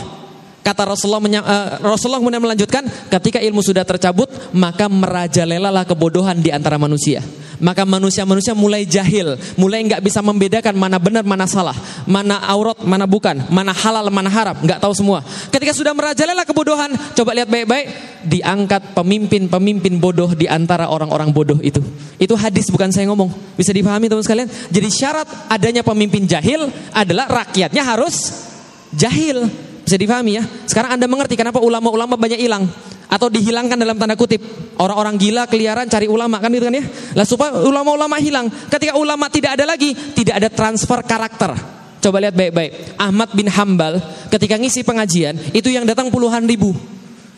Kata 0.59 0.83
Rasulullah, 0.83 1.23
uh, 1.23 1.67
Rasulullah 1.81 2.19
kemudian 2.19 2.43
melanjutkan, 2.43 2.83
ketika 3.07 3.39
ilmu 3.39 3.63
sudah 3.63 3.87
tercabut, 3.87 4.27
maka 4.51 4.91
merajalelalah 4.91 5.87
kebodohan 5.87 6.37
di 6.43 6.51
antara 6.51 6.75
manusia. 6.75 7.23
Maka 7.59 7.83
manusia-manusia 7.83 8.55
mulai 8.55 8.87
jahil, 8.87 9.35
mulai 9.59 9.83
nggak 9.83 9.99
bisa 9.99 10.23
membedakan 10.23 10.79
mana 10.79 10.95
benar, 10.95 11.27
mana 11.27 11.43
salah, 11.43 11.75
mana 12.07 12.39
aurat, 12.47 12.79
mana 12.87 13.03
bukan, 13.03 13.35
mana 13.51 13.75
halal, 13.75 14.07
mana 14.07 14.31
haram, 14.31 14.55
nggak 14.63 14.79
tahu 14.79 14.95
semua. 14.95 15.19
Ketika 15.51 15.75
sudah 15.75 15.91
merajalela 15.91 16.47
kebodohan, 16.47 16.95
coba 17.19 17.35
lihat 17.35 17.51
baik-baik, 17.51 17.87
diangkat 18.23 18.95
pemimpin-pemimpin 18.95 19.99
bodoh 19.99 20.31
di 20.31 20.47
antara 20.47 20.87
orang-orang 20.87 21.35
bodoh 21.35 21.59
itu. 21.59 21.83
Itu 22.15 22.39
hadis 22.39 22.71
bukan 22.71 22.95
saya 22.95 23.11
ngomong, 23.11 23.59
bisa 23.59 23.75
dipahami 23.75 24.07
teman 24.07 24.23
sekalian. 24.23 24.47
Jadi 24.71 24.87
syarat 24.87 25.27
adanya 25.51 25.83
pemimpin 25.83 26.23
jahil 26.23 26.71
adalah 26.95 27.27
rakyatnya 27.43 27.83
harus 27.83 28.47
jahil. 28.95 29.67
Bisa 29.89 29.97
dipahami 29.97 30.37
ya? 30.37 30.45
Sekarang 30.69 30.93
Anda 30.93 31.09
mengerti 31.09 31.33
kenapa 31.33 31.57
ulama-ulama 31.57 32.13
banyak 32.13 32.37
hilang 32.37 32.69
atau 33.09 33.25
dihilangkan 33.25 33.73
dalam 33.73 33.97
tanda 33.97 34.13
kutip. 34.13 34.37
Orang-orang 34.77 35.17
gila 35.17 35.49
keliaran 35.49 35.89
cari 35.89 36.05
ulama 36.05 36.37
kan 36.37 36.53
gitu 36.53 36.69
kan 36.69 36.77
ya? 36.77 36.85
Lah 37.17 37.25
supaya 37.25 37.57
ulama-ulama 37.57 38.21
hilang. 38.21 38.53
Ketika 38.69 38.93
ulama 38.93 39.33
tidak 39.33 39.57
ada 39.57 39.65
lagi, 39.65 39.97
tidak 40.13 40.37
ada 40.37 40.49
transfer 40.53 41.01
karakter. 41.01 41.57
Coba 42.05 42.21
lihat 42.21 42.37
baik-baik. 42.37 43.01
Ahmad 43.01 43.33
bin 43.33 43.49
Hambal 43.49 43.97
ketika 44.29 44.61
ngisi 44.61 44.85
pengajian, 44.85 45.33
itu 45.57 45.73
yang 45.73 45.89
datang 45.89 46.13
puluhan 46.13 46.45
ribu. 46.45 46.69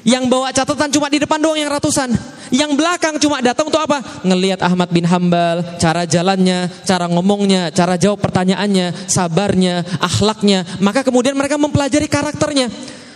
Yang 0.02 0.24
bawa 0.34 0.50
catatan 0.50 0.90
cuma 0.90 1.08
di 1.14 1.22
depan 1.22 1.38
doang 1.38 1.58
yang 1.58 1.70
ratusan. 1.70 2.10
Yang 2.52 2.72
belakang 2.76 3.16
cuma 3.22 3.40
datang 3.40 3.70
untuk 3.70 3.80
apa? 3.80 4.02
Ngelihat 4.26 4.60
Ahmad 4.66 4.90
bin 4.92 5.06
Hambal, 5.06 5.78
cara 5.78 6.04
jalannya, 6.10 6.68
cara 6.84 7.06
ngomongnya, 7.08 7.70
cara 7.72 7.96
jawab 7.96 8.20
pertanyaannya, 8.20 9.08
sabarnya, 9.08 9.86
akhlaknya. 10.02 10.66
Maka 10.84 11.06
kemudian 11.06 11.38
mereka 11.38 11.56
mempelajari 11.56 12.10
karakternya. 12.10 12.68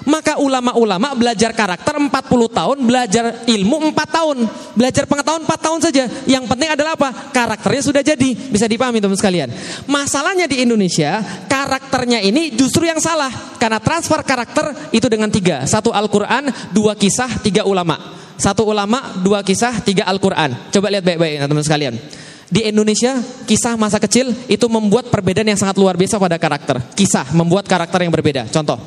Maka 0.06 0.38
ulama-ulama 0.38 1.18
belajar 1.18 1.50
karakter 1.50 1.98
40 1.98 2.14
tahun, 2.54 2.78
belajar 2.86 3.26
ilmu 3.50 3.90
4 3.90 4.06
tahun. 4.06 4.38
Belajar 4.78 5.04
pengetahuan 5.10 5.44
4 5.44 5.66
tahun 5.66 5.80
saja. 5.82 6.04
Yang 6.30 6.46
penting 6.46 6.70
adalah 6.70 6.94
apa? 6.94 7.10
Karakternya 7.34 7.82
sudah 7.82 8.02
jadi. 8.06 8.30
Bisa 8.38 8.70
dipahami 8.70 9.02
teman 9.02 9.18
sekalian. 9.18 9.50
Masalahnya 9.90 10.46
di 10.46 10.62
Indonesia, 10.62 11.20
karakternya 11.50 12.22
ini 12.22 12.54
justru 12.54 12.86
yang 12.86 13.02
salah. 13.02 13.58
Karena 13.58 13.82
transfer 13.82 14.22
karakter 14.22 14.94
itu 14.94 15.10
dengan 15.10 15.34
tiga. 15.34 15.66
Satu 15.66 15.90
Al-Quran, 15.90 16.54
dua 16.70 16.94
kisah, 16.94 17.42
tiga 17.42 17.66
ulama. 17.66 17.98
Satu 18.38 18.68
ulama, 18.68 19.18
dua 19.26 19.42
kisah, 19.42 19.82
tiga 19.82 20.06
Al-Quran. 20.06 20.70
Coba 20.70 20.94
lihat 20.94 21.02
baik-baik 21.02 21.50
teman 21.50 21.66
sekalian. 21.66 21.96
Di 22.46 22.70
Indonesia, 22.70 23.18
kisah 23.50 23.74
masa 23.74 23.98
kecil 23.98 24.30
itu 24.46 24.70
membuat 24.70 25.10
perbedaan 25.10 25.50
yang 25.50 25.58
sangat 25.58 25.82
luar 25.82 25.98
biasa 25.98 26.22
pada 26.22 26.38
karakter. 26.38 26.78
Kisah 26.94 27.34
membuat 27.34 27.66
karakter 27.66 28.06
yang 28.06 28.14
berbeda. 28.14 28.46
Contoh, 28.54 28.78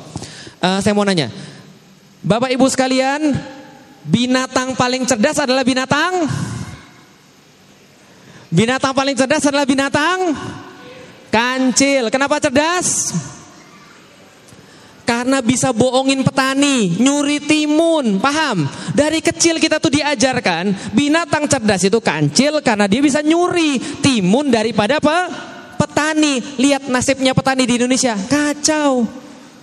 uh, 0.63 0.79
saya 0.79 0.93
mau 0.95 1.07
nanya, 1.07 1.31
Bapak 2.19 2.51
Ibu 2.51 2.67
sekalian, 2.67 3.31
binatang 4.03 4.75
paling 4.75 5.07
cerdas 5.07 5.39
adalah 5.39 5.63
binatang? 5.63 6.27
Binatang 8.49 8.97
paling 8.97 9.13
cerdas 9.13 9.45
adalah 9.45 9.63
binatang 9.63 10.33
kancil. 11.29 12.09
Kenapa 12.09 12.41
cerdas? 12.41 13.13
Karena 15.05 15.41
bisa 15.41 15.73
bohongin 15.73 16.21
petani, 16.21 17.01
nyuri 17.01 17.41
timun, 17.41 18.21
paham? 18.21 18.69
Dari 18.93 19.25
kecil 19.25 19.57
kita 19.57 19.81
tuh 19.81 19.89
diajarkan 19.89 20.93
binatang 20.93 21.49
cerdas 21.49 21.81
itu 21.81 21.97
kancil 21.97 22.61
karena 22.61 22.85
dia 22.85 23.01
bisa 23.01 23.25
nyuri 23.25 23.81
timun 24.05 24.53
daripada 24.53 25.01
apa? 25.01 25.29
Petani. 25.81 26.61
Lihat 26.61 26.93
nasibnya 26.93 27.33
petani 27.33 27.65
di 27.65 27.81
Indonesia, 27.81 28.13
kacau. 28.29 29.05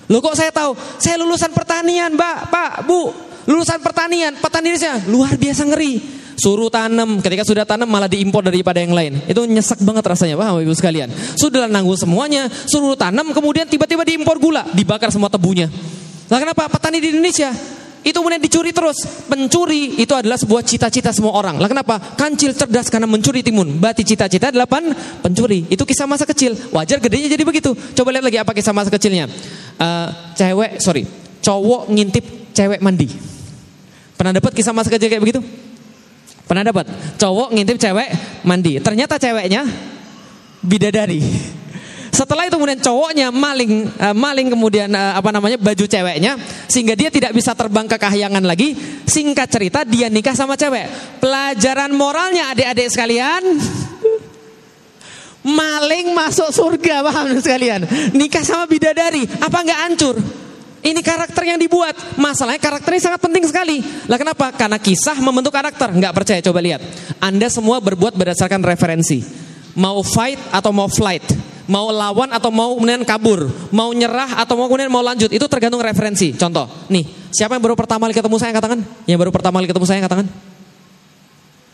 Loh 0.06 0.22
kok 0.22 0.38
saya 0.38 0.54
tahu? 0.54 0.78
Saya 1.02 1.18
lulusan 1.18 1.50
pertanian, 1.50 2.14
Mbak, 2.14 2.38
Pak, 2.50 2.72
Bu. 2.86 3.10
Lulusan 3.46 3.78
pertanian, 3.78 4.34
petani 4.42 4.74
Indonesia 4.74 4.98
luar 5.06 5.38
biasa 5.38 5.62
ngeri. 5.70 6.18
Suruh 6.36 6.68
tanam, 6.68 7.22
ketika 7.24 7.46
sudah 7.48 7.64
tanam 7.64 7.88
malah 7.88 8.10
diimpor 8.10 8.44
daripada 8.44 8.82
yang 8.82 8.92
lain. 8.92 9.22
Itu 9.24 9.46
nyesek 9.48 9.80
banget 9.80 10.04
rasanya, 10.04 10.36
paham 10.36 10.60
Ibu 10.60 10.74
sekalian. 10.74 11.08
Sudah 11.38 11.64
nanggung 11.64 11.96
semuanya, 11.96 12.50
suruh 12.68 12.98
tanam, 12.98 13.32
kemudian 13.32 13.64
tiba-tiba 13.64 14.04
diimpor 14.04 14.36
gula, 14.36 14.66
dibakar 14.74 15.08
semua 15.08 15.30
tebunya. 15.32 15.70
Nah 16.26 16.38
kenapa? 16.42 16.66
Petani 16.66 16.98
di 16.98 17.14
Indonesia 17.14 17.54
itu 18.06 18.14
kemudian 18.22 18.38
dicuri 18.38 18.70
terus. 18.70 19.02
Pencuri 19.26 19.98
itu 19.98 20.14
adalah 20.14 20.38
sebuah 20.38 20.62
cita-cita 20.62 21.10
semua 21.10 21.34
orang. 21.34 21.58
Lah 21.58 21.66
kenapa? 21.66 21.98
Kancil 22.14 22.54
cerdas 22.54 22.86
karena 22.86 23.10
mencuri 23.10 23.42
timun. 23.42 23.82
Berarti 23.82 24.06
cita-cita 24.06 24.54
adalah 24.54 24.70
pencuri. 25.26 25.66
Itu 25.66 25.82
kisah 25.82 26.06
masa 26.06 26.22
kecil. 26.22 26.54
Wajar 26.70 27.02
gedenya 27.02 27.26
jadi 27.26 27.42
begitu. 27.42 27.74
Coba 27.74 28.14
lihat 28.14 28.22
lagi 28.22 28.38
apa 28.38 28.54
kisah 28.54 28.70
masa 28.70 28.94
kecilnya. 28.94 29.26
Uh, 29.74 30.08
cewek, 30.38 30.78
sorry, 30.78 31.02
cowok 31.42 31.90
ngintip 31.90 32.54
cewek 32.54 32.78
mandi. 32.78 33.10
Pernah 34.14 34.38
dapat 34.38 34.54
kisah 34.54 34.70
masa 34.70 34.86
kecil 34.86 35.10
kayak 35.10 35.22
begitu? 35.26 35.42
Pernah 36.46 36.62
dapat? 36.62 36.86
Cowok 37.18 37.58
ngintip 37.58 37.74
cewek 37.82 38.08
mandi. 38.46 38.78
Ternyata 38.78 39.18
ceweknya 39.18 39.66
bidadari. 40.62 41.20
Setelah 42.16 42.48
itu 42.48 42.56
kemudian 42.56 42.80
cowoknya 42.80 43.28
maling 43.28 43.92
uh, 44.00 44.16
maling 44.16 44.48
kemudian 44.48 44.88
uh, 44.88 45.20
apa 45.20 45.28
namanya 45.36 45.60
baju 45.60 45.84
ceweknya 45.84 46.40
sehingga 46.64 46.96
dia 46.96 47.12
tidak 47.12 47.36
bisa 47.36 47.52
terbang 47.52 47.84
ke 47.84 48.00
kahyangan 48.00 48.40
lagi. 48.40 48.72
Singkat 49.04 49.48
cerita 49.52 49.84
dia 49.84 50.08
nikah 50.08 50.32
sama 50.32 50.56
cewek. 50.56 50.88
Pelajaran 51.20 51.92
moralnya 51.92 52.56
adik-adik 52.56 52.88
sekalian 52.88 53.44
maling 55.44 56.16
masuk 56.16 56.48
surga 56.56 57.04
paham 57.04 57.36
sekalian. 57.36 57.84
Nikah 58.16 58.48
sama 58.48 58.64
bidadari 58.64 59.28
apa 59.36 59.58
nggak 59.60 59.80
hancur? 59.84 60.16
Ini 60.80 61.00
karakter 61.04 61.44
yang 61.44 61.60
dibuat. 61.60 62.16
Masalahnya 62.16 62.64
karakternya 62.64 63.12
sangat 63.12 63.20
penting 63.20 63.44
sekali. 63.44 63.84
Lah 64.08 64.16
kenapa? 64.16 64.56
Karena 64.56 64.80
kisah 64.80 65.20
membentuk 65.20 65.52
karakter. 65.52 65.92
Nggak 65.92 66.14
percaya? 66.16 66.40
Coba 66.40 66.64
lihat. 66.64 66.80
Anda 67.20 67.52
semua 67.52 67.76
berbuat 67.84 68.16
berdasarkan 68.16 68.64
referensi. 68.64 69.20
Mau 69.76 70.00
fight 70.00 70.40
atau 70.54 70.72
mau 70.72 70.88
flight 70.88 71.45
mau 71.66 71.90
lawan 71.90 72.30
atau 72.30 72.50
mau 72.50 72.74
kemudian 72.74 73.02
kabur, 73.02 73.50
mau 73.74 73.90
nyerah 73.90 74.42
atau 74.42 74.54
mau 74.54 74.66
kemudian 74.70 74.90
mau 74.90 75.02
lanjut, 75.02 75.30
itu 75.30 75.46
tergantung 75.50 75.82
referensi. 75.82 76.34
Contoh, 76.34 76.66
nih, 76.90 77.04
siapa 77.34 77.58
yang 77.58 77.62
baru 77.62 77.74
pertama 77.74 78.06
kali 78.06 78.14
ketemu 78.14 78.36
saya 78.38 78.52
katakan? 78.54 78.78
Yang 79.06 79.18
baru 79.26 79.30
pertama 79.34 79.54
kali 79.62 79.68
ketemu 79.70 79.86
saya 79.86 80.00
katakan? 80.02 80.26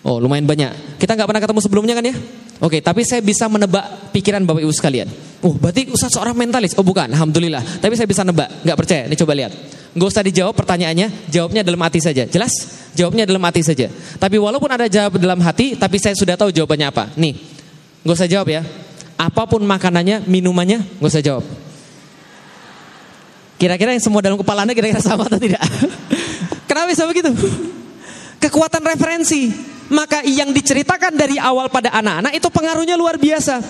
Oh, 0.02 0.18
lumayan 0.18 0.48
banyak. 0.48 0.98
Kita 0.98 1.14
nggak 1.14 1.28
pernah 1.30 1.42
ketemu 1.44 1.60
sebelumnya 1.62 1.94
kan 1.94 2.04
ya? 2.04 2.14
Oke, 2.62 2.78
tapi 2.82 3.06
saya 3.06 3.22
bisa 3.22 3.46
menebak 3.46 4.10
pikiran 4.14 4.42
Bapak 4.42 4.62
Ibu 4.62 4.74
sekalian. 4.74 5.06
Oh, 5.42 5.54
berarti 5.54 5.90
Ustaz 5.90 6.14
seorang 6.14 6.34
mentalis. 6.34 6.74
Oh, 6.74 6.86
bukan, 6.86 7.10
alhamdulillah. 7.10 7.62
Tapi 7.82 7.94
saya 7.94 8.06
bisa 8.06 8.26
nebak, 8.26 8.66
nggak 8.66 8.76
percaya. 8.78 9.02
Nih 9.06 9.18
coba 9.18 9.34
lihat. 9.34 9.52
Nggak 9.92 10.08
usah 10.08 10.22
dijawab 10.24 10.54
pertanyaannya, 10.56 11.30
jawabnya 11.30 11.62
dalam 11.62 11.82
hati 11.82 12.00
saja. 12.02 12.26
Jelas? 12.26 12.54
Jawabnya 12.94 13.26
dalam 13.26 13.42
hati 13.42 13.62
saja. 13.66 13.90
Tapi 13.92 14.36
walaupun 14.38 14.70
ada 14.70 14.86
jawab 14.86 15.18
dalam 15.18 15.42
hati, 15.42 15.74
tapi 15.74 15.98
saya 15.98 16.14
sudah 16.14 16.38
tahu 16.38 16.54
jawabannya 16.54 16.86
apa. 16.86 17.04
Nih, 17.18 17.34
nggak 18.02 18.14
usah 18.14 18.30
jawab 18.30 18.48
ya 18.50 18.62
apa 19.22 19.46
pun 19.46 19.62
makanannya, 19.62 20.26
minumannya, 20.26 20.98
gak 20.98 21.10
usah 21.14 21.22
jawab. 21.22 21.46
Kira-kira 23.54 23.94
yang 23.94 24.02
semua 24.02 24.18
dalam 24.18 24.34
kepala 24.34 24.66
anda 24.66 24.74
kira-kira 24.74 24.98
sama 24.98 25.22
atau 25.30 25.38
tidak? 25.38 25.62
Kenapa 26.68 26.90
bisa 26.90 27.06
begitu? 27.06 27.30
Kekuatan 28.42 28.82
referensi. 28.82 29.54
Maka 29.92 30.24
yang 30.26 30.50
diceritakan 30.50 31.14
dari 31.14 31.36
awal 31.38 31.68
pada 31.70 31.94
anak-anak 31.94 32.32
itu 32.34 32.48
pengaruhnya 32.50 32.98
luar 32.98 33.20
biasa. 33.20 33.62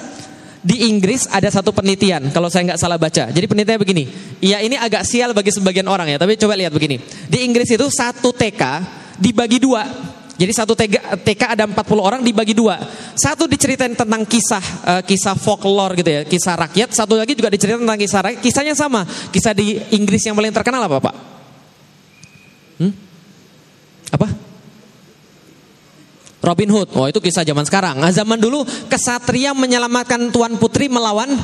Di 0.62 0.86
Inggris 0.86 1.26
ada 1.26 1.50
satu 1.50 1.74
penelitian, 1.74 2.30
kalau 2.30 2.46
saya 2.46 2.72
nggak 2.72 2.80
salah 2.80 2.94
baca. 2.94 3.28
Jadi 3.34 3.44
penelitiannya 3.50 3.82
begini. 3.82 4.04
Ya 4.38 4.62
ini 4.62 4.78
agak 4.78 5.02
sial 5.02 5.34
bagi 5.34 5.50
sebagian 5.50 5.90
orang 5.90 6.14
ya, 6.14 6.16
tapi 6.22 6.38
coba 6.38 6.54
lihat 6.54 6.70
begini. 6.70 7.02
Di 7.26 7.42
Inggris 7.42 7.66
itu 7.68 7.84
satu 7.90 8.30
TK 8.30 8.62
dibagi 9.18 9.58
dua. 9.58 9.82
Jadi 10.42 10.52
satu 10.58 10.74
TK, 10.74 11.22
TK 11.22 11.42
ada 11.54 11.70
40 11.70 12.02
orang 12.02 12.18
dibagi 12.18 12.50
dua. 12.50 12.74
Satu 13.14 13.46
diceritain 13.46 13.94
tentang 13.94 14.26
kisah 14.26 14.64
uh, 14.82 15.02
kisah 15.06 15.38
folklore 15.38 15.94
gitu 16.02 16.10
ya, 16.10 16.26
kisah 16.26 16.58
rakyat. 16.58 16.90
Satu 16.90 17.14
lagi 17.14 17.38
juga 17.38 17.46
diceritain 17.46 17.78
tentang 17.78 18.00
kisah 18.02 18.20
rakyat. 18.26 18.38
Kisahnya 18.42 18.74
sama. 18.74 19.06
Kisah 19.06 19.54
di 19.54 19.78
Inggris 19.94 20.26
yang 20.26 20.34
paling 20.34 20.50
terkenal 20.50 20.82
apa, 20.82 20.98
Pak? 20.98 21.14
Hmm? 22.82 22.92
Apa? 24.18 24.26
Robin 26.42 26.70
Hood. 26.74 26.90
Oh, 26.98 27.06
itu 27.06 27.22
kisah 27.22 27.46
zaman 27.46 27.62
sekarang. 27.62 28.02
Nah, 28.02 28.10
zaman 28.10 28.42
dulu 28.42 28.66
kesatria 28.90 29.54
menyelamatkan 29.54 30.34
tuan 30.34 30.58
putri 30.58 30.90
melawan 30.90 31.38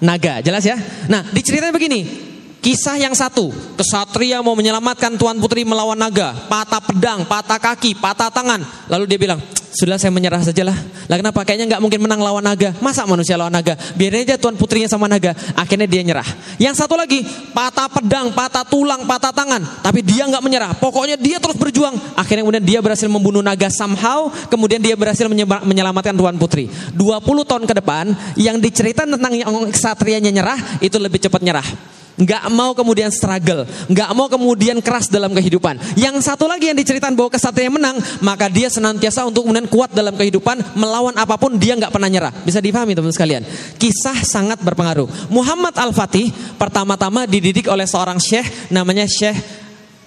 naga. 0.00 0.40
Jelas 0.40 0.64
ya? 0.64 0.80
Nah, 1.12 1.28
diceritain 1.28 1.76
begini. 1.76 2.29
Kisah 2.60 3.00
yang 3.00 3.16
satu, 3.16 3.48
kesatria 3.80 4.44
mau 4.44 4.52
menyelamatkan 4.52 5.16
tuan 5.16 5.40
putri 5.40 5.64
melawan 5.64 5.96
naga, 5.96 6.36
patah 6.44 6.84
pedang, 6.84 7.24
patah 7.24 7.56
kaki, 7.56 7.96
patah 7.96 8.28
tangan. 8.28 8.60
Lalu 8.84 9.08
dia 9.08 9.16
bilang, 9.16 9.40
sudah 9.72 9.96
saya 9.96 10.12
menyerah 10.12 10.44
sajalah. 10.44 10.76
Lah 11.08 11.16
kenapa? 11.16 11.40
Kayaknya 11.40 11.72
nggak 11.72 11.80
mungkin 11.80 12.04
menang 12.04 12.20
lawan 12.20 12.44
naga. 12.44 12.76
Masa 12.84 13.08
manusia 13.08 13.40
lawan 13.40 13.56
naga? 13.56 13.80
Biarin 13.96 14.28
aja 14.28 14.36
tuan 14.36 14.60
putrinya 14.60 14.92
sama 14.92 15.08
naga. 15.08 15.32
Akhirnya 15.56 15.88
dia 15.88 16.04
nyerah. 16.04 16.28
Yang 16.60 16.84
satu 16.84 17.00
lagi, 17.00 17.24
patah 17.56 17.88
pedang, 17.88 18.28
patah 18.36 18.68
tulang, 18.68 19.08
patah 19.08 19.32
tangan. 19.32 19.80
Tapi 19.80 20.04
dia 20.04 20.28
nggak 20.28 20.44
menyerah. 20.44 20.76
Pokoknya 20.76 21.16
dia 21.16 21.40
terus 21.40 21.56
berjuang. 21.56 21.96
Akhirnya 22.12 22.44
kemudian 22.44 22.64
dia 22.66 22.84
berhasil 22.84 23.08
membunuh 23.08 23.40
naga 23.40 23.72
somehow. 23.72 24.28
Kemudian 24.52 24.84
dia 24.84 25.00
berhasil 25.00 25.24
menyelamatkan 25.64 26.12
tuan 26.12 26.36
putri. 26.36 26.68
20 26.92 27.24
tahun 27.24 27.64
ke 27.64 27.74
depan, 27.80 28.12
yang 28.36 28.60
diceritakan 28.60 29.16
tentang 29.16 29.32
yang 29.32 29.48
kesatrianya 29.72 30.28
nyerah, 30.28 30.60
itu 30.84 31.00
lebih 31.00 31.24
cepat 31.24 31.40
nyerah 31.40 31.99
nggak 32.20 32.44
mau 32.52 32.76
kemudian 32.76 33.08
struggle, 33.08 33.64
nggak 33.88 34.10
mau 34.12 34.28
kemudian 34.28 34.78
keras 34.84 35.08
dalam 35.08 35.32
kehidupan. 35.32 35.96
Yang 35.96 36.28
satu 36.28 36.44
lagi 36.44 36.68
yang 36.68 36.78
diceritakan 36.78 37.16
bahwa 37.16 37.32
kesatria 37.32 37.72
menang, 37.72 37.96
maka 38.20 38.46
dia 38.52 38.68
senantiasa 38.68 39.24
untuk 39.24 39.48
kemudian 39.48 39.66
kuat 39.66 39.90
dalam 39.96 40.12
kehidupan, 40.14 40.76
melawan 40.76 41.16
apa 41.16 41.40
pun 41.40 41.56
dia 41.56 41.74
nggak 41.74 41.92
pernah 41.92 42.08
nyerah. 42.12 42.32
Bisa 42.44 42.60
dipahami 42.60 42.92
teman-teman 42.92 43.16
sekalian. 43.16 43.42
Kisah 43.80 44.20
sangat 44.22 44.60
berpengaruh. 44.60 45.32
Muhammad 45.32 45.74
Al-Fatih 45.74 46.30
pertama-tama 46.60 47.24
dididik 47.24 47.66
oleh 47.66 47.88
seorang 47.88 48.20
syekh 48.20 48.70
namanya 48.70 49.08
Syekh 49.08 49.36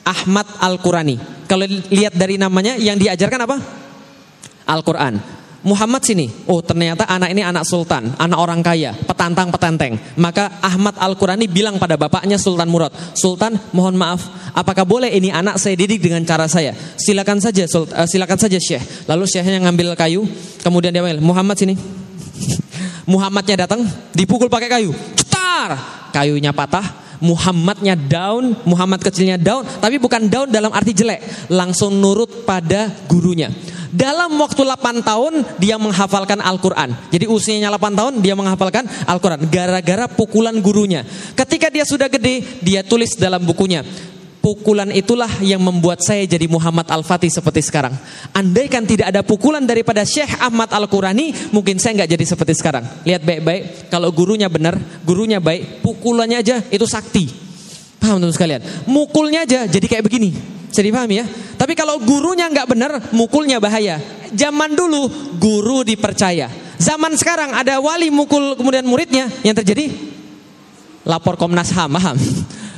Ahmad 0.06 0.46
Al-Qurani. 0.60 1.48
Kalau 1.48 1.66
lihat 1.68 2.16
dari 2.16 2.40
namanya 2.40 2.76
yang 2.80 2.96
diajarkan 3.00 3.40
apa? 3.50 3.58
Al-Quran. 4.68 5.43
Muhammad 5.64 6.04
sini, 6.04 6.28
oh 6.52 6.60
ternyata 6.60 7.08
anak 7.08 7.32
ini 7.32 7.40
anak 7.40 7.64
sultan, 7.64 8.12
anak 8.20 8.36
orang 8.36 8.60
kaya, 8.60 8.92
petantang 8.92 9.48
petenteng. 9.48 9.96
Maka 10.20 10.60
Ahmad 10.60 11.00
Al-Qurani 11.00 11.48
bilang 11.48 11.80
pada 11.80 11.96
bapaknya 11.96 12.36
Sultan 12.36 12.68
Murad, 12.68 12.92
Sultan 13.16 13.56
mohon 13.72 13.96
maaf, 13.96 14.52
apakah 14.52 14.84
boleh 14.84 15.08
ini 15.08 15.32
anak 15.32 15.56
saya 15.56 15.80
didik 15.80 16.04
dengan 16.04 16.20
cara 16.28 16.52
saya? 16.52 16.76
Silakan 17.00 17.40
saja, 17.40 17.64
uh, 17.64 18.04
silakan 18.04 18.36
saja 18.36 18.60
Syekh. 18.60 19.08
Lalu 19.08 19.24
Syekhnya 19.24 19.64
ngambil 19.64 19.96
kayu, 19.96 20.28
kemudian 20.60 20.92
dia 20.92 21.00
bilang, 21.00 21.24
Muhammad 21.24 21.56
sini. 21.56 21.80
Muhammadnya 23.14 23.64
datang, 23.64 23.88
dipukul 24.12 24.52
pakai 24.52 24.68
kayu, 24.68 24.92
cetar, 25.16 25.80
kayunya 26.12 26.52
patah, 26.52 26.84
Muhammadnya 27.24 27.96
down, 27.96 28.52
Muhammad 28.68 29.00
kecilnya 29.00 29.40
down, 29.40 29.64
tapi 29.80 29.96
bukan 29.96 30.28
down 30.28 30.52
dalam 30.52 30.76
arti 30.76 30.92
jelek, 30.92 31.48
langsung 31.48 31.96
nurut 32.04 32.44
pada 32.44 32.92
gurunya. 33.08 33.48
Dalam 33.94 34.34
waktu 34.42 34.66
8 34.66 35.06
tahun 35.06 35.34
dia 35.62 35.78
menghafalkan 35.78 36.42
Al-Quran. 36.42 36.98
Jadi 37.14 37.30
usianya 37.30 37.70
8 37.70 37.94
tahun 37.94 38.14
dia 38.26 38.34
menghafalkan 38.34 38.90
Al-Quran. 39.06 39.46
Gara-gara 39.54 40.10
pukulan 40.10 40.58
gurunya. 40.58 41.06
Ketika 41.38 41.70
dia 41.70 41.86
sudah 41.86 42.10
gede 42.10 42.42
dia 42.66 42.82
tulis 42.82 43.14
dalam 43.14 43.46
bukunya. 43.46 43.86
Pukulan 44.44 44.92
itulah 44.92 45.32
yang 45.40 45.64
membuat 45.64 46.04
saya 46.04 46.28
jadi 46.28 46.52
Muhammad 46.52 46.90
Al-Fatih 46.92 47.32
seperti 47.32 47.64
sekarang. 47.64 47.96
Andaikan 48.36 48.84
tidak 48.84 49.08
ada 49.16 49.24
pukulan 49.24 49.64
daripada 49.64 50.04
Syekh 50.04 50.36
Ahmad 50.36 50.68
Al-Qurani, 50.68 51.56
mungkin 51.56 51.80
saya 51.80 52.04
nggak 52.04 52.12
jadi 52.12 52.26
seperti 52.28 52.60
sekarang. 52.60 52.84
Lihat 53.08 53.24
baik-baik, 53.24 53.88
kalau 53.88 54.12
gurunya 54.12 54.52
benar, 54.52 54.76
gurunya 55.08 55.40
baik, 55.40 55.80
pukulannya 55.80 56.44
aja 56.44 56.60
itu 56.60 56.84
sakti. 56.84 57.32
Paham 58.04 58.20
teman 58.20 58.36
sekalian? 58.36 58.60
Mukulnya 58.84 59.48
aja 59.48 59.64
jadi 59.64 59.86
kayak 59.88 60.12
begini. 60.12 60.36
Bisa 60.74 60.82
dipahami 60.82 61.22
ya? 61.22 61.26
Tapi 61.54 61.78
kalau 61.78 62.02
gurunya 62.02 62.50
nggak 62.50 62.66
benar, 62.66 62.92
mukulnya 63.14 63.62
bahaya. 63.62 64.02
Zaman 64.34 64.74
dulu 64.74 65.06
guru 65.38 65.86
dipercaya. 65.86 66.50
Zaman 66.82 67.14
sekarang 67.14 67.54
ada 67.54 67.78
wali 67.78 68.10
mukul 68.10 68.58
kemudian 68.58 68.82
muridnya, 68.82 69.30
yang 69.46 69.54
terjadi 69.54 69.94
lapor 71.06 71.38
Komnas 71.38 71.70
HAM, 71.70 71.94
paham? 71.94 72.18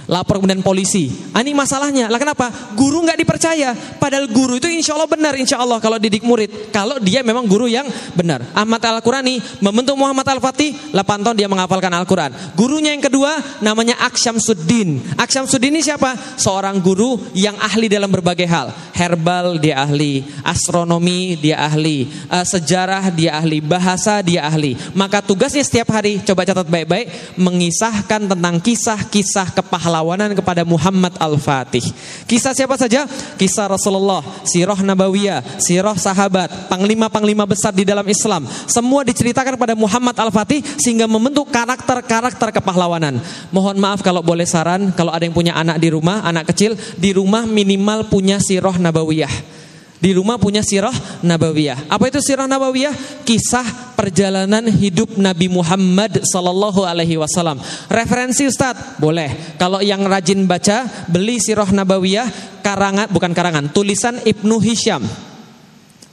Lapor 0.05 0.41
kemudian 0.41 0.61
polisi. 0.61 1.09
Ah, 1.33 1.41
ini 1.41 1.57
masalahnya. 1.57 2.09
Lah 2.09 2.21
kenapa? 2.21 2.49
Guru 2.77 3.05
nggak 3.05 3.17
dipercaya. 3.17 3.73
Padahal 3.73 4.29
guru 4.29 4.57
itu 4.61 4.69
insya 4.69 4.93
Allah 4.97 5.09
benar, 5.09 5.33
insya 5.37 5.57
Allah 5.57 5.81
kalau 5.81 5.97
didik 5.97 6.21
murid. 6.21 6.69
Kalau 6.69 7.01
dia 7.01 7.25
memang 7.25 7.45
guru 7.49 7.65
yang 7.65 7.85
benar. 8.13 8.45
Ahmad 8.53 8.81
Al-Qurani 8.81 9.41
membentuk 9.61 9.97
Muhammad 9.97 10.25
Al-Fatih, 10.29 10.93
8 10.93 11.25
tahun 11.25 11.35
dia 11.37 11.49
menghafalkan 11.49 11.91
Al-Quran. 11.91 12.31
Gurunya 12.53 12.93
yang 12.93 13.03
kedua 13.03 13.37
namanya 13.61 13.97
Aksyam 14.05 14.37
Suddin. 14.37 15.01
Aksyam 15.17 15.49
Suddin 15.49 15.73
ini 15.73 15.81
siapa? 15.81 16.13
Seorang 16.37 16.77
guru 16.79 17.17
yang 17.33 17.57
ahli 17.57 17.89
dalam 17.89 18.09
berbagai 18.13 18.45
hal. 18.45 18.69
Herbal 18.95 19.59
dia 19.59 19.83
ahli, 19.83 20.23
astronomi 20.45 21.35
dia 21.35 21.65
ahli, 21.65 22.07
uh, 22.31 22.45
sejarah 22.45 23.11
dia 23.11 23.35
ahli, 23.41 23.59
bahasa 23.59 24.21
dia 24.21 24.45
ahli. 24.45 24.77
Maka 24.95 25.19
tugasnya 25.19 25.65
setiap 25.65 25.91
hari, 25.91 26.21
coba 26.23 26.47
catat 26.47 26.69
baik-baik, 26.69 27.35
mengisahkan 27.35 28.31
tentang 28.31 28.55
kisah-kisah 28.63 29.51
kepahlawanan 29.51 29.94
perlawanan 29.95 30.35
kepada 30.35 30.67
Muhammad 30.67 31.15
Al-Fatih. 31.15 31.87
Kisah 32.27 32.51
siapa 32.51 32.75
saja? 32.75 33.07
Kisah 33.39 33.71
Rasulullah, 33.71 34.19
sirah 34.43 34.75
Nabawiyah, 34.75 35.55
sirah 35.55 35.95
sahabat, 35.95 36.67
panglima-panglima 36.67 37.47
besar 37.47 37.71
di 37.71 37.87
dalam 37.87 38.03
Islam. 38.03 38.43
Semua 38.67 39.07
diceritakan 39.07 39.55
pada 39.55 39.71
Muhammad 39.71 40.19
Al-Fatih 40.19 40.59
sehingga 40.75 41.07
membentuk 41.07 41.47
karakter-karakter 41.47 42.59
kepahlawanan. 42.59 43.23
Mohon 43.55 43.79
maaf 43.79 44.03
kalau 44.03 44.19
boleh 44.19 44.43
saran, 44.43 44.91
kalau 44.91 45.15
ada 45.15 45.23
yang 45.23 45.31
punya 45.31 45.55
anak 45.55 45.79
di 45.79 45.87
rumah, 45.87 46.27
anak 46.27 46.51
kecil, 46.51 46.75
di 46.99 47.15
rumah 47.15 47.47
minimal 47.47 48.11
punya 48.11 48.43
sirah 48.43 48.75
Nabawiyah 48.75 49.55
Di 49.95 50.11
rumah 50.11 50.35
punya 50.35 50.59
sirah 50.61 50.93
nabawiyah. 51.23 51.87
Apa 51.87 52.11
itu 52.11 52.19
sirah 52.19 52.45
nabawiyah? 52.45 53.23
Kisah 53.23 53.95
perjalanan 53.95 54.67
hidup 54.67 55.15
Nabi 55.15 55.47
Muhammad 55.47 56.21
sallallahu 56.21 56.83
alaihi 56.83 57.15
wasallam. 57.15 57.57
Referensi 57.87 58.43
Ustadz? 58.45 58.99
Boleh. 58.99 59.55
Kalau 59.55 59.79
yang 59.79 60.03
rajin 60.03 60.43
baca, 60.45 61.07
beli 61.07 61.39
sirah 61.39 61.71
nabawiyah 61.71 62.59
karangan 62.65 63.07
bukan 63.13 63.31
karangan, 63.31 63.69
tulisan 63.71 64.19
Ibnu 64.21 64.57
Hisham. 64.57 65.05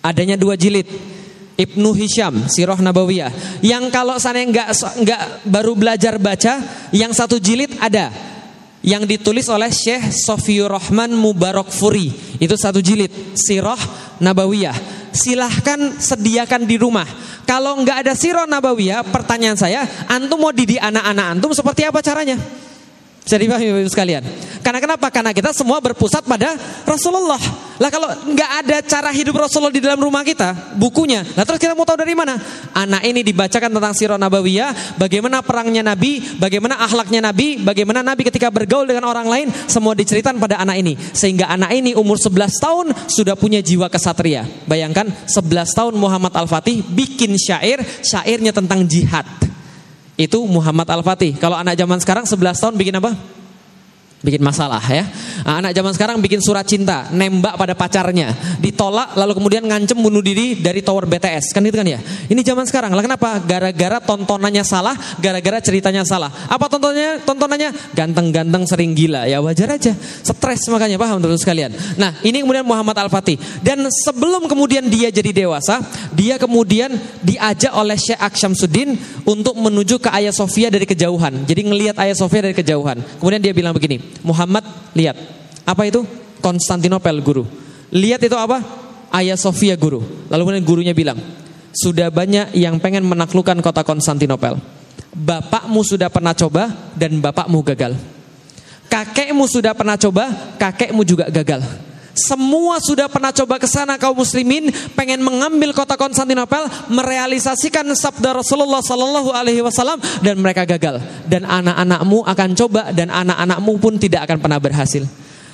Adanya 0.02 0.34
dua 0.36 0.58
jilid. 0.58 0.84
Ibnu 1.52 1.92
Hisham, 1.94 2.48
Sirah 2.48 2.80
Nabawiyah. 2.80 3.60
Yang 3.60 3.92
kalau 3.92 4.16
sana 4.16 4.40
nggak 4.40 4.72
nggak 5.04 5.22
baru 5.46 5.76
belajar 5.76 6.16
baca, 6.16 6.58
yang 6.90 7.12
satu 7.12 7.36
jilid 7.36 7.76
ada 7.78 8.10
yang 8.82 9.06
ditulis 9.06 9.46
oleh 9.46 9.70
Syekh 9.70 10.10
Sofiur 10.10 10.70
Rahman 10.70 11.14
Mubarak 11.14 11.70
Furi. 11.70 12.10
Itu 12.38 12.58
satu 12.58 12.82
jilid, 12.82 13.38
Sirah 13.38 13.78
Nabawiyah. 14.18 14.74
Silahkan 15.14 15.98
sediakan 15.98 16.66
di 16.66 16.76
rumah. 16.78 17.06
Kalau 17.46 17.78
nggak 17.82 18.06
ada 18.06 18.12
Sirah 18.14 18.46
Nabawiyah, 18.46 19.06
pertanyaan 19.08 19.58
saya, 19.58 19.86
antum 20.10 20.38
mau 20.42 20.54
didik 20.54 20.82
anak-anak 20.82 21.26
antum 21.38 21.50
seperti 21.54 21.86
apa 21.86 22.02
caranya? 22.02 22.38
Bisa 23.22 23.38
dipahami 23.38 23.70
Ibu 23.70 23.86
sekalian. 23.86 24.22
Karena 24.66 24.82
kenapa? 24.82 25.06
Karena 25.14 25.30
kita 25.30 25.54
semua 25.54 25.78
berpusat 25.78 26.26
pada 26.26 26.58
Rasulullah. 26.82 27.38
Lah 27.78 27.90
kalau 27.90 28.10
nggak 28.10 28.50
ada 28.62 28.78
cara 28.82 29.10
hidup 29.14 29.38
Rasulullah 29.38 29.74
di 29.74 29.82
dalam 29.82 29.98
rumah 29.98 30.26
kita, 30.26 30.74
bukunya. 30.74 31.22
Lah 31.38 31.46
terus 31.46 31.58
kita 31.62 31.74
mau 31.74 31.86
tahu 31.86 32.02
dari 32.02 32.14
mana? 32.18 32.38
Anak 32.74 33.02
ini 33.06 33.26
dibacakan 33.26 33.74
tentang 33.74 33.94
sirah 33.94 34.18
nabawiyah, 34.18 34.98
bagaimana 34.98 35.42
perangnya 35.42 35.82
Nabi, 35.86 36.38
bagaimana 36.38 36.78
akhlaknya 36.82 37.22
Nabi, 37.22 37.62
bagaimana 37.62 38.02
Nabi 38.02 38.26
ketika 38.26 38.50
bergaul 38.50 38.86
dengan 38.90 39.06
orang 39.06 39.26
lain, 39.30 39.48
semua 39.70 39.94
diceritakan 39.94 40.42
pada 40.42 40.58
anak 40.58 40.82
ini. 40.82 40.94
Sehingga 40.98 41.46
anak 41.50 41.74
ini 41.74 41.94
umur 41.94 42.18
11 42.18 42.58
tahun 42.58 42.86
sudah 43.06 43.38
punya 43.38 43.62
jiwa 43.62 43.86
kesatria. 43.86 44.46
Bayangkan 44.66 45.06
11 45.30 45.74
tahun 45.74 45.94
Muhammad 45.94 46.34
Al-Fatih 46.34 46.86
bikin 46.86 47.38
syair, 47.38 47.82
syairnya 48.02 48.50
tentang 48.50 48.82
jihad. 48.86 49.26
Itu 50.16 50.44
Muhammad 50.44 50.88
Al-Fatih. 50.88 51.36
Kalau 51.40 51.56
anak 51.56 51.76
zaman 51.76 51.98
sekarang 51.98 52.24
11 52.28 52.60
tahun 52.60 52.74
bikin 52.76 52.96
apa? 53.00 53.16
Bikin 54.22 54.40
masalah 54.40 54.80
ya. 54.86 55.04
Nah, 55.42 55.58
anak 55.58 55.74
zaman 55.74 55.92
sekarang 55.92 56.16
bikin 56.22 56.38
surat 56.38 56.62
cinta, 56.62 57.10
nembak 57.10 57.58
pada 57.58 57.74
pacarnya, 57.74 58.32
ditolak 58.62 59.18
lalu 59.18 59.34
kemudian 59.36 59.62
ngancem 59.66 59.98
bunuh 59.98 60.22
diri 60.22 60.62
dari 60.62 60.80
tower 60.80 61.04
BTS. 61.10 61.50
Kan 61.50 61.66
itu 61.66 61.74
kan 61.74 61.86
ya? 61.86 61.98
Ini 62.30 62.40
zaman 62.46 62.64
sekarang. 62.64 62.94
Lah 62.94 63.02
kenapa? 63.02 63.42
Gara-gara 63.42 63.98
tontonannya 63.98 64.62
salah, 64.62 64.94
gara-gara 65.18 65.58
ceritanya 65.58 66.06
salah. 66.06 66.30
Apa 66.46 66.70
tontonannya? 66.70 67.26
Tontonannya 67.26 67.70
ganteng-ganteng 67.92 68.62
sering 68.70 68.94
gila. 68.94 69.26
Ya 69.26 69.42
wajar 69.42 69.74
aja. 69.74 69.92
Stres 70.22 70.62
makanya 70.70 70.96
paham 70.96 71.18
terus 71.18 71.42
sekalian. 71.42 71.74
Nah, 71.98 72.14
ini 72.22 72.46
kemudian 72.46 72.62
Muhammad 72.62 72.94
Al-Fatih. 73.02 73.36
Dan 73.60 73.82
sebelum 73.90 74.46
kemudian 74.46 74.86
dia 74.86 75.10
jadi 75.10 75.34
dewasa, 75.34 75.82
dia 76.14 76.38
kemudian 76.38 76.94
diajak 77.26 77.74
oleh 77.74 77.98
Syekh 77.98 78.22
Aksyamsuddin 78.22 78.94
untuk 79.26 79.58
menuju 79.58 79.98
ke 79.98 80.08
Ayah 80.14 80.30
Sofia 80.30 80.70
dari 80.70 80.86
kejauhan. 80.86 81.42
Jadi 81.42 81.60
ngelihat 81.66 81.98
Ayah 81.98 82.14
Sofia 82.14 82.46
dari 82.46 82.54
kejauhan. 82.54 83.02
Kemudian 83.18 83.42
dia 83.42 83.50
bilang 83.50 83.74
begini, 83.74 84.11
Muhammad 84.20 84.64
lihat. 84.92 85.16
Apa 85.64 85.88
itu? 85.88 86.04
Konstantinopel 86.44 87.24
guru. 87.24 87.48
Lihat 87.88 88.20
itu 88.20 88.36
apa? 88.36 88.60
Ayah 89.12 89.40
Sofia 89.40 89.76
guru. 89.76 90.04
Lalu 90.28 90.40
kemudian 90.44 90.64
gurunya 90.64 90.94
bilang, 90.96 91.16
sudah 91.72 92.12
banyak 92.12 92.52
yang 92.52 92.76
pengen 92.76 93.08
menaklukkan 93.08 93.56
kota 93.64 93.80
Konstantinopel. 93.80 94.60
Bapakmu 95.12 95.84
sudah 95.84 96.08
pernah 96.08 96.32
coba 96.32 96.92
dan 96.96 97.20
bapakmu 97.20 97.60
gagal. 97.60 97.96
Kakekmu 98.88 99.44
sudah 99.48 99.72
pernah 99.72 99.96
coba, 99.96 100.56
kakekmu 100.60 101.00
juga 101.04 101.28
gagal. 101.32 101.64
Semua 102.12 102.76
sudah 102.76 103.08
pernah 103.08 103.32
coba 103.32 103.56
ke 103.56 103.64
sana 103.64 103.96
kaum 103.96 104.20
muslimin 104.20 104.68
pengen 104.92 105.24
mengambil 105.24 105.72
kota 105.72 105.96
Konstantinopel 105.96 106.68
merealisasikan 106.92 107.88
sabda 107.96 108.36
Rasulullah 108.36 108.84
sallallahu 108.84 109.32
alaihi 109.32 109.64
wasallam 109.64 109.96
dan 110.20 110.36
mereka 110.36 110.68
gagal 110.68 111.00
dan 111.24 111.48
anak-anakmu 111.48 112.20
akan 112.28 112.48
coba 112.52 112.92
dan 112.92 113.08
anak-anakmu 113.08 113.72
pun 113.80 113.96
tidak 113.96 114.28
akan 114.28 114.44
pernah 114.44 114.60
berhasil. 114.60 115.08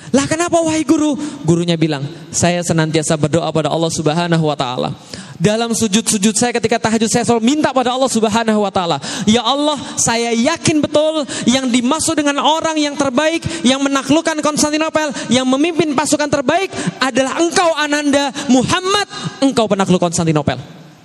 Lah 0.09 0.25
kenapa 0.25 0.57
wahai 0.65 0.89
guru? 0.89 1.15
Gurunya 1.45 1.77
bilang, 1.77 2.01
saya 2.33 2.65
senantiasa 2.65 3.15
berdoa 3.21 3.53
pada 3.53 3.69
Allah 3.69 3.93
Subhanahu 3.93 4.45
wa 4.49 4.57
taala. 4.57 4.97
Dalam 5.39 5.71
sujud-sujud 5.71 6.35
saya 6.35 6.51
ketika 6.51 6.83
tahajud 6.83 7.07
saya 7.07 7.23
selalu 7.23 7.47
minta 7.47 7.71
pada 7.71 7.95
Allah 7.95 8.11
Subhanahu 8.11 8.59
wa 8.59 8.75
taala, 8.75 8.99
"Ya 9.23 9.47
Allah, 9.47 9.79
saya 9.95 10.35
yakin 10.35 10.83
betul 10.83 11.23
yang 11.47 11.71
dimaksud 11.71 12.19
dengan 12.19 12.43
orang 12.43 12.75
yang 12.75 12.99
terbaik 12.99 13.47
yang 13.63 13.79
menaklukkan 13.79 14.43
Konstantinopel, 14.43 15.15
yang 15.31 15.47
memimpin 15.47 15.95
pasukan 15.95 16.27
terbaik 16.27 16.75
adalah 16.99 17.39
Engkau 17.39 17.71
Ananda 17.79 18.35
Muhammad, 18.51 19.07
Engkau 19.39 19.71
penakluk 19.71 20.03
Konstantinopel." 20.03 20.59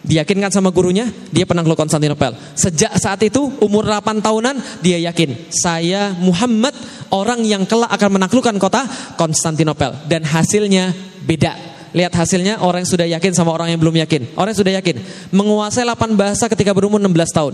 Diyakinkan 0.04 0.52
sama 0.52 0.68
gurunya, 0.74 1.08
dia 1.32 1.48
penakluk 1.48 1.80
Konstantinopel. 1.80 2.36
Sejak 2.58 2.92
saat 3.00 3.24
itu, 3.24 3.40
umur 3.64 3.88
8 3.88 4.20
tahunan, 4.20 4.84
dia 4.84 5.00
yakin, 5.00 5.48
saya 5.48 6.12
Muhammad, 6.20 6.76
orang 7.14 7.40
yang 7.48 7.64
kelak 7.64 7.88
akan 7.88 8.20
menaklukkan 8.20 8.58
kota 8.60 8.84
Konstantinopel. 9.16 9.96
Dan 10.12 10.28
hasilnya 10.28 10.92
beda. 11.24 11.56
Lihat 11.94 12.14
hasilnya 12.14 12.58
orang 12.58 12.82
yang 12.82 12.92
sudah 12.92 13.08
yakin 13.08 13.32
sama 13.38 13.54
orang 13.54 13.70
yang 13.70 13.78
belum 13.78 13.94
yakin. 14.02 14.34
Orang 14.34 14.52
yang 14.52 14.62
sudah 14.66 14.74
yakin 14.82 14.98
menguasai 15.30 15.86
8 15.86 16.18
bahasa 16.18 16.50
ketika 16.50 16.74
berumur 16.74 16.98
16 16.98 17.30
tahun. 17.30 17.54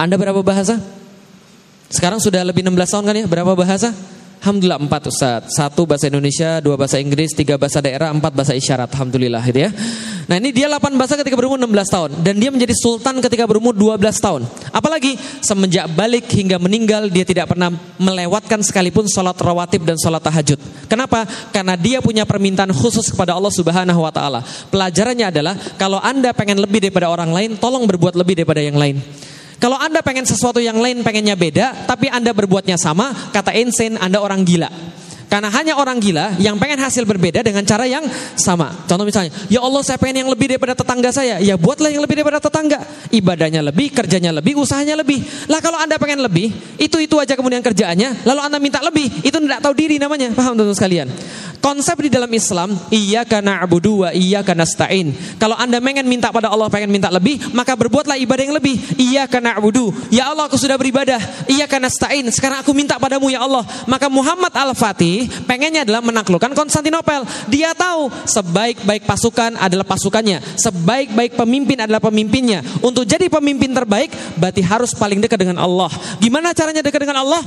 Anda 0.00 0.16
berapa 0.16 0.40
bahasa? 0.40 0.80
Sekarang 1.92 2.18
sudah 2.18 2.42
lebih 2.42 2.64
16 2.64 2.74
tahun 2.90 3.04
kan 3.04 3.14
ya? 3.14 3.24
Berapa 3.28 3.52
bahasa? 3.52 3.92
Alhamdulillah 4.44 4.76
empat 4.76 5.08
Ustaz. 5.08 5.56
Satu 5.56 5.88
bahasa 5.88 6.04
Indonesia, 6.04 6.60
dua 6.60 6.76
bahasa 6.76 7.00
Inggris, 7.00 7.32
tiga 7.32 7.56
bahasa 7.56 7.80
daerah, 7.80 8.12
empat 8.12 8.28
bahasa 8.36 8.52
isyarat. 8.52 8.92
Alhamdulillah 8.92 9.40
gitu 9.40 9.64
ya. 9.64 9.72
Nah 10.28 10.36
ini 10.36 10.52
dia 10.52 10.68
8 10.68 11.00
bahasa 11.00 11.16
ketika 11.16 11.32
berumur 11.32 11.56
16 11.56 11.88
tahun. 11.88 12.10
Dan 12.20 12.36
dia 12.36 12.52
menjadi 12.52 12.76
sultan 12.76 13.24
ketika 13.24 13.48
berumur 13.48 13.72
12 13.72 14.04
tahun. 14.20 14.44
Apalagi 14.68 15.16
semenjak 15.40 15.88
balik 15.96 16.28
hingga 16.28 16.60
meninggal 16.60 17.08
dia 17.08 17.24
tidak 17.24 17.56
pernah 17.56 17.72
melewatkan 17.96 18.60
sekalipun 18.60 19.08
sholat 19.08 19.32
rawatib 19.40 19.80
dan 19.80 19.96
sholat 19.96 20.20
tahajud. 20.20 20.60
Kenapa? 20.92 21.24
Karena 21.48 21.72
dia 21.80 22.04
punya 22.04 22.28
permintaan 22.28 22.68
khusus 22.76 23.08
kepada 23.16 23.32
Allah 23.32 23.48
Subhanahu 23.48 24.04
Wa 24.04 24.12
Taala. 24.12 24.44
Pelajarannya 24.68 25.32
adalah 25.32 25.56
kalau 25.80 26.04
anda 26.04 26.36
pengen 26.36 26.60
lebih 26.60 26.84
daripada 26.84 27.08
orang 27.08 27.32
lain, 27.32 27.56
tolong 27.56 27.88
berbuat 27.88 28.12
lebih 28.12 28.44
daripada 28.44 28.60
yang 28.60 28.76
lain. 28.76 29.00
Kalau 29.64 29.80
Anda 29.80 30.04
pengen 30.04 30.28
sesuatu 30.28 30.60
yang 30.60 30.76
lain 30.76 31.00
pengennya 31.00 31.32
beda, 31.40 31.88
tapi 31.88 32.12
Anda 32.12 32.36
berbuatnya 32.36 32.76
sama, 32.76 33.32
kata 33.32 33.56
Einstein 33.56 33.96
Anda 33.96 34.20
orang 34.20 34.44
gila. 34.44 34.68
Karena 35.34 35.50
hanya 35.50 35.74
orang 35.74 35.98
gila 35.98 36.38
yang 36.38 36.54
pengen 36.62 36.78
hasil 36.78 37.02
berbeda 37.02 37.42
dengan 37.42 37.66
cara 37.66 37.90
yang 37.90 38.06
sama. 38.38 38.70
Contoh 38.86 39.02
misalnya, 39.02 39.34
ya 39.50 39.58
Allah 39.58 39.82
saya 39.82 39.98
pengen 39.98 40.22
yang 40.22 40.30
lebih 40.30 40.46
daripada 40.46 40.78
tetangga 40.78 41.10
saya. 41.10 41.42
Ya 41.42 41.58
buatlah 41.58 41.90
yang 41.90 42.06
lebih 42.06 42.22
daripada 42.22 42.38
tetangga. 42.38 42.78
Ibadahnya 43.10 43.58
lebih, 43.66 43.90
kerjanya 43.90 44.30
lebih, 44.30 44.54
usahanya 44.54 44.94
lebih. 44.94 45.26
Lah 45.50 45.58
kalau 45.58 45.74
anda 45.82 45.98
pengen 45.98 46.22
lebih, 46.22 46.54
itu-itu 46.78 47.18
aja 47.18 47.34
kemudian 47.34 47.66
kerjaannya. 47.66 48.22
Lalu 48.22 48.40
anda 48.46 48.62
minta 48.62 48.78
lebih, 48.78 49.10
itu 49.26 49.34
tidak 49.34 49.58
tahu 49.58 49.74
diri 49.74 49.98
namanya. 49.98 50.30
Paham 50.30 50.54
teman 50.54 50.70
sekalian? 50.70 51.10
Konsep 51.58 51.96
di 51.96 52.12
dalam 52.12 52.28
Islam, 52.28 52.76
iya 52.92 53.24
karena 53.24 53.56
abudu 53.56 54.04
wa 54.04 54.12
iya 54.12 54.44
karena 54.44 54.68
stain. 54.68 55.16
Kalau 55.40 55.56
anda 55.56 55.80
pengen 55.80 56.04
minta 56.04 56.28
pada 56.28 56.52
Allah, 56.52 56.68
pengen 56.68 56.92
minta 56.92 57.08
lebih, 57.08 57.40
maka 57.56 57.72
berbuatlah 57.72 58.20
ibadah 58.20 58.42
yang 58.44 58.52
lebih. 58.52 58.76
Iya 59.00 59.24
karena 59.24 59.56
abudu. 59.56 59.88
Ya 60.12 60.28
Allah 60.28 60.44
aku 60.44 60.60
sudah 60.60 60.76
beribadah. 60.76 61.16
Iya 61.48 61.64
karena 61.64 61.88
stain. 61.88 62.28
Sekarang 62.28 62.60
aku 62.60 62.76
minta 62.76 63.00
padamu 63.00 63.32
ya 63.32 63.42
Allah. 63.48 63.64
Maka 63.88 64.12
Muhammad 64.12 64.52
Al-Fatih 64.52 65.23
pengennya 65.44 65.84
adalah 65.84 66.00
menaklukkan 66.00 66.52
Konstantinopel. 66.56 67.26
Dia 67.50 67.76
tahu 67.76 68.08
sebaik-baik 68.24 69.04
pasukan 69.04 69.58
adalah 69.58 69.84
pasukannya. 69.84 70.40
Sebaik-baik 70.58 71.36
pemimpin 71.36 71.84
adalah 71.84 72.00
pemimpinnya. 72.00 72.64
Untuk 72.80 73.04
jadi 73.04 73.28
pemimpin 73.28 73.72
terbaik, 73.72 74.12
berarti 74.40 74.62
harus 74.64 74.96
paling 74.96 75.20
dekat 75.20 75.40
dengan 75.40 75.60
Allah. 75.60 75.90
Gimana 76.18 76.56
caranya 76.56 76.80
dekat 76.80 77.04
dengan 77.04 77.22
Allah? 77.22 77.42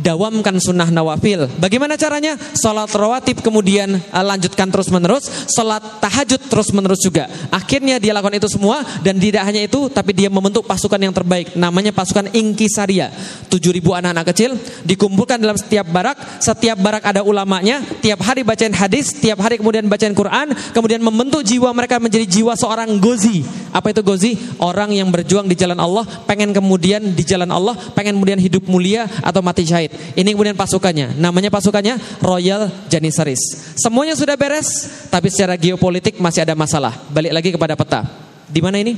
Dawamkan 0.00 0.56
sunnah 0.58 0.88
nawafil. 0.88 1.46
Bagaimana 1.60 1.94
caranya? 2.00 2.34
Salat 2.56 2.90
rawatib 2.90 3.44
kemudian 3.44 4.00
uh, 4.10 4.24
lanjutkan 4.24 4.72
terus 4.72 4.88
menerus, 4.88 5.28
salat 5.46 5.80
tahajud 6.00 6.40
terus 6.48 6.72
menerus 6.72 7.00
juga. 7.04 7.28
Akhirnya 7.52 8.00
dia 8.00 8.16
lakukan 8.16 8.40
itu 8.40 8.48
semua 8.48 8.82
dan 9.04 9.20
tidak 9.20 9.44
hanya 9.46 9.62
itu, 9.64 9.86
tapi 9.92 10.16
dia 10.16 10.32
membentuk 10.32 10.64
pasukan 10.64 10.98
yang 10.98 11.14
terbaik. 11.14 11.54
Namanya 11.54 11.92
pasukan 11.92 12.32
Inkisaria. 12.32 13.12
7000 13.52 14.00
anak-anak 14.00 14.26
kecil 14.32 14.50
dikumpulkan 14.88 15.36
dalam 15.38 15.56
setiap 15.60 15.86
barak. 15.92 16.16
Setiap 16.40 16.80
barak 16.80 17.04
ada 17.04 17.20
ulamanya. 17.20 17.84
Tiap 18.00 18.20
hari 18.24 18.42
bacain 18.42 18.72
hadis, 18.72 19.12
tiap 19.20 19.38
hari 19.44 19.60
kemudian 19.60 19.86
bacain 19.86 20.16
Quran, 20.16 20.56
kemudian 20.72 21.04
membentuk 21.04 21.44
jiwa 21.44 21.70
mereka 21.76 22.00
menjadi 22.00 22.24
jiwa 22.24 22.56
seorang 22.56 22.96
gozi. 22.98 23.44
Apa 23.70 23.92
itu 23.94 24.02
gozi? 24.02 24.32
Orang 24.58 24.90
yang 24.90 25.12
berjuang 25.12 25.46
di 25.46 25.54
jalan 25.54 25.78
Allah, 25.78 26.02
pengen 26.26 26.50
kemudian 26.50 27.14
di 27.14 27.22
jalan 27.22 27.50
Allah, 27.50 27.76
pengen 27.94 28.18
kemudian 28.18 28.40
hidup 28.40 28.66
mulia 28.66 29.06
atau 29.22 29.42
mati 29.44 29.62
syahid. 29.66 29.89
Ini 30.14 30.30
kemudian 30.34 30.58
pasukannya. 30.58 31.18
Namanya 31.18 31.50
pasukannya 31.50 31.98
Royal 32.22 32.70
Janissaries. 32.90 33.74
Semuanya 33.78 34.14
sudah 34.14 34.34
beres, 34.34 34.68
tapi 35.10 35.30
secara 35.30 35.54
geopolitik 35.54 36.18
masih 36.18 36.42
ada 36.42 36.54
masalah. 36.58 36.94
Balik 37.10 37.32
lagi 37.34 37.50
kepada 37.54 37.74
peta. 37.74 38.06
Di 38.50 38.58
mana 38.62 38.78
ini? 38.82 38.94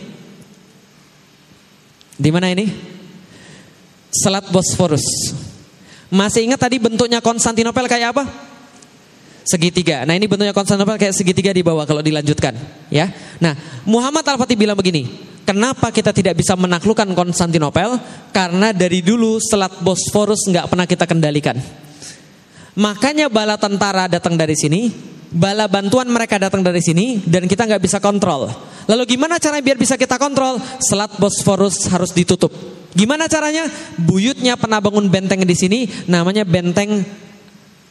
Di 2.17 2.31
mana 2.31 2.53
ini? 2.53 2.69
Selat 4.13 4.49
Bosphorus. 4.53 5.05
Masih 6.13 6.45
ingat 6.45 6.61
tadi 6.61 6.77
bentuknya 6.77 7.25
Konstantinopel 7.25 7.89
kayak 7.89 8.13
apa? 8.13 8.25
Segitiga. 9.49 10.05
Nah 10.05 10.13
ini 10.13 10.29
bentuknya 10.29 10.53
Konstantinopel 10.53 11.01
kayak 11.01 11.17
segitiga 11.17 11.57
di 11.57 11.65
bawah 11.65 11.89
kalau 11.89 12.05
dilanjutkan. 12.05 12.53
Ya. 12.93 13.09
Nah 13.41 13.57
Muhammad 13.89 14.23
Al-Fatih 14.29 14.61
bilang 14.61 14.77
begini. 14.77 15.32
Kenapa 15.43 15.91
kita 15.91 16.15
tidak 16.15 16.39
bisa 16.39 16.55
menaklukkan 16.55 17.11
Konstantinopel? 17.19 17.99
Karena 18.31 18.71
dari 18.71 19.03
dulu 19.03 19.43
Selat 19.43 19.83
Bosforus 19.83 20.47
nggak 20.47 20.71
pernah 20.71 20.87
kita 20.87 21.05
kendalikan. 21.05 21.59
Makanya 22.79 23.27
bala 23.29 23.59
tentara 23.59 24.07
datang 24.07 24.39
dari 24.39 24.55
sini, 24.55 24.89
bala 25.29 25.67
bantuan 25.67 26.09
mereka 26.09 26.39
datang 26.39 26.63
dari 26.63 26.81
sini, 26.81 27.21
dan 27.27 27.51
kita 27.51 27.67
nggak 27.69 27.83
bisa 27.83 27.99
kontrol. 27.99 28.49
Lalu 28.87 29.03
gimana 29.19 29.37
caranya 29.43 29.67
biar 29.67 29.79
bisa 29.79 29.99
kita 29.99 30.17
kontrol? 30.17 30.57
Selat 30.79 31.19
Bosforus 31.19 31.91
harus 31.91 32.15
ditutup. 32.15 32.55
Gimana 32.95 33.27
caranya? 33.27 33.67
Buyutnya 33.99 34.55
pernah 34.57 34.79
bangun 34.79 35.11
benteng 35.11 35.43
di 35.43 35.57
sini, 35.59 35.91
namanya 36.07 36.47
benteng 36.47 37.03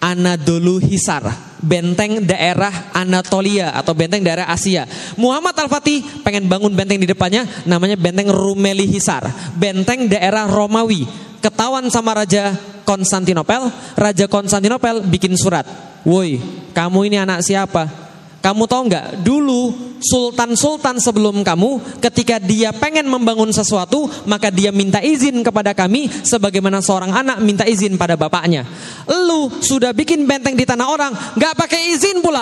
Anadolu 0.02 0.82
Hisar, 0.82 1.22
benteng 1.62 2.26
daerah 2.26 2.90
Anatolia 2.90 3.70
atau 3.78 3.94
benteng 3.94 4.26
daerah 4.26 4.50
Asia. 4.50 4.90
Muhammad 5.14 5.54
Al-Fatih 5.54 6.26
pengen 6.26 6.50
bangun 6.50 6.74
benteng 6.74 6.98
di 6.98 7.06
depannya 7.06 7.46
namanya 7.70 7.94
benteng 7.96 8.34
Rumeli 8.34 8.90
Hisar, 8.90 9.30
benteng 9.54 10.10
daerah 10.10 10.50
Romawi. 10.50 11.06
Ketahuan 11.38 11.86
sama 11.94 12.18
Raja 12.18 12.54
Konstantinopel, 12.82 13.70
Raja 13.94 14.26
Konstantinopel 14.26 15.06
bikin 15.06 15.38
surat. 15.38 15.64
Woi, 16.02 16.42
kamu 16.74 17.06
ini 17.06 17.22
anak 17.22 17.46
siapa? 17.46 18.11
Kamu 18.42 18.66
tahu 18.66 18.90
nggak? 18.90 19.22
Dulu 19.22 19.62
sultan-sultan 20.02 20.98
sebelum 20.98 21.46
kamu, 21.46 22.02
ketika 22.02 22.42
dia 22.42 22.74
pengen 22.74 23.06
membangun 23.06 23.54
sesuatu, 23.54 24.10
maka 24.26 24.50
dia 24.50 24.74
minta 24.74 24.98
izin 24.98 25.46
kepada 25.46 25.78
kami, 25.78 26.10
sebagaimana 26.10 26.82
seorang 26.82 27.14
anak 27.14 27.38
minta 27.46 27.70
izin 27.70 28.02
pada 28.02 28.18
bapaknya. 28.18 28.66
Lu 29.06 29.54
sudah 29.62 29.94
bikin 29.94 30.26
benteng 30.26 30.58
di 30.58 30.66
tanah 30.66 30.88
orang, 30.90 31.14
nggak 31.38 31.54
pakai 31.54 31.94
izin 31.94 32.20
pula. 32.26 32.42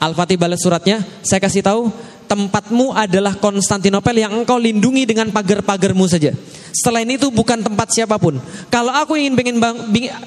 Al-Fatih 0.00 0.40
balas 0.40 0.64
suratnya, 0.64 1.04
saya 1.20 1.44
kasih 1.44 1.60
tahu, 1.60 1.92
tempatmu 2.28 2.92
adalah 2.92 3.40
Konstantinopel 3.40 4.20
yang 4.20 4.36
engkau 4.36 4.60
lindungi 4.60 5.08
dengan 5.08 5.32
pagar-pagarmu 5.32 6.04
saja. 6.04 6.36
Selain 6.76 7.08
itu 7.08 7.32
bukan 7.32 7.64
tempat 7.64 7.88
siapa 7.90 8.20
pun. 8.20 8.36
Kalau 8.68 8.92
aku 8.92 9.16
ingin 9.16 9.34
bang, 9.56 9.76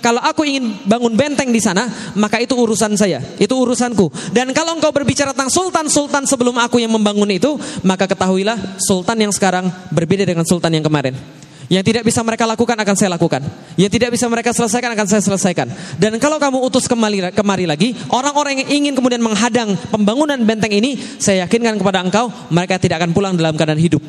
kalau 0.01 0.19
aku 0.19 0.41
ingin 0.41 0.73
bangun 0.89 1.13
benteng 1.13 1.53
di 1.53 1.61
sana, 1.61 1.85
maka 2.17 2.41
itu 2.41 2.57
urusan 2.57 2.97
saya, 2.97 3.21
itu 3.37 3.53
urusanku. 3.53 4.09
Dan 4.33 4.49
kalau 4.51 4.73
engkau 4.73 4.89
berbicara 4.89 5.31
tentang 5.31 5.53
sultan-sultan 5.53 6.25
sebelum 6.25 6.57
aku 6.57 6.81
yang 6.81 6.91
membangun 6.91 7.29
itu, 7.29 7.55
maka 7.85 8.09
ketahuilah 8.09 8.81
sultan 8.81 9.21
yang 9.21 9.31
sekarang 9.31 9.69
berbeda 9.93 10.25
dengan 10.25 10.43
sultan 10.43 10.73
yang 10.73 10.83
kemarin. 10.83 11.40
Yang 11.71 11.83
tidak 11.87 12.03
bisa 12.03 12.19
mereka 12.19 12.43
lakukan 12.43 12.75
akan 12.75 12.95
saya 12.99 13.15
lakukan. 13.15 13.39
Yang 13.79 13.91
tidak 13.95 14.09
bisa 14.11 14.27
mereka 14.27 14.51
selesaikan 14.51 14.91
akan 14.91 15.07
saya 15.07 15.23
selesaikan. 15.23 15.71
Dan 15.95 16.19
kalau 16.19 16.35
kamu 16.35 16.59
utus 16.67 16.83
kemari, 16.91 17.23
kemari 17.31 17.63
lagi, 17.63 17.95
orang-orang 18.11 18.59
yang 18.59 18.69
ingin 18.83 18.93
kemudian 18.99 19.23
menghadang 19.23 19.79
pembangunan 19.87 20.35
benteng 20.43 20.75
ini, 20.75 20.99
saya 21.15 21.47
yakinkan 21.47 21.79
kepada 21.79 22.03
engkau, 22.03 22.27
mereka 22.51 22.75
tidak 22.75 22.99
akan 22.99 23.15
pulang 23.15 23.39
dalam 23.39 23.55
keadaan 23.55 23.79
hidup 23.79 24.03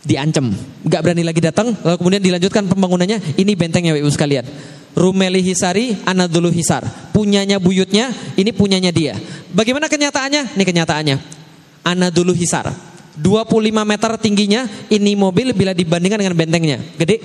diancam, 0.00 0.48
nggak 0.80 1.00
berani 1.04 1.20
lagi 1.20 1.44
datang, 1.44 1.76
lalu 1.84 1.96
kemudian 2.00 2.22
dilanjutkan 2.24 2.64
pembangunannya. 2.72 3.36
Ini 3.36 3.52
bentengnya 3.52 3.92
ibu 3.96 4.08
sekalian. 4.08 4.44
Rumeli 4.96 5.44
Hisari, 5.44 5.94
Anadolu 6.02 6.50
Hisar. 6.50 6.82
Punyanya 7.14 7.62
buyutnya, 7.62 8.10
ini 8.34 8.50
punyanya 8.50 8.90
dia. 8.90 9.14
Bagaimana 9.52 9.86
kenyataannya? 9.86 10.56
Ini 10.56 10.64
kenyataannya. 10.66 11.16
Anadolu 11.86 12.34
Hisar. 12.34 12.89
25 13.20 13.84
meter 13.84 14.10
tingginya, 14.16 14.64
ini 14.88 15.12
mobil 15.12 15.52
bila 15.52 15.76
dibandingkan 15.76 16.18
dengan 16.24 16.34
bentengnya. 16.34 16.80
Gede? 16.96 17.20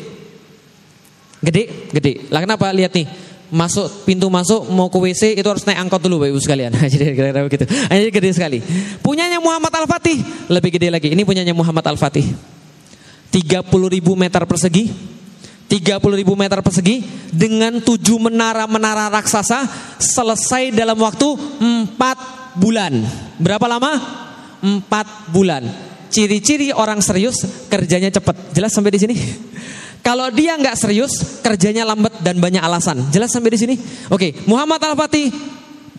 Gede? 1.39 1.63
Gede. 1.95 2.11
Lah 2.27 2.43
kenapa? 2.43 2.69
Lihat 2.75 2.91
nih. 2.91 3.07
Masuk 3.45 4.09
pintu 4.09 4.25
masuk 4.27 4.67
mau 4.73 4.89
ke 4.89 4.97
WC 4.97 5.37
itu 5.37 5.45
harus 5.45 5.61
naik 5.69 5.85
angkot 5.85 6.01
dulu 6.01 6.25
Bapak 6.25 6.33
Ibu 6.33 6.39
sekalian. 6.41 6.71
Jadi 6.91 7.13
kira-kira 7.13 7.45
begitu. 7.45 7.69
Ini 7.69 8.09
gede 8.09 8.29
sekali. 8.33 8.57
Punyanya 8.99 9.37
Muhammad 9.37 9.69
Al-Fatih 9.69 10.49
lebih 10.49 10.73
gede 10.75 10.89
lagi. 10.89 11.13
Ini 11.13 11.21
punyanya 11.23 11.53
Muhammad 11.53 11.85
Al-Fatih. 11.85 12.25
30 13.29 13.61
ribu 13.69 14.17
meter 14.17 14.41
persegi 14.49 14.89
30 15.65 16.21
ribu 16.21 16.37
meter 16.37 16.61
persegi 16.61 17.01
dengan 17.33 17.81
tujuh 17.81 18.21
menara-menara 18.21 19.09
raksasa 19.09 19.65
selesai 19.97 20.69
dalam 20.69 20.97
waktu 21.01 21.25
4 21.89 22.57
bulan. 22.57 22.93
Berapa 23.41 23.65
lama? 23.65 23.91
4 24.61 25.33
bulan. 25.33 25.84
Ciri-ciri 26.15 26.71
orang 26.71 27.03
serius 27.03 27.43
kerjanya 27.67 28.07
cepat. 28.07 28.55
Jelas 28.55 28.71
sampai 28.71 28.95
di 28.95 29.03
sini? 29.03 29.15
Kalau 29.99 30.31
dia 30.31 30.55
nggak 30.55 30.79
serius, 30.79 31.43
kerjanya 31.43 31.83
lambat 31.83 32.23
dan 32.23 32.39
banyak 32.39 32.63
alasan. 32.63 33.11
Jelas 33.11 33.35
sampai 33.35 33.51
di 33.51 33.59
sini? 33.59 33.75
Oke, 34.07 34.31
Muhammad 34.47 34.79
Al-Fatih 34.79 35.27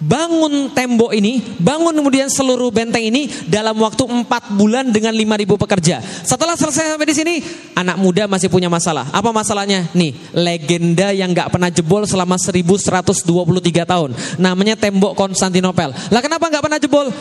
bangun 0.00 0.72
tembok 0.72 1.12
ini, 1.12 1.44
bangun 1.60 1.92
kemudian 1.92 2.32
seluruh 2.32 2.72
benteng 2.72 3.04
ini 3.04 3.28
dalam 3.44 3.76
waktu 3.76 4.08
4 4.08 4.56
bulan 4.56 4.88
dengan 4.88 5.12
5000 5.12 5.60
pekerja. 5.60 6.00
Setelah 6.00 6.56
selesai 6.56 6.96
sampai 6.96 7.08
di 7.12 7.16
sini, 7.16 7.34
anak 7.76 8.00
muda 8.00 8.24
masih 8.24 8.48
punya 8.48 8.72
masalah. 8.72 9.12
Apa 9.12 9.36
masalahnya? 9.36 9.84
Nih, 9.92 10.16
legenda 10.32 11.12
yang 11.12 11.36
nggak 11.36 11.52
pernah 11.52 11.68
jebol 11.68 12.08
selama 12.08 12.40
1123 12.40 13.84
tahun. 13.84 14.16
Namanya 14.40 14.80
tembok 14.80 15.12
Konstantinopel. 15.12 15.92
Lah 15.92 16.20
kenapa 16.24 16.48
nggak 16.48 16.64
pernah 16.64 16.80
jebol? 16.80 17.12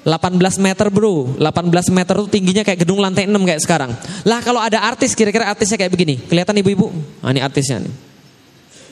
18 0.00 0.40
meter 0.64 0.86
bro 0.88 1.36
18 1.36 1.92
meter 1.92 2.14
itu 2.16 2.28
tingginya 2.32 2.62
kayak 2.64 2.88
gedung 2.88 3.04
lantai 3.04 3.28
6 3.28 3.36
kayak 3.36 3.60
sekarang 3.60 3.92
Lah 4.24 4.40
kalau 4.40 4.56
ada 4.56 4.80
artis 4.80 5.12
kira-kira 5.12 5.44
artisnya 5.44 5.76
kayak 5.76 5.92
begini 5.92 6.16
Kelihatan 6.24 6.56
ibu-ibu 6.56 6.88
Nah 7.20 7.36
ini 7.36 7.44
artisnya 7.44 7.84
nih 7.84 8.10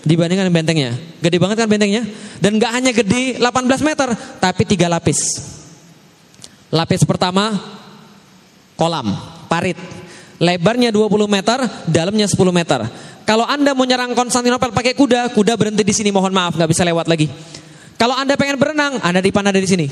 dibandingkan 0.07 0.49
bentengnya. 0.53 0.95
Gede 1.19 1.37
banget 1.37 1.57
kan 1.61 1.69
bentengnya? 1.69 2.03
Dan 2.39 2.57
gak 2.57 2.73
hanya 2.75 2.93
gede 2.95 3.41
18 3.41 3.83
meter, 3.83 4.09
tapi 4.39 4.63
tiga 4.69 4.87
lapis. 4.87 5.21
Lapis 6.73 7.03
pertama 7.03 7.57
kolam, 8.79 9.13
parit. 9.49 9.79
Lebarnya 10.39 10.95
20 10.95 11.27
meter, 11.27 11.59
dalamnya 11.91 12.31
10 12.31 12.55
meter. 12.55 12.81
Kalau 13.27 13.45
Anda 13.45 13.75
mau 13.75 13.85
nyerang 13.85 14.15
Konstantinopel 14.15 14.71
pakai 14.71 14.95
kuda, 14.95 15.35
kuda 15.35 15.59
berhenti 15.59 15.83
di 15.83 15.93
sini, 15.93 16.15
mohon 16.15 16.31
maaf, 16.31 16.55
nggak 16.55 16.71
bisa 16.71 16.87
lewat 16.87 17.11
lagi. 17.11 17.27
Kalau 17.99 18.15
Anda 18.15 18.39
pengen 18.39 18.57
berenang, 18.57 19.03
Anda 19.03 19.19
dipanah 19.19 19.51
dari 19.51 19.67
sini. 19.67 19.87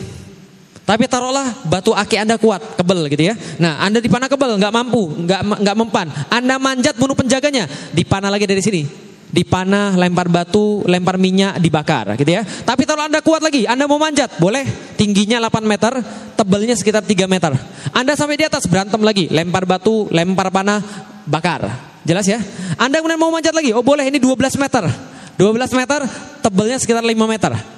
Tapi 0.87 1.11
taruhlah 1.11 1.66
batu 1.66 1.91
aki 1.91 2.14
Anda 2.14 2.39
kuat, 2.39 2.78
kebel 2.78 3.11
gitu 3.11 3.26
ya. 3.26 3.34
Nah, 3.59 3.82
Anda 3.82 3.99
dipanah 3.99 4.30
kebel, 4.30 4.55
nggak 4.55 4.70
mampu, 4.70 5.03
nggak 5.26 5.41
nggak 5.66 5.76
mempan. 5.76 6.07
Anda 6.30 6.62
manjat 6.62 6.95
bunuh 6.95 7.18
penjaganya, 7.18 7.66
dipanah 7.91 8.30
lagi 8.30 8.47
dari 8.47 8.62
sini 8.62 8.82
dipanah, 9.26 9.99
lempar 9.99 10.30
batu, 10.30 10.87
lempar 10.87 11.18
minyak, 11.18 11.59
dibakar 11.59 12.14
gitu 12.16 12.30
ya. 12.30 12.43
Tapi 12.47 12.87
kalau 12.87 13.05
Anda 13.05 13.20
kuat 13.20 13.43
lagi, 13.43 13.66
Anda 13.66 13.84
mau 13.91 13.99
manjat, 13.99 14.39
boleh. 14.39 14.64
Tingginya 14.97 15.43
8 15.43 15.66
meter, 15.66 15.93
tebalnya 16.39 16.72
sekitar 16.78 17.03
3 17.03 17.28
meter. 17.28 17.53
Anda 17.93 18.16
sampai 18.16 18.41
di 18.41 18.47
atas 18.47 18.64
berantem 18.64 19.03
lagi, 19.03 19.28
lempar 19.28 19.66
batu, 19.66 20.09
lempar 20.09 20.49
panah, 20.49 20.80
bakar. 21.26 21.68
Jelas 22.07 22.24
ya? 22.24 22.39
Anda 22.78 23.03
kemudian 23.03 23.18
mau 23.18 23.34
manjat 23.34 23.53
lagi, 23.53 23.74
oh 23.74 23.82
boleh 23.82 24.07
ini 24.07 24.22
12 24.22 24.57
meter. 24.57 24.89
12 25.37 25.74
meter, 25.76 26.01
tebalnya 26.41 26.78
sekitar 26.80 27.05
5 27.05 27.12
meter. 27.28 27.76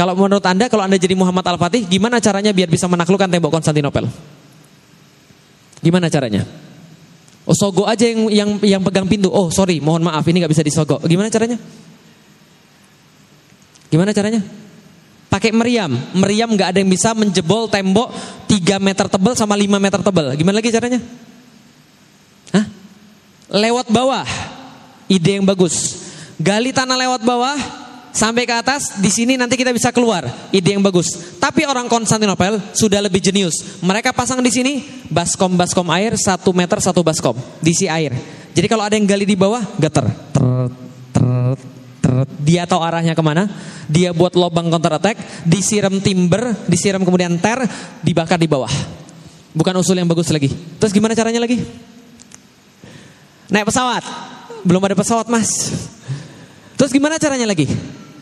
Kalau 0.00 0.16
menurut 0.16 0.40
Anda, 0.48 0.72
kalau 0.72 0.88
Anda 0.88 0.96
jadi 0.96 1.12
Muhammad 1.12 1.44
Al-Fatih, 1.44 1.84
gimana 1.84 2.24
caranya 2.24 2.56
biar 2.56 2.72
bisa 2.72 2.88
menaklukkan 2.88 3.28
tembok 3.28 3.52
Konstantinopel? 3.52 4.08
Gimana 5.84 6.08
caranya? 6.08 6.40
Oh 7.44 7.52
sogo 7.52 7.84
aja 7.84 8.08
yang 8.08 8.32
yang 8.32 8.50
yang 8.64 8.80
pegang 8.80 9.04
pintu. 9.04 9.28
Oh 9.28 9.52
sorry, 9.52 9.76
mohon 9.76 10.00
maaf 10.00 10.24
ini 10.24 10.40
nggak 10.40 10.52
bisa 10.56 10.64
disogok. 10.64 11.04
Gimana 11.04 11.28
caranya? 11.28 11.60
Gimana 13.92 14.16
caranya? 14.16 14.40
Pakai 15.28 15.52
meriam. 15.52 15.92
Meriam 16.16 16.48
nggak 16.48 16.72
ada 16.72 16.78
yang 16.80 16.88
bisa 16.88 17.12
menjebol 17.12 17.68
tembok 17.68 18.08
3 18.48 18.80
meter 18.80 19.04
tebal 19.04 19.36
sama 19.36 19.52
5 19.52 19.68
meter 19.76 20.00
tebal. 20.00 20.32
Gimana 20.32 20.64
lagi 20.64 20.72
caranya? 20.72 21.00
Hah? 22.56 22.64
Lewat 23.52 23.92
bawah. 23.92 24.24
Ide 25.12 25.36
yang 25.36 25.44
bagus. 25.44 26.08
Gali 26.40 26.72
tanah 26.72 26.96
lewat 26.96 27.20
bawah, 27.20 27.79
sampai 28.10 28.46
ke 28.46 28.54
atas, 28.54 28.98
di 28.98 29.10
sini 29.10 29.34
nanti 29.38 29.54
kita 29.58 29.74
bisa 29.74 29.90
keluar. 29.90 30.26
Ide 30.50 30.76
yang 30.76 30.84
bagus. 30.84 31.38
Tapi 31.38 31.66
orang 31.66 31.86
Konstantinopel 31.86 32.60
sudah 32.74 33.00
lebih 33.02 33.22
jenius. 33.22 33.82
Mereka 33.82 34.14
pasang 34.14 34.42
di 34.42 34.50
sini 34.52 34.82
baskom-baskom 35.08 35.86
air 35.94 36.14
satu 36.18 36.54
meter 36.54 36.78
satu 36.78 37.02
baskom 37.02 37.34
diisi 37.62 37.86
air. 37.90 38.14
Jadi 38.50 38.66
kalau 38.66 38.82
ada 38.82 38.98
yang 38.98 39.06
gali 39.06 39.24
di 39.26 39.38
bawah, 39.38 39.62
geter. 39.78 40.10
Dia 42.42 42.66
tahu 42.66 42.82
arahnya 42.82 43.14
ke 43.14 43.22
mana. 43.22 43.46
Dia 43.86 44.10
buat 44.10 44.34
lubang 44.34 44.66
counter 44.70 44.98
attack, 44.98 45.46
disiram 45.46 46.02
timber, 46.02 46.54
disiram 46.66 47.02
kemudian 47.06 47.38
ter, 47.38 47.62
dibakar 48.02 48.38
di 48.38 48.50
bawah. 48.50 48.70
Bukan 49.54 49.74
usul 49.78 49.98
yang 49.98 50.10
bagus 50.10 50.30
lagi. 50.30 50.50
Terus 50.50 50.94
gimana 50.94 51.14
caranya 51.14 51.42
lagi? 51.42 51.58
Naik 53.50 53.66
pesawat. 53.66 54.02
Belum 54.62 54.82
ada 54.86 54.94
pesawat 54.94 55.26
mas. 55.26 55.74
Terus 56.78 56.90
gimana 56.94 57.18
caranya 57.18 57.50
lagi? 57.50 57.66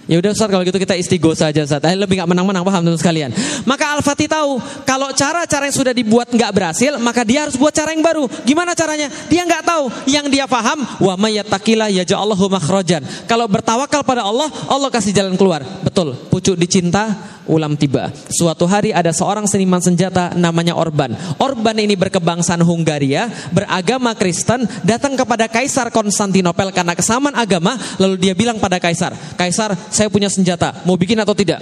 Ya 0.09 0.17
udah 0.17 0.33
Ustaz 0.33 0.49
kalau 0.49 0.65
gitu 0.65 0.81
kita 0.81 0.97
istighosa 0.97 1.53
saja 1.53 1.69
Ustaz. 1.69 1.85
Eh, 1.85 1.93
lebih 1.93 2.17
nggak 2.17 2.33
menang-menang 2.33 2.65
paham 2.65 2.81
teman 2.81 2.97
sekalian. 2.97 3.31
Maka 3.69 3.93
Al-Fatih 3.93 4.25
tahu 4.25 4.57
kalau 4.89 5.13
cara-cara 5.13 5.69
yang 5.69 5.77
sudah 5.77 5.93
dibuat 5.93 6.33
nggak 6.33 6.49
berhasil, 6.49 6.97
maka 6.97 7.29
dia 7.29 7.45
harus 7.45 7.61
buat 7.61 7.77
cara 7.77 7.93
yang 7.93 8.01
baru. 8.01 8.25
Gimana 8.49 8.73
caranya? 8.73 9.13
Dia 9.29 9.45
nggak 9.45 9.69
tahu. 9.69 9.85
Yang 10.09 10.27
dia 10.33 10.49
paham, 10.49 10.81
wa 10.81 11.15
mayyatakilah 11.21 11.93
yaj'allahu 11.93 12.49
makhrajan. 12.49 13.05
Kalau 13.29 13.45
bertawakal 13.53 14.01
pada 14.01 14.25
Allah, 14.25 14.49
Allah 14.73 14.89
kasih 14.89 15.13
jalan 15.13 15.37
keluar. 15.37 15.61
Betul. 15.85 16.17
Pucuk 16.33 16.57
dicinta, 16.57 17.37
ulam 17.49 17.75
tiba. 17.75 18.13
Suatu 18.29 18.69
hari 18.69 18.93
ada 18.93 19.11
seorang 19.11 19.49
seniman 19.49 19.81
senjata 19.81 20.37
namanya 20.37 20.77
Orban. 20.77 21.17
Orban 21.41 21.77
ini 21.81 21.97
berkebangsaan 21.97 22.61
Hungaria, 22.63 23.33
beragama 23.51 24.13
Kristen, 24.15 24.69
datang 24.85 25.17
kepada 25.17 25.49
Kaisar 25.49 25.89
Konstantinopel 25.89 26.71
karena 26.71 26.93
kesamaan 26.93 27.35
agama, 27.35 27.75
lalu 27.97 28.21
dia 28.21 28.37
bilang 28.37 28.61
pada 28.61 28.77
Kaisar, 28.79 29.17
"Kaisar, 29.35 29.75
saya 29.99 30.07
punya 30.07 30.30
senjata, 30.30 30.86
mau 30.86 30.94
bikin 30.94 31.18
atau 31.18 31.34
tidak? 31.34 31.59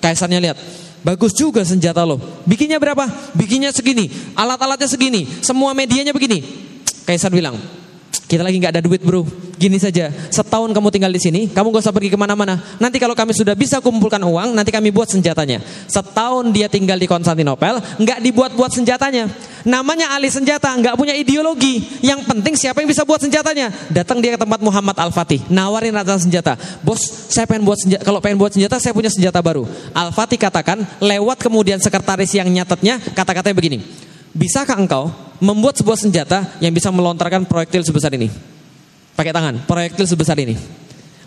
Kaisarnya 0.00 0.40
lihat, 0.40 0.56
bagus 1.04 1.36
juga 1.36 1.60
senjata 1.68 2.00
lo. 2.00 2.16
Bikinnya 2.48 2.80
berapa? 2.80 3.04
Bikinnya 3.36 3.68
segini, 3.76 4.08
alat-alatnya 4.32 4.88
segini, 4.88 5.28
semua 5.44 5.76
medianya 5.76 6.16
begini. 6.16 6.40
Kaisar 7.04 7.28
bilang, 7.28 7.60
kita 8.34 8.42
lagi 8.42 8.58
nggak 8.58 8.74
ada 8.74 8.82
duit 8.82 8.98
bro. 8.98 9.22
Gini 9.54 9.78
saja, 9.78 10.10
setahun 10.34 10.74
kamu 10.74 10.90
tinggal 10.90 11.14
di 11.14 11.22
sini, 11.22 11.46
kamu 11.46 11.70
gak 11.70 11.86
usah 11.86 11.94
pergi 11.94 12.10
ke 12.10 12.18
mana-mana. 12.18 12.58
Nanti 12.82 12.98
kalau 12.98 13.14
kami 13.14 13.30
sudah 13.30 13.54
bisa 13.54 13.78
kumpulkan 13.78 14.18
uang, 14.18 14.50
nanti 14.50 14.74
kami 14.74 14.90
buat 14.90 15.06
senjatanya. 15.06 15.62
Setahun 15.86 16.50
dia 16.50 16.66
tinggal 16.66 16.98
di 16.98 17.06
Konstantinopel, 17.06 17.78
nggak 18.02 18.18
dibuat-buat 18.18 18.74
senjatanya. 18.74 19.30
Namanya 19.62 20.10
ahli 20.10 20.26
senjata, 20.26 20.74
nggak 20.74 20.98
punya 20.98 21.14
ideologi. 21.14 21.86
Yang 22.02 22.26
penting 22.26 22.58
siapa 22.58 22.82
yang 22.82 22.90
bisa 22.90 23.06
buat 23.06 23.22
senjatanya. 23.22 23.70
Datang 23.94 24.18
dia 24.18 24.34
ke 24.34 24.40
tempat 24.42 24.58
Muhammad 24.58 24.98
Al 24.98 25.14
Fatih, 25.14 25.38
nawarin 25.46 25.94
rancang 25.94 26.26
senjata. 26.26 26.58
Bos, 26.82 27.30
saya 27.30 27.46
pengen 27.46 27.62
buat 27.62 27.78
senjata. 27.78 28.02
Kalau 28.02 28.18
pengen 28.18 28.42
buat 28.42 28.50
senjata, 28.50 28.82
saya 28.82 28.90
punya 28.90 29.08
senjata 29.08 29.38
baru. 29.38 29.70
Al 29.94 30.10
Fatih 30.10 30.36
katakan, 30.36 30.82
lewat 30.98 31.38
kemudian 31.38 31.78
sekretaris 31.78 32.34
yang 32.34 32.50
nyatetnya, 32.50 32.98
kata-katanya 33.14 33.54
begini. 33.54 33.78
Bisakah 34.34 34.82
engkau 34.82 35.14
membuat 35.38 35.78
sebuah 35.78 35.94
senjata 35.94 36.58
yang 36.58 36.74
bisa 36.74 36.90
melontarkan 36.90 37.46
proyektil 37.46 37.86
sebesar 37.86 38.10
ini? 38.18 38.26
Pakai 39.14 39.30
tangan, 39.30 39.62
proyektil 39.62 40.10
sebesar 40.10 40.34
ini. 40.42 40.58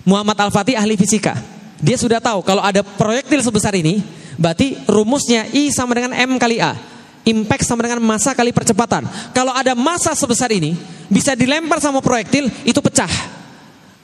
Muhammad 0.03 0.35
Al-Fatih 0.35 0.75
ahli 0.75 0.99
fisika. 0.99 1.39
Dia 1.79 1.95
sudah 1.95 2.19
tahu 2.19 2.43
kalau 2.43 2.59
ada 2.59 2.83
proyektil 2.83 3.39
sebesar 3.39 3.71
ini, 3.79 4.03
berarti 4.35 4.75
rumusnya 4.91 5.47
I 5.55 5.71
sama 5.71 5.95
dengan 5.95 6.19
M 6.19 6.35
kali 6.35 6.59
A. 6.59 6.75
Impact 7.23 7.63
sama 7.63 7.87
dengan 7.87 8.03
massa 8.03 8.35
kali 8.35 8.51
percepatan. 8.51 9.07
Kalau 9.31 9.55
ada 9.55 9.71
massa 9.71 10.11
sebesar 10.11 10.51
ini, 10.51 10.75
bisa 11.07 11.31
dilempar 11.31 11.79
sama 11.79 12.03
proyektil, 12.03 12.51
itu 12.67 12.79
pecah. 12.83 13.11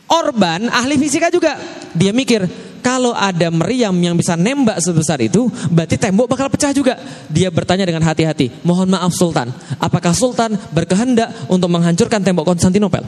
Orban 0.08 0.72
ahli 0.72 0.96
fisika 0.96 1.28
juga. 1.28 1.60
Dia 1.92 2.16
mikir, 2.16 2.48
kalau 2.84 3.16
ada 3.16 3.48
meriam 3.48 3.96
yang 3.96 4.20
bisa 4.20 4.36
nembak 4.36 4.78
sebesar 4.84 5.24
itu, 5.24 5.48
berarti 5.72 5.96
tembok 5.96 6.28
bakal 6.28 6.52
pecah 6.52 6.76
juga. 6.76 7.00
Dia 7.32 7.48
bertanya 7.48 7.88
dengan 7.88 8.04
hati-hati, 8.04 8.52
mohon 8.68 8.92
maaf 8.92 9.16
Sultan, 9.16 9.50
apakah 9.80 10.12
Sultan 10.12 10.60
berkehendak 10.76 11.48
untuk 11.48 11.72
menghancurkan 11.72 12.20
tembok 12.20 12.44
Konstantinopel? 12.52 13.08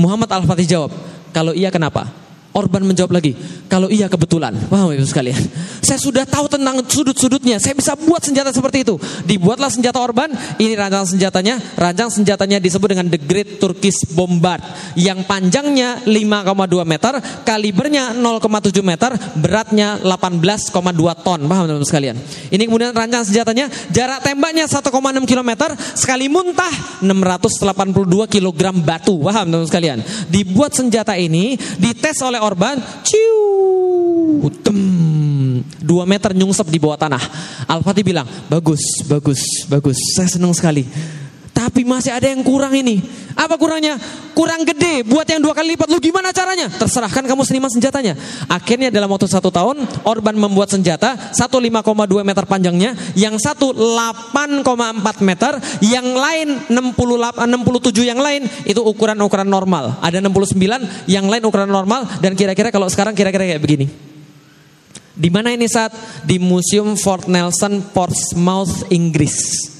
Muhammad 0.00 0.32
Al-Fatih 0.32 0.64
jawab, 0.64 0.90
kalau 1.36 1.52
iya 1.52 1.68
kenapa? 1.68 2.08
Orban 2.50 2.82
menjawab 2.82 3.14
lagi, 3.14 3.38
kalau 3.70 3.86
iya 3.86 4.10
kebetulan, 4.10 4.50
wah 4.74 4.90
ibu 4.90 5.06
sekalian, 5.06 5.38
saya 5.78 6.02
sudah 6.02 6.26
tahu 6.26 6.50
tentang 6.50 6.82
sudut-sudutnya, 6.82 7.62
saya 7.62 7.78
bisa 7.78 7.94
buat 7.94 8.26
senjata 8.26 8.50
seperti 8.50 8.82
itu. 8.82 8.98
Dibuatlah 9.22 9.70
senjata 9.70 10.02
Orban, 10.02 10.34
ini 10.58 10.74
rancang 10.74 11.06
senjatanya, 11.06 11.62
rancang 11.78 12.10
senjatanya 12.10 12.58
disebut 12.58 12.90
dengan 12.90 13.06
The 13.06 13.22
Great 13.22 13.62
Turkish 13.62 14.02
Bombard, 14.18 14.66
yang 14.98 15.22
panjangnya 15.30 16.02
5,2 16.02 16.82
meter, 16.82 17.22
kalibernya 17.46 18.18
0,7 18.18 18.82
meter, 18.82 19.14
beratnya 19.38 20.02
18,2 20.02 20.74
ton, 21.22 21.46
paham 21.46 21.70
teman-teman 21.70 21.86
sekalian. 21.86 22.18
Ini 22.50 22.66
kemudian 22.66 22.90
rancang 22.90 23.22
senjatanya, 23.22 23.70
jarak 23.94 24.26
tembaknya 24.26 24.66
1,6 24.66 24.90
km, 25.22 25.50
sekali 25.94 26.26
muntah 26.26 26.98
682 26.98 28.26
kg 28.26 28.60
batu, 28.82 29.22
paham 29.22 29.46
teman-teman 29.46 29.70
sekalian. 29.70 29.98
Dibuat 30.26 30.74
senjata 30.74 31.14
ini, 31.14 31.54
dites 31.78 32.18
oleh 32.26 32.39
Orban, 32.40 32.80
ciu, 33.04 34.50
tem, 34.64 34.78
dua 35.80 36.08
meter 36.08 36.32
nyungsep 36.32 36.66
di 36.68 36.80
bawah 36.80 36.96
tanah. 36.96 37.22
Al-Fatih 37.68 38.04
bilang, 38.04 38.26
bagus, 38.48 38.80
bagus, 39.04 39.40
bagus, 39.68 39.98
saya 40.16 40.28
senang 40.28 40.56
sekali. 40.56 40.88
Tapi 41.50 41.82
masih 41.84 42.14
ada 42.14 42.30
yang 42.30 42.40
kurang 42.40 42.72
ini. 42.72 43.02
Apa 43.34 43.56
kurangnya? 43.56 43.98
Kurang 44.36 44.62
gede, 44.64 45.02
buat 45.04 45.26
yang 45.26 45.42
dua 45.42 45.52
kali 45.52 45.74
lipat. 45.74 45.90
Lu 45.90 45.98
gimana 46.00 46.30
caranya? 46.30 46.70
Terserahkan 46.70 47.26
kamu 47.26 47.42
seniman 47.42 47.68
senjatanya. 47.68 48.14
Akhirnya 48.46 48.88
dalam 48.88 49.10
waktu 49.10 49.26
satu 49.26 49.52
tahun, 49.52 49.84
Orban 50.06 50.36
membuat 50.38 50.70
senjata, 50.70 51.30
satu 51.34 51.58
5,2 51.58 52.22
meter 52.24 52.44
panjangnya, 52.46 52.94
yang 53.18 53.36
satu 53.36 53.74
8,4 53.74 55.20
meter, 55.24 55.52
yang 55.84 56.06
lain 56.14 56.48
68, 56.68 57.48
67 57.48 58.08
yang 58.08 58.20
lain 58.20 58.46
itu 58.64 58.80
ukuran-ukuran 58.80 59.48
normal. 59.48 59.98
Ada 60.00 60.22
69, 60.22 61.10
yang 61.10 61.26
lain 61.26 61.42
ukuran 61.44 61.68
normal, 61.68 62.06
dan 62.22 62.36
kira-kira 62.38 62.70
kalau 62.70 62.86
sekarang 62.88 63.12
kira-kira 63.12 63.46
kayak 63.46 63.62
begini. 63.62 63.86
Di 65.20 65.28
mana 65.28 65.52
ini 65.52 65.68
saat? 65.68 65.92
Di 66.24 66.40
Museum 66.40 66.96
Fort 66.96 67.28
Nelson, 67.28 67.92
Portsmouth, 67.92 68.88
Inggris. 68.88 69.79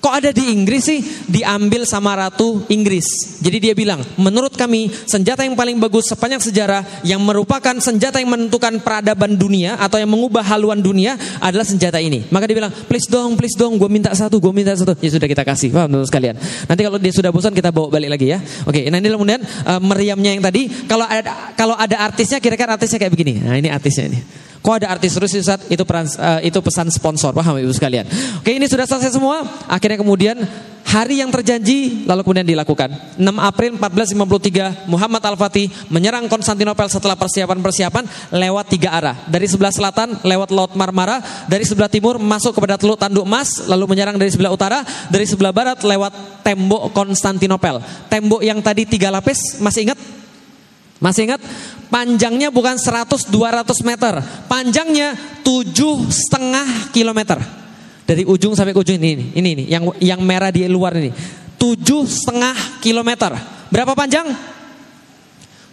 Kok 0.00 0.14
ada 0.16 0.32
di 0.32 0.48
Inggris 0.56 0.88
sih? 0.88 1.04
Diambil 1.28 1.84
sama 1.84 2.16
Ratu 2.16 2.64
Inggris. 2.72 3.36
Jadi 3.44 3.60
dia 3.60 3.74
bilang, 3.76 4.00
menurut 4.16 4.56
kami 4.56 4.88
senjata 5.04 5.44
yang 5.44 5.52
paling 5.52 5.76
bagus 5.76 6.08
sepanjang 6.08 6.40
sejarah 6.40 7.04
yang 7.04 7.20
merupakan 7.20 7.76
senjata 7.76 8.16
yang 8.16 8.32
menentukan 8.32 8.80
peradaban 8.80 9.36
dunia 9.36 9.76
atau 9.76 10.00
yang 10.00 10.08
mengubah 10.08 10.40
haluan 10.40 10.80
dunia 10.80 11.20
adalah 11.44 11.68
senjata 11.68 12.00
ini. 12.00 12.24
Maka 12.32 12.48
dia 12.48 12.56
bilang, 12.56 12.72
please 12.88 13.04
dong, 13.12 13.36
please 13.36 13.52
dong, 13.52 13.76
gue 13.76 13.92
minta 13.92 14.08
satu, 14.16 14.40
gue 14.40 14.52
minta 14.56 14.72
satu. 14.72 14.96
Ya 15.04 15.12
sudah 15.12 15.28
kita 15.28 15.44
kasih, 15.44 15.68
paham 15.68 15.92
teman 15.92 16.08
sekalian. 16.08 16.34
Nanti 16.40 16.80
kalau 16.80 16.96
dia 16.96 17.12
sudah 17.12 17.28
bosan 17.28 17.52
kita 17.52 17.68
bawa 17.68 17.92
balik 17.92 18.16
lagi 18.16 18.32
ya. 18.32 18.40
Oke, 18.64 18.88
nah 18.88 18.96
ini 18.96 19.12
kemudian 19.12 19.44
uh, 19.68 19.80
meriamnya 19.84 20.32
yang 20.32 20.40
tadi, 20.40 20.72
kalau 20.88 21.04
ada 21.04 21.52
kalau 21.60 21.76
ada 21.76 22.00
artisnya 22.00 22.40
kira-kira 22.40 22.72
artisnya 22.72 22.96
kayak 22.96 23.12
begini. 23.12 23.36
Nah 23.44 23.60
ini 23.60 23.68
artisnya 23.68 24.08
ini. 24.08 24.48
Kok 24.60 24.74
ada 24.76 24.92
artis 24.92 25.16
terus? 25.16 25.32
Itu 25.72 25.88
peran, 25.88 26.04
uh, 26.04 26.40
itu 26.44 26.60
pesan 26.60 26.92
sponsor, 26.92 27.32
paham 27.32 27.56
Ibu 27.56 27.72
sekalian. 27.72 28.04
Oke, 28.44 28.52
ini 28.52 28.68
sudah 28.68 28.84
selesai 28.84 29.16
semua. 29.16 29.40
Akhirnya 29.64 29.96
kemudian 29.96 30.36
hari 30.84 31.24
yang 31.24 31.32
terjanji 31.32 32.04
lalu 32.04 32.20
kemudian 32.20 32.44
dilakukan. 32.44 33.16
6 33.16 33.24
April 33.24 33.80
1453 33.80 34.84
Muhammad 34.84 35.22
Al-Fatih 35.24 35.72
menyerang 35.88 36.28
Konstantinopel 36.28 36.92
setelah 36.92 37.16
persiapan-persiapan 37.16 38.04
lewat 38.36 38.66
tiga 38.68 38.92
arah. 38.92 39.16
Dari 39.24 39.48
sebelah 39.48 39.72
selatan 39.72 40.20
lewat 40.20 40.52
Laut 40.52 40.76
Marmara, 40.76 41.24
dari 41.48 41.64
sebelah 41.64 41.88
timur 41.88 42.20
masuk 42.20 42.52
kepada 42.52 42.76
Teluk 42.76 43.00
Tanduk 43.00 43.24
Emas, 43.24 43.64
lalu 43.64 43.96
menyerang 43.96 44.20
dari 44.20 44.28
sebelah 44.28 44.52
utara, 44.52 44.84
dari 45.08 45.24
sebelah 45.24 45.56
barat 45.56 45.80
lewat 45.80 46.44
tembok 46.44 46.92
Konstantinopel. 46.92 47.80
Tembok 48.12 48.44
yang 48.44 48.60
tadi 48.60 48.84
tiga 48.84 49.08
lapis, 49.08 49.56
masih 49.56 49.88
ingat? 49.88 50.19
Masih 51.00 51.24
ingat? 51.26 51.40
Panjangnya 51.88 52.52
bukan 52.52 52.76
100-200 52.76 53.32
meter. 53.82 54.20
Panjangnya 54.46 55.16
tujuh 55.40 56.06
setengah 56.12 56.92
kilometer. 56.92 57.40
Dari 58.04 58.28
ujung 58.28 58.52
sampai 58.52 58.76
ujung 58.76 59.00
ini, 59.00 59.32
ini, 59.32 59.48
ini, 59.56 59.64
yang 59.66 59.88
yang 59.98 60.20
merah 60.20 60.52
di 60.52 60.68
luar 60.68 60.94
ini. 61.00 61.10
Tujuh 61.56 62.04
setengah 62.04 62.78
kilometer. 62.84 63.32
Berapa 63.72 63.96
panjang? 63.96 64.28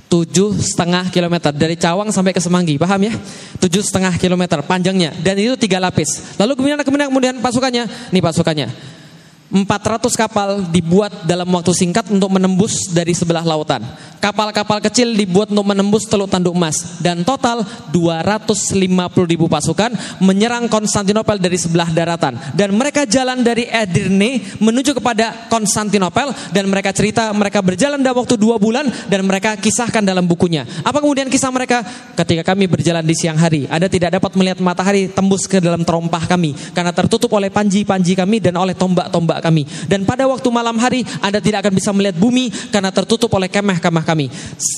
Tujuh 0.07 0.55
setengah 0.55 1.11
kilometer 1.11 1.51
dari 1.51 1.75
Cawang 1.75 2.15
sampai 2.15 2.31
ke 2.31 2.39
Semanggi, 2.39 2.79
paham 2.79 3.11
ya? 3.11 3.13
Tujuh 3.59 3.83
setengah 3.83 4.15
kilometer 4.15 4.63
panjangnya 4.63 5.11
dan 5.19 5.35
itu 5.35 5.59
tiga 5.59 5.83
lapis. 5.83 6.39
Lalu 6.39 6.55
kemudian 6.55 6.79
kemudian 6.79 7.09
kemudian 7.11 7.35
pasukannya, 7.43 7.83
nih 8.15 8.23
pasukannya. 8.23 8.96
400 9.47 10.11
kapal 10.19 10.59
dibuat 10.67 11.23
dalam 11.23 11.47
waktu 11.47 11.71
singkat 11.71 12.11
untuk 12.11 12.27
menembus 12.27 12.91
dari 12.91 13.15
sebelah 13.15 13.47
lautan. 13.47 13.79
Kapal-kapal 14.19 14.83
kecil 14.83 15.15
dibuat 15.15 15.53
untuk 15.55 15.71
menembus 15.71 16.03
Teluk 16.03 16.27
Tanduk 16.27 16.51
Emas 16.51 16.99
dan 16.99 17.23
total 17.23 17.63
250 17.95 18.83
ribu 19.23 19.47
pasukan 19.47 19.93
menyerang 20.19 20.67
Konstantinopel 20.67 21.39
dari 21.39 21.55
sebelah 21.55 21.87
daratan 21.93 22.35
dan 22.57 22.75
mereka 22.75 23.07
jalan 23.07 23.39
dari 23.39 23.69
Edirne 23.71 24.59
menuju 24.59 24.99
kepada 24.99 25.47
Konstantinopel 25.47 26.33
dan 26.51 26.67
mereka 26.67 26.91
cerita 26.91 27.31
mereka 27.31 27.63
berjalan 27.63 28.03
dalam 28.03 28.19
waktu 28.19 28.35
dua 28.35 28.59
bulan 28.59 28.89
dan 29.07 29.23
mereka 29.23 29.55
kisahkan 29.55 30.03
dalam 30.03 30.27
bukunya. 30.27 30.67
Apa 30.83 30.99
kemudian 30.99 31.31
kisah 31.31 31.53
mereka? 31.53 31.85
Ketika 32.19 32.43
kami 32.51 32.67
berjalan 32.67 33.05
di 33.05 33.15
siang 33.15 33.39
hari, 33.39 33.63
ada 33.71 33.87
tidak 33.87 34.19
dapat 34.19 34.33
melihat 34.35 34.59
matahari 34.59 35.07
tembus 35.07 35.47
ke 35.47 35.63
dalam 35.63 35.87
terompah 35.87 36.27
kami 36.27 36.51
karena 36.75 36.91
tertutup 36.91 37.31
oleh 37.31 37.47
panji-panji 37.47 38.17
kami 38.17 38.43
dan 38.43 38.59
oleh 38.59 38.75
tombak-tombak 38.75 39.36
kami. 39.41 39.65
Dan 39.85 40.03
pada 40.03 40.25
waktu 40.25 40.47
malam 40.49 40.77
hari 40.77 41.05
Anda 41.21 41.39
tidak 41.41 41.67
akan 41.67 41.73
bisa 41.75 41.89
melihat 41.91 42.17
bumi 42.17 42.49
karena 42.69 42.89
tertutup 42.91 43.31
oleh 43.35 43.47
kemah-kemah 43.47 44.05
kami. 44.05 44.27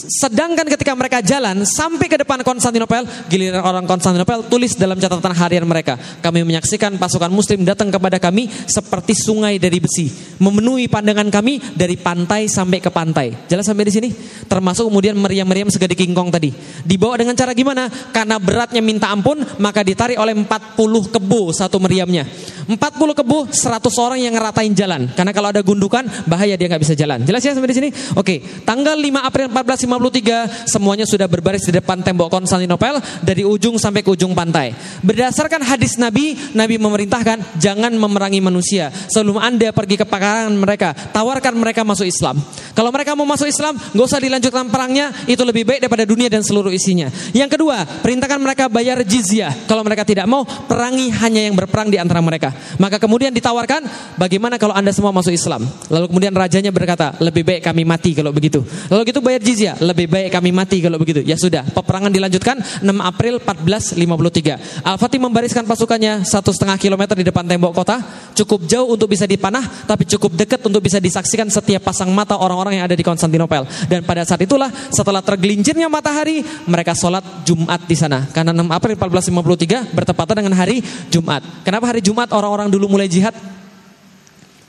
Sedangkan 0.09 0.67
ketika 0.67 0.93
mereka 0.93 1.19
jalan 1.23 1.63
sampai 1.63 2.07
ke 2.11 2.17
depan 2.19 2.41
Konstantinopel, 2.43 3.07
giliran 3.29 3.63
orang 3.63 3.85
Konstantinopel 3.85 4.45
tulis 4.51 4.75
dalam 4.75 4.99
catatan 4.99 5.35
harian 5.35 5.65
mereka, 5.65 5.95
kami 6.19 6.43
menyaksikan 6.43 6.97
pasukan 6.99 7.31
muslim 7.31 7.63
datang 7.63 7.93
kepada 7.93 8.19
kami 8.19 8.49
seperti 8.67 9.15
sungai 9.15 9.61
dari 9.61 9.79
besi, 9.79 10.11
memenuhi 10.41 10.91
pandangan 10.91 11.27
kami 11.31 11.61
dari 11.75 11.95
pantai 11.95 12.51
sampai 12.51 12.79
ke 12.83 12.89
pantai. 12.89 13.47
Jelas 13.47 13.67
sampai 13.67 13.87
di 13.87 13.93
sini? 13.93 14.09
Termasuk 14.49 14.89
kemudian 14.89 15.15
meriam-meriam 15.15 15.69
segede 15.69 15.93
kingkong 15.93 16.33
tadi. 16.33 16.51
Dibawa 16.83 17.15
dengan 17.15 17.37
cara 17.37 17.53
gimana? 17.53 17.87
Karena 17.89 18.41
beratnya 18.41 18.81
minta 18.81 19.13
ampun, 19.13 19.39
maka 19.61 19.85
ditarik 19.85 20.17
oleh 20.17 20.33
40 20.33 21.13
kebo 21.13 21.53
satu 21.53 21.77
meriamnya. 21.77 22.25
40 22.69 23.19
kebo 23.25 23.49
100 23.49 24.05
orang 24.05 24.19
yang 24.21 24.33
ngeratain 24.37 24.73
jalan. 24.77 25.09
Karena 25.17 25.33
kalau 25.33 25.49
ada 25.49 25.65
gundukan 25.65 26.05
bahaya 26.29 26.53
dia 26.53 26.69
nggak 26.69 26.83
bisa 26.85 26.93
jalan. 26.93 27.25
Jelas 27.25 27.41
ya 27.41 27.57
sampai 27.57 27.73
di 27.73 27.77
sini? 27.81 27.89
Oke, 28.13 28.41
tanggal 28.61 28.93
5 28.93 29.25
April 29.25 29.47
1453 29.49 30.69
semuanya 30.69 31.05
sudah 31.09 31.25
berbaris 31.25 31.65
di 31.65 31.73
depan 31.73 32.05
tembok 32.05 32.29
Konstantinopel 32.29 33.01
dari 33.25 33.41
ujung 33.41 33.81
sampai 33.81 34.05
ke 34.05 34.13
ujung 34.13 34.37
pantai. 34.37 34.77
Berdasarkan 35.01 35.65
hadis 35.65 35.97
Nabi, 35.97 36.37
Nabi 36.53 36.77
memerintahkan 36.77 37.57
jangan 37.57 37.89
memerangi 37.97 38.37
manusia. 38.37 38.93
Sebelum 39.09 39.41
Anda 39.41 39.73
pergi 39.73 39.97
ke 39.97 40.05
pekarangan 40.05 40.53
mereka, 40.53 40.93
tawarkan 40.93 41.57
mereka 41.57 41.81
masuk 41.81 42.05
Islam. 42.05 42.37
Kalau 42.77 42.93
mereka 42.93 43.17
mau 43.17 43.25
masuk 43.25 43.49
Islam, 43.49 43.75
nggak 43.75 44.05
usah 44.05 44.21
dilanjutkan 44.21 44.69
perangnya, 44.69 45.09
itu 45.25 45.41
lebih 45.41 45.65
baik 45.65 45.79
daripada 45.81 46.05
dunia 46.05 46.29
dan 46.29 46.45
seluruh 46.45 46.69
isinya. 46.69 47.09
Yang 47.33 47.57
kedua, 47.57 47.81
perintahkan 48.05 48.39
mereka 48.39 48.69
bayar 48.69 49.01
jizyah. 49.01 49.65
Kalau 49.65 49.81
mereka 49.81 50.05
tidak 50.05 50.29
mau, 50.29 50.45
perangi 50.45 51.09
hanya 51.09 51.49
yang 51.49 51.57
berperang 51.57 51.89
di 51.89 51.97
antara 51.97 52.21
mereka. 52.21 52.58
Maka 52.77 53.01
kemudian 53.01 53.31
ditawarkan, 53.33 53.85
bagaimana 54.19 54.55
kalau 54.61 54.75
anda 54.75 54.93
semua 54.93 55.13
masuk 55.15 55.33
Islam? 55.33 55.65
Lalu 55.89 56.05
kemudian 56.09 56.33
rajanya 56.33 56.71
berkata, 56.73 57.15
lebih 57.19 57.43
baik 57.43 57.61
kami 57.65 57.83
mati 57.83 58.11
kalau 58.13 58.31
begitu. 58.31 58.63
Lalu 58.89 59.11
gitu 59.11 59.19
bayar 59.19 59.41
jizyah, 59.41 59.75
lebih 59.81 60.07
baik 60.09 60.29
kami 60.33 60.49
mati 60.51 60.83
kalau 60.83 60.97
begitu. 60.99 61.21
Ya 61.25 61.35
sudah, 61.35 61.65
peperangan 61.65 62.11
dilanjutkan 62.11 62.59
6 62.81 62.89
April 63.01 63.41
1453. 63.41 64.85
Al-Fatih 64.85 65.19
membariskan 65.19 65.63
pasukannya 65.65 66.23
satu 66.27 66.53
setengah 66.53 66.77
kilometer 66.77 67.15
di 67.17 67.25
depan 67.27 67.45
tembok 67.45 67.73
kota, 67.75 67.99
cukup 68.35 68.65
jauh 68.67 68.87
untuk 68.93 69.11
bisa 69.11 69.25
dipanah, 69.25 69.85
tapi 69.87 70.07
cukup 70.07 70.35
dekat 70.35 70.63
untuk 70.63 70.83
bisa 70.83 70.97
disaksikan 71.01 71.47
setiap 71.51 71.83
pasang 71.83 72.11
mata 72.11 72.37
orang-orang 72.39 72.79
yang 72.79 72.85
ada 72.87 72.95
di 72.95 73.03
Konstantinopel. 73.03 73.65
Dan 73.87 74.03
pada 74.03 74.23
saat 74.23 74.41
itulah, 74.43 74.71
setelah 74.91 75.19
tergelincirnya 75.23 75.91
matahari, 75.91 76.41
mereka 76.67 76.95
sholat 76.95 77.21
Jumat 77.43 77.83
di 77.85 77.95
sana. 77.97 78.27
Karena 78.31 78.55
6 78.55 78.69
April 78.69 78.95
1453 78.95 79.95
bertepatan 79.95 80.35
dengan 80.43 80.55
hari 80.55 80.81
Jumat. 81.09 81.41
Kenapa 81.65 81.89
hari 81.89 82.01
Jumat 82.03 82.29
orang-orang 82.49 82.73
dulu 82.73 82.97
mulai 82.97 83.05
jihad? 83.05 83.37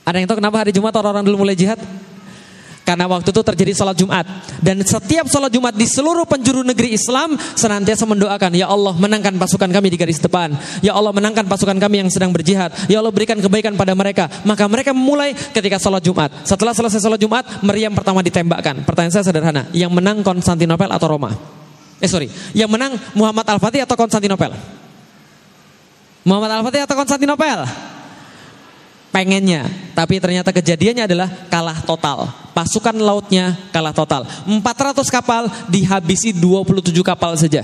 Ada 0.05 0.21
yang 0.21 0.29
tahu 0.29 0.37
kenapa 0.37 0.61
hari 0.61 0.69
Jumat 0.69 0.93
orang-orang 0.93 1.25
dulu 1.25 1.41
mulai 1.41 1.57
jihad? 1.57 1.81
Karena 2.81 3.05
waktu 3.05 3.29
itu 3.29 3.41
terjadi 3.45 3.71
sholat 3.77 3.95
Jumat 3.95 4.25
Dan 4.57 4.81
setiap 4.81 5.29
sholat 5.29 5.53
Jumat 5.53 5.77
di 5.77 5.85
seluruh 5.85 6.25
penjuru 6.25 6.65
negeri 6.65 6.97
Islam 6.97 7.37
Senantiasa 7.37 8.09
mendoakan 8.09 8.57
Ya 8.57 8.67
Allah 8.67 8.97
menangkan 8.97 9.37
pasukan 9.37 9.69
kami 9.69 9.93
di 9.93 9.97
garis 10.01 10.17
depan 10.17 10.57
Ya 10.81 10.97
Allah 10.97 11.13
menangkan 11.13 11.45
pasukan 11.45 11.77
kami 11.77 12.01
yang 12.01 12.09
sedang 12.09 12.33
berjihad 12.33 12.73
Ya 12.89 12.99
Allah 12.99 13.13
berikan 13.13 13.37
kebaikan 13.37 13.77
pada 13.77 13.93
mereka 13.93 14.27
Maka 14.43 14.65
mereka 14.65 14.97
memulai 14.97 15.31
ketika 15.31 15.77
sholat 15.77 16.01
Jumat 16.01 16.33
Setelah 16.41 16.73
selesai 16.73 16.99
sholat 16.99 17.21
Jumat 17.21 17.45
Meriam 17.61 17.93
pertama 17.93 18.25
ditembakkan 18.25 18.81
Pertanyaan 18.81 19.13
saya 19.13 19.25
sederhana 19.29 19.69
Yang 19.71 19.91
menang 19.93 20.25
Konstantinopel 20.25 20.89
atau 20.89 21.05
Roma? 21.05 21.31
Eh 22.01 22.09
sorry 22.09 22.33
Yang 22.57 22.69
menang 22.75 22.97
Muhammad 23.13 23.45
Al-Fatih 23.45 23.85
atau 23.85 23.93
Konstantinopel? 23.93 24.80
Muhammad 26.21 26.61
Al-Fatih 26.61 26.85
atau 26.85 26.95
Konstantinopel? 26.97 27.65
pengennya, 29.11 29.67
tapi 29.91 30.17
ternyata 30.23 30.55
kejadiannya 30.55 31.03
adalah 31.05 31.27
kalah 31.51 31.83
total. 31.83 32.31
Pasukan 32.55 32.95
lautnya 32.95 33.59
kalah 33.75 33.91
total. 33.91 34.23
400 34.47 35.03
kapal 35.11 35.51
dihabisi 35.67 36.31
27 36.31 36.95
kapal 37.03 37.35
saja. 37.35 37.61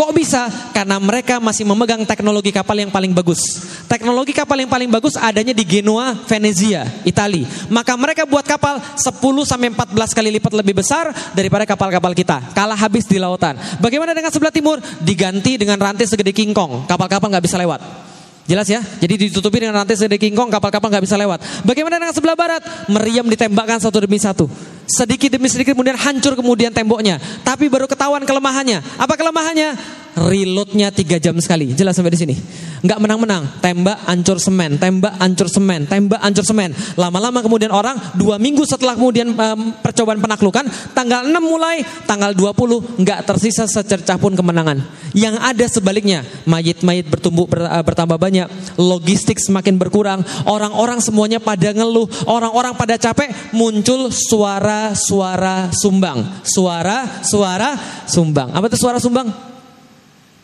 Kok 0.00 0.16
bisa? 0.16 0.48
Karena 0.72 0.96
mereka 0.96 1.36
masih 1.44 1.68
memegang 1.68 2.00
teknologi 2.08 2.48
kapal 2.48 2.72
yang 2.80 2.88
paling 2.88 3.12
bagus. 3.12 3.68
Teknologi 3.84 4.32
kapal 4.32 4.56
yang 4.64 4.72
paling 4.72 4.88
bagus 4.88 5.12
adanya 5.12 5.52
di 5.52 5.60
Genoa, 5.60 6.16
Venezia, 6.24 6.88
Italia. 7.04 7.44
Maka 7.68 8.00
mereka 8.00 8.24
buat 8.24 8.48
kapal 8.48 8.80
10 8.80 9.04
sampai 9.44 9.68
14 9.68 10.16
kali 10.16 10.40
lipat 10.40 10.56
lebih 10.56 10.80
besar 10.80 11.12
daripada 11.36 11.68
kapal-kapal 11.68 12.16
kita. 12.16 12.40
Kalah 12.56 12.80
habis 12.80 13.04
di 13.04 13.20
lautan. 13.20 13.60
Bagaimana 13.76 14.16
dengan 14.16 14.32
sebelah 14.32 14.48
timur? 14.48 14.80
Diganti 15.04 15.60
dengan 15.60 15.76
rantai 15.76 16.08
segede 16.08 16.32
kingkong. 16.32 16.88
Kapal-kapal 16.88 17.28
nggak 17.28 17.44
bisa 17.44 17.60
lewat. 17.60 18.09
Jelas 18.50 18.66
ya? 18.66 18.82
Jadi 18.82 19.30
ditutupi 19.30 19.62
dengan 19.62 19.78
rantai 19.78 19.94
segede 19.94 20.18
kingkong, 20.18 20.50
kapal-kapal 20.50 20.90
nggak 20.90 21.06
bisa 21.06 21.14
lewat. 21.14 21.38
Bagaimana 21.62 22.02
dengan 22.02 22.10
sebelah 22.10 22.34
barat? 22.34 22.58
Meriam 22.90 23.22
ditembakkan 23.22 23.78
satu 23.78 24.02
demi 24.02 24.18
satu. 24.18 24.50
Sedikit 24.90 25.38
demi 25.38 25.46
sedikit 25.46 25.78
kemudian 25.78 25.94
hancur 25.94 26.34
kemudian 26.34 26.74
temboknya. 26.74 27.22
Tapi 27.46 27.70
baru 27.70 27.86
ketahuan 27.86 28.26
kelemahannya. 28.26 28.82
Apa 28.98 29.14
kelemahannya? 29.14 29.78
Reloadnya 30.20 30.92
tiga 30.92 31.16
jam 31.16 31.32
sekali. 31.40 31.72
Jelas 31.72 31.96
sampai 31.96 32.12
di 32.12 32.20
sini. 32.20 32.36
Nggak 32.84 33.00
menang-menang. 33.00 33.42
Tembak, 33.64 34.04
hancur 34.04 34.36
semen. 34.36 34.76
Tembak, 34.76 35.16
hancur 35.16 35.48
semen. 35.48 35.88
Tembak, 35.88 36.20
hancur 36.20 36.44
semen. 36.44 36.76
Lama-lama 37.00 37.40
kemudian 37.40 37.72
orang 37.72 37.96
dua 38.20 38.36
minggu 38.36 38.68
setelah 38.68 39.00
kemudian 39.00 39.32
um, 39.32 39.72
percobaan 39.80 40.20
penaklukan, 40.20 40.68
tanggal 40.92 41.24
6 41.24 41.32
mulai, 41.40 41.80
tanggal 42.04 42.36
20 42.36 43.00
nggak 43.00 43.20
tersisa 43.24 43.64
secercah 43.64 44.20
pun 44.20 44.36
kemenangan. 44.36 44.84
Yang 45.16 45.40
ada 45.40 45.66
sebaliknya, 45.72 46.20
mayit-mayit 46.44 47.08
bertumbuh 47.08 47.48
ber, 47.48 47.64
uh, 47.64 47.80
bertambah 47.80 48.20
banyak, 48.20 48.46
logistik 48.76 49.40
semakin 49.40 49.80
berkurang, 49.80 50.20
orang-orang 50.44 51.00
semuanya 51.00 51.40
pada 51.40 51.72
ngeluh, 51.72 52.04
orang-orang 52.28 52.76
pada 52.76 53.00
capek, 53.00 53.32
muncul 53.56 54.12
suara-suara 54.12 55.72
sumbang. 55.72 56.44
Suara-suara 56.44 58.04
sumbang. 58.04 58.52
Apa 58.52 58.68
itu 58.68 58.76
suara 58.76 59.00
sumbang? 59.00 59.50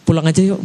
Pulang 0.06 0.22
aja 0.22 0.38
yuk. 0.38 0.62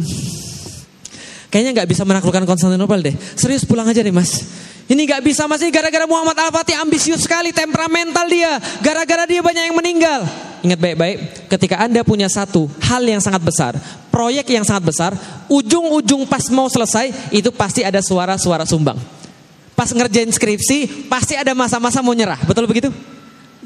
Kayaknya 1.52 1.82
nggak 1.82 1.88
bisa 1.90 2.02
menaklukkan 2.08 2.48
Konstantinopel 2.48 3.12
deh. 3.12 3.14
Serius 3.36 3.68
pulang 3.68 3.84
aja 3.84 4.00
deh 4.00 4.14
mas. 4.14 4.46
Ini 4.88 5.04
nggak 5.04 5.20
bisa 5.20 5.44
mas, 5.44 5.60
ini 5.60 5.68
gara-gara 5.68 6.08
Muhammad 6.08 6.32
Al-Fatih 6.32 6.80
ambisius 6.80 7.28
sekali, 7.28 7.52
temperamental 7.52 8.24
dia. 8.24 8.56
Gara-gara 8.80 9.28
dia 9.28 9.44
banyak 9.44 9.68
yang 9.68 9.76
meninggal. 9.76 10.24
Ingat 10.62 10.78
baik-baik, 10.78 11.18
ketika 11.50 11.82
Anda 11.82 12.06
punya 12.06 12.30
satu 12.30 12.70
hal 12.86 13.02
yang 13.02 13.18
sangat 13.18 13.42
besar, 13.42 13.74
proyek 14.14 14.46
yang 14.48 14.62
sangat 14.62 14.94
besar, 14.94 15.10
ujung-ujung 15.50 16.24
pas 16.24 16.46
mau 16.54 16.70
selesai, 16.70 17.34
itu 17.34 17.50
pasti 17.50 17.82
ada 17.82 17.98
suara-suara 17.98 18.62
sumbang. 18.62 18.96
Pas 19.74 19.90
ngerjain 19.90 20.30
skripsi, 20.30 21.10
pasti 21.10 21.34
ada 21.34 21.50
masa-masa 21.52 21.98
mau 21.98 22.14
nyerah. 22.14 22.38
Betul 22.46 22.70
begitu? 22.70 22.94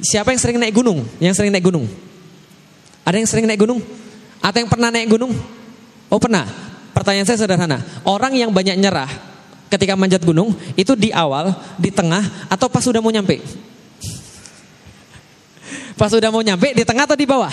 Siapa 0.01 0.33
yang 0.33 0.41
sering 0.41 0.57
naik 0.57 0.73
gunung? 0.73 1.05
Yang 1.21 1.39
sering 1.39 1.53
naik 1.53 1.69
gunung? 1.69 1.85
Ada 3.05 3.17
yang 3.21 3.29
sering 3.29 3.45
naik 3.45 3.61
gunung? 3.61 3.79
Atau 4.41 4.59
yang 4.65 4.71
pernah 4.73 4.89
naik 4.89 5.13
gunung? 5.13 5.37
Oh 6.11 6.23
pernah. 6.23 6.47
Pertanyaan 6.95 7.27
saya 7.29 7.45
sederhana. 7.45 7.83
Orang 8.09 8.33
yang 8.33 8.55
banyak 8.55 8.81
nyerah 8.81 9.11
ketika 9.69 9.99
manjat 9.99 10.25
gunung 10.25 10.57
itu 10.79 10.97
di 10.97 11.13
awal, 11.13 11.53
di 11.77 11.93
tengah, 11.93 12.49
atau 12.49 12.71
pas 12.71 12.81
sudah 12.81 13.05
mau 13.05 13.13
nyampe? 13.13 13.37
Pas 16.01 16.13
sudah 16.13 16.29
mau 16.29 16.45
nyampe 16.45 16.77
di 16.77 16.85
tengah 16.85 17.09
atau 17.09 17.17
di 17.17 17.25
bawah? 17.25 17.49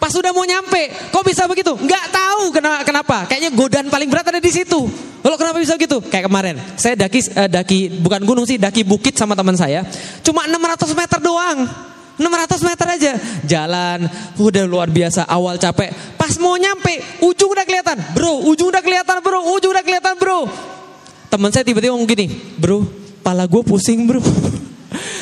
Pas 0.00 0.08
sudah 0.08 0.32
mau 0.32 0.48
nyampe, 0.48 1.12
kok 1.12 1.22
bisa 1.22 1.44
begitu? 1.44 1.76
Nggak 1.76 2.08
tahu 2.08 2.56
kenapa. 2.88 3.28
Kayaknya 3.28 3.50
godaan 3.52 3.86
paling 3.92 4.08
berat 4.08 4.32
ada 4.32 4.40
di 4.40 4.48
situ. 4.48 4.88
Lalu 5.20 5.36
kenapa 5.36 5.60
bisa 5.60 5.76
gitu? 5.76 6.00
Kayak 6.00 6.32
kemarin, 6.32 6.56
saya 6.80 6.96
daki 6.96 7.20
uh, 7.36 7.48
daki 7.52 8.00
bukan 8.00 8.24
gunung 8.24 8.48
sih, 8.48 8.56
daki 8.56 8.88
bukit 8.88 9.20
sama 9.20 9.36
teman 9.36 9.60
saya. 9.60 9.84
Cuma 10.24 10.48
600 10.48 10.96
meter 10.96 11.20
doang. 11.20 11.68
600 12.20 12.68
meter 12.68 12.86
aja. 12.86 13.12
Jalan 13.48 14.04
udah 14.36 14.64
luar 14.68 14.92
biasa 14.92 15.24
awal 15.24 15.56
capek. 15.56 15.88
Pas 16.20 16.36
mau 16.36 16.60
nyampe 16.60 17.24
ujung 17.24 17.56
udah 17.56 17.64
kelihatan 17.64 17.96
bro. 18.12 18.44
Ujung 18.44 18.68
udah 18.68 18.84
kelihatan 18.84 19.24
bro. 19.24 19.40
Ujung 19.56 19.72
udah 19.72 19.80
kelihatan 19.80 20.14
bro. 20.20 20.44
Teman 21.32 21.48
saya 21.48 21.64
tiba-tiba 21.64 21.96
ngomong 21.96 22.10
gini 22.10 22.26
bro 22.58 23.00
pala 23.20 23.46
gue 23.46 23.62
pusing 23.62 24.08
bro 24.08 24.18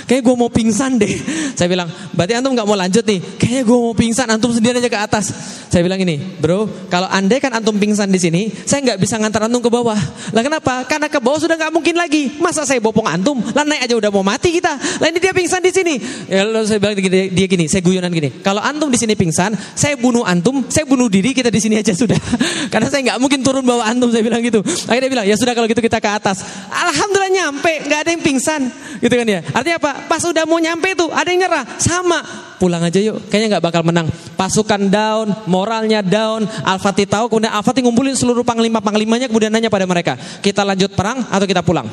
Kayaknya 0.09 0.25
gue 0.25 0.37
mau 0.37 0.51
pingsan 0.51 0.97
deh. 0.97 1.15
Saya 1.53 1.69
bilang, 1.69 1.89
berarti 2.17 2.33
antum 2.37 2.57
nggak 2.57 2.69
mau 2.69 2.77
lanjut 2.77 3.05
nih. 3.05 3.21
Kayaknya 3.37 3.63
gue 3.69 3.79
mau 3.79 3.95
pingsan, 3.95 4.27
antum 4.29 4.51
sendiri 4.53 4.81
aja 4.81 4.91
ke 4.91 4.99
atas. 4.99 5.27
Saya 5.69 5.85
bilang 5.85 6.01
ini, 6.01 6.17
bro, 6.17 6.65
kalau 6.89 7.05
andai 7.13 7.45
kan 7.45 7.53
antum 7.53 7.77
pingsan 7.77 8.09
di 8.09 8.17
sini, 8.17 8.49
saya 8.65 8.81
nggak 8.81 8.99
bisa 8.99 9.21
ngantar 9.21 9.47
antum 9.47 9.61
ke 9.61 9.69
bawah. 9.69 10.01
Lah 10.33 10.43
kenapa? 10.43 10.89
Karena 10.89 11.13
ke 11.13 11.21
bawah 11.21 11.37
sudah 11.37 11.61
nggak 11.61 11.73
mungkin 11.73 11.95
lagi. 12.01 12.41
Masa 12.41 12.65
saya 12.65 12.81
bopong 12.81 13.05
antum? 13.05 13.37
Lah 13.53 13.69
naik 13.69 13.85
aja 13.85 13.95
udah 14.01 14.09
mau 14.09 14.25
mati 14.25 14.57
kita. 14.57 14.73
Lah 14.75 15.07
ini 15.13 15.21
dia 15.21 15.37
pingsan 15.37 15.61
di 15.61 15.69
sini. 15.69 15.95
Ya 16.33 16.49
lalu 16.49 16.65
saya 16.65 16.81
bilang 16.81 16.97
dia, 16.97 17.29
dia 17.29 17.47
gini, 17.47 17.69
saya 17.69 17.85
guyonan 17.85 18.09
gini. 18.09 18.41
Kalau 18.41 18.65
antum 18.65 18.89
di 18.89 18.97
sini 18.97 19.13
pingsan, 19.13 19.53
saya 19.77 20.01
bunuh 20.01 20.25
antum, 20.25 20.65
saya 20.73 20.89
bunuh 20.89 21.13
diri 21.13 21.37
kita 21.37 21.53
di 21.53 21.61
sini 21.61 21.77
aja 21.77 21.93
sudah. 21.93 22.17
Karena 22.73 22.89
saya 22.89 23.13
nggak 23.13 23.19
mungkin 23.21 23.45
turun 23.45 23.61
bawa 23.61 23.93
antum. 23.93 24.09
Saya 24.09 24.25
bilang 24.25 24.41
gitu. 24.41 24.65
Akhirnya 24.89 25.09
dia 25.09 25.13
bilang, 25.13 25.27
ya 25.29 25.37
sudah 25.37 25.53
kalau 25.53 25.69
gitu 25.69 25.85
kita 25.85 26.01
ke 26.01 26.09
atas. 26.09 26.41
Alhamdulillah 26.73 27.33
nyampe, 27.33 27.73
nggak 27.85 27.99
ada 28.05 28.11
yang 28.17 28.23
pingsan, 28.25 28.73
gitu 29.05 29.15
kan 29.15 29.27
ya. 29.29 29.41
Artinya 29.59 29.83
apa? 29.83 29.93
Pas 30.07 30.23
udah 30.23 30.47
mau 30.47 30.63
nyampe 30.63 30.95
tuh 30.95 31.11
ada 31.11 31.27
yang 31.35 31.43
nyerah, 31.43 31.67
sama. 31.83 32.23
Pulang 32.63 32.79
aja 32.79 33.03
yuk, 33.03 33.27
kayaknya 33.27 33.59
nggak 33.59 33.65
bakal 33.67 33.83
menang. 33.83 34.07
Pasukan 34.39 34.87
down, 34.87 35.35
moralnya 35.51 35.99
down. 35.99 36.47
Al-Fatih 36.47 37.11
tahu, 37.11 37.27
kemudian 37.27 37.51
Al-Fatih 37.51 37.83
ngumpulin 37.83 38.15
seluruh 38.15 38.47
panglima-panglimanya, 38.47 39.27
kemudian 39.27 39.51
nanya 39.51 39.67
pada 39.67 39.83
mereka, 39.83 40.15
kita 40.39 40.63
lanjut 40.63 40.95
perang 40.95 41.27
atau 41.27 41.43
kita 41.43 41.67
pulang? 41.67 41.91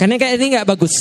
Karena 0.00 0.16
kayak 0.16 0.40
ini 0.40 0.56
nggak 0.56 0.64
bagus. 0.64 0.94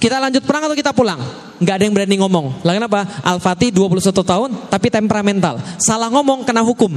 Kita 0.00 0.16
lanjut 0.16 0.40
perang 0.48 0.72
atau 0.72 0.76
kita 0.76 0.96
pulang? 0.96 1.20
Nggak 1.60 1.74
ada 1.76 1.84
yang 1.84 1.94
berani 1.94 2.16
ngomong. 2.24 2.64
Lah 2.64 2.72
kenapa? 2.72 3.04
Al-Fatih 3.28 3.76
21 3.76 4.08
tahun 4.08 4.50
tapi 4.72 4.88
temperamental. 4.88 5.60
Salah 5.76 6.08
ngomong 6.08 6.48
kena 6.48 6.64
hukum. 6.64 6.96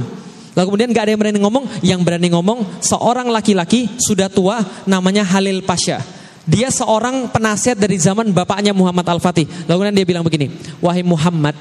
Lalu 0.56 0.64
kemudian 0.64 0.90
nggak 0.96 1.04
ada 1.04 1.12
yang 1.12 1.20
berani 1.20 1.40
ngomong. 1.44 1.64
Yang 1.84 2.00
berani 2.08 2.28
ngomong 2.32 2.58
seorang 2.80 3.28
laki-laki 3.28 4.00
sudah 4.00 4.32
tua 4.32 4.64
namanya 4.88 5.28
Halil 5.28 5.60
Pasha. 5.60 6.17
Dia 6.48 6.72
seorang 6.72 7.28
penasihat 7.28 7.76
dari 7.76 8.00
zaman 8.00 8.32
bapaknya 8.32 8.72
Muhammad 8.72 9.04
Al-Fatih. 9.04 9.44
Lalu 9.68 9.76
kemudian 9.76 9.96
dia 10.00 10.06
bilang 10.08 10.24
begini, 10.24 10.48
"Wahai 10.80 11.04
Muhammad, 11.04 11.52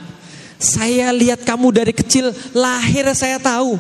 saya 0.56 1.12
lihat 1.12 1.44
kamu 1.44 1.76
dari 1.76 1.92
kecil 1.92 2.32
lahir 2.56 3.04
saya 3.12 3.36
tahu 3.36 3.76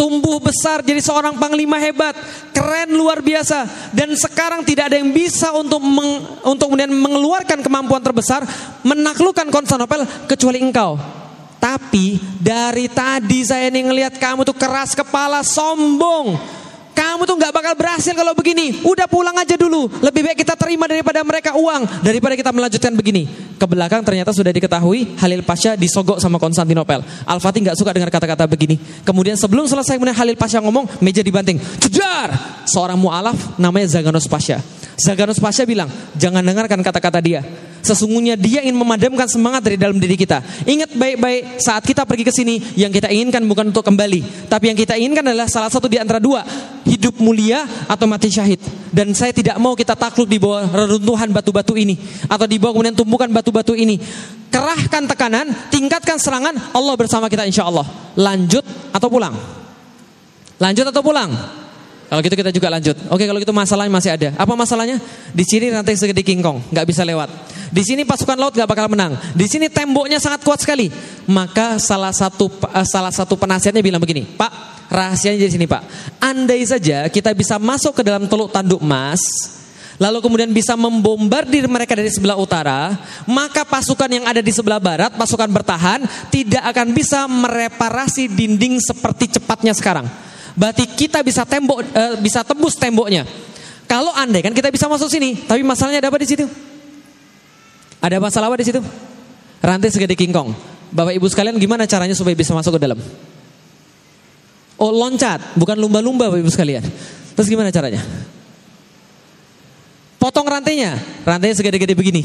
tumbuh 0.00 0.40
besar 0.40 0.80
jadi 0.80 0.96
seorang 1.04 1.36
panglima 1.36 1.76
hebat, 1.76 2.16
keren 2.56 2.96
luar 2.96 3.20
biasa 3.20 3.92
dan 3.92 4.08
sekarang 4.16 4.64
tidak 4.64 4.88
ada 4.88 4.96
yang 4.96 5.12
bisa 5.12 5.52
untuk 5.52 5.76
meng, 5.84 6.40
untuk 6.40 6.72
kemudian 6.72 6.88
mengeluarkan 6.88 7.60
kemampuan 7.60 8.00
terbesar 8.00 8.40
menaklukkan 8.80 9.52
Konstantinopel 9.52 10.08
kecuali 10.24 10.64
engkau. 10.64 10.96
Tapi 11.60 12.16
dari 12.40 12.88
tadi 12.88 13.44
saya 13.44 13.68
ini 13.68 13.84
ngelihat 13.92 14.16
kamu 14.16 14.48
tuh 14.48 14.56
keras 14.56 14.96
kepala, 14.96 15.44
sombong, 15.44 16.40
kamu 16.92 17.22
tuh 17.26 17.36
nggak 17.38 17.52
bakal 17.54 17.72
berhasil 17.76 18.12
kalau 18.12 18.32
begini. 18.34 18.82
Udah 18.82 19.06
pulang 19.06 19.34
aja 19.36 19.54
dulu. 19.54 19.88
Lebih 20.00 20.20
baik 20.26 20.38
kita 20.42 20.54
terima 20.56 20.88
daripada 20.88 21.20
mereka 21.22 21.56
uang 21.56 22.02
daripada 22.02 22.34
kita 22.34 22.50
melanjutkan 22.50 22.92
begini. 22.96 23.28
Ke 23.60 23.68
belakang 23.68 24.00
ternyata 24.00 24.32
sudah 24.32 24.50
diketahui 24.50 25.20
Halil 25.20 25.44
Pasha 25.44 25.76
disogok 25.76 26.16
sama 26.18 26.40
Konstantinopel. 26.40 27.04
Al-Fatih 27.28 27.60
nggak 27.68 27.76
suka 27.76 27.92
dengar 27.92 28.08
kata-kata 28.08 28.48
begini. 28.48 28.80
Kemudian 29.04 29.36
sebelum 29.36 29.68
selesai 29.68 30.00
kemudian 30.00 30.16
Halil 30.16 30.40
Pasha 30.40 30.58
ngomong, 30.64 31.00
meja 31.04 31.20
dibanting. 31.20 31.60
Cejar! 31.78 32.32
Seorang 32.64 32.96
mualaf 32.96 33.60
namanya 33.60 33.90
Zaganos 33.92 34.24
Pasha. 34.24 34.79
Zaganos 35.00 35.40
Pasha 35.40 35.64
bilang, 35.64 35.88
jangan 36.20 36.44
dengarkan 36.44 36.84
kata-kata 36.84 37.24
dia. 37.24 37.40
Sesungguhnya 37.80 38.36
dia 38.36 38.60
ingin 38.60 38.76
memadamkan 38.76 39.24
semangat 39.24 39.64
dari 39.64 39.80
dalam 39.80 39.96
diri 39.96 40.12
kita. 40.12 40.44
Ingat 40.68 40.92
baik-baik 40.92 41.56
saat 41.64 41.80
kita 41.80 42.04
pergi 42.04 42.28
ke 42.28 42.32
sini, 42.32 42.60
yang 42.76 42.92
kita 42.92 43.08
inginkan 43.08 43.40
bukan 43.48 43.72
untuk 43.72 43.80
kembali, 43.80 44.52
tapi 44.52 44.68
yang 44.68 44.76
kita 44.76 45.00
inginkan 45.00 45.24
adalah 45.24 45.48
salah 45.48 45.72
satu 45.72 45.88
di 45.88 45.96
antara 45.96 46.20
dua, 46.20 46.44
hidup 46.84 47.16
mulia 47.24 47.64
atau 47.88 48.04
mati 48.04 48.28
syahid. 48.28 48.60
Dan 48.92 49.16
saya 49.16 49.32
tidak 49.32 49.56
mau 49.56 49.72
kita 49.72 49.96
takluk 49.96 50.28
di 50.28 50.36
bawah 50.36 50.68
reruntuhan 50.68 51.32
batu-batu 51.32 51.72
ini 51.80 51.96
atau 52.28 52.44
di 52.44 52.60
bawah 52.60 52.76
kemudian 52.76 52.92
tumpukan 52.92 53.32
batu-batu 53.32 53.72
ini. 53.72 53.96
Kerahkan 54.52 55.08
tekanan, 55.08 55.46
tingkatkan 55.72 56.20
serangan, 56.20 56.52
Allah 56.76 56.94
bersama 57.00 57.32
kita 57.32 57.48
insya 57.48 57.64
Allah. 57.64 57.88
Lanjut 58.18 58.66
atau 58.92 59.08
pulang? 59.08 59.32
Lanjut 60.60 60.84
atau 60.84 61.00
pulang? 61.00 61.59
Kalau 62.10 62.26
gitu 62.26 62.34
kita 62.34 62.50
juga 62.50 62.66
lanjut. 62.74 62.98
Oke, 63.06 63.22
kalau 63.22 63.38
gitu 63.38 63.54
masalahnya 63.54 63.92
masih 63.94 64.10
ada. 64.10 64.28
Apa 64.34 64.58
masalahnya? 64.58 64.98
Di 65.30 65.46
sini 65.46 65.70
rantai 65.70 65.94
segede 65.94 66.26
kingkong, 66.26 66.58
nggak 66.74 66.82
bisa 66.82 67.06
lewat. 67.06 67.30
Di 67.70 67.86
sini 67.86 68.02
pasukan 68.02 68.34
laut 68.34 68.50
nggak 68.50 68.66
bakal 68.66 68.90
menang. 68.90 69.14
Di 69.30 69.46
sini 69.46 69.70
temboknya 69.70 70.18
sangat 70.18 70.42
kuat 70.42 70.58
sekali. 70.58 70.90
Maka 71.30 71.78
salah 71.78 72.10
satu 72.10 72.50
uh, 72.50 72.82
salah 72.82 73.14
satu 73.14 73.38
penasihatnya 73.38 73.78
bilang 73.78 74.02
begini, 74.02 74.26
Pak, 74.26 74.50
rahasianya 74.90 75.38
di 75.38 75.54
sini 75.54 75.70
Pak. 75.70 75.82
Andai 76.18 76.66
saja 76.66 77.06
kita 77.06 77.30
bisa 77.30 77.62
masuk 77.62 77.94
ke 77.94 78.02
dalam 78.02 78.26
teluk 78.26 78.50
tanduk 78.50 78.82
emas, 78.82 79.22
lalu 80.02 80.18
kemudian 80.18 80.50
bisa 80.50 80.74
membombardir 80.74 81.70
mereka 81.70 81.94
dari 81.94 82.10
sebelah 82.10 82.34
utara, 82.34 82.98
maka 83.22 83.62
pasukan 83.62 84.10
yang 84.10 84.26
ada 84.26 84.42
di 84.42 84.50
sebelah 84.50 84.82
barat, 84.82 85.14
pasukan 85.14 85.46
bertahan, 85.46 86.02
tidak 86.34 86.74
akan 86.74 86.90
bisa 86.90 87.30
mereparasi 87.30 88.26
dinding 88.26 88.82
seperti 88.82 89.38
cepatnya 89.38 89.78
sekarang. 89.78 90.10
Berarti 90.58 90.84
kita 90.86 91.22
bisa 91.22 91.46
tembok 91.46 91.78
uh, 91.82 92.14
bisa 92.18 92.42
tembus 92.42 92.74
temboknya. 92.78 93.26
Kalau 93.90 94.14
andai 94.14 94.42
kan 94.42 94.54
kita 94.54 94.70
bisa 94.70 94.86
masuk 94.86 95.10
sini, 95.10 95.34
tapi 95.34 95.66
masalahnya 95.66 95.98
ada 95.98 96.08
apa 96.14 96.18
di 96.22 96.28
situ? 96.30 96.46
Ada 97.98 98.22
masalah 98.22 98.46
apa 98.46 98.56
di 98.62 98.66
situ? 98.70 98.80
Rantai 99.60 99.90
segede 99.90 100.14
kingkong. 100.14 100.54
Bapak 100.90 101.14
Ibu 101.14 101.26
sekalian 101.26 101.58
gimana 101.58 101.86
caranya 101.90 102.14
supaya 102.14 102.34
bisa 102.34 102.54
masuk 102.54 102.78
ke 102.78 102.80
dalam? 102.82 102.98
Oh 104.80 104.94
loncat, 104.94 105.58
bukan 105.58 105.76
lumba-lumba 105.76 106.30
Bapak 106.30 106.40
Ibu 106.40 106.50
sekalian. 106.50 106.86
Terus 107.34 107.46
gimana 107.50 107.68
caranya? 107.74 108.00
Potong 110.20 110.44
rantainya, 110.44 111.00
rantainya 111.24 111.56
segede-gede 111.56 111.96
begini, 111.96 112.22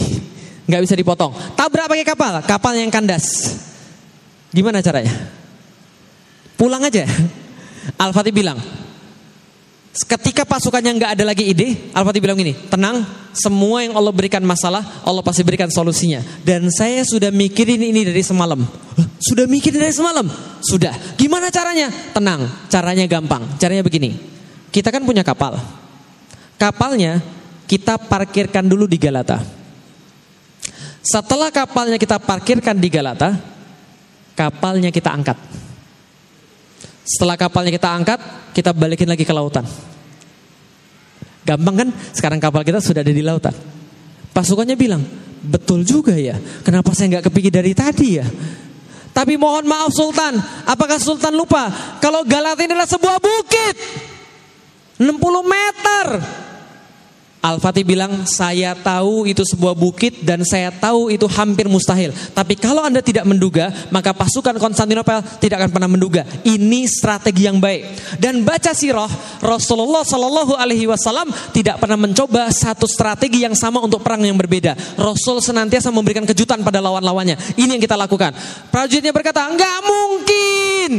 nggak 0.67 0.81
bisa 0.83 0.95
dipotong. 0.99 1.31
Tabrak 1.55 1.87
pakai 1.87 2.05
kapal, 2.05 2.33
kapal 2.43 2.73
yang 2.75 2.91
kandas. 2.91 3.55
Gimana 4.51 4.79
caranya? 4.79 5.11
Pulang 6.55 6.83
aja. 6.83 7.07
Al-Fatih 7.93 8.33
bilang, 8.33 8.57
ketika 9.93 10.43
pasukannya 10.43 10.91
nggak 10.97 11.11
ada 11.19 11.23
lagi 11.23 11.45
ide, 11.45 11.93
Al-Fatih 11.93 12.21
bilang 12.21 12.37
gini, 12.37 12.57
tenang, 12.67 13.05
semua 13.35 13.85
yang 13.85 13.93
Allah 13.93 14.11
berikan 14.15 14.41
masalah, 14.41 15.03
Allah 15.05 15.21
pasti 15.21 15.45
berikan 15.45 15.69
solusinya. 15.69 16.23
Dan 16.41 16.73
saya 16.73 17.05
sudah 17.05 17.29
mikirin 17.29 17.83
ini 17.83 18.01
dari 18.07 18.23
semalam. 18.25 18.63
Sudah 19.21 19.45
mikirin 19.45 19.79
dari 19.81 19.93
semalam? 19.93 20.27
Sudah. 20.63 20.95
Gimana 21.19 21.51
caranya? 21.51 21.91
Tenang, 22.15 22.69
caranya 22.71 23.05
gampang. 23.05 23.43
Caranya 23.61 23.83
begini, 23.85 24.15
kita 24.71 24.89
kan 24.89 25.03
punya 25.03 25.21
kapal. 25.21 25.59
Kapalnya 26.55 27.19
kita 27.65 27.99
parkirkan 27.99 28.63
dulu 28.65 28.87
di 28.87 28.95
Galata. 28.95 29.43
Setelah 31.05 31.53
kapalnya 31.53 32.01
kita 32.01 32.17
parkirkan 32.17 32.81
di 32.81 32.89
Galata, 32.89 33.37
kapalnya 34.33 34.89
kita 34.89 35.13
angkat. 35.13 35.37
Setelah 37.05 37.37
kapalnya 37.37 37.69
kita 37.69 37.93
angkat, 37.93 38.17
kita 38.51 38.73
balikin 38.73 39.05
lagi 39.05 39.21
ke 39.21 39.29
lautan. 39.29 39.63
Gampang 41.45 41.85
kan? 41.85 41.89
Sekarang 42.09 42.41
kapal 42.41 42.65
kita 42.65 42.81
sudah 42.81 43.05
ada 43.05 43.13
di 43.13 43.21
lautan. 43.21 43.53
Pasukannya 44.33 44.73
bilang, 44.73 45.05
betul 45.45 45.85
juga 45.85 46.17
ya. 46.17 46.35
Kenapa 46.65 46.97
saya 46.97 47.15
nggak 47.15 47.29
kepikir 47.29 47.53
dari 47.53 47.77
tadi 47.77 48.17
ya? 48.17 48.25
Tapi 49.15 49.39
mohon 49.39 49.63
maaf 49.63 49.95
Sultan, 49.95 50.35
apakah 50.67 50.99
Sultan 50.99 51.39
lupa 51.39 51.71
kalau 52.03 52.27
Galata 52.27 52.59
ini 52.67 52.75
adalah 52.75 52.89
sebuah 52.89 53.15
bukit 53.23 53.75
60 54.99 55.07
meter 55.47 56.05
Al-Fatih 57.45 57.85
bilang, 57.85 58.25
saya 58.25 58.73
tahu 58.73 59.29
itu 59.29 59.45
sebuah 59.45 59.77
bukit 59.77 60.25
dan 60.25 60.41
saya 60.41 60.73
tahu 60.73 61.13
itu 61.13 61.29
hampir 61.29 61.69
mustahil. 61.69 62.09
Tapi 62.33 62.57
kalau 62.57 62.81
Anda 62.81 63.05
tidak 63.05 63.21
menduga, 63.29 63.69
maka 63.93 64.17
pasukan 64.17 64.57
Konstantinopel 64.57 65.21
tidak 65.37 65.61
akan 65.61 65.69
pernah 65.69 65.85
menduga. 65.85 66.25
Ini 66.41 66.89
strategi 66.89 67.45
yang 67.45 67.61
baik. 67.61 68.17
Dan 68.17 68.41
baca 68.41 68.73
sirah, 68.73 69.05
Rasulullah 69.45 70.01
Shallallahu 70.01 70.57
Alaihi 70.57 70.89
Wasallam 70.89 71.29
tidak 71.53 71.77
pernah 71.77 72.01
mencoba 72.01 72.49
satu 72.49 72.89
strategi 72.89 73.45
yang 73.45 73.53
sama 73.53 73.77
untuk 73.77 74.01
perang 74.01 74.25
yang 74.25 74.41
berbeda. 74.41 74.97
Rasul 74.97 75.37
senantiasa 75.37 75.93
memberikan 75.93 76.25
kejutan 76.25 76.65
pada 76.65 76.81
lawan-lawannya. 76.81 77.37
Ini 77.61 77.77
yang 77.77 77.83
kita 77.83 77.93
lakukan. 77.93 78.33
Prajuritnya 78.73 79.13
berkata, 79.13 79.45
nggak 79.53 79.79
mungkin 79.85 80.91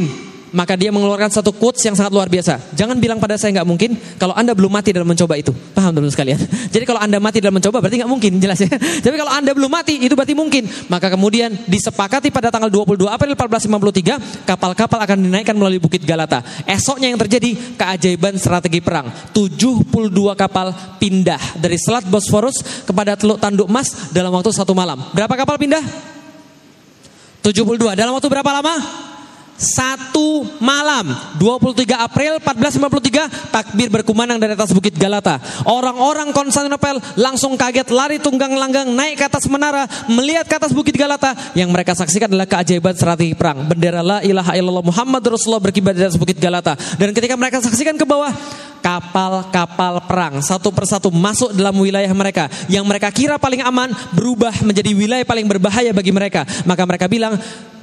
maka 0.55 0.79
dia 0.79 0.93
mengeluarkan 0.93 1.27
satu 1.27 1.51
quotes 1.51 1.83
yang 1.83 1.95
sangat 1.97 2.13
luar 2.13 2.31
biasa. 2.31 2.71
Jangan 2.75 2.95
bilang 2.99 3.19
pada 3.19 3.35
saya 3.35 3.51
nggak 3.59 3.67
mungkin 3.67 3.95
kalau 4.15 4.31
anda 4.31 4.55
belum 4.55 4.71
mati 4.71 4.95
dalam 4.95 5.07
mencoba 5.07 5.35
itu. 5.35 5.51
Paham 5.75 5.91
teman 5.91 6.11
sekalian? 6.11 6.39
Jadi 6.73 6.83
kalau 6.87 7.01
anda 7.03 7.19
mati 7.19 7.43
dalam 7.43 7.59
mencoba 7.59 7.83
berarti 7.83 7.97
nggak 7.99 8.11
mungkin, 8.11 8.31
jelas 8.39 8.59
ya. 8.63 8.69
Tapi 9.03 9.15
kalau 9.19 9.31
anda 9.31 9.51
belum 9.51 9.71
mati 9.71 9.99
itu 9.99 10.13
berarti 10.15 10.35
mungkin. 10.37 10.69
Maka 10.87 11.11
kemudian 11.11 11.51
disepakati 11.67 12.31
pada 12.31 12.53
tanggal 12.53 12.71
22 12.71 13.07
April 13.07 13.33
1453 13.35 14.47
kapal-kapal 14.47 14.99
akan 15.03 15.17
dinaikkan 15.27 15.55
melalui 15.57 15.81
Bukit 15.83 16.03
Galata. 16.07 16.43
Esoknya 16.63 17.11
yang 17.11 17.19
terjadi 17.19 17.55
keajaiban 17.75 18.39
strategi 18.39 18.79
perang. 18.79 19.11
72 19.35 19.87
kapal 20.37 20.71
pindah 21.01 21.59
dari 21.59 21.75
Selat 21.75 22.07
Bosphorus 22.07 22.85
kepada 22.87 23.19
Teluk 23.19 23.39
Tanduk 23.41 23.67
Mas 23.67 24.11
dalam 24.15 24.31
waktu 24.31 24.51
satu 24.55 24.71
malam. 24.71 24.99
Berapa 25.11 25.35
kapal 25.35 25.59
pindah? 25.59 25.83
72. 27.43 27.95
Dalam 27.95 28.11
waktu 28.11 28.27
berapa 28.27 28.51
lama? 28.59 29.06
Satu 29.57 30.45
malam 30.61 31.09
23 31.41 31.97
April 31.97 32.37
1453 32.39 33.49
takbir 33.49 33.89
berkumandang 33.89 34.37
dari 34.37 34.53
atas 34.53 34.69
bukit 34.71 34.93
Galata. 34.93 35.41
Orang-orang 35.65 36.29
Konstantinopel 36.29 37.01
langsung 37.17 37.57
kaget 37.57 37.89
lari 37.89 38.21
tunggang 38.21 38.53
langgang 38.53 38.93
naik 38.93 39.17
ke 39.17 39.25
atas 39.25 39.49
menara 39.49 39.89
melihat 40.07 40.45
ke 40.45 40.55
atas 40.61 40.71
bukit 40.71 40.93
Galata. 40.93 41.33
Yang 41.57 41.69
mereka 41.73 41.91
saksikan 41.97 42.29
adalah 42.29 42.45
keajaiban 42.45 42.93
strategi 42.93 43.33
perang. 43.33 43.65
Bendera 43.65 44.05
la 44.05 44.21
ilaha 44.21 44.53
illallah 44.53 44.85
Muhammad 44.85 45.25
Rasulullah 45.25 45.61
berkibar 45.61 45.97
di 45.97 46.05
atas 46.05 46.21
bukit 46.21 46.37
Galata. 46.37 46.77
Dan 47.01 47.11
ketika 47.17 47.33
mereka 47.33 47.57
saksikan 47.59 47.97
ke 47.97 48.05
bawah 48.05 48.29
kapal-kapal 48.87 49.99
perang 50.07 50.39
satu 50.39 50.71
persatu 50.71 51.11
masuk 51.11 51.51
dalam 51.51 51.75
wilayah 51.75 52.07
mereka 52.15 52.47
yang 52.71 52.87
mereka 52.87 53.11
kira 53.11 53.35
paling 53.35 53.59
aman 53.59 53.91
berubah 54.15 54.63
menjadi 54.63 54.95
wilayah 54.95 55.27
paling 55.27 55.43
berbahaya 55.43 55.91
bagi 55.91 56.15
mereka 56.15 56.47
maka 56.63 56.87
mereka 56.87 57.11
bilang 57.11 57.35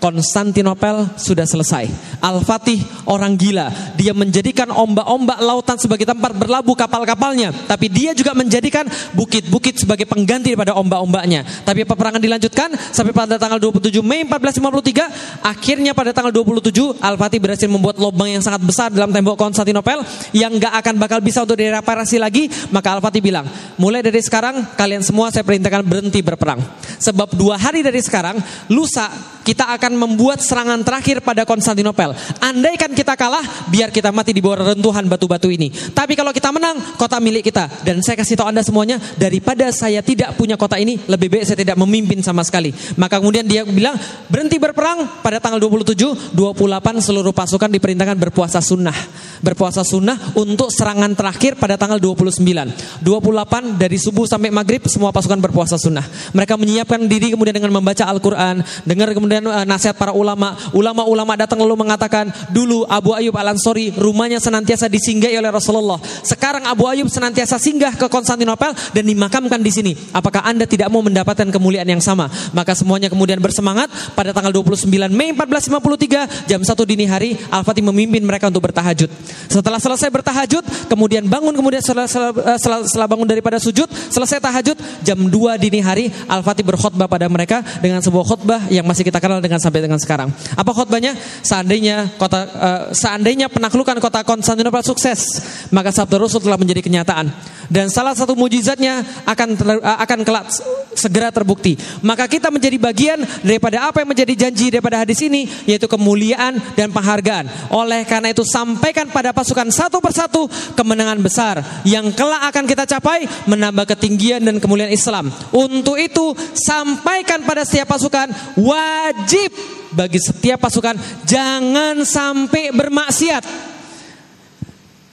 Konstantinopel 0.04 1.16
sudah 1.16 1.48
selesai. 1.48 1.88
Al-Fatih 2.20 2.76
orang 3.08 3.40
gila. 3.40 3.72
Dia 3.96 4.12
menjadikan 4.12 4.68
ombak-ombak 4.68 5.40
lautan 5.40 5.80
sebagai 5.80 6.04
tempat 6.04 6.36
berlabuh 6.36 6.76
kapal-kapalnya. 6.76 7.56
Tapi 7.64 7.88
dia 7.88 8.12
juga 8.12 8.36
menjadikan 8.36 8.84
bukit-bukit 9.16 9.80
sebagai 9.80 10.04
pengganti 10.04 10.52
daripada 10.52 10.76
ombak-ombaknya. 10.76 11.48
Tapi 11.64 11.88
peperangan 11.88 12.20
dilanjutkan 12.20 12.76
sampai 12.92 13.16
pada 13.16 13.40
tanggal 13.40 13.56
27 13.56 14.04
Mei 14.04 14.28
1453. 14.28 15.40
Akhirnya 15.40 15.96
pada 15.96 16.12
tanggal 16.12 16.36
27 16.36 17.00
Al-Fatih 17.00 17.40
berhasil 17.40 17.68
membuat 17.72 17.96
lubang 17.96 18.28
yang 18.28 18.44
sangat 18.44 18.60
besar 18.60 18.92
dalam 18.92 19.08
tembok 19.08 19.40
Konstantinopel 19.40 20.04
yang 20.36 20.52
gak 20.60 20.84
akan 20.84 20.93
akan 20.94 21.02
bakal 21.02 21.18
bisa 21.18 21.42
untuk 21.42 21.58
direparasi 21.58 22.22
lagi, 22.22 22.46
maka 22.70 22.94
Al-Fatih 22.94 23.18
bilang, 23.18 23.42
mulai 23.74 23.98
dari 23.98 24.22
sekarang 24.22 24.78
kalian 24.78 25.02
semua 25.02 25.34
saya 25.34 25.42
perintahkan 25.42 25.82
berhenti 25.82 26.22
berperang. 26.22 26.62
Sebab 27.02 27.34
dua 27.34 27.58
hari 27.58 27.82
dari 27.82 27.98
sekarang, 27.98 28.38
lusa 28.70 29.10
kita 29.44 29.74
akan 29.76 29.98
membuat 29.98 30.40
serangan 30.40 30.80
terakhir 30.80 31.20
pada 31.20 31.44
Konstantinopel. 31.44 32.16
Andaikan 32.40 32.94
kita 32.94 33.12
kalah, 33.18 33.44
biar 33.68 33.92
kita 33.92 34.08
mati 34.14 34.32
di 34.32 34.40
bawah 34.40 34.72
rentuhan 34.72 35.04
batu-batu 35.04 35.52
ini. 35.52 35.68
Tapi 35.68 36.16
kalau 36.16 36.32
kita 36.32 36.48
menang, 36.54 36.96
kota 36.96 37.20
milik 37.20 37.50
kita. 37.50 37.68
Dan 37.84 38.00
saya 38.00 38.16
kasih 38.16 38.40
tahu 38.40 38.48
Anda 38.48 38.64
semuanya, 38.64 38.96
daripada 39.20 39.68
saya 39.74 40.00
tidak 40.00 40.38
punya 40.40 40.56
kota 40.56 40.80
ini, 40.80 40.96
lebih 41.10 41.28
baik 41.28 41.44
saya 41.44 41.58
tidak 41.60 41.76
memimpin 41.76 42.24
sama 42.24 42.40
sekali. 42.40 42.72
Maka 42.96 43.20
kemudian 43.20 43.44
dia 43.44 43.66
bilang, 43.68 43.98
berhenti 44.32 44.56
berperang 44.56 45.20
pada 45.20 45.36
tanggal 45.42 45.60
27, 45.60 46.32
28 46.32 47.04
seluruh 47.04 47.36
pasukan 47.36 47.68
diperintahkan 47.68 48.16
berpuasa 48.16 48.64
sunnah. 48.64 48.96
Berpuasa 49.44 49.84
sunnah 49.84 50.16
untuk 50.38 50.72
serangan 50.74 51.14
terakhir 51.14 51.54
pada 51.54 51.78
tanggal 51.78 52.02
29. 52.02 52.42
28 52.42 53.78
dari 53.78 53.96
subuh 53.96 54.26
sampai 54.26 54.50
maghrib 54.50 54.82
semua 54.90 55.14
pasukan 55.14 55.38
berpuasa 55.38 55.78
sunnah. 55.78 56.02
Mereka 56.34 56.58
menyiapkan 56.58 57.06
diri 57.06 57.30
kemudian 57.30 57.54
dengan 57.54 57.70
membaca 57.70 58.02
Al-Quran, 58.10 58.66
dengar 58.82 59.14
kemudian 59.14 59.46
uh, 59.46 59.62
nasihat 59.62 59.94
para 59.94 60.10
ulama. 60.10 60.58
Ulama-ulama 60.74 61.38
datang 61.38 61.62
lalu 61.62 61.86
mengatakan, 61.86 62.34
dulu 62.50 62.82
Abu 62.90 63.14
Ayyub 63.14 63.38
Al-Ansori 63.38 63.94
rumahnya 63.94 64.42
senantiasa 64.42 64.90
disinggahi 64.90 65.38
oleh 65.38 65.54
Rasulullah. 65.54 66.02
Sekarang 66.26 66.66
Abu 66.66 66.90
Ayyub 66.90 67.06
senantiasa 67.06 67.56
singgah 67.62 67.94
ke 67.94 68.10
Konstantinopel 68.10 68.74
dan 68.90 69.04
dimakamkan 69.06 69.62
di 69.62 69.70
sini. 69.70 69.92
Apakah 70.10 70.42
Anda 70.42 70.66
tidak 70.66 70.90
mau 70.90 71.00
mendapatkan 71.00 71.46
kemuliaan 71.54 71.86
yang 71.86 72.02
sama? 72.02 72.26
Maka 72.50 72.74
semuanya 72.74 73.06
kemudian 73.06 73.38
bersemangat 73.38 73.86
pada 74.18 74.34
tanggal 74.34 74.50
29 74.50 74.90
Mei 75.12 75.30
1453 75.36 76.50
jam 76.50 76.60
1 76.60 76.90
dini 76.90 77.04
hari 77.06 77.36
Al-Fatih 77.52 77.84
memimpin 77.84 78.24
mereka 78.24 78.48
untuk 78.48 78.64
bertahajud. 78.66 79.10
Setelah 79.46 79.78
selesai 79.78 80.08
bertahajud, 80.10 80.63
kemudian 80.88 81.26
bangun 81.26 81.54
kemudian 81.54 81.80
setelah, 81.80 82.08
setelah, 82.08 82.84
setelah 82.86 83.08
bangun 83.08 83.28
daripada 83.28 83.56
sujud, 83.60 83.86
selesai 83.90 84.40
tahajud 84.40 84.76
jam 85.04 85.18
2 85.18 85.62
dini 85.62 85.80
hari 85.80 86.10
Al-Fatih 86.28 86.64
berkhutbah 86.66 87.06
pada 87.06 87.28
mereka 87.28 87.60
dengan 87.80 88.00
sebuah 88.00 88.24
khutbah 88.24 88.60
yang 88.68 88.84
masih 88.84 89.06
kita 89.06 89.18
kenal 89.18 89.40
dengan 89.40 89.60
sampai 89.60 89.84
dengan 89.84 90.00
sekarang. 90.00 90.32
Apa 90.54 90.70
khutbahnya? 90.72 91.16
Seandainya 91.44 92.14
kota 92.16 92.40
uh, 92.44 92.82
seandainya 92.92 93.48
penaklukan 93.48 93.96
kota 94.00 94.24
Konstantinopel 94.24 94.84
sukses, 94.84 95.26
maka 95.70 95.90
sabda 95.92 96.20
Rasul 96.20 96.44
telah 96.44 96.58
menjadi 96.60 96.80
kenyataan. 96.84 97.30
Dan 97.68 97.88
salah 97.88 98.12
satu 98.12 98.36
mujizatnya 98.36 99.00
akan 99.24 99.48
ter, 99.56 99.68
uh, 99.80 99.98
akan 100.00 100.18
kelak 100.24 100.46
segera 100.94 101.28
terbukti. 101.34 101.76
Maka 102.04 102.30
kita 102.30 102.48
menjadi 102.48 102.76
bagian 102.78 103.18
daripada 103.42 103.90
apa 103.90 104.02
yang 104.02 104.10
menjadi 104.14 104.34
janji 104.46 104.70
daripada 104.70 105.02
hadis 105.02 105.20
ini 105.26 105.46
yaitu 105.66 105.90
kemuliaan 105.90 106.56
dan 106.78 106.92
penghargaan. 106.94 107.72
Oleh 107.74 108.06
karena 108.06 108.30
itu 108.30 108.46
sampaikan 108.46 109.10
pada 109.10 109.34
pasukan 109.34 109.68
satu 109.68 109.98
persatu 109.98 110.46
kemenangan 110.78 111.18
besar 111.20 111.60
yang 111.82 112.10
kelak 112.14 112.50
akan 112.54 112.64
kita 112.64 112.84
capai 112.86 113.26
menambah 113.46 113.96
ketinggian 113.96 114.42
dan 114.44 114.56
kemuliaan 114.62 114.92
Islam. 114.92 115.30
Untuk 115.50 115.98
itu 115.98 116.32
sampaikan 116.54 117.42
pada 117.42 117.66
setiap 117.66 117.94
pasukan 117.94 118.30
wajib 118.58 119.50
bagi 119.94 120.18
setiap 120.18 120.58
pasukan 120.58 120.98
jangan 121.22 122.02
sampai 122.02 122.74
bermaksiat. 122.74 123.73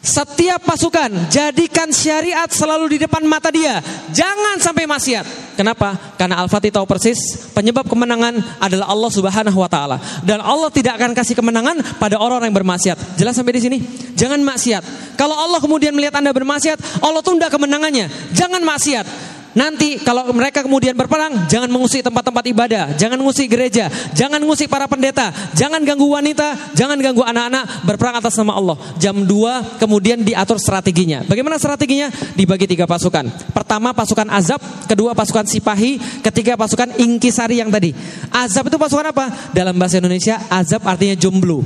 Setiap 0.01 0.65
pasukan 0.65 1.29
jadikan 1.29 1.93
syariat 1.93 2.49
selalu 2.49 2.97
di 2.97 3.05
depan 3.05 3.21
mata 3.21 3.53
dia. 3.53 3.85
Jangan 4.09 4.57
sampai 4.57 4.89
maksiat. 4.89 5.53
Kenapa? 5.53 5.93
Karena 6.17 6.41
Al-Fatih 6.41 6.73
tahu 6.73 6.89
persis 6.89 7.53
penyebab 7.53 7.85
kemenangan 7.85 8.33
adalah 8.57 8.89
Allah 8.89 9.11
Subhanahu 9.13 9.61
wa 9.61 9.69
taala. 9.69 10.01
Dan 10.25 10.41
Allah 10.41 10.73
tidak 10.73 10.97
akan 10.97 11.13
kasih 11.13 11.37
kemenangan 11.37 12.01
pada 12.01 12.17
orang-orang 12.17 12.49
yang 12.49 12.65
bermaksiat. 12.65 12.97
Jelas 13.13 13.37
sampai 13.37 13.53
di 13.53 13.61
sini? 13.61 13.77
Jangan 14.17 14.41
maksiat. 14.41 15.13
Kalau 15.21 15.37
Allah 15.37 15.61
kemudian 15.61 15.93
melihat 15.93 16.17
Anda 16.17 16.33
bermaksiat, 16.33 17.05
Allah 17.05 17.21
tunda 17.21 17.53
kemenangannya. 17.53 18.33
Jangan 18.33 18.65
maksiat. 18.65 19.05
Nanti 19.51 19.99
kalau 19.99 20.23
mereka 20.31 20.63
kemudian 20.63 20.95
berperang, 20.95 21.51
jangan 21.51 21.67
mengusik 21.67 21.99
tempat-tempat 22.07 22.43
ibadah, 22.55 22.83
jangan 22.95 23.19
mengusik 23.19 23.51
gereja, 23.51 23.91
jangan 24.15 24.39
mengusik 24.39 24.71
para 24.71 24.87
pendeta, 24.87 25.27
jangan 25.51 25.83
ganggu 25.83 26.07
wanita, 26.07 26.71
jangan 26.71 26.95
ganggu 27.03 27.19
anak-anak 27.19 27.83
berperang 27.83 28.15
atas 28.15 28.39
nama 28.39 28.55
Allah. 28.55 28.79
Jam 28.95 29.27
2 29.27 29.75
kemudian 29.75 30.23
diatur 30.23 30.55
strateginya. 30.55 31.27
Bagaimana 31.27 31.59
strateginya? 31.59 32.07
Dibagi 32.31 32.63
tiga 32.63 32.87
pasukan. 32.87 33.27
Pertama 33.51 33.91
pasukan 33.91 34.31
azab, 34.31 34.63
kedua 34.87 35.11
pasukan 35.11 35.43
sipahi, 35.43 36.23
ketiga 36.23 36.55
pasukan 36.55 36.95
ingkisari 36.95 37.59
yang 37.59 37.67
tadi. 37.67 37.91
Azab 38.31 38.71
itu 38.71 38.79
pasukan 38.79 39.11
apa? 39.11 39.51
Dalam 39.51 39.75
bahasa 39.75 39.99
Indonesia 39.99 40.39
azab 40.47 40.87
artinya 40.87 41.19
jomblo. 41.19 41.59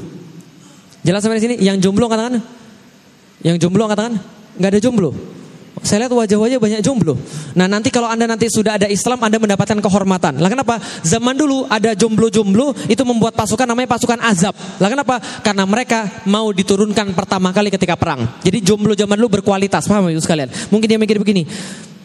Jelas 1.05 1.21
sampai 1.21 1.37
di 1.37 1.43
sini? 1.45 1.55
Yang 1.61 1.85
jomblo 1.85 2.09
katakan? 2.09 2.41
Yang 3.45 3.61
jomblo 3.61 3.85
katakan? 3.85 4.17
Gak 4.57 4.69
ada 4.73 4.81
jomblo. 4.81 5.34
Saya 5.85 6.05
lihat 6.05 6.17
wajah-wajah 6.17 6.57
banyak 6.57 6.81
jomblo. 6.81 7.13
Nah 7.53 7.69
nanti 7.69 7.93
kalau 7.93 8.09
anda 8.09 8.25
nanti 8.25 8.49
sudah 8.49 8.81
ada 8.81 8.89
Islam, 8.89 9.21
anda 9.21 9.37
mendapatkan 9.37 9.77
kehormatan. 9.77 10.41
Lah 10.41 10.49
kenapa? 10.49 10.81
Zaman 11.05 11.37
dulu 11.37 11.69
ada 11.69 11.93
jomblo-jomblo 11.93 12.73
itu 12.89 13.05
membuat 13.05 13.37
pasukan 13.37 13.69
namanya 13.69 13.93
pasukan 13.93 14.17
azab. 14.25 14.57
Lah 14.81 14.89
kenapa? 14.89 15.21
Karena 15.45 15.61
mereka 15.69 16.25
mau 16.25 16.49
diturunkan 16.49 17.13
pertama 17.13 17.53
kali 17.53 17.69
ketika 17.69 17.93
perang. 17.93 18.25
Jadi 18.41 18.65
jomblo 18.65 18.97
zaman 18.97 19.13
dulu 19.13 19.39
berkualitas, 19.39 19.85
paham 19.85 20.09
itu 20.09 20.25
sekalian? 20.25 20.49
Mungkin 20.73 20.89
dia 20.89 20.97
mikir 20.97 21.21
begini, 21.21 21.45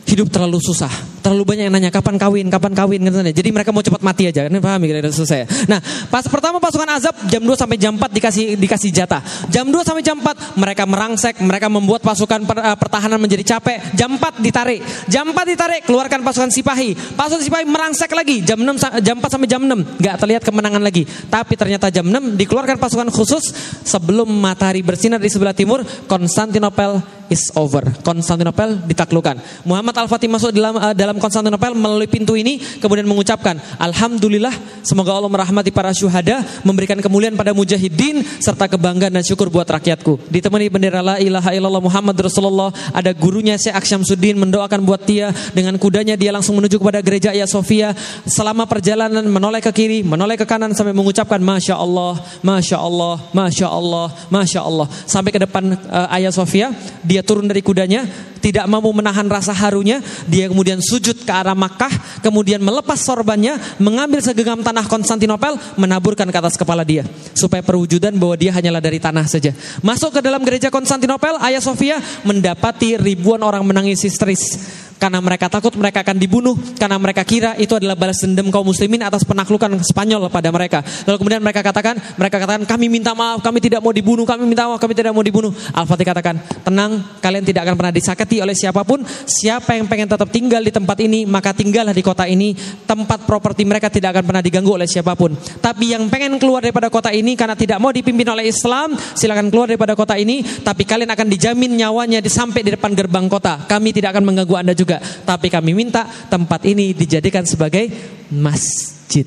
hidup 0.09 0.33
terlalu 0.33 0.59
susah. 0.63 0.91
Terlalu 1.21 1.45
banyak 1.45 1.65
yang 1.69 1.75
nanya 1.77 1.93
kapan 1.93 2.17
kawin, 2.17 2.47
kapan 2.49 2.73
kawin 2.73 3.01
gitu. 3.05 3.21
Jadi 3.21 3.49
mereka 3.53 3.71
mau 3.71 3.85
cepat 3.85 4.01
mati 4.01 4.25
aja. 4.27 4.49
Ini 4.49 4.59
paham 4.59 4.81
kira 4.83 5.05
selesai. 5.05 5.69
Nah, 5.69 5.79
pas 6.09 6.25
pertama 6.25 6.57
pasukan 6.57 6.89
azab 6.97 7.15
jam 7.29 7.45
2 7.45 7.53
sampai 7.55 7.77
jam 7.77 7.93
4 7.95 8.09
dikasih 8.09 8.45
dikasih 8.57 8.91
jatah. 8.91 9.21
Jam 9.53 9.69
2 9.69 9.85
sampai 9.85 10.01
jam 10.01 10.17
4 10.17 10.57
mereka 10.57 10.89
merangsek, 10.89 11.39
mereka 11.45 11.69
membuat 11.69 12.01
pasukan 12.01 12.49
per, 12.49 12.59
uh, 12.59 12.77
pertahanan 12.77 13.21
menjadi 13.21 13.57
capek. 13.57 13.93
Jam 13.93 14.17
4 14.17 14.41
ditarik. 14.41 14.81
Jam 15.13 15.29
4 15.29 15.45
ditarik, 15.45 15.83
keluarkan 15.85 16.25
pasukan 16.25 16.49
sipahi. 16.49 16.97
Pasukan 17.15 17.45
sipahi 17.45 17.65
merangsek 17.69 18.11
lagi 18.17 18.41
jam 18.41 18.57
6 18.57 19.05
jam 19.05 19.21
4 19.21 19.29
sampai 19.29 19.49
jam 19.49 19.61
6. 19.61 20.01
Gak 20.01 20.17
terlihat 20.25 20.43
kemenangan 20.43 20.81
lagi. 20.81 21.05
Tapi 21.05 21.53
ternyata 21.55 21.93
jam 21.93 22.09
6 22.09 22.41
dikeluarkan 22.41 22.81
pasukan 22.81 23.13
khusus 23.13 23.53
sebelum 23.85 24.27
matahari 24.27 24.81
bersinar 24.81 25.21
di 25.21 25.29
sebelah 25.29 25.53
timur, 25.53 25.85
Konstantinopel 26.09 27.20
is 27.31 27.49
over. 27.55 27.87
Konstantinopel 28.03 28.83
ditaklukkan. 28.91 29.65
Muhammad 29.65 29.95
Al-Fatih 29.95 30.27
masuk 30.27 30.51
dalam 30.51 30.75
uh, 30.77 30.93
dalam 30.93 31.17
Konstantinopel 31.23 31.73
melalui 31.79 32.11
pintu 32.11 32.35
ini 32.35 32.59
kemudian 32.83 33.07
mengucapkan 33.07 33.57
alhamdulillah 33.79 34.53
semoga 34.83 35.15
Allah 35.15 35.31
merahmati 35.31 35.71
para 35.71 35.95
syuhada, 35.95 36.43
memberikan 36.67 36.99
kemuliaan 36.99 37.39
pada 37.39 37.55
mujahidin 37.55 38.27
serta 38.43 38.67
kebanggaan 38.67 39.15
dan 39.15 39.23
syukur 39.23 39.49
buat 39.49 39.65
rakyatku. 39.65 40.29
Ditemani 40.29 40.67
bendera 40.67 41.01
la 41.01 41.17
ilaha 41.23 41.55
illallah 41.55 41.81
Muhammad 41.81 42.19
Rasulullah, 42.19 42.75
ada 42.91 43.15
gurunya 43.15 43.55
Syekh 43.55 43.79
Aksyamsuddin 43.79 44.37
mendoakan 44.37 44.83
buat 44.83 45.07
dia 45.07 45.31
dengan 45.55 45.79
kudanya 45.79 46.19
dia 46.19 46.35
langsung 46.35 46.59
menuju 46.59 46.83
kepada 46.83 46.99
gereja 47.01 47.31
Ayah 47.31 47.47
Sofia 47.47 47.95
selama 48.27 48.67
perjalanan 48.67 49.23
menoleh 49.25 49.63
ke 49.63 49.71
kiri, 49.71 50.03
menoleh 50.03 50.35
ke 50.35 50.45
kanan 50.45 50.75
sampai 50.75 50.93
mengucapkan 50.93 51.39
masya 51.39 51.79
Allah, 51.79 52.19
masya 52.43 52.77
Allah, 52.83 53.15
masya 53.31 53.69
Allah, 53.71 54.07
masya 54.29 54.61
Allah 54.67 54.87
sampai 55.07 55.31
ke 55.31 55.41
depan 55.41 55.77
uh, 55.77 56.09
Ayah 56.11 56.35
Sofia 56.35 56.73
dia 57.05 57.20
turun 57.23 57.49
dari 57.49 57.61
kudanya 57.65 58.05
tidak 58.41 58.65
mampu 58.67 58.89
menahan 58.91 59.29
rasa 59.29 59.53
harunya, 59.53 60.01
dia 60.25 60.49
kemudian 60.49 60.81
sujud 60.81 61.23
ke 61.23 61.33
arah 61.33 61.55
Makkah, 61.55 61.93
kemudian 62.25 62.59
melepas 62.59 62.97
sorbannya, 62.97 63.61
mengambil 63.77 64.25
segenggam 64.25 64.65
tanah 64.65 64.89
Konstantinopel, 64.89 65.61
menaburkan 65.77 66.27
ke 66.33 66.39
atas 66.41 66.57
kepala 66.57 66.81
dia, 66.83 67.05
supaya 67.37 67.61
perwujudan 67.61 68.17
bahwa 68.17 68.35
dia 68.41 68.51
hanyalah 68.57 68.81
dari 68.81 68.97
tanah 68.97 69.29
saja. 69.29 69.53
Masuk 69.85 70.17
ke 70.17 70.21
dalam 70.25 70.41
gereja 70.43 70.73
Konstantinopel, 70.73 71.37
Ayah 71.39 71.61
Sofia 71.61 72.01
mendapati 72.25 72.97
ribuan 72.97 73.45
orang 73.45 73.63
menangis 73.63 74.01
histeris 74.03 74.57
karena 75.01 75.19
mereka 75.25 75.49
takut 75.49 75.73
mereka 75.81 76.05
akan 76.05 76.21
dibunuh 76.21 76.53
karena 76.77 77.01
mereka 77.01 77.25
kira 77.25 77.57
itu 77.57 77.73
adalah 77.73 77.97
balas 77.97 78.21
dendam 78.21 78.53
kaum 78.53 78.69
muslimin 78.69 79.01
atas 79.01 79.25
penaklukan 79.25 79.73
Spanyol 79.81 80.29
pada 80.29 80.53
mereka. 80.53 80.85
Lalu 81.09 81.17
kemudian 81.17 81.41
mereka 81.41 81.65
katakan, 81.65 81.97
mereka 82.21 82.37
katakan 82.37 82.69
kami 82.69 82.93
minta 82.93 83.17
maaf, 83.17 83.41
kami 83.41 83.65
tidak 83.65 83.81
mau 83.81 83.97
dibunuh, 83.97 84.29
kami 84.29 84.45
minta 84.45 84.69
maaf, 84.69 84.77
kami 84.77 84.93
tidak 84.93 85.17
mau 85.17 85.25
dibunuh. 85.25 85.49
Al-Fatih 85.73 86.05
katakan, 86.05 86.37
tenang, 86.61 87.01
kalian 87.25 87.45
tidak 87.49 87.65
akan 87.65 87.75
pernah 87.81 87.95
disakiti 87.95 88.45
oleh 88.45 88.53
siapa 88.53 88.85
pun. 88.85 89.01
Siapa 89.25 89.81
yang 89.81 89.89
pengen 89.89 90.13
tetap 90.13 90.29
tinggal 90.29 90.61
di 90.61 90.69
tempat 90.69 91.01
ini, 91.01 91.25
maka 91.25 91.57
tinggallah 91.57 91.97
di 91.97 92.05
kota 92.05 92.29
ini. 92.29 92.53
Tempat 92.85 93.25
properti 93.25 93.65
mereka 93.65 93.89
tidak 93.89 94.13
akan 94.19 94.25
pernah 94.29 94.43
diganggu 94.45 94.77
oleh 94.77 94.85
siapa 94.85 95.17
pun. 95.17 95.33
Tapi 95.39 95.97
yang 95.97 96.13
pengen 96.13 96.37
keluar 96.37 96.61
daripada 96.61 96.93
kota 96.93 97.09
ini 97.09 97.33
karena 97.39 97.57
tidak 97.57 97.81
mau 97.81 97.89
dipimpin 97.95 98.29
oleh 98.29 98.53
Islam, 98.53 98.93
silakan 99.17 99.49
keluar 99.49 99.73
daripada 99.73 99.97
kota 99.97 100.21
ini. 100.21 100.45
Tapi 100.45 100.85
kalian 100.85 101.09
akan 101.09 101.27
dijamin 101.31 101.73
nyawanya 101.81 102.21
sampai 102.27 102.61
di 102.67 102.77
depan 102.77 102.93
gerbang 102.93 103.31
kota. 103.31 103.65
Kami 103.65 103.95
tidak 103.95 104.13
akan 104.13 104.27
mengganggu 104.27 104.57
anda 104.59 104.75
juga 104.75 104.90
juga. 104.91 104.99
Tapi 105.23 105.47
kami 105.47 105.71
minta 105.71 106.03
tempat 106.27 106.67
ini 106.67 106.91
dijadikan 106.91 107.47
sebagai 107.47 107.87
masjid. 108.35 109.23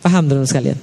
Paham 0.00 0.24
teman 0.24 0.48
sekalian? 0.48 0.80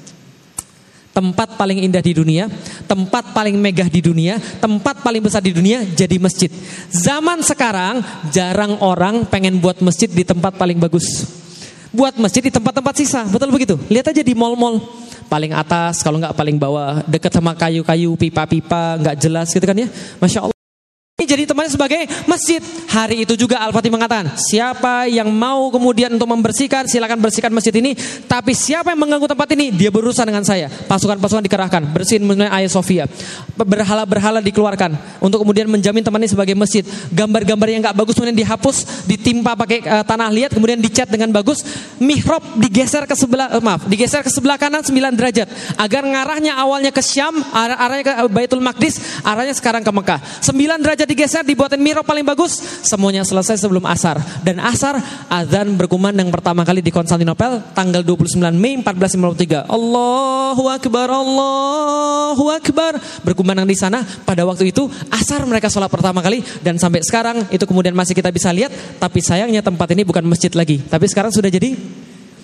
Tempat 1.10 1.58
paling 1.58 1.84
indah 1.84 2.00
di 2.06 2.14
dunia, 2.14 2.46
tempat 2.86 3.34
paling 3.34 3.58
megah 3.58 3.90
di 3.90 4.00
dunia, 4.00 4.38
tempat 4.62 5.02
paling 5.02 5.20
besar 5.26 5.42
di 5.42 5.52
dunia 5.52 5.82
jadi 5.84 6.22
masjid. 6.22 6.48
Zaman 6.94 7.42
sekarang 7.42 8.00
jarang 8.30 8.78
orang 8.80 9.26
pengen 9.26 9.58
buat 9.58 9.82
masjid 9.82 10.08
di 10.08 10.22
tempat 10.22 10.56
paling 10.56 10.78
bagus. 10.78 11.26
Buat 11.90 12.22
masjid 12.22 12.46
di 12.46 12.54
tempat-tempat 12.54 12.94
sisa, 12.94 13.26
betul 13.26 13.50
begitu? 13.50 13.74
Lihat 13.90 14.14
aja 14.14 14.22
di 14.22 14.38
mall-mall 14.38 14.78
paling 15.26 15.58
atas, 15.58 16.06
kalau 16.06 16.22
nggak 16.22 16.38
paling 16.38 16.62
bawah, 16.62 17.02
dekat 17.10 17.34
sama 17.34 17.58
kayu-kayu, 17.58 18.14
pipa-pipa, 18.14 19.02
nggak 19.02 19.18
jelas 19.18 19.50
gitu 19.50 19.66
kan 19.66 19.76
ya, 19.76 19.90
masya 20.22 20.46
Allah. 20.46 20.59
Jadi 21.26 21.50
tempatnya 21.50 21.74
sebagai 21.74 22.02
masjid. 22.30 22.62
Hari 22.90 23.26
itu 23.26 23.34
juga 23.34 23.60
Al-Fatih 23.66 23.90
mengatakan, 23.90 24.36
siapa 24.38 25.10
yang 25.10 25.32
mau 25.34 25.72
kemudian 25.74 26.14
untuk 26.14 26.30
membersihkan, 26.30 26.86
silakan 26.86 27.20
bersihkan 27.20 27.50
masjid 27.50 27.74
ini. 27.74 27.98
Tapi 28.28 28.54
siapa 28.54 28.94
yang 28.94 29.02
mengganggu 29.02 29.26
tempat 29.26 29.50
ini, 29.58 29.74
dia 29.74 29.90
berurusan 29.90 30.28
dengan 30.28 30.46
saya. 30.46 30.70
Pasukan-pasukan 30.70 31.44
dikerahkan, 31.46 31.90
bersihin 31.90 32.28
mengenai 32.28 32.64
Ayah 32.64 32.72
Sofia. 32.72 33.06
Berhala-berhala 33.58 34.40
dikeluarkan 34.46 35.22
untuk 35.24 35.42
kemudian 35.42 35.66
menjamin 35.72 36.06
ini 36.06 36.28
sebagai 36.28 36.54
masjid. 36.54 36.84
Gambar-gambar 37.16 37.68
yang 37.72 37.82
nggak 37.82 37.96
bagus 37.96 38.14
kemudian 38.14 38.38
dihapus, 38.38 39.08
ditimpa 39.08 39.56
pakai 39.56 39.80
uh, 39.88 40.04
tanah 40.04 40.30
liat, 40.30 40.52
kemudian 40.54 40.78
dicat 40.78 41.08
dengan 41.08 41.32
bagus. 41.32 41.64
Mihrab 42.00 42.42
digeser 42.60 43.08
ke 43.08 43.16
sebelah, 43.16 43.56
uh, 43.56 43.64
maaf, 43.64 43.88
digeser 43.88 44.22
ke 44.22 44.32
sebelah 44.32 44.60
kanan 44.60 44.84
9 44.84 44.94
derajat 45.16 45.48
agar 45.80 46.04
ngarahnya 46.04 46.54
awalnya 46.60 46.92
ke 46.92 47.04
Syam, 47.04 47.40
arah 47.52 47.78
arahnya 47.80 48.04
ke 48.06 48.14
Baitul 48.32 48.62
Maqdis, 48.64 49.24
arahnya 49.24 49.56
sekarang 49.56 49.82
ke 49.82 49.92
Mekah. 49.92 50.20
9 50.44 50.84
derajat 50.84 51.08
digeser 51.10 51.42
dibuatin 51.42 51.82
mihrab 51.82 52.06
paling 52.06 52.22
bagus. 52.22 52.62
Semuanya 52.86 53.26
selesai 53.26 53.58
sebelum 53.58 53.82
asar. 53.90 54.22
Dan 54.46 54.62
asar 54.62 55.02
azan 55.26 55.74
berkumandang 55.74 56.30
pertama 56.30 56.62
kali 56.62 56.86
di 56.86 56.94
Konstantinopel 56.94 57.74
tanggal 57.74 58.06
29 58.06 58.38
Mei 58.54 58.78
1453 58.86 59.66
Allahu 59.66 60.70
Akbar 60.70 61.10
Allahu 61.10 62.46
Akbar. 62.54 63.02
Berkumandang 63.26 63.66
di 63.66 63.74
sana 63.74 64.06
pada 64.06 64.46
waktu 64.46 64.70
itu 64.70 64.86
asar 65.10 65.42
mereka 65.50 65.74
sholat 65.74 65.90
pertama 65.90 66.22
kali. 66.22 66.46
Dan 66.62 66.78
sampai 66.78 67.02
sekarang 67.02 67.50
itu 67.50 67.66
kemudian 67.66 67.98
masih 67.98 68.14
kita 68.14 68.30
bisa 68.30 68.54
lihat. 68.54 68.70
Tapi 69.02 69.26
sayangnya 69.26 69.66
tempat 69.66 69.90
ini 69.98 70.06
bukan 70.06 70.22
masjid 70.30 70.54
lagi. 70.54 70.78
Tapi 70.86 71.10
sekarang 71.10 71.34
sudah 71.34 71.50
jadi 71.50 71.74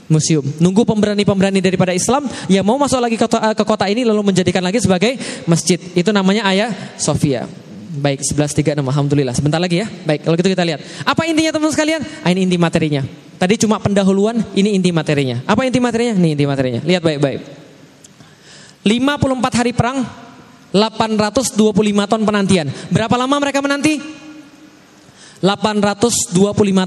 museum. 0.09 0.45
Nunggu 0.61 0.85
pemberani-pemberani 0.85 1.61
daripada 1.61 1.93
Islam 1.93 2.29
yang 2.49 2.65
mau 2.65 2.77
masuk 2.77 3.01
lagi 3.01 3.17
ke 3.17 3.63
kota 3.65 3.85
ini 3.89 4.05
lalu 4.05 4.33
menjadikan 4.33 4.61
lagi 4.61 4.81
sebagai 4.81 5.17
masjid. 5.49 5.81
Itu 5.97 6.13
namanya 6.13 6.45
Ayah 6.45 6.71
Sofia. 6.97 7.64
Baik, 7.95 8.21
11.36 8.21 8.83
Alhamdulillah. 8.83 9.33
Sebentar 9.33 9.59
lagi 9.59 9.81
ya. 9.81 9.87
Baik, 9.87 10.27
kalau 10.27 10.35
gitu 10.35 10.49
kita 10.51 10.63
lihat. 10.67 10.79
Apa 11.07 11.23
intinya 11.25 11.51
teman 11.55 11.71
sekalian? 11.71 12.01
Ah, 12.21 12.29
ini 12.35 12.43
inti 12.43 12.59
materinya. 12.59 13.01
Tadi 13.35 13.59
cuma 13.59 13.79
pendahuluan, 13.79 14.43
ini 14.55 14.75
inti 14.75 14.91
materinya. 14.95 15.43
Apa 15.43 15.67
inti 15.67 15.79
materinya? 15.79 16.15
Ini 16.15 16.29
inti 16.35 16.45
materinya. 16.47 16.81
Lihat 16.83 17.01
baik-baik. 17.03 17.39
54 18.85 19.59
hari 19.59 19.71
perang, 19.73 20.05
825 20.71 22.11
ton 22.11 22.21
penantian. 22.21 22.67
Berapa 22.91 23.15
lama 23.17 23.35
mereka 23.41 23.59
menanti? 23.63 24.24
825 25.45 26.33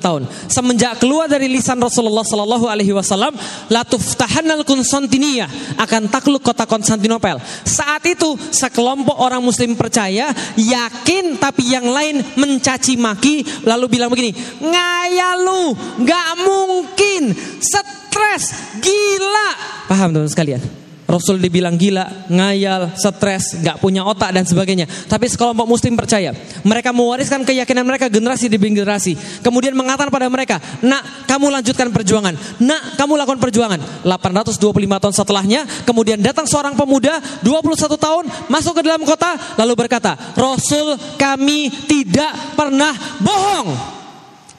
tahun. 0.03 0.23
Semenjak 0.51 0.99
keluar 0.99 1.31
dari 1.31 1.47
lisan 1.47 1.79
Rasulullah 1.79 2.27
Sallallahu 2.27 2.67
Alaihi 2.67 2.91
Wasallam, 2.91 3.39
latuf 3.71 4.19
tahanal 4.19 4.67
Konstantinia 4.67 5.47
akan 5.79 6.11
takluk 6.11 6.43
kota 6.43 6.67
Konstantinopel. 6.67 7.39
Saat 7.63 8.03
itu 8.11 8.35
sekelompok 8.51 9.15
orang 9.15 9.39
Muslim 9.39 9.79
percaya, 9.79 10.35
yakin, 10.59 11.39
tapi 11.39 11.71
yang 11.71 11.87
lain 11.87 12.19
mencaci 12.35 12.99
maki, 12.99 13.47
lalu 13.63 13.87
bilang 13.87 14.11
begini, 14.11 14.35
ngayal 14.59 15.39
lu, 15.47 15.79
nggak 16.03 16.29
mungkin, 16.43 17.23
stres, 17.63 18.75
gila. 18.83 19.51
Paham 19.87 20.11
teman 20.11 20.27
sekalian? 20.27 20.88
Rasul 21.09 21.41
dibilang 21.41 21.81
gila, 21.81 22.29
ngayal, 22.29 22.93
stres, 22.93 23.57
gak 23.65 23.81
punya 23.81 24.05
otak 24.05 24.29
dan 24.29 24.45
sebagainya. 24.45 24.85
Tapi 24.85 25.25
sekelompok 25.25 25.65
muslim 25.65 25.97
percaya. 25.97 26.37
Mereka 26.69 26.93
mewariskan 26.93 27.49
keyakinan 27.49 27.89
mereka 27.89 28.13
generasi 28.13 28.53
demi 28.53 28.77
generasi. 28.77 29.17
Kemudian 29.41 29.73
mengatakan 29.73 30.13
pada 30.13 30.29
mereka, 30.29 30.61
nak 30.85 31.25
kamu 31.25 31.49
lanjutkan 31.49 31.89
perjuangan. 31.97 32.37
Nak 32.61 33.01
kamu 33.01 33.25
lakukan 33.25 33.41
perjuangan. 33.41 33.81
825 34.05 34.61
tahun 35.01 35.15
setelahnya, 35.17 35.61
kemudian 35.89 36.21
datang 36.21 36.45
seorang 36.45 36.77
pemuda 36.77 37.25
21 37.41 37.97
tahun 37.97 38.25
masuk 38.53 38.77
ke 38.77 38.83
dalam 38.85 39.01
kota 39.09 39.57
lalu 39.57 39.73
berkata, 39.81 40.13
Rasul 40.37 40.93
kami 41.17 41.73
tidak 41.89 42.53
pernah 42.53 42.93
bohong. 43.25 43.73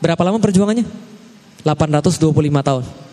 Berapa 0.01 0.21
lama 0.25 0.41
perjuangannya? 0.41 0.89
825 1.61 2.25
tahun 2.65 3.08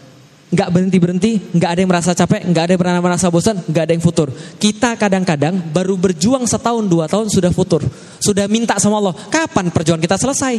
nggak 0.46 0.68
berhenti 0.70 0.98
berhenti, 1.02 1.32
nggak 1.58 1.70
ada 1.74 1.80
yang 1.82 1.90
merasa 1.90 2.10
capek, 2.14 2.46
nggak 2.46 2.62
ada 2.62 2.72
yang 2.76 2.82
pernah 2.86 3.02
merasa 3.02 3.26
bosan, 3.30 3.58
nggak 3.66 3.82
ada 3.82 3.92
yang 3.98 4.04
futur. 4.04 4.28
Kita 4.58 4.94
kadang-kadang 4.94 5.74
baru 5.74 5.98
berjuang 5.98 6.46
setahun 6.46 6.86
dua 6.86 7.10
tahun 7.10 7.26
sudah 7.26 7.50
futur, 7.50 7.82
sudah 8.22 8.46
minta 8.46 8.78
sama 8.78 9.02
Allah, 9.02 9.14
kapan 9.26 9.74
perjuangan 9.74 10.02
kita 10.02 10.16
selesai? 10.18 10.54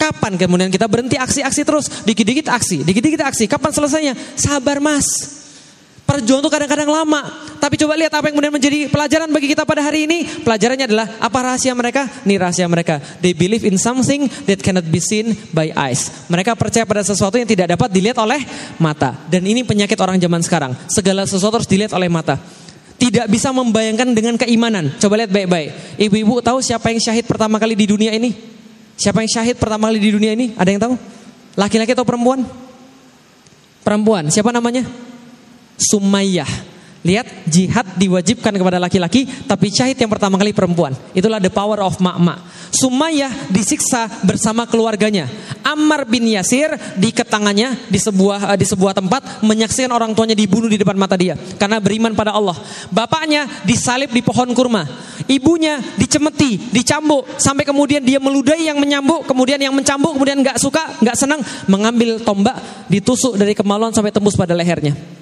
Kapan 0.00 0.40
kemudian 0.40 0.72
kita 0.72 0.88
berhenti 0.88 1.16
aksi-aksi 1.16 1.62
terus, 1.64 1.86
dikit-dikit 2.04 2.48
aksi, 2.52 2.84
dikit-dikit 2.84 3.20
aksi, 3.20 3.44
kapan 3.48 3.72
selesainya? 3.72 4.14
Sabar 4.36 4.80
mas, 4.80 5.39
Perjuangan 6.10 6.42
itu 6.42 6.50
kadang-kadang 6.50 6.90
lama. 6.90 7.22
Tapi 7.62 7.78
coba 7.78 7.94
lihat 7.94 8.10
apa 8.10 8.26
yang 8.26 8.34
kemudian 8.34 8.50
menjadi 8.50 8.90
pelajaran 8.90 9.30
bagi 9.30 9.54
kita 9.54 9.62
pada 9.62 9.78
hari 9.78 10.10
ini. 10.10 10.26
Pelajarannya 10.42 10.90
adalah 10.90 11.06
apa 11.22 11.38
rahasia 11.38 11.70
mereka? 11.70 12.10
Ini 12.26 12.34
rahasia 12.34 12.66
mereka. 12.66 12.98
They 13.22 13.30
believe 13.30 13.62
in 13.62 13.78
something 13.78 14.26
that 14.50 14.58
cannot 14.58 14.90
be 14.90 14.98
seen 14.98 15.38
by 15.54 15.70
eyes. 15.70 16.26
Mereka 16.26 16.58
percaya 16.58 16.82
pada 16.82 17.06
sesuatu 17.06 17.38
yang 17.38 17.46
tidak 17.46 17.78
dapat 17.78 17.94
dilihat 17.94 18.18
oleh 18.18 18.42
mata. 18.82 19.22
Dan 19.30 19.46
ini 19.46 19.62
penyakit 19.62 19.94
orang 20.02 20.18
zaman 20.18 20.42
sekarang. 20.42 20.74
Segala 20.90 21.30
sesuatu 21.30 21.62
harus 21.62 21.70
dilihat 21.70 21.94
oleh 21.94 22.10
mata. 22.10 22.42
Tidak 22.98 23.30
bisa 23.30 23.54
membayangkan 23.54 24.10
dengan 24.10 24.34
keimanan. 24.34 24.90
Coba 24.98 25.14
lihat 25.14 25.30
baik-baik. 25.30 25.94
Ibu-ibu 26.10 26.42
tahu 26.42 26.58
siapa 26.58 26.90
yang 26.90 26.98
syahid 26.98 27.22
pertama 27.22 27.62
kali 27.62 27.78
di 27.78 27.86
dunia 27.86 28.10
ini? 28.10 28.34
Siapa 28.98 29.22
yang 29.22 29.30
syahid 29.30 29.62
pertama 29.62 29.86
kali 29.86 30.02
di 30.02 30.10
dunia 30.10 30.34
ini? 30.34 30.58
Ada 30.58 30.68
yang 30.74 30.82
tahu? 30.82 30.94
Laki-laki 31.54 31.94
atau 31.94 32.02
perempuan? 32.02 32.42
Perempuan. 33.86 34.26
Siapa 34.26 34.50
namanya? 34.50 35.09
Sumayyah. 35.80 36.68
Lihat 37.00 37.48
jihad 37.48 37.96
diwajibkan 37.96 38.52
kepada 38.52 38.76
laki-laki 38.76 39.24
tapi 39.48 39.72
syahid 39.72 39.96
yang 39.96 40.12
pertama 40.12 40.36
kali 40.36 40.52
perempuan. 40.52 40.92
Itulah 41.16 41.40
the 41.40 41.48
power 41.48 41.80
of 41.80 41.96
mak-mak. 41.96 42.44
Sumayyah 42.76 43.48
disiksa 43.48 44.04
bersama 44.20 44.68
keluarganya. 44.68 45.24
Ammar 45.64 46.04
bin 46.04 46.28
Yasir 46.28 46.76
diketangannya 47.00 47.88
di 47.88 47.96
sebuah 47.96 48.52
eh, 48.52 48.58
di 48.60 48.68
sebuah 48.68 48.92
tempat 48.92 49.40
menyaksikan 49.40 49.88
orang 49.96 50.12
tuanya 50.12 50.36
dibunuh 50.36 50.68
di 50.68 50.76
depan 50.76 50.92
mata 50.92 51.16
dia 51.16 51.40
karena 51.56 51.80
beriman 51.80 52.12
pada 52.12 52.36
Allah. 52.36 52.60
Bapaknya 52.92 53.48
disalib 53.64 54.12
di 54.12 54.20
pohon 54.20 54.52
kurma. 54.52 54.84
Ibunya 55.24 55.80
dicemeti, 55.96 56.60
dicambuk 56.68 57.40
sampai 57.40 57.64
kemudian 57.64 58.04
dia 58.04 58.20
meludahi 58.20 58.68
yang 58.68 58.76
menyambuk, 58.76 59.24
kemudian 59.24 59.56
yang 59.56 59.72
mencambuk 59.72 60.20
kemudian 60.20 60.44
nggak 60.44 60.60
suka, 60.60 61.00
nggak 61.00 61.16
senang 61.16 61.40
mengambil 61.64 62.20
tombak 62.20 62.60
ditusuk 62.92 63.40
dari 63.40 63.56
kemaluan 63.56 63.96
sampai 63.96 64.12
tembus 64.12 64.36
pada 64.36 64.52
lehernya. 64.52 65.20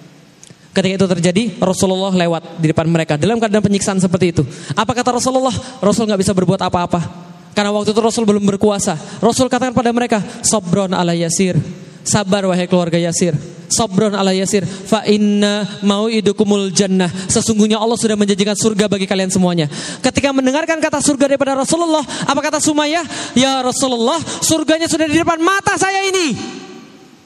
Ketika 0.78 0.94
itu 0.94 1.06
terjadi, 1.10 1.42
Rasulullah 1.58 2.14
lewat 2.14 2.62
di 2.62 2.70
depan 2.70 2.86
mereka 2.86 3.18
dalam 3.18 3.42
keadaan 3.42 3.66
penyiksaan 3.66 3.98
seperti 3.98 4.30
itu. 4.30 4.46
Apa 4.78 4.94
kata 4.94 5.10
Rasulullah? 5.18 5.50
Rasul 5.82 6.06
nggak 6.06 6.22
bisa 6.22 6.30
berbuat 6.30 6.62
apa-apa. 6.62 7.02
Karena 7.50 7.74
waktu 7.74 7.90
itu 7.90 7.98
Rasul 7.98 8.22
belum 8.22 8.46
berkuasa. 8.46 8.94
Rasul 9.18 9.50
katakan 9.50 9.74
pada 9.74 9.90
mereka, 9.90 10.22
Sobron 10.46 10.94
ala 10.94 11.18
Yasir. 11.18 11.58
Sabar 12.06 12.46
wahai 12.46 12.70
keluarga 12.70 12.94
Yasir. 12.94 13.34
Sobron 13.66 14.14
ala 14.14 14.30
Yasir. 14.30 14.62
Fa 14.62 15.02
inna 15.02 15.82
mau 15.82 16.06
idukumul 16.06 16.70
jannah. 16.70 17.10
Sesungguhnya 17.26 17.82
Allah 17.82 17.98
sudah 17.98 18.14
menjanjikan 18.14 18.54
surga 18.54 18.86
bagi 18.86 19.10
kalian 19.10 19.34
semuanya. 19.34 19.66
Ketika 19.98 20.30
mendengarkan 20.30 20.78
kata 20.78 21.02
surga 21.02 21.34
daripada 21.34 21.58
Rasulullah, 21.58 22.06
apa 22.06 22.38
kata 22.38 22.62
Sumayyah? 22.62 23.34
Ya 23.34 23.66
Rasulullah, 23.66 24.22
surganya 24.22 24.86
sudah 24.86 25.10
di 25.10 25.18
depan 25.18 25.42
mata 25.42 25.74
saya 25.74 26.06
ini. 26.06 26.38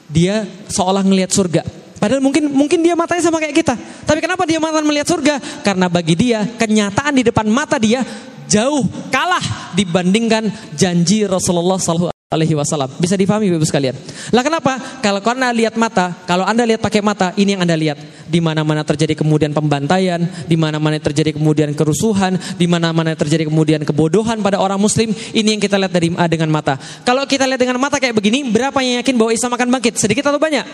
Dia 0.09 0.41
seolah 0.73 1.05
melihat 1.05 1.29
surga. 1.29 1.83
Padahal 2.03 2.19
mungkin 2.19 2.51
mungkin 2.51 2.83
dia 2.83 2.99
matanya 2.99 3.23
sama 3.23 3.39
kayak 3.39 3.55
kita. 3.63 3.79
Tapi 3.79 4.19
kenapa 4.19 4.43
dia 4.43 4.59
mata 4.59 4.83
melihat 4.83 5.07
surga? 5.07 5.39
Karena 5.63 5.87
bagi 5.87 6.19
dia 6.19 6.43
kenyataan 6.43 7.15
di 7.15 7.23
depan 7.23 7.47
mata 7.47 7.79
dia 7.79 8.03
jauh 8.51 8.83
kalah 9.07 9.71
dibandingkan 9.71 10.51
janji 10.75 11.23
Rasulullah 11.23 11.79
SAW 11.79 12.11
alaihi 12.33 12.59
wasallam. 12.59 12.91
Bisa 12.99 13.15
difahami 13.15 13.47
Ibu 13.47 13.63
sekalian. 13.63 13.95
Lah 14.35 14.43
kenapa? 14.43 14.99
Kalau 14.99 15.23
Anda 15.23 15.55
lihat 15.55 15.79
mata, 15.79 16.11
kalau 16.27 16.43
Anda 16.43 16.67
lihat 16.67 16.83
pakai 16.83 16.99
mata, 16.99 17.31
ini 17.39 17.55
yang 17.55 17.63
Anda 17.63 17.79
lihat. 17.79 18.27
Di 18.27 18.43
mana-mana 18.43 18.83
terjadi 18.83 19.15
kemudian 19.15 19.55
pembantaian, 19.55 20.27
di 20.49 20.59
mana-mana 20.59 20.99
terjadi 20.99 21.31
kemudian 21.37 21.71
kerusuhan, 21.71 22.35
di 22.57 22.67
mana-mana 22.67 23.15
terjadi 23.15 23.47
kemudian 23.47 23.85
kebodohan 23.87 24.41
pada 24.41 24.57
orang 24.59 24.81
muslim, 24.81 25.15
ini 25.31 25.55
yang 25.55 25.61
kita 25.61 25.79
lihat 25.79 25.93
dari 25.93 26.11
dengan 26.11 26.49
mata. 26.51 26.75
Kalau 27.07 27.23
kita 27.29 27.47
lihat 27.47 27.61
dengan 27.63 27.79
mata 27.79 27.95
kayak 28.01 28.17
begini, 28.17 28.43
berapa 28.51 28.75
yang 28.83 28.99
yakin 28.99 29.15
bahwa 29.15 29.31
Islam 29.31 29.55
akan 29.55 29.67
bangkit? 29.79 29.93
Sedikit 30.01 30.27
atau 30.27 30.41
banyak? 30.41 30.65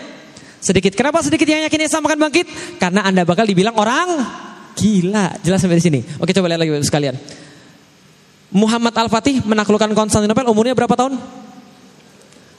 Sedikit. 0.60 0.92
Kenapa 0.92 1.24
sedikit 1.24 1.48
yang 1.48 1.64
yakin 1.64 1.80
Islam 1.88 2.04
akan 2.04 2.18
bangkit? 2.28 2.46
Karena 2.76 3.00
Anda 3.08 3.24
bakal 3.24 3.48
dibilang 3.48 3.74
orang 3.80 4.20
gila. 4.76 5.40
Jelas 5.40 5.64
sampai 5.64 5.80
di 5.80 5.84
sini. 5.84 6.00
Oke, 6.20 6.36
coba 6.36 6.52
lihat 6.52 6.60
lagi 6.60 6.72
sekalian. 6.84 7.16
Muhammad 8.52 8.92
Al-Fatih 8.92 9.46
menaklukkan 9.46 9.88
Konstantinopel 9.96 10.44
umurnya 10.50 10.76
berapa 10.76 10.92
tahun? 10.92 11.16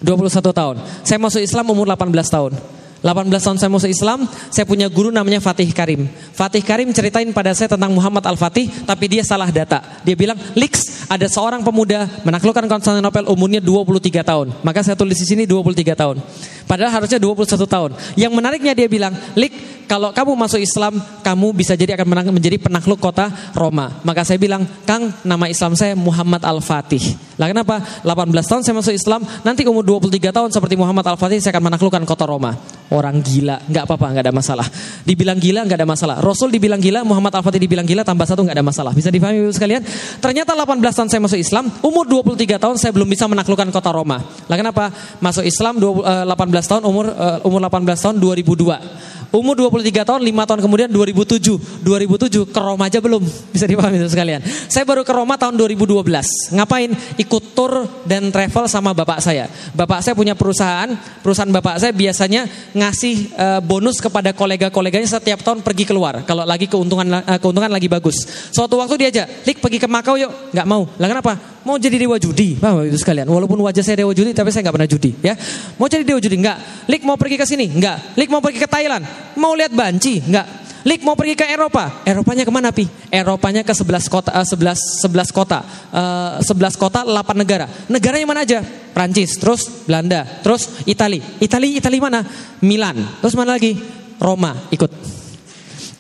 21 0.02 0.34
tahun. 0.34 0.76
Saya 1.06 1.22
masuk 1.22 1.42
Islam 1.46 1.66
umur 1.70 1.86
18 1.86 2.10
tahun. 2.26 2.81
18 3.02 3.34
tahun 3.34 3.58
saya 3.58 3.70
masuk 3.74 3.90
Islam, 3.90 4.30
saya 4.54 4.66
punya 4.70 4.86
guru 4.86 5.10
namanya 5.10 5.42
Fatih 5.42 5.66
Karim. 5.74 6.06
Fatih 6.38 6.62
Karim 6.62 6.94
ceritain 6.94 7.26
pada 7.34 7.50
saya 7.58 7.74
tentang 7.74 7.90
Muhammad 7.90 8.22
Al-Fatih, 8.30 8.70
tapi 8.86 9.10
dia 9.10 9.26
salah 9.26 9.50
data. 9.50 9.82
Dia 10.06 10.14
bilang, 10.14 10.38
Lix, 10.54 11.02
ada 11.10 11.26
seorang 11.26 11.66
pemuda 11.66 12.06
menaklukkan 12.22 12.70
Konstantinopel 12.70 13.26
umurnya 13.26 13.60
23 13.60 14.22
tahun. 14.22 14.48
Maka 14.62 14.86
saya 14.86 14.94
tulis 14.94 15.18
di 15.18 15.26
sini 15.26 15.44
23 15.50 15.98
tahun. 15.98 16.22
Padahal 16.70 17.04
harusnya 17.04 17.20
21 17.20 17.68
tahun. 17.68 17.92
Yang 18.16 18.32
menariknya 18.32 18.72
dia 18.72 18.88
bilang, 18.88 19.12
"Lik, 19.36 19.52
kalau 19.92 20.16
kamu 20.16 20.40
masuk 20.40 20.64
Islam, 20.64 21.04
kamu 21.20 21.52
bisa 21.52 21.76
jadi 21.76 22.00
akan 22.00 22.32
menjadi 22.32 22.56
penakluk 22.62 23.02
kota 23.02 23.28
Roma." 23.52 24.00
Maka 24.08 24.24
saya 24.24 24.40
bilang, 24.40 24.64
"Kang, 24.88 25.12
nama 25.28 25.52
Islam 25.52 25.76
saya 25.76 26.00
Muhammad 26.00 26.48
Al-Fatih." 26.48 27.36
Lah 27.36 27.52
kenapa? 27.52 27.84
18 28.08 28.48
tahun 28.48 28.64
saya 28.64 28.76
masuk 28.80 28.96
Islam, 28.96 29.26
nanti 29.44 29.68
umur 29.68 29.84
23 29.84 30.32
tahun 30.32 30.54
seperti 30.54 30.80
Muhammad 30.80 31.04
Al-Fatih 31.12 31.44
saya 31.44 31.52
akan 31.58 31.74
menaklukkan 31.74 32.08
kota 32.08 32.24
Roma. 32.24 32.56
Orang 32.92 33.24
gila, 33.24 33.56
nggak 33.72 33.88
apa-apa, 33.88 34.06
nggak 34.12 34.26
ada 34.28 34.36
masalah. 34.36 34.68
Dibilang 35.08 35.40
gila 35.40 35.64
nggak 35.64 35.80
ada 35.80 35.88
masalah. 35.88 36.16
Rasul 36.20 36.52
dibilang 36.52 36.84
gila, 36.84 37.08
Muhammad 37.08 37.40
Al-Fatih 37.40 37.64
dibilang 37.64 37.88
gila, 37.88 38.04
tambah 38.04 38.28
satu 38.28 38.44
nggak 38.44 38.60
ada 38.60 38.66
masalah. 38.68 38.92
Bisa 38.92 39.08
dipahami 39.08 39.48
Ibu 39.48 39.56
sekalian? 39.56 39.80
Ternyata 40.20 40.52
18 40.52 40.76
tahun 40.92 41.08
saya 41.08 41.22
masuk 41.24 41.40
Islam, 41.40 41.72
umur 41.88 42.04
23 42.04 42.60
tahun 42.60 42.76
saya 42.76 42.92
belum 42.92 43.08
bisa 43.08 43.32
menaklukkan 43.32 43.72
kota 43.72 43.96
Roma. 43.96 44.20
Lah 44.20 44.58
kenapa? 44.60 44.92
Masuk 45.24 45.48
Islam 45.48 45.80
20, 45.80 46.04
eh, 46.04 46.24
18 46.28 46.68
tahun, 46.68 46.82
umur 46.84 47.06
eh, 47.16 47.48
umur 47.48 47.60
18 47.64 47.96
tahun 47.96 48.16
2002. 48.20 49.21
Umur 49.32 49.56
23 49.56 50.04
tahun, 50.04 50.22
5 50.28 50.44
tahun 50.44 50.60
kemudian 50.60 50.90
2007. 50.92 51.88
2007 51.88 52.52
ke 52.52 52.60
Roma 52.60 52.92
aja 52.92 53.00
belum. 53.00 53.24
Bisa 53.56 53.64
dipahami 53.64 53.96
itu 53.96 54.12
sekalian. 54.12 54.44
Saya 54.44 54.84
baru 54.84 55.08
ke 55.08 55.14
Roma 55.16 55.40
tahun 55.40 55.56
2012. 55.56 56.04
Ngapain? 56.52 56.92
Ikut 57.16 57.44
tour 57.56 57.88
dan 58.04 58.28
travel 58.28 58.68
sama 58.68 58.92
bapak 58.92 59.24
saya. 59.24 59.48
Bapak 59.72 60.04
saya 60.04 60.20
punya 60.20 60.36
perusahaan. 60.36 60.92
Perusahaan 61.24 61.48
bapak 61.48 61.80
saya 61.80 61.96
biasanya 61.96 62.44
ngasih 62.76 63.16
uh, 63.40 63.60
bonus 63.64 64.04
kepada 64.04 64.36
kolega-koleganya 64.36 65.08
setiap 65.08 65.40
tahun 65.48 65.64
pergi 65.64 65.88
keluar. 65.88 66.28
Kalau 66.28 66.44
lagi 66.44 66.68
keuntungan 66.68 67.24
uh, 67.24 67.40
keuntungan 67.40 67.72
lagi 67.72 67.88
bagus. 67.88 68.28
Suatu 68.52 68.84
waktu 68.84 69.00
diajak, 69.08 69.48
"Lik 69.48 69.64
pergi 69.64 69.80
ke 69.80 69.88
Makau 69.88 70.20
yuk." 70.20 70.52
Nggak 70.52 70.68
mau. 70.68 70.84
Lah 71.00 71.08
kenapa? 71.08 71.40
Mau 71.64 71.78
jadi 71.78 71.96
dewa 72.02 72.18
judi. 72.18 72.58
Paham 72.58 72.84
itu 72.90 72.98
sekalian. 72.98 73.30
Walaupun 73.30 73.62
wajah 73.62 73.86
saya 73.86 74.02
dewa 74.02 74.12
judi 74.18 74.34
tapi 74.34 74.50
saya 74.50 74.66
nggak 74.66 74.76
pernah 74.76 74.90
judi, 74.90 75.14
ya. 75.22 75.38
Mau 75.78 75.86
jadi 75.86 76.02
dewa 76.02 76.18
judi? 76.18 76.36
Enggak. 76.42 76.58
Lik 76.90 77.06
mau 77.06 77.16
pergi 77.16 77.38
ke 77.38 77.46
sini? 77.46 77.70
Enggak. 77.70 78.18
Lik 78.18 78.34
mau 78.34 78.42
pergi 78.42 78.60
ke 78.66 78.68
Thailand? 78.68 79.06
Mau 79.38 79.54
lihat 79.54 79.74
banci? 79.74 80.22
Enggak. 80.22 80.62
Lik 80.82 81.06
mau 81.06 81.14
pergi 81.14 81.38
ke 81.38 81.46
Eropa. 81.46 82.02
Eropanya 82.02 82.42
ke 82.42 82.50
mana 82.50 82.74
pi? 82.74 82.90
Eropanya 83.14 83.62
ke 83.62 83.70
11 83.70 84.10
kota, 84.10 84.34
uh, 84.34 84.42
11 84.42 85.06
11 85.06 85.30
kota, 85.30 85.62
uh, 85.94 86.42
11 86.42 86.74
kota, 86.74 87.06
8 87.06 87.38
negara. 87.38 87.70
Negaranya 87.86 88.26
mana 88.26 88.42
aja? 88.42 88.66
Prancis, 88.92 89.38
terus 89.38 89.86
Belanda, 89.86 90.26
terus 90.42 90.82
Itali. 90.90 91.22
Itali, 91.38 91.78
Itali 91.78 91.98
mana? 92.02 92.26
Milan. 92.66 92.98
Terus 93.22 93.38
mana 93.38 93.56
lagi? 93.56 93.78
Roma. 94.18 94.58
Ikut. 94.74 95.21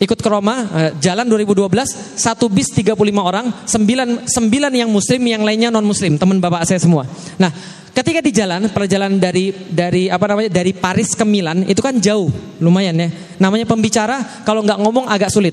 Ikut 0.01 0.17
ke 0.17 0.29
Roma, 0.29 0.65
uh, 0.65 0.91
jalan 0.97 1.29
2012, 1.29 2.17
satu 2.17 2.49
bis 2.49 2.73
35 2.73 2.97
orang, 3.21 3.53
9, 3.69 4.25
9 4.25 4.73
yang 4.73 4.89
muslim, 4.89 5.21
yang 5.21 5.45
lainnya 5.45 5.69
non 5.69 5.85
muslim, 5.85 6.17
teman 6.17 6.41
bapak 6.41 6.65
saya 6.65 6.81
semua. 6.81 7.05
Nah, 7.37 7.53
Ketika 7.91 8.23
di 8.23 8.31
jalan, 8.31 8.71
perjalanan 8.71 9.19
dari 9.19 9.51
dari 9.51 10.07
apa 10.07 10.23
namanya 10.31 10.47
dari 10.47 10.71
Paris 10.71 11.11
ke 11.11 11.27
Milan 11.27 11.67
itu 11.67 11.83
kan 11.83 11.99
jauh, 11.99 12.31
lumayan 12.63 12.95
ya. 12.95 13.11
Namanya 13.35 13.67
pembicara 13.67 14.47
kalau 14.47 14.63
nggak 14.63 14.79
ngomong 14.79 15.11
agak 15.11 15.27
sulit. 15.27 15.51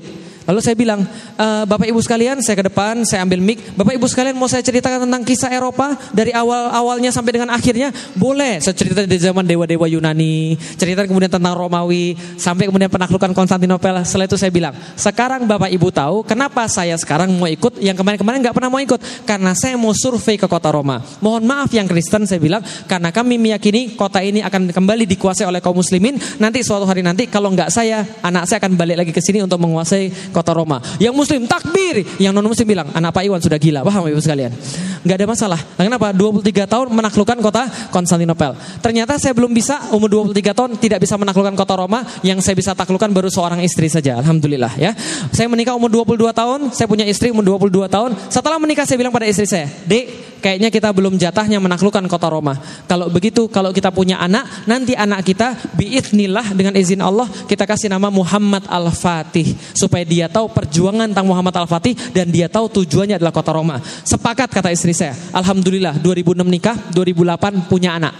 Lalu 0.49 0.65
saya 0.65 0.73
bilang, 0.73 1.05
e, 1.37 1.47
Bapak 1.69 1.85
Ibu 1.85 2.01
sekalian, 2.01 2.41
saya 2.41 2.57
ke 2.57 2.65
depan, 2.65 3.05
saya 3.05 3.21
ambil 3.21 3.37
mic. 3.37 3.61
Bapak 3.77 3.93
Ibu 3.93 4.09
sekalian 4.09 4.33
mau 4.33 4.49
saya 4.49 4.65
ceritakan 4.65 5.05
tentang 5.05 5.21
kisah 5.21 5.53
Eropa 5.53 5.93
dari 6.09 6.33
awal 6.33 6.73
awalnya 6.73 7.13
sampai 7.13 7.37
dengan 7.37 7.53
akhirnya? 7.53 7.93
Boleh. 8.17 8.57
Saya 8.57 8.73
cerita 8.73 9.05
dari 9.05 9.21
zaman 9.21 9.45
dewa-dewa 9.45 9.85
Yunani, 9.85 10.57
cerita 10.73 11.05
kemudian 11.05 11.29
tentang 11.29 11.53
Romawi, 11.53 12.17
sampai 12.33 12.65
kemudian 12.65 12.89
penaklukan 12.89 13.29
Konstantinopel. 13.29 14.01
Setelah 14.01 14.25
itu 14.25 14.41
saya 14.41 14.49
bilang, 14.49 14.73
sekarang 14.97 15.45
Bapak 15.45 15.69
Ibu 15.69 15.93
tahu 15.93 16.25
kenapa 16.25 16.65
saya 16.65 16.97
sekarang 16.97 17.29
mau 17.37 17.45
ikut 17.45 17.77
yang 17.77 17.93
kemarin-kemarin 17.93 18.41
nggak 18.41 18.55
pernah 18.57 18.73
mau 18.73 18.81
ikut 18.81 18.97
karena 19.29 19.53
saya 19.53 19.77
mau 19.77 19.93
survei 19.93 20.41
ke 20.41 20.49
kota 20.49 20.73
Roma. 20.73 20.97
Mohon 21.21 21.45
maaf 21.45 21.69
yang 21.77 21.85
Kristen 21.85 22.25
saya 22.25 22.41
bilang 22.41 22.65
karena 22.89 23.13
kami 23.13 23.37
meyakini 23.37 23.93
kota 23.93 24.17
ini 24.17 24.41
akan 24.41 24.73
kembali 24.73 25.05
dikuasai 25.05 25.45
oleh 25.45 25.61
kaum 25.61 25.77
muslimin. 25.77 26.17
Nanti 26.41 26.65
suatu 26.65 26.89
hari 26.89 27.05
nanti 27.05 27.29
kalau 27.29 27.53
nggak 27.53 27.69
saya, 27.69 28.01
anak 28.25 28.49
saya 28.49 28.57
akan 28.65 28.73
balik 28.73 29.05
lagi 29.05 29.13
ke 29.13 29.21
sini 29.21 29.45
untuk 29.45 29.61
menguasai 29.61 30.33
kota 30.39 30.55
Roma. 30.55 30.79
Yang 30.95 31.13
muslim 31.19 31.43
takbir, 31.43 32.07
yang 32.15 32.31
non 32.31 32.47
muslim 32.47 32.63
bilang 32.63 32.87
anak 32.95 33.11
Pak 33.11 33.23
Iwan 33.27 33.43
sudah 33.43 33.59
gila. 33.59 33.83
Paham 33.83 34.07
Ibu 34.07 34.23
sekalian? 34.23 34.55
Nggak 35.03 35.15
ada 35.19 35.27
masalah. 35.27 35.59
Nah, 35.75 35.83
kenapa? 35.87 36.07
23 36.15 36.67
tahun 36.67 36.87
menaklukkan 36.91 37.37
kota 37.43 37.63
Konstantinopel. 37.91 38.55
Ternyata 38.79 39.19
saya 39.19 39.35
belum 39.35 39.51
bisa 39.51 39.91
umur 39.91 40.31
23 40.31 40.55
tahun 40.55 40.71
tidak 40.79 40.99
bisa 41.03 41.19
menaklukkan 41.19 41.55
kota 41.55 41.73
Roma. 41.75 42.03
Yang 42.23 42.47
saya 42.47 42.55
bisa 42.55 42.71
taklukkan 42.71 43.11
baru 43.11 43.27
seorang 43.27 43.59
istri 43.63 43.91
saja. 43.91 44.15
Alhamdulillah 44.19 44.79
ya. 44.79 44.95
Saya 45.35 45.51
menikah 45.51 45.75
umur 45.75 45.91
22 45.91 46.31
tahun, 46.31 46.59
saya 46.71 46.87
punya 46.87 47.03
istri 47.03 47.31
umur 47.31 47.59
22 47.59 47.91
tahun. 47.91 48.11
Setelah 48.31 48.59
menikah 48.59 48.87
saya 48.87 48.99
bilang 48.99 49.11
pada 49.11 49.27
istri 49.27 49.47
saya, 49.47 49.67
"Dek, 49.87 50.29
kayaknya 50.39 50.71
kita 50.71 50.89
belum 50.95 51.19
jatahnya 51.19 51.59
menaklukkan 51.59 52.07
kota 52.07 52.31
Roma. 52.31 52.55
Kalau 52.87 53.11
begitu, 53.11 53.51
kalau 53.51 53.75
kita 53.75 53.91
punya 53.91 54.17
anak, 54.17 54.47
nanti 54.65 54.95
anak 54.95 55.27
kita 55.27 55.53
biidnillah 55.75 56.55
dengan 56.55 56.73
izin 56.79 57.03
Allah 57.03 57.27
kita 57.45 57.67
kasih 57.67 57.91
nama 57.91 58.07
Muhammad 58.07 58.65
Al-Fatih 58.65 59.53
supaya 59.75 60.07
dia 60.07 60.28
tahu 60.29 60.53
perjuangan 60.53 61.09
tentang 61.09 61.27
Muhammad 61.27 61.51
Al-Fatih 61.57 62.13
dan 62.13 62.29
dia 62.29 62.47
tahu 62.47 62.69
tujuannya 62.69 63.17
adalah 63.17 63.33
kota 63.33 63.51
Roma. 63.51 63.81
Sepakat 63.81 64.53
kata 64.53 64.69
istri 64.69 64.93
saya. 64.93 65.17
Alhamdulillah 65.33 65.97
2006 65.99 66.45
nikah, 66.45 66.77
2008 66.93 67.67
punya 67.67 67.97
anak. 67.97 68.13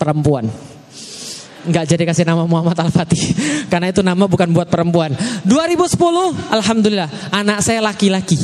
Perempuan. 0.00 0.48
Enggak 1.60 1.92
jadi 1.92 2.08
kasih 2.08 2.24
nama 2.24 2.48
Muhammad 2.48 2.72
Al-Fatih 2.72 3.20
Karena 3.72 3.92
itu 3.92 4.00
nama 4.00 4.24
bukan 4.24 4.48
buat 4.48 4.72
perempuan 4.72 5.12
2010 5.44 5.92
Alhamdulillah 6.56 7.36
Anak 7.36 7.60
saya 7.60 7.84
laki-laki 7.84 8.40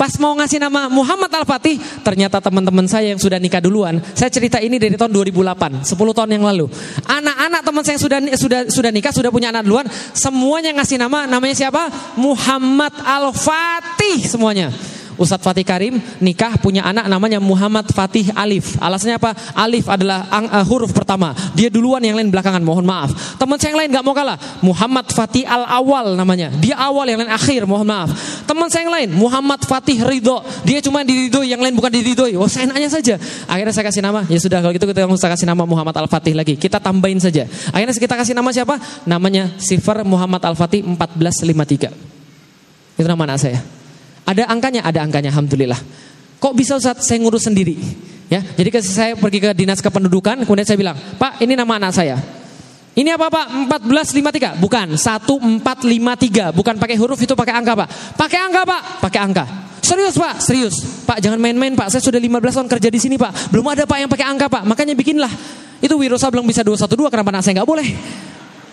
Pas 0.00 0.16
mau 0.16 0.32
ngasih 0.32 0.56
nama 0.56 0.88
Muhammad 0.88 1.28
Al-Fatih 1.28 1.76
Ternyata 2.00 2.40
teman-teman 2.40 2.88
saya 2.88 3.12
yang 3.12 3.20
sudah 3.20 3.36
nikah 3.36 3.60
duluan. 3.60 4.00
Saya 4.16 4.32
cerita 4.32 4.56
ini 4.56 4.80
dari 4.80 4.96
tahun 4.96 5.12
2008 5.12 5.84
10 5.84 6.16
tahun 6.16 6.30
yang 6.40 6.44
lalu. 6.48 6.72
Anak-anak 7.04 7.60
teman 7.60 7.82
saya 7.84 8.00
yang 8.00 8.04
sudah 8.08 8.18
sudah 8.40 8.60
sudah 8.72 8.90
nikah 8.96 9.12
Sudah 9.12 9.28
punya 9.28 9.52
anak 9.52 9.68
duluan 9.68 9.84
Semuanya 10.16 10.72
ngasih 10.72 10.96
nama 10.96 11.28
Namanya 11.28 11.52
siapa? 11.52 11.92
Muhammad 12.16 12.96
Al-Fatih 12.96 14.24
semuanya 14.24 14.72
Ustadz 15.20 15.44
Fatih 15.44 15.68
Karim 15.68 16.00
nikah 16.24 16.56
punya 16.56 16.80
anak 16.80 17.04
namanya 17.04 17.36
Muhammad 17.36 17.84
Fatih 17.92 18.32
Alif. 18.32 18.80
Alasannya 18.80 19.20
apa? 19.20 19.36
Alif 19.52 19.84
adalah 19.84 20.24
ang, 20.32 20.48
uh, 20.48 20.64
huruf 20.64 20.96
pertama. 20.96 21.36
Dia 21.52 21.68
duluan 21.68 22.00
yang 22.00 22.16
lain 22.16 22.32
belakangan. 22.32 22.64
Mohon 22.64 22.88
maaf. 22.88 23.36
Teman 23.36 23.60
saya 23.60 23.76
yang 23.76 23.84
lain 23.84 23.92
nggak 23.92 24.00
mau 24.00 24.16
kalah. 24.16 24.40
Muhammad 24.64 25.12
Fatih 25.12 25.44
Al 25.44 25.68
Awal 25.68 26.16
namanya. 26.16 26.48
Dia 26.56 26.80
awal 26.80 27.12
yang 27.12 27.20
lain 27.20 27.28
akhir. 27.28 27.68
Mohon 27.68 27.92
maaf. 27.92 28.08
Teman 28.48 28.72
saya 28.72 28.88
yang 28.88 28.96
lain 28.96 29.12
Muhammad 29.12 29.60
Fatih 29.60 30.00
Ridho. 30.00 30.40
Dia 30.64 30.80
cuma 30.80 31.04
diridoi, 31.04 31.52
yang 31.52 31.60
lain 31.60 31.76
bukan 31.76 31.92
diridoi. 31.92 32.40
Oh 32.40 32.48
saya 32.48 32.72
nanya 32.72 32.88
saja. 32.88 33.20
Akhirnya 33.44 33.76
saya 33.76 33.92
kasih 33.92 34.00
nama. 34.00 34.24
Ya 34.24 34.40
sudah 34.40 34.64
kalau 34.64 34.72
gitu 34.72 34.88
kita 34.88 35.04
usah 35.04 35.28
kasih 35.36 35.44
nama 35.44 35.68
Muhammad 35.68 36.00
Al 36.00 36.08
Fatih 36.08 36.32
lagi. 36.32 36.56
Kita 36.56 36.80
tambahin 36.80 37.20
saja. 37.20 37.44
Akhirnya 37.76 37.92
kita 37.92 38.16
kasih 38.16 38.32
nama 38.32 38.48
siapa? 38.56 38.80
Namanya 39.04 39.52
Sifar 39.60 40.00
Muhammad 40.00 40.40
Al 40.48 40.56
Fatih 40.56 40.80
1453. 40.80 42.96
Itu 42.96 43.04
nama 43.04 43.28
anak 43.28 43.36
saya. 43.36 43.79
Ada 44.30 44.46
angkanya, 44.46 44.86
ada 44.86 45.02
angkanya, 45.02 45.34
alhamdulillah. 45.34 45.80
Kok 46.38 46.54
bisa 46.54 46.78
Ustaz 46.78 47.02
saya 47.02 47.18
ngurus 47.18 47.50
sendiri? 47.50 47.74
Ya, 48.30 48.46
jadi 48.54 48.70
saya 48.78 49.18
pergi 49.18 49.42
ke 49.42 49.50
dinas 49.58 49.82
kependudukan, 49.82 50.46
kemudian 50.46 50.62
saya 50.62 50.78
bilang, 50.78 50.94
Pak, 51.18 51.42
ini 51.42 51.58
nama 51.58 51.82
anak 51.82 51.90
saya. 51.90 52.14
Ini 52.94 53.18
apa 53.18 53.26
Pak? 53.26 53.46
1453? 53.66 54.62
Bukan, 54.62 54.94
1453. 54.94 56.54
Bukan 56.54 56.74
pakai 56.78 56.94
huruf 56.94 57.18
itu 57.18 57.34
pakai 57.34 57.58
angka 57.58 57.74
Pak. 57.74 57.88
Pakai 58.14 58.38
angka 58.38 58.62
Pak, 58.62 58.82
pakai 59.02 59.20
angka. 59.22 59.44
Serius 59.82 60.14
Pak, 60.14 60.38
serius. 60.38 60.78
Pak 61.02 61.18
jangan 61.18 61.42
main-main 61.42 61.74
Pak, 61.74 61.90
saya 61.90 61.98
sudah 61.98 62.22
15 62.22 62.54
tahun 62.54 62.68
kerja 62.70 62.88
di 62.90 63.00
sini 63.02 63.18
Pak. 63.18 63.50
Belum 63.50 63.66
ada 63.66 63.82
Pak 63.82 63.98
yang 63.98 64.10
pakai 64.10 64.26
angka 64.30 64.46
Pak, 64.46 64.62
makanya 64.62 64.94
bikinlah. 64.94 65.32
Itu 65.82 65.98
Wirosa 65.98 66.30
belum 66.30 66.46
bisa 66.46 66.62
212, 66.62 67.10
kenapa 67.10 67.34
anak 67.34 67.42
saya 67.42 67.58
nggak 67.58 67.66
boleh? 67.66 67.88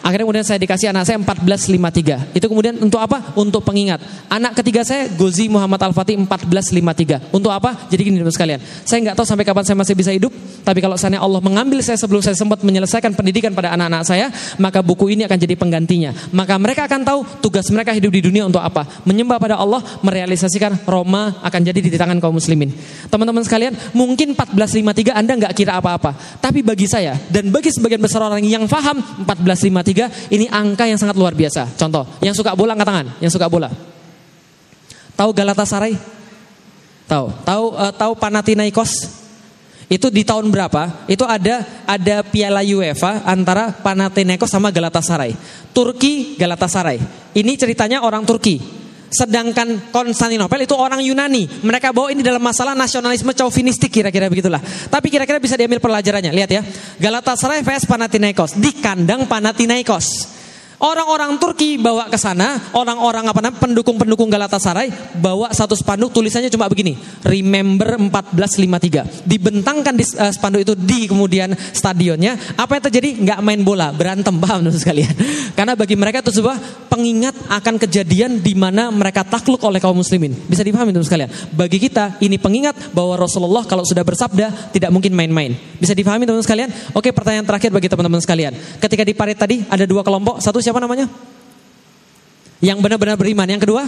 Akhirnya 0.08 0.24
kemudian 0.24 0.48
saya 0.48 0.56
dikasih 0.56 0.88
anak 0.96 1.04
saya 1.04 1.20
1453. 1.20 2.32
Itu 2.32 2.48
kemudian 2.48 2.80
untuk 2.80 2.96
apa? 2.96 3.36
Untuk 3.36 3.60
pengingat. 3.68 4.00
Anak 4.32 4.56
ketiga 4.56 4.88
saya 4.88 5.12
Gozi 5.12 5.52
Muhammad 5.52 5.84
Al-Fatih 5.84 6.16
1453. 6.24 7.36
Untuk 7.36 7.52
apa? 7.52 7.92
Jadi 7.92 8.08
gini 8.08 8.24
teman 8.24 8.32
sekalian. 8.32 8.64
Saya 8.88 9.04
nggak 9.04 9.20
tahu 9.20 9.28
sampai 9.28 9.44
kapan 9.44 9.68
saya 9.68 9.76
masih 9.76 10.00
bisa 10.00 10.16
hidup. 10.16 10.32
Tapi 10.64 10.80
kalau 10.80 10.96
seandainya 10.96 11.24
Allah 11.24 11.44
mengambil 11.44 11.84
saya 11.84 12.00
sebelum 12.00 12.24
saya 12.24 12.40
sempat 12.40 12.64
menyelesaikan 12.64 13.20
pendidikan 13.20 13.52
pada 13.52 13.76
anak-anak 13.76 14.04
saya, 14.08 14.32
maka 14.64 14.80
buku 14.80 15.12
ini 15.12 15.28
akan 15.28 15.40
jadi 15.44 15.60
penggantinya. 15.60 16.16
Maka 16.32 16.56
mereka 16.56 16.88
akan 16.88 17.04
tahu 17.04 17.20
tugas 17.44 17.68
mereka 17.68 17.92
hidup 17.92 18.12
di 18.12 18.32
dunia 18.32 18.48
untuk 18.48 18.64
apa? 18.64 18.88
Menyembah 19.04 19.44
pada 19.44 19.60
Allah, 19.60 19.84
merealisasikan 20.08 20.88
Roma 20.88 21.36
akan 21.44 21.60
jadi 21.68 21.80
di 21.84 21.92
tangan 22.00 22.20
kaum 22.24 22.40
muslimin. 22.40 22.72
Teman-teman 23.12 23.44
sekalian, 23.44 23.76
mungkin 23.92 24.36
1453 24.40 25.20
Anda 25.20 25.36
nggak 25.36 25.54
kira 25.56 25.76
apa-apa. 25.84 26.40
Tapi 26.40 26.64
bagi 26.64 26.88
saya 26.88 27.20
dan 27.28 27.52
bagi 27.52 27.76
sebagian 27.76 28.00
besar 28.00 28.24
orang 28.24 28.44
yang 28.44 28.68
faham 28.72 29.04
1453 29.24 29.97
ini 30.30 30.46
angka 30.46 30.86
yang 30.86 31.02
sangat 31.02 31.18
luar 31.18 31.34
biasa. 31.34 31.74
Contoh, 31.74 32.06
yang 32.22 32.38
suka 32.38 32.54
bola 32.54 32.78
angkat 32.78 32.88
tangan, 32.88 33.08
yang 33.18 33.34
suka 33.34 33.50
bola. 33.50 33.74
Tahu 35.18 35.30
Galatasaray? 35.34 35.98
Tahu. 37.10 37.26
Tahu 37.42 37.66
uh, 37.74 37.94
tahu 37.98 38.14
Panathinaikos? 38.22 38.92
Itu 39.90 40.14
di 40.14 40.22
tahun 40.22 40.54
berapa? 40.54 41.08
Itu 41.10 41.26
ada 41.26 41.66
ada 41.90 42.22
Piala 42.22 42.62
UEFA 42.62 43.26
antara 43.26 43.74
Panathinaikos 43.74 44.52
sama 44.54 44.70
Galatasaray. 44.70 45.34
Turki 45.74 46.38
Galatasaray. 46.38 47.02
Ini 47.34 47.52
ceritanya 47.58 48.06
orang 48.06 48.22
Turki. 48.28 48.62
Sedangkan 49.08 49.90
Konstantinopel 49.90 50.68
itu 50.68 50.76
orang 50.76 51.00
Yunani. 51.00 51.48
Mereka 51.64 51.96
bawa 51.96 52.12
ini 52.12 52.22
dalam 52.22 52.44
masalah 52.44 52.76
nasionalisme 52.76 53.32
chauvinistik 53.32 53.90
kira-kira 53.90 54.28
begitulah. 54.28 54.60
Tapi 54.62 55.08
kira-kira 55.08 55.40
bisa 55.40 55.56
diambil 55.56 55.80
pelajarannya. 55.80 56.32
Lihat 56.36 56.50
ya. 56.52 56.62
Galatasaray 57.00 57.64
vs 57.64 57.88
Panathinaikos 57.88 58.60
di 58.60 58.76
kandang 58.78 59.26
Panathinaikos. 59.26 60.37
Orang-orang 60.78 61.42
Turki 61.42 61.82
bawa 61.82 62.06
ke 62.06 62.22
sana, 62.22 62.70
orang-orang 62.78 63.26
apa 63.26 63.42
namanya 63.42 63.58
pendukung-pendukung 63.66 64.30
Galatasaray 64.30 65.18
bawa 65.18 65.50
satu 65.50 65.74
spanduk 65.74 66.14
tulisannya 66.14 66.54
cuma 66.54 66.70
begini, 66.70 66.94
Remember 67.26 67.98
1453. 67.98 69.26
Dibentangkan 69.26 69.98
di 69.98 70.06
uh, 70.06 70.30
spanduk 70.30 70.62
itu 70.62 70.78
di 70.78 71.10
kemudian 71.10 71.58
stadionnya, 71.74 72.38
apa 72.54 72.78
yang 72.78 72.84
terjadi? 72.94 73.10
Nggak 73.26 73.40
main 73.42 73.62
bola, 73.66 73.90
berantem 73.90 74.38
paham 74.44 74.70
teman 74.70 74.78
sekalian. 74.78 75.10
Karena 75.58 75.74
bagi 75.74 75.98
mereka 75.98 76.22
itu 76.22 76.38
sebuah 76.38 76.86
pengingat 76.94 77.34
akan 77.50 77.82
kejadian 77.82 78.46
di 78.46 78.54
mana 78.54 78.94
mereka 78.94 79.26
takluk 79.26 79.66
oleh 79.66 79.82
kaum 79.82 79.98
muslimin. 79.98 80.38
Bisa 80.46 80.62
dipahami 80.62 80.94
teman 80.94 81.10
sekalian. 81.10 81.30
Bagi 81.58 81.82
kita 81.82 82.22
ini 82.22 82.38
pengingat 82.38 82.94
bahwa 82.94 83.18
Rasulullah 83.18 83.66
kalau 83.66 83.82
sudah 83.82 84.06
bersabda 84.06 84.70
tidak 84.78 84.94
mungkin 84.94 85.18
main-main. 85.18 85.58
Bisa 85.82 85.98
dipahami 85.98 86.30
teman 86.30 86.46
sekalian? 86.46 86.70
Oke, 86.94 87.10
pertanyaan 87.10 87.50
terakhir 87.50 87.74
bagi 87.74 87.90
teman-teman 87.90 88.22
sekalian. 88.22 88.54
Ketika 88.78 89.02
di 89.02 89.18
parit 89.18 89.42
tadi 89.42 89.66
ada 89.66 89.82
dua 89.90 90.06
kelompok, 90.06 90.38
satu 90.38 90.67
siapa 90.68 90.84
namanya? 90.84 91.08
Yang 92.60 92.78
benar-benar 92.84 93.16
beriman. 93.16 93.48
Yang 93.48 93.64
kedua, 93.64 93.88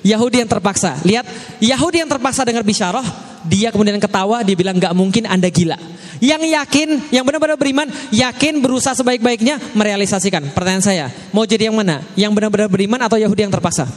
Yahudi 0.00 0.40
yang 0.40 0.48
terpaksa. 0.48 0.96
Lihat, 1.04 1.28
Yahudi 1.60 2.00
yang 2.00 2.08
terpaksa 2.08 2.48
dengar 2.48 2.64
bisyarah, 2.64 3.04
dia 3.44 3.68
kemudian 3.68 4.00
ketawa, 4.00 4.40
dia 4.40 4.56
bilang 4.56 4.80
nggak 4.80 4.96
mungkin 4.96 5.28
Anda 5.28 5.52
gila. 5.52 5.76
Yang 6.22 6.54
yakin, 6.54 6.88
yang 7.12 7.26
benar-benar 7.26 7.58
beriman, 7.58 7.90
yakin 8.14 8.62
berusaha 8.62 8.94
sebaik-baiknya 8.96 9.58
merealisasikan. 9.76 10.54
Pertanyaan 10.54 10.84
saya, 10.86 11.06
mau 11.34 11.44
jadi 11.44 11.68
yang 11.68 11.76
mana? 11.76 12.00
Yang 12.16 12.32
benar-benar 12.32 12.70
beriman 12.72 13.00
atau 13.04 13.18
Yahudi 13.20 13.44
yang 13.44 13.52
terpaksa? 13.52 13.90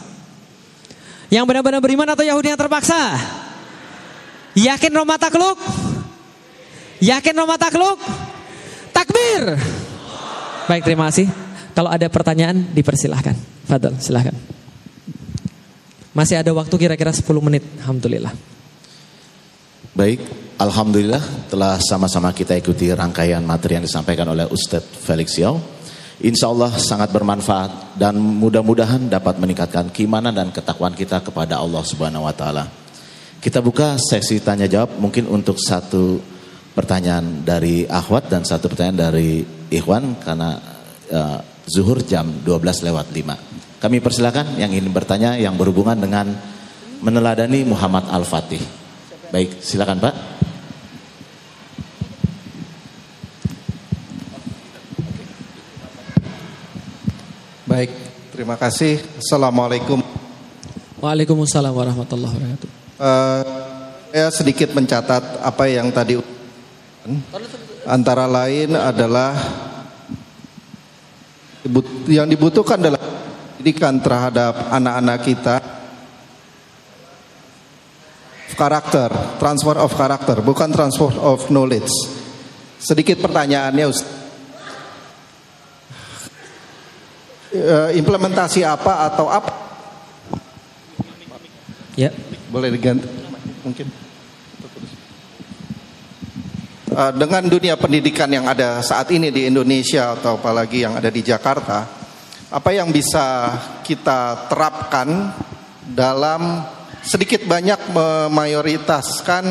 Yang 1.29 1.45
benar-benar 1.47 1.79
beriman 1.79 2.07
atau 2.11 2.25
Yahudi 2.25 2.51
yang 2.51 2.59
terpaksa? 2.59 3.15
Yakin 4.57 4.91
Roma 4.91 5.21
takluk? 5.21 5.57
Yakin 6.99 7.33
Roma 7.37 7.55
takluk? 7.61 8.01
Takbir. 8.89 9.61
Baik, 10.65 10.81
terima 10.81 11.13
kasih. 11.13 11.44
Kalau 11.75 11.91
ada 11.91 12.07
pertanyaan 12.07 12.71
dipersilahkan. 12.71 13.35
Fadal, 13.67 13.99
silahkan. 13.99 14.31
Masih 16.15 16.39
ada 16.39 16.55
waktu 16.55 16.71
kira-kira 16.79 17.11
10 17.11 17.27
menit. 17.43 17.67
Alhamdulillah. 17.83 18.31
Baik, 19.91 20.23
Alhamdulillah 20.55 21.51
telah 21.51 21.75
sama-sama 21.83 22.31
kita 22.31 22.55
ikuti 22.55 22.87
rangkaian 22.87 23.43
materi 23.43 23.75
yang 23.75 23.83
disampaikan 23.83 24.31
oleh 24.31 24.47
Ustadz 24.47 25.03
Felix 25.03 25.35
Yao. 25.35 25.59
Insya 26.23 26.47
Allah 26.47 26.71
sangat 26.79 27.11
bermanfaat 27.11 27.99
dan 27.99 28.15
mudah-mudahan 28.15 29.11
dapat 29.11 29.35
meningkatkan 29.35 29.91
keimanan 29.91 30.31
dan 30.31 30.55
ketakwaan 30.55 30.95
kita 30.95 31.19
kepada 31.19 31.59
Allah 31.59 31.83
Subhanahu 31.83 32.23
Wa 32.23 32.31
Taala. 32.31 32.63
Kita 33.43 33.59
buka 33.59 33.99
sesi 33.99 34.39
tanya 34.39 34.71
jawab 34.71 34.95
mungkin 34.95 35.27
untuk 35.27 35.59
satu 35.59 36.23
pertanyaan 36.71 37.43
dari 37.43 37.83
Ahwat 37.83 38.31
dan 38.31 38.47
satu 38.47 38.71
pertanyaan 38.71 39.11
dari 39.11 39.43
Ikhwan 39.67 40.23
karena 40.23 40.55
uh, 41.11 41.39
zuhur 41.65 42.01
jam 42.05 42.29
12 42.45 42.85
lewat 42.85 43.09
5. 43.09 43.81
Kami 43.81 43.97
persilakan 44.01 44.57
yang 44.57 44.73
ingin 44.73 44.89
bertanya 44.93 45.37
yang 45.37 45.57
berhubungan 45.57 45.97
dengan 45.97 46.33
meneladani 47.01 47.65
Muhammad 47.65 48.09
Al-Fatih. 48.09 48.61
Baik, 49.33 49.61
silakan 49.61 49.99
Pak. 50.01 50.15
Baik, 57.65 57.91
terima 58.31 58.55
kasih. 58.55 59.01
Assalamualaikum. 59.17 59.99
Waalaikumsalam 61.01 61.73
warahmatullahi 61.73 62.31
wabarakatuh. 62.31 62.69
Uh, 62.95 63.43
saya 64.15 64.31
sedikit 64.31 64.71
mencatat 64.71 65.43
apa 65.43 65.67
yang 65.67 65.91
tadi 65.91 66.15
antara 67.83 68.23
lain 68.25 68.71
adalah 68.79 69.35
yang 72.05 72.29
dibutuhkan 72.29 72.77
adalah 72.77 73.01
pendidikan 73.57 73.97
terhadap 73.97 74.69
anak-anak 74.69 75.19
kita 75.25 75.55
karakter, 78.55 79.11
transfer 79.35 79.75
of 79.75 79.91
karakter, 79.91 80.39
bukan 80.39 80.71
transfer 80.71 81.11
of 81.19 81.51
knowledge. 81.51 81.91
Sedikit 82.79 83.19
pertanyaannya 83.19 83.85
Ustaz. 83.89 84.25
implementasi 87.95 88.67
apa 88.67 89.07
atau 89.07 89.31
apa? 89.31 89.51
Ya. 91.95 92.11
Boleh 92.51 92.67
diganti 92.71 93.07
mungkin. 93.63 94.04
Uh, 96.95 97.11
dengan 97.11 97.43
dunia 97.43 97.75
pendidikan 97.75 98.31
yang 98.31 98.47
ada 98.47 98.79
saat 98.79 99.11
ini 99.11 99.27
di 99.27 99.51
Indonesia 99.51 100.15
atau 100.15 100.39
apalagi 100.39 100.87
yang 100.87 100.95
ada 100.95 101.11
di 101.11 101.19
Jakarta, 101.19 101.83
apa 102.47 102.69
yang 102.71 102.87
bisa 102.87 103.51
kita 103.83 104.47
terapkan 104.47 105.35
dalam 105.83 106.63
sedikit 107.03 107.43
banyak 107.43 107.91
memayoritaskan 107.91 109.43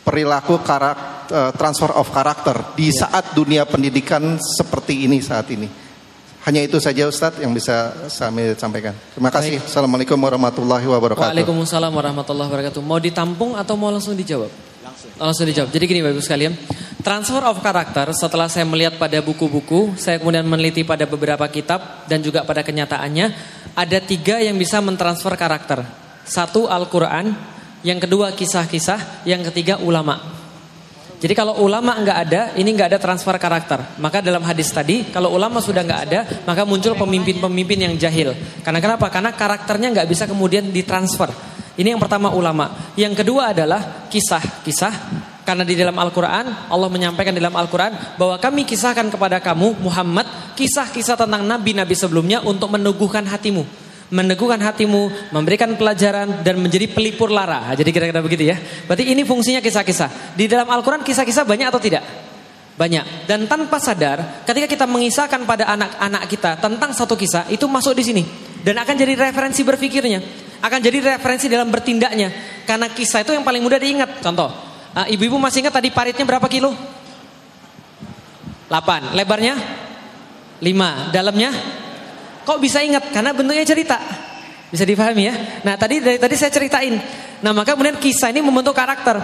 perilaku 0.00 0.64
karakter, 0.64 1.52
transfer 1.52 1.92
of 2.00 2.08
karakter 2.08 2.80
di 2.80 2.88
ya. 2.88 3.04
saat 3.04 3.36
dunia 3.36 3.68
pendidikan 3.68 4.40
seperti 4.40 5.04
ini 5.04 5.20
saat 5.20 5.52
ini. 5.52 5.68
Hanya 6.48 6.64
itu 6.64 6.80
saja 6.80 7.12
Ustadz 7.12 7.44
yang 7.44 7.52
bisa 7.52 8.08
saya 8.08 8.32
sampaikan. 8.56 8.96
Terima 9.12 9.28
kasih. 9.28 9.60
Baik. 9.60 9.68
Assalamualaikum 9.68 10.16
warahmatullahi 10.16 10.88
wabarakatuh. 10.88 11.28
Waalaikumsalam 11.28 11.92
warahmatullahi 11.92 12.48
wabarakatuh. 12.48 12.80
Mau 12.80 12.96
ditampung 12.96 13.52
atau 13.52 13.76
mau 13.76 13.92
langsung 13.92 14.16
dijawab? 14.16 14.71
Langsung. 15.22 15.46
Dijawab. 15.46 15.70
Jadi 15.70 15.84
gini 15.86 16.00
Bapak 16.02 16.18
Ibu 16.18 16.22
sekalian, 16.26 16.52
transfer 17.06 17.38
of 17.46 17.62
karakter 17.62 18.10
setelah 18.10 18.50
saya 18.50 18.66
melihat 18.66 18.98
pada 18.98 19.22
buku-buku, 19.22 19.94
saya 19.94 20.18
kemudian 20.18 20.42
meneliti 20.42 20.82
pada 20.82 21.06
beberapa 21.06 21.46
kitab 21.46 22.10
dan 22.10 22.18
juga 22.18 22.42
pada 22.42 22.66
kenyataannya 22.66 23.30
ada 23.78 23.98
tiga 24.02 24.42
yang 24.42 24.58
bisa 24.58 24.82
mentransfer 24.82 25.30
karakter. 25.38 25.86
Satu 26.26 26.66
Al-Quran, 26.66 27.38
yang 27.86 28.02
kedua 28.02 28.34
kisah-kisah, 28.34 29.22
yang 29.22 29.46
ketiga 29.46 29.78
ulama. 29.78 30.42
Jadi 31.22 31.38
kalau 31.38 31.62
ulama 31.62 31.94
nggak 32.02 32.18
ada, 32.18 32.42
ini 32.58 32.74
nggak 32.74 32.90
ada 32.90 32.98
transfer 32.98 33.38
karakter. 33.38 33.78
Maka 34.02 34.18
dalam 34.18 34.42
hadis 34.42 34.74
tadi, 34.74 35.06
kalau 35.14 35.30
ulama 35.30 35.62
sudah 35.62 35.86
nggak 35.86 36.02
ada, 36.10 36.20
maka 36.42 36.66
muncul 36.66 36.98
pemimpin-pemimpin 36.98 37.78
yang 37.78 37.94
jahil. 37.94 38.34
Karena 38.66 38.82
kenapa? 38.82 39.06
Karena 39.06 39.30
karakternya 39.30 39.94
nggak 39.94 40.08
bisa 40.10 40.26
kemudian 40.26 40.74
ditransfer. 40.74 41.30
Ini 41.72 41.96
yang 41.96 42.00
pertama 42.02 42.28
ulama. 42.32 42.92
Yang 42.98 43.24
kedua 43.24 43.56
adalah 43.56 44.08
kisah-kisah. 44.12 44.94
Karena 45.42 45.66
di 45.66 45.74
dalam 45.74 45.98
Al-Quran, 45.98 46.70
Allah 46.70 46.88
menyampaikan 46.92 47.34
di 47.34 47.42
dalam 47.42 47.58
Al-Quran 47.58 48.14
bahwa 48.14 48.38
kami 48.38 48.62
kisahkan 48.62 49.10
kepada 49.10 49.42
kamu 49.42 49.82
Muhammad 49.82 50.28
kisah-kisah 50.54 51.18
tentang 51.18 51.42
nabi-nabi 51.42 51.98
sebelumnya 51.98 52.44
untuk 52.46 52.70
meneguhkan 52.70 53.26
hatimu 53.26 53.82
meneguhkan 54.12 54.60
hatimu, 54.60 55.32
memberikan 55.32 55.72
pelajaran 55.72 56.44
dan 56.44 56.60
menjadi 56.60 56.84
pelipur 56.92 57.32
lara. 57.32 57.72
Jadi 57.72 57.88
kira-kira 57.88 58.20
begitu 58.20 58.44
ya. 58.44 58.60
Berarti 58.84 59.08
ini 59.08 59.24
fungsinya 59.24 59.64
kisah-kisah. 59.64 60.36
Di 60.36 60.44
dalam 60.44 60.68
Al-Quran 60.68 61.00
kisah-kisah 61.00 61.48
banyak 61.48 61.72
atau 61.72 61.80
tidak? 61.80 62.04
Banyak. 62.76 63.24
Dan 63.24 63.48
tanpa 63.48 63.80
sadar, 63.80 64.44
ketika 64.44 64.68
kita 64.68 64.84
mengisahkan 64.84 65.48
pada 65.48 65.64
anak-anak 65.64 66.28
kita 66.28 66.60
tentang 66.60 66.92
satu 66.92 67.16
kisah, 67.16 67.48
itu 67.48 67.64
masuk 67.64 67.96
di 67.96 68.04
sini. 68.04 68.22
Dan 68.62 68.78
akan 68.78 68.94
jadi 68.94 69.18
referensi 69.18 69.66
berpikirnya. 69.66 70.22
Akan 70.62 70.78
jadi 70.78 71.18
referensi 71.18 71.50
dalam 71.50 71.68
bertindaknya. 71.68 72.62
Karena 72.62 72.86
kisah 72.94 73.26
itu 73.26 73.34
yang 73.34 73.42
paling 73.42 73.62
mudah 73.62 73.82
diingat. 73.82 74.22
Contoh, 74.22 74.48
uh, 74.94 75.06
ibu-ibu 75.10 75.34
masih 75.36 75.66
ingat 75.66 75.74
tadi 75.74 75.90
paritnya 75.90 76.22
berapa 76.22 76.46
kilo? 76.46 76.70
8. 78.70 79.18
Lebarnya? 79.18 79.54
5. 80.62 81.10
Dalamnya? 81.10 81.50
Kok 82.46 82.58
bisa 82.62 82.80
ingat? 82.86 83.10
Karena 83.10 83.34
bentuknya 83.34 83.66
cerita. 83.66 83.98
Bisa 84.72 84.88
dipahami 84.88 85.28
ya? 85.28 85.34
Nah 85.68 85.76
tadi 85.76 86.00
dari 86.00 86.16
tadi 86.16 86.32
saya 86.32 86.48
ceritain. 86.48 86.96
Nah 87.44 87.52
maka 87.52 87.76
kemudian 87.76 88.00
kisah 88.00 88.32
ini 88.32 88.40
membentuk 88.40 88.72
karakter. 88.72 89.20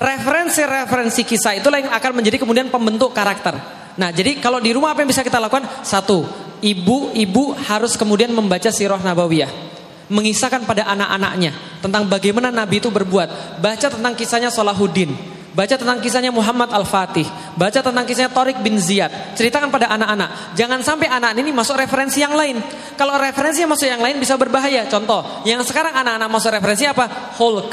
Referensi-referensi 0.00 1.22
kisah 1.22 1.60
itulah 1.60 1.78
yang 1.78 1.92
akan 1.94 2.10
menjadi 2.18 2.42
kemudian 2.42 2.66
pembentuk 2.72 3.14
karakter. 3.14 3.54
Nah 3.94 4.10
jadi 4.10 4.42
kalau 4.42 4.58
di 4.58 4.74
rumah 4.74 4.96
apa 4.96 5.06
yang 5.06 5.10
bisa 5.12 5.22
kita 5.22 5.38
lakukan? 5.38 5.86
Satu, 5.86 6.26
ibu-ibu 6.60 7.56
harus 7.66 7.96
kemudian 7.96 8.32
membaca 8.32 8.68
sirah 8.72 9.00
nabawiyah 9.00 9.70
mengisahkan 10.10 10.66
pada 10.66 10.90
anak-anaknya 10.90 11.54
tentang 11.78 12.10
bagaimana 12.10 12.50
Nabi 12.50 12.82
itu 12.82 12.90
berbuat. 12.90 13.62
Baca 13.62 13.86
tentang 13.86 14.12
kisahnya 14.18 14.50
Salahuddin. 14.50 15.14
Baca 15.50 15.74
tentang 15.74 15.98
kisahnya 15.98 16.30
Muhammad 16.30 16.70
Al-Fatih. 16.70 17.26
Baca 17.58 17.78
tentang 17.82 18.04
kisahnya 18.06 18.30
Torik 18.30 18.58
bin 18.62 18.78
Ziyad. 18.78 19.34
Ceritakan 19.34 19.70
pada 19.70 19.90
anak-anak. 19.90 20.54
Jangan 20.58 20.82
sampai 20.82 21.10
anak 21.10 21.34
ini 21.38 21.50
masuk 21.54 21.78
referensi 21.78 22.22
yang 22.22 22.34
lain. 22.34 22.58
Kalau 22.94 23.18
referensi 23.18 23.62
yang 23.62 23.70
masuk 23.70 23.86
yang 23.86 24.02
lain 24.02 24.18
bisa 24.18 24.34
berbahaya. 24.38 24.86
Contoh, 24.86 25.42
yang 25.46 25.62
sekarang 25.62 25.94
anak-anak 25.94 26.28
masuk 26.30 26.54
referensi 26.54 26.86
apa? 26.86 27.34
Hulk, 27.38 27.70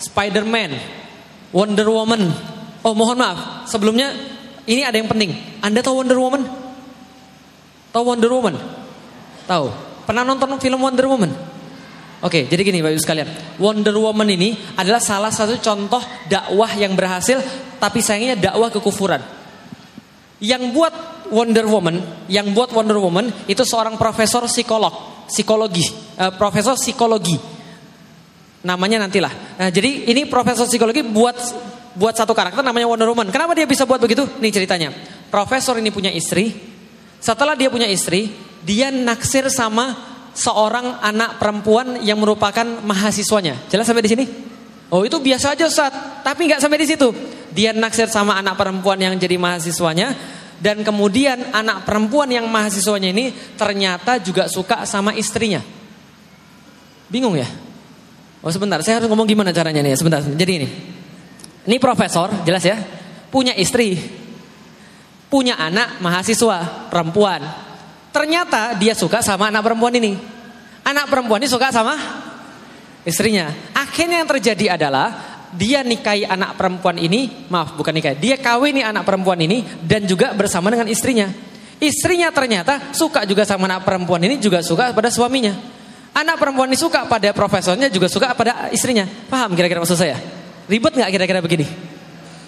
Spider-Man, 0.00 0.72
Wonder 1.52 1.88
Woman. 1.88 2.22
Oh 2.80 2.96
mohon 2.96 3.20
maaf, 3.20 3.68
sebelumnya 3.68 4.16
ini 4.64 4.80
ada 4.80 4.96
yang 4.96 5.08
penting. 5.08 5.60
Anda 5.60 5.84
tahu 5.84 6.00
Wonder 6.00 6.16
Woman? 6.16 6.69
Tahu 7.90 8.04
Wonder 8.06 8.30
Woman? 8.30 8.54
Tahu. 9.46 9.66
Pernah 10.06 10.22
nonton 10.22 10.58
film 10.62 10.78
Wonder 10.82 11.06
Woman? 11.10 11.30
Oke, 12.20 12.44
jadi 12.44 12.60
gini 12.60 12.84
Bapak 12.84 13.00
Ibu 13.00 13.02
sekalian. 13.02 13.28
Wonder 13.56 13.96
Woman 13.96 14.28
ini 14.28 14.52
adalah 14.76 15.00
salah 15.00 15.32
satu 15.32 15.56
contoh 15.56 16.04
dakwah 16.28 16.68
yang 16.76 16.92
berhasil 16.92 17.40
tapi 17.80 18.04
sayangnya 18.04 18.52
dakwah 18.52 18.68
kekufuran. 18.68 19.24
Yang 20.40 20.62
buat 20.72 20.94
Wonder 21.32 21.64
Woman, 21.64 21.96
yang 22.28 22.52
buat 22.52 22.72
Wonder 22.76 23.00
Woman 23.00 23.32
itu 23.48 23.64
seorang 23.64 23.96
profesor 23.96 24.44
psikolog, 24.44 25.24
psikologi, 25.32 25.88
eh, 26.20 26.32
profesor 26.36 26.76
psikologi. 26.76 27.36
Namanya 28.60 29.08
nantilah. 29.08 29.56
Nah, 29.56 29.70
jadi 29.72 30.12
ini 30.12 30.28
profesor 30.28 30.68
psikologi 30.68 31.00
buat 31.00 31.36
buat 31.96 32.12
satu 32.12 32.36
karakter 32.36 32.60
namanya 32.60 32.84
Wonder 32.84 33.08
Woman. 33.08 33.32
Kenapa 33.32 33.56
dia 33.56 33.64
bisa 33.64 33.88
buat 33.88 33.96
begitu? 33.96 34.28
Nih 34.44 34.52
ceritanya. 34.52 34.92
Profesor 35.32 35.80
ini 35.80 35.88
punya 35.88 36.12
istri. 36.12 36.52
Setelah 37.20 37.54
dia 37.54 37.68
punya 37.68 37.86
istri, 37.86 38.32
dia 38.64 38.88
naksir 38.88 39.46
sama 39.52 39.92
seorang 40.32 41.04
anak 41.04 41.36
perempuan 41.36 42.00
yang 42.00 42.16
merupakan 42.16 42.64
mahasiswanya. 42.64 43.68
Jelas 43.68 43.84
sampai 43.84 44.04
di 44.04 44.10
sini? 44.10 44.24
Oh 44.90 45.06
itu 45.06 45.22
biasa 45.22 45.54
aja 45.54 45.70
saat, 45.70 46.24
tapi 46.26 46.50
nggak 46.50 46.58
sampai 46.58 46.80
di 46.82 46.88
situ. 46.88 47.08
Dia 47.54 47.70
naksir 47.70 48.10
sama 48.10 48.34
anak 48.40 48.58
perempuan 48.58 48.98
yang 48.98 49.14
jadi 49.14 49.38
mahasiswanya 49.38 50.14
dan 50.58 50.82
kemudian 50.82 51.54
anak 51.54 51.88
perempuan 51.88 52.28
yang 52.28 52.44
mahasiswanya 52.50 53.14
ini 53.14 53.32
ternyata 53.54 54.18
juga 54.18 54.50
suka 54.50 54.82
sama 54.84 55.14
istrinya. 55.14 55.62
Bingung 57.10 57.38
ya? 57.38 57.48
Oh 58.40 58.48
sebentar, 58.48 58.80
saya 58.80 59.02
harus 59.02 59.08
ngomong 59.12 59.28
gimana 59.28 59.52
caranya 59.52 59.84
nih? 59.84 59.96
Sebentar, 59.96 60.24
jadi 60.24 60.52
ini. 60.64 60.68
Ini 61.68 61.76
profesor, 61.76 62.32
jelas 62.48 62.64
ya. 62.64 62.76
Punya 63.28 63.52
istri. 63.52 63.98
Punya 65.30 65.54
anak 65.54 66.02
mahasiswa, 66.02 66.90
perempuan. 66.90 67.38
Ternyata 68.10 68.74
dia 68.74 68.98
suka 68.98 69.22
sama 69.22 69.46
anak 69.46 69.62
perempuan 69.62 69.94
ini. 69.94 70.18
Anak 70.82 71.06
perempuan 71.06 71.38
ini 71.38 71.46
suka 71.46 71.70
sama 71.70 71.94
istrinya. 73.06 73.48
Akhirnya 73.72 74.20
yang 74.20 74.28
terjadi 74.28 74.74
adalah 74.74 75.14
dia 75.54 75.82
nikahi 75.86 76.26
anak 76.26 76.58
perempuan 76.58 76.98
ini, 76.98 77.46
maaf 77.50 77.74
bukan 77.74 77.94
nikahi, 77.94 78.18
dia 78.18 78.38
kawini 78.38 78.82
anak 78.82 79.06
perempuan 79.06 79.38
ini 79.38 79.62
dan 79.82 80.06
juga 80.06 80.34
bersama 80.34 80.70
dengan 80.70 80.90
istrinya. 80.90 81.30
Istrinya 81.80 82.28
ternyata 82.34 82.92
suka 82.92 83.24
juga 83.24 83.46
sama 83.46 83.64
anak 83.70 83.86
perempuan 83.86 84.20
ini 84.26 84.36
juga 84.36 84.60
suka 84.60 84.92
pada 84.92 85.08
suaminya. 85.08 85.54
Anak 86.10 86.42
perempuan 86.42 86.66
ini 86.66 86.76
suka 86.76 87.06
pada 87.06 87.30
profesornya 87.30 87.86
juga 87.86 88.10
suka 88.10 88.34
pada 88.34 88.68
istrinya. 88.74 89.06
Paham 89.06 89.54
kira-kira 89.54 89.78
maksud 89.78 89.94
saya? 89.94 90.18
Ribet 90.66 90.98
nggak 90.98 91.10
kira-kira 91.10 91.38
begini? 91.38 91.66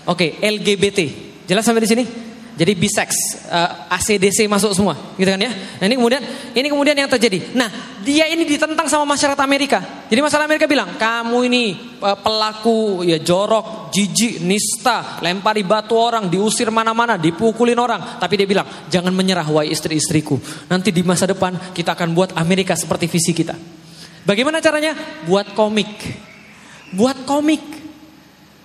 Oke, 0.06 0.36
LGBT. 0.42 0.98
Jelas 1.46 1.62
sampai 1.62 1.82
di 1.82 1.90
sini? 1.90 2.04
Jadi 2.52 2.76
bisex, 2.76 3.40
uh, 3.48 3.88
eh, 3.88 3.96
ACDC 3.96 4.44
masuk 4.44 4.76
semua, 4.76 4.92
gitu 5.16 5.24
kan 5.24 5.40
ya. 5.40 5.48
Nah 5.80 5.84
ini 5.88 5.96
kemudian, 5.96 6.22
ini 6.52 6.68
kemudian 6.68 6.92
yang 6.92 7.08
terjadi. 7.08 7.56
Nah 7.56 7.96
dia 8.04 8.28
ini 8.28 8.44
ditentang 8.44 8.92
sama 8.92 9.16
masyarakat 9.16 9.40
Amerika. 9.40 9.80
Jadi 10.12 10.20
masyarakat 10.20 10.46
Amerika 10.52 10.68
bilang, 10.68 11.00
kamu 11.00 11.38
ini 11.48 11.64
uh, 12.04 12.18
pelaku 12.20 13.08
ya 13.08 13.16
jorok, 13.24 13.88
jijik, 13.88 14.44
nista, 14.44 15.24
lempari 15.24 15.64
batu 15.64 15.96
orang, 15.96 16.28
diusir 16.28 16.68
mana-mana, 16.68 17.16
dipukulin 17.16 17.80
orang. 17.80 18.20
Tapi 18.20 18.34
dia 18.36 18.44
bilang, 18.44 18.68
jangan 18.92 19.16
menyerah 19.16 19.48
wahai 19.48 19.72
istri-istriku. 19.72 20.36
Nanti 20.68 20.92
di 20.92 21.00
masa 21.00 21.24
depan 21.24 21.72
kita 21.72 21.96
akan 21.96 22.12
buat 22.12 22.36
Amerika 22.36 22.76
seperti 22.76 23.08
visi 23.08 23.32
kita. 23.32 23.56
Bagaimana 24.28 24.60
caranya? 24.60 24.92
Buat 25.24 25.56
komik. 25.56 25.90
Buat 26.92 27.24
komik. 27.24 27.81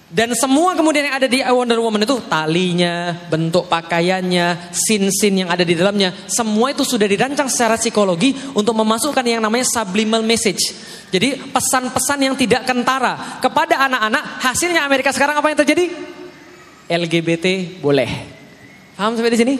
Dan 0.07 0.31
semua 0.39 0.71
kemudian 0.71 1.11
yang 1.11 1.19
ada 1.19 1.27
di 1.27 1.43
Wonder 1.43 1.83
Woman 1.83 2.07
itu 2.07 2.15
talinya, 2.31 3.11
bentuk 3.27 3.67
pakaiannya, 3.67 4.71
sin-sin 4.71 5.43
yang 5.43 5.51
ada 5.51 5.67
di 5.67 5.75
dalamnya, 5.75 6.15
semua 6.31 6.71
itu 6.71 6.87
sudah 6.87 7.03
dirancang 7.03 7.51
secara 7.51 7.75
psikologi 7.75 8.31
untuk 8.55 8.71
memasukkan 8.71 9.19
yang 9.27 9.43
namanya 9.43 9.67
subliminal 9.67 10.23
message. 10.23 10.71
Jadi 11.11 11.51
pesan-pesan 11.51 12.23
yang 12.23 12.35
tidak 12.39 12.63
kentara 12.63 13.39
kepada 13.43 13.83
anak-anak. 13.83 14.23
Hasilnya 14.47 14.87
Amerika 14.87 15.11
sekarang 15.11 15.43
apa 15.43 15.51
yang 15.51 15.59
terjadi? 15.59 15.91
LGBT 16.87 17.79
boleh. 17.83 18.09
Paham 18.95 19.11
sampai 19.19 19.35
di 19.35 19.39
sini? 19.43 19.55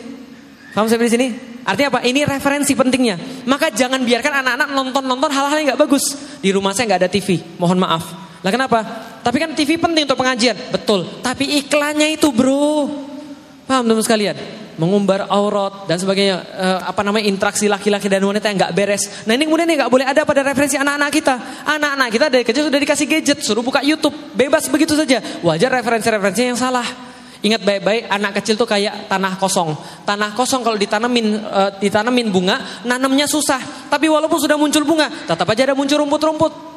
Paham 0.72 0.88
sampai 0.88 1.08
di 1.08 1.12
sini? 1.12 1.26
Artinya 1.68 1.88
apa? 1.92 2.00
Ini 2.08 2.24
referensi 2.24 2.72
pentingnya. 2.72 3.44
Maka 3.44 3.68
jangan 3.68 4.00
biarkan 4.00 4.40
anak-anak 4.40 4.68
nonton-nonton 4.72 5.28
hal-hal 5.28 5.56
yang 5.60 5.76
nggak 5.76 5.82
bagus. 5.84 6.16
Di 6.40 6.56
rumah 6.56 6.72
saya 6.72 6.88
nggak 6.88 7.00
ada 7.04 7.12
TV, 7.12 7.36
mohon 7.60 7.76
maaf. 7.76 8.27
Lah 8.42 8.50
kenapa? 8.54 8.78
Tapi 9.22 9.36
kan 9.42 9.50
TV 9.54 9.74
penting 9.78 10.06
untuk 10.06 10.18
pengajian. 10.18 10.54
Betul. 10.70 11.22
Tapi 11.22 11.58
iklannya 11.64 12.14
itu 12.14 12.30
bro. 12.30 12.86
Paham 13.66 13.84
teman 13.84 14.00
sekalian? 14.00 14.36
Mengumbar 14.78 15.26
aurat 15.26 15.90
dan 15.90 15.98
sebagainya. 15.98 16.38
Uh, 16.54 16.78
apa 16.86 17.02
namanya 17.02 17.26
interaksi 17.26 17.66
laki-laki 17.66 18.06
dan 18.06 18.22
wanita 18.22 18.46
yang 18.46 18.62
nggak 18.62 18.74
beres. 18.78 19.26
Nah 19.26 19.34
ini 19.34 19.50
kemudian 19.50 19.66
nggak 19.66 19.90
boleh 19.90 20.06
ada 20.06 20.22
pada 20.22 20.46
referensi 20.46 20.78
anak-anak 20.78 21.10
kita. 21.10 21.34
Anak-anak 21.66 22.08
kita 22.14 22.26
dari 22.30 22.44
kecil 22.46 22.70
sudah 22.70 22.78
dikasih 22.78 23.06
gadget. 23.10 23.38
Suruh 23.42 23.66
buka 23.66 23.82
YouTube. 23.82 24.14
Bebas 24.38 24.70
begitu 24.70 24.94
saja. 24.94 25.18
Wajar 25.42 25.82
referensi-referensi 25.82 26.42
yang 26.46 26.54
salah. 26.54 26.86
Ingat 27.38 27.62
baik-baik 27.62 28.10
anak 28.10 28.42
kecil 28.42 28.54
tuh 28.54 28.66
kayak 28.70 29.10
tanah 29.10 29.34
kosong. 29.38 29.74
Tanah 30.06 30.34
kosong 30.34 30.62
kalau 30.62 30.78
ditanemin 30.78 31.38
uh, 31.42 31.70
ditanemin 31.78 32.30
bunga, 32.30 32.82
nanamnya 32.86 33.26
susah. 33.26 33.90
Tapi 33.90 34.06
walaupun 34.06 34.38
sudah 34.38 34.58
muncul 34.58 34.82
bunga, 34.86 35.10
tetap 35.26 35.46
aja 35.46 35.70
ada 35.70 35.74
muncul 35.74 36.02
rumput-rumput. 36.02 36.67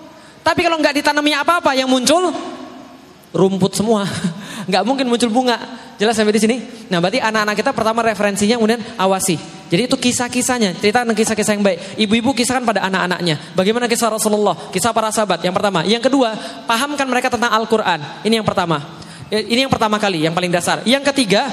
Tapi 0.41 0.59
kalau 0.65 0.77
nggak 0.81 1.01
ditanamnya 1.01 1.45
apa-apa 1.45 1.77
yang 1.77 1.89
muncul 1.89 2.33
rumput 3.31 3.77
semua. 3.77 4.05
nggak 4.69 4.83
mungkin 4.83 5.05
muncul 5.07 5.29
bunga. 5.31 5.57
Jelas 6.01 6.17
sampai 6.17 6.33
di 6.33 6.41
sini? 6.41 6.57
Nah, 6.89 6.97
berarti 6.97 7.21
anak-anak 7.21 7.55
kita 7.61 7.71
pertama 7.77 8.01
referensinya 8.01 8.57
kemudian 8.57 8.81
awasi. 8.97 9.37
Jadi 9.69 9.85
itu 9.85 9.95
kisah-kisahnya, 10.01 10.75
cerita 10.81 11.05
tentang 11.05 11.13
kisah-kisah 11.13 11.53
yang 11.53 11.61
baik. 11.61 11.79
Ibu-ibu 12.01 12.33
kisahkan 12.33 12.65
pada 12.65 12.81
anak-anaknya. 12.89 13.53
Bagaimana 13.53 13.85
kisah 13.85 14.09
Rasulullah, 14.09 14.57
kisah 14.73 14.91
para 14.91 15.13
sahabat. 15.13 15.45
Yang 15.45 15.61
pertama, 15.61 15.85
yang 15.85 16.01
kedua, 16.01 16.33
pahamkan 16.65 17.05
mereka 17.05 17.29
tentang 17.29 17.53
Al-Qur'an. 17.53 18.25
Ini 18.25 18.41
yang 18.41 18.47
pertama. 18.49 18.81
Ini 19.29 19.69
yang 19.69 19.71
pertama 19.71 20.01
kali, 20.01 20.25
yang 20.25 20.33
paling 20.33 20.51
dasar. 20.51 20.81
Yang 20.83 21.13
ketiga, 21.13 21.47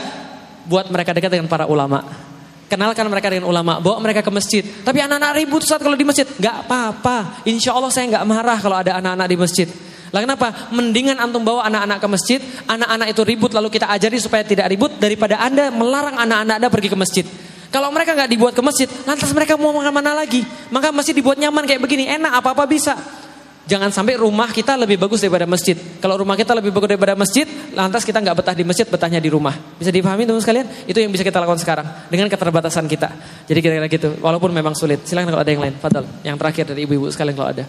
buat 0.67 0.89
mereka 0.89 1.13
dekat 1.15 1.31
dengan 1.31 1.47
para 1.47 1.69
ulama. 1.69 2.28
Kenalkan 2.69 3.09
mereka 3.09 3.33
dengan 3.33 3.49
ulama, 3.49 3.81
bawa 3.81 3.97
mereka 4.05 4.21
ke 4.21 4.29
masjid. 4.29 4.61
Tapi 4.61 5.01
anak-anak 5.01 5.41
ribut 5.41 5.65
saat 5.65 5.81
kalau 5.81 5.97
di 5.97 6.05
masjid. 6.05 6.29
Gak 6.37 6.69
apa-apa. 6.69 7.43
Insya 7.49 7.73
Allah 7.73 7.89
saya 7.89 8.13
gak 8.13 8.25
marah 8.29 8.61
kalau 8.61 8.77
ada 8.77 9.01
anak-anak 9.01 9.27
di 9.29 9.37
masjid. 9.41 9.69
Lah 10.13 10.21
kenapa? 10.25 10.73
Mendingan 10.73 11.17
antum 11.21 11.45
bawa 11.45 11.65
anak-anak 11.69 11.99
ke 12.01 12.09
masjid, 12.09 12.41
anak-anak 12.65 13.13
itu 13.13 13.23
ribut 13.25 13.53
lalu 13.53 13.69
kita 13.69 13.89
ajari 13.89 14.17
supaya 14.21 14.45
tidak 14.45 14.69
ribut 14.73 14.97
daripada 14.97 15.41
anda 15.41 15.69
melarang 15.69 16.17
anak-anak 16.17 16.55
anda 16.61 16.69
pergi 16.69 16.89
ke 16.93 16.97
masjid. 16.97 17.25
Kalau 17.69 17.93
mereka 17.93 18.17
nggak 18.17 18.33
dibuat 18.33 18.53
ke 18.57 18.65
masjid, 18.65 18.89
lantas 19.05 19.29
mereka 19.37 19.61
mau 19.61 19.77
makan 19.77 19.93
mana 19.93 20.17
lagi? 20.17 20.41
Maka 20.73 20.89
masjid 20.89 21.13
dibuat 21.13 21.37
nyaman 21.37 21.69
kayak 21.69 21.85
begini, 21.85 22.09
enak 22.09 22.41
apa-apa 22.41 22.65
bisa. 22.65 22.97
Jangan 23.69 23.93
sampai 23.93 24.17
rumah 24.17 24.49
kita 24.49 24.81
lebih 24.81 24.97
bagus 24.97 25.21
daripada 25.21 25.45
masjid. 25.45 25.77
Kalau 26.01 26.17
rumah 26.17 26.41
kita 26.41 26.57
lebih 26.57 26.73
bagus 26.73 26.97
daripada 26.97 27.13
masjid, 27.13 27.45
lantas 27.77 28.01
kita 28.01 28.17
nggak 28.17 28.41
betah 28.41 28.57
di 28.57 28.65
masjid, 28.65 28.89
betahnya 28.89 29.21
di 29.21 29.29
rumah. 29.29 29.53
Bisa 29.77 29.93
dipahami 29.93 30.25
teman 30.25 30.41
sekalian? 30.41 30.89
Itu 30.89 30.97
yang 31.05 31.13
bisa 31.13 31.21
kita 31.21 31.37
lakukan 31.37 31.61
sekarang 31.61 31.85
dengan 32.09 32.33
keterbatasan 32.33 32.89
kita. 32.89 33.13
Jadi 33.45 33.61
kira-kira 33.61 33.93
gitu. 33.93 34.09
Walaupun 34.25 34.57
memang 34.57 34.73
sulit. 34.73 35.05
Silahkan 35.05 35.29
kalau 35.29 35.45
ada 35.45 35.53
yang 35.53 35.61
lain. 35.61 35.77
Fadal. 35.77 36.09
Yang 36.25 36.37
terakhir 36.41 36.65
dari 36.73 36.81
ibu-ibu 36.89 37.13
sekalian 37.13 37.37
kalau 37.37 37.53
ada. 37.53 37.65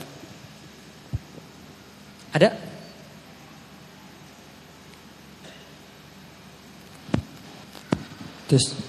Ada? 2.32 2.50
Terus. 8.48 8.89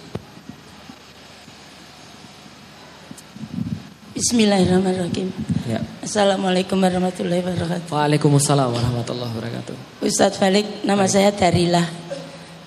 Bismillahirrahmanirrahim. 4.21 5.33
Ya. 5.65 5.81
Assalamualaikum 6.05 6.77
warahmatullahi 6.77 7.41
wabarakatuh. 7.41 7.89
Waalaikumsalam 7.89 8.69
warahmatullahi 8.69 9.33
wabarakatuh. 9.33 10.05
Ustadz 10.05 10.37
Falik, 10.37 10.85
nama 10.85 11.09
Baik. 11.09 11.13
saya 11.17 11.33
Darilah. 11.33 11.89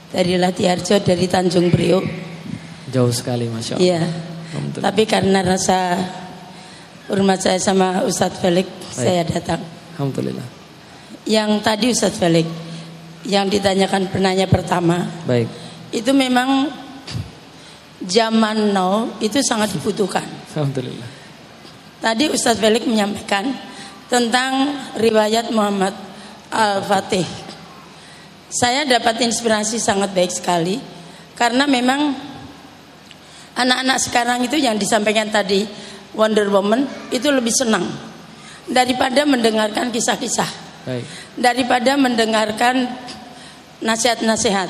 Darilah 0.10 0.50
Tiarjo 0.50 0.98
dari 1.06 1.30
Tanjung 1.30 1.70
Priok. 1.70 2.06
Jauh 2.90 3.14
sekali, 3.14 3.46
masya 3.54 3.78
Allah. 3.78 3.86
Iya. 3.86 4.02
Tapi 4.82 5.06
karena 5.06 5.46
rasa 5.46 5.94
hormat 7.14 7.38
saya 7.38 7.62
sama 7.62 8.02
Ustadz 8.02 8.42
Falik, 8.42 8.66
saya 8.90 9.22
datang. 9.22 9.62
Alhamdulillah. 9.94 10.50
Yang 11.30 11.50
tadi 11.62 11.86
Ustadz 11.94 12.18
Falik, 12.18 12.50
yang 13.30 13.46
ditanyakan 13.46 14.10
penanya 14.10 14.50
pertama. 14.50 15.06
Baik. 15.30 15.46
Itu 15.94 16.18
memang 16.18 16.66
zaman 18.02 18.74
now 18.74 19.06
itu 19.22 19.38
sangat 19.46 19.70
dibutuhkan. 19.70 20.26
Alhamdulillah. 20.58 21.13
Tadi 22.04 22.28
Ustadz 22.28 22.60
Felix 22.60 22.84
menyampaikan 22.84 23.48
tentang 24.12 24.76
riwayat 25.00 25.56
Muhammad 25.56 25.96
Al-Fatih. 26.52 27.24
Saya 28.52 28.84
dapat 28.84 29.24
inspirasi 29.24 29.80
sangat 29.80 30.12
baik 30.12 30.28
sekali 30.28 30.84
karena 31.32 31.64
memang 31.64 32.12
anak-anak 33.56 33.98
sekarang 34.04 34.44
itu 34.44 34.60
yang 34.60 34.76
disampaikan 34.76 35.32
tadi 35.32 35.64
Wonder 36.12 36.52
Woman 36.52 36.84
itu 37.08 37.32
lebih 37.32 37.56
senang 37.56 37.88
daripada 38.68 39.24
mendengarkan 39.24 39.88
kisah-kisah. 39.88 40.52
Daripada 41.40 41.96
mendengarkan 41.96 42.84
nasihat-nasihat. 43.80 44.68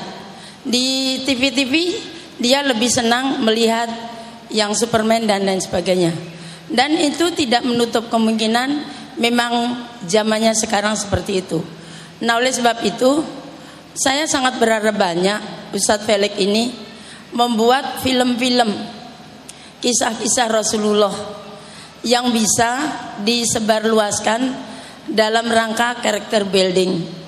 Di 0.62 1.18
TV-TV 1.26 1.98
dia 2.38 2.62
lebih 2.62 2.86
senang 2.86 3.42
melihat 3.42 3.90
yang 4.54 4.70
Superman 4.70 5.26
dan 5.26 5.42
lain 5.42 5.58
sebagainya 5.58 6.33
Dan 6.74 6.98
itu 6.98 7.30
tidak 7.30 7.62
menutup 7.62 8.10
kemungkinan 8.10 8.82
memang 9.22 9.86
zamannya 10.10 10.58
sekarang 10.58 10.98
seperti 10.98 11.38
itu. 11.38 11.62
Nah 12.26 12.34
oleh 12.34 12.50
sebab 12.50 12.82
itu 12.82 13.22
saya 13.94 14.26
sangat 14.26 14.58
berharap 14.58 14.98
banyak 14.98 15.70
Ustadz 15.70 16.02
Felix 16.02 16.34
ini 16.34 16.74
membuat 17.30 18.02
film-film 18.02 18.74
kisah-kisah 19.78 20.50
Rasulullah 20.50 21.14
yang 22.02 22.34
bisa 22.34 22.90
disebarluaskan 23.22 24.40
dalam 25.14 25.46
rangka 25.46 26.02
karakter 26.02 26.42
building. 26.50 27.22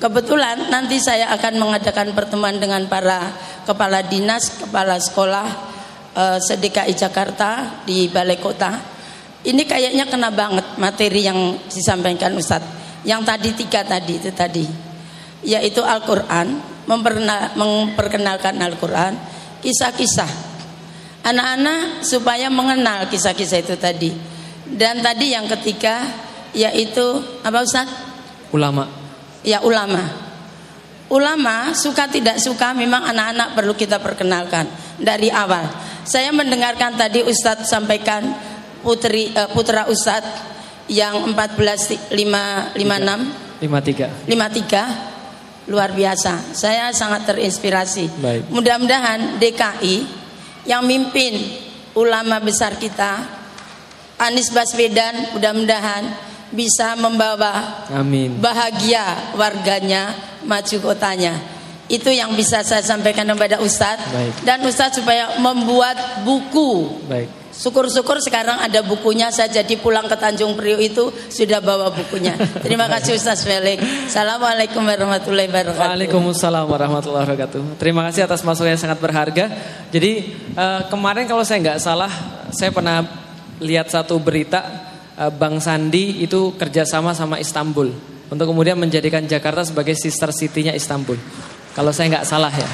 Kebetulan 0.00 0.72
nanti 0.72 0.96
saya 1.00 1.28
akan 1.36 1.60
mengadakan 1.60 2.12
pertemuan 2.12 2.56
dengan 2.56 2.84
para 2.88 3.32
kepala 3.64 4.00
dinas, 4.04 4.60
kepala 4.60 4.96
sekolah 4.96 5.46
sedekai 6.16 6.92
Jakarta 6.94 7.82
di 7.86 8.10
Balai 8.10 8.38
Kota. 8.38 8.72
Ini 9.40 9.62
kayaknya 9.64 10.04
kena 10.04 10.28
banget 10.28 10.76
materi 10.76 11.24
yang 11.24 11.56
disampaikan 11.70 12.36
Ustadz. 12.36 13.02
Yang 13.08 13.22
tadi 13.24 13.48
tiga 13.56 13.80
tadi 13.80 14.14
itu 14.20 14.30
tadi, 14.36 14.66
yaitu 15.40 15.80
Al-Quran, 15.80 16.60
memperkenalkan 17.56 18.60
Al-Quran, 18.60 19.16
kisah-kisah 19.64 20.28
anak-anak 21.24 22.04
supaya 22.04 22.48
mengenal 22.52 23.08
kisah-kisah 23.08 23.58
itu 23.64 23.76
tadi. 23.80 24.12
Dan 24.70 25.00
tadi 25.00 25.32
yang 25.34 25.48
ketiga 25.48 26.04
yaitu 26.52 27.22
apa 27.40 27.64
Ustaz? 27.64 27.88
Ulama. 28.52 28.86
Ya 29.40 29.62
ulama. 29.64 30.28
Ulama 31.10 31.74
suka 31.74 32.06
tidak 32.06 32.38
suka 32.38 32.70
memang 32.70 33.02
anak-anak 33.02 33.58
perlu 33.58 33.74
kita 33.74 33.98
perkenalkan 33.98 34.68
dari 34.94 35.26
awal. 35.26 35.66
Saya 36.10 36.34
mendengarkan 36.34 36.98
tadi 36.98 37.22
Ustadz 37.22 37.70
sampaikan 37.70 38.34
putri 38.82 39.30
uh, 39.30 39.46
putra 39.54 39.86
Ustadz 39.86 40.42
yang 40.90 41.22
14 41.22 42.10
5 42.10 42.74
56 42.74 43.62
53 43.62 44.26
53 44.26 45.70
luar 45.70 45.94
biasa. 45.94 46.50
Saya 46.50 46.90
sangat 46.90 47.30
terinspirasi. 47.30 48.10
Mudah-mudahan 48.50 49.38
DKI 49.38 49.96
yang 50.66 50.82
mimpin 50.82 51.62
ulama 51.94 52.42
besar 52.42 52.74
kita 52.74 53.38
Anies 54.18 54.50
Baswedan 54.50 55.38
mudah-mudahan 55.38 56.10
bisa 56.50 56.98
membawa 56.98 57.86
Amin. 57.94 58.34
bahagia 58.42 59.30
warganya 59.38 60.10
maju 60.42 60.90
kotanya. 60.90 61.59
Itu 61.90 62.14
yang 62.14 62.38
bisa 62.38 62.62
saya 62.62 62.86
sampaikan 62.86 63.26
kepada 63.26 63.58
Ustadz 63.58 64.14
Baik. 64.14 64.32
dan 64.46 64.62
Ustadz 64.62 65.02
supaya 65.02 65.34
membuat 65.42 66.22
buku 66.22 67.02
Baik. 67.10 67.40
Syukur-syukur 67.50 68.22
sekarang 68.22 68.62
ada 68.62 68.78
bukunya 68.80 69.28
saya 69.34 69.50
jadi 69.50 69.74
pulang 69.74 70.06
ke 70.06 70.14
Tanjung 70.14 70.54
Priok 70.54 70.80
itu 70.80 71.10
sudah 71.28 71.58
bawa 71.58 71.90
bukunya. 71.90 72.38
Terima 72.64 72.86
kasih 72.86 73.18
Ustaz 73.18 73.42
Felix. 73.42 73.82
Assalamualaikum 74.06 74.80
warahmatullahi 74.80 75.50
wabarakatuh. 75.50 75.82
Waalaikumsalam 75.82 76.64
warahmatullahi 76.70 77.26
wabarakatuh. 77.26 77.60
Terima 77.76 78.06
kasih 78.08 78.30
atas 78.30 78.46
masukan 78.46 78.72
yang 78.72 78.80
sangat 78.80 79.02
berharga. 79.02 79.50
Jadi 79.90 80.12
eh, 80.54 80.80
kemarin 80.88 81.26
kalau 81.26 81.42
saya 81.42 81.58
nggak 81.58 81.80
salah, 81.82 82.08
saya 82.54 82.70
pernah 82.70 83.02
lihat 83.58 83.90
satu 83.90 84.16
berita 84.22 84.62
eh, 85.18 85.28
Bang 85.34 85.58
Sandi 85.58 86.22
itu 86.22 86.54
kerjasama 86.54 87.18
sama 87.18 87.42
Istanbul 87.42 87.92
untuk 88.30 88.46
kemudian 88.46 88.78
menjadikan 88.78 89.26
Jakarta 89.26 89.66
sebagai 89.66 89.98
sister 89.98 90.30
city-nya 90.30 90.70
Istanbul. 90.70 91.18
Kalau 91.70 91.94
saya 91.94 92.18
nggak 92.18 92.26
salah 92.26 92.52
ya. 92.52 92.70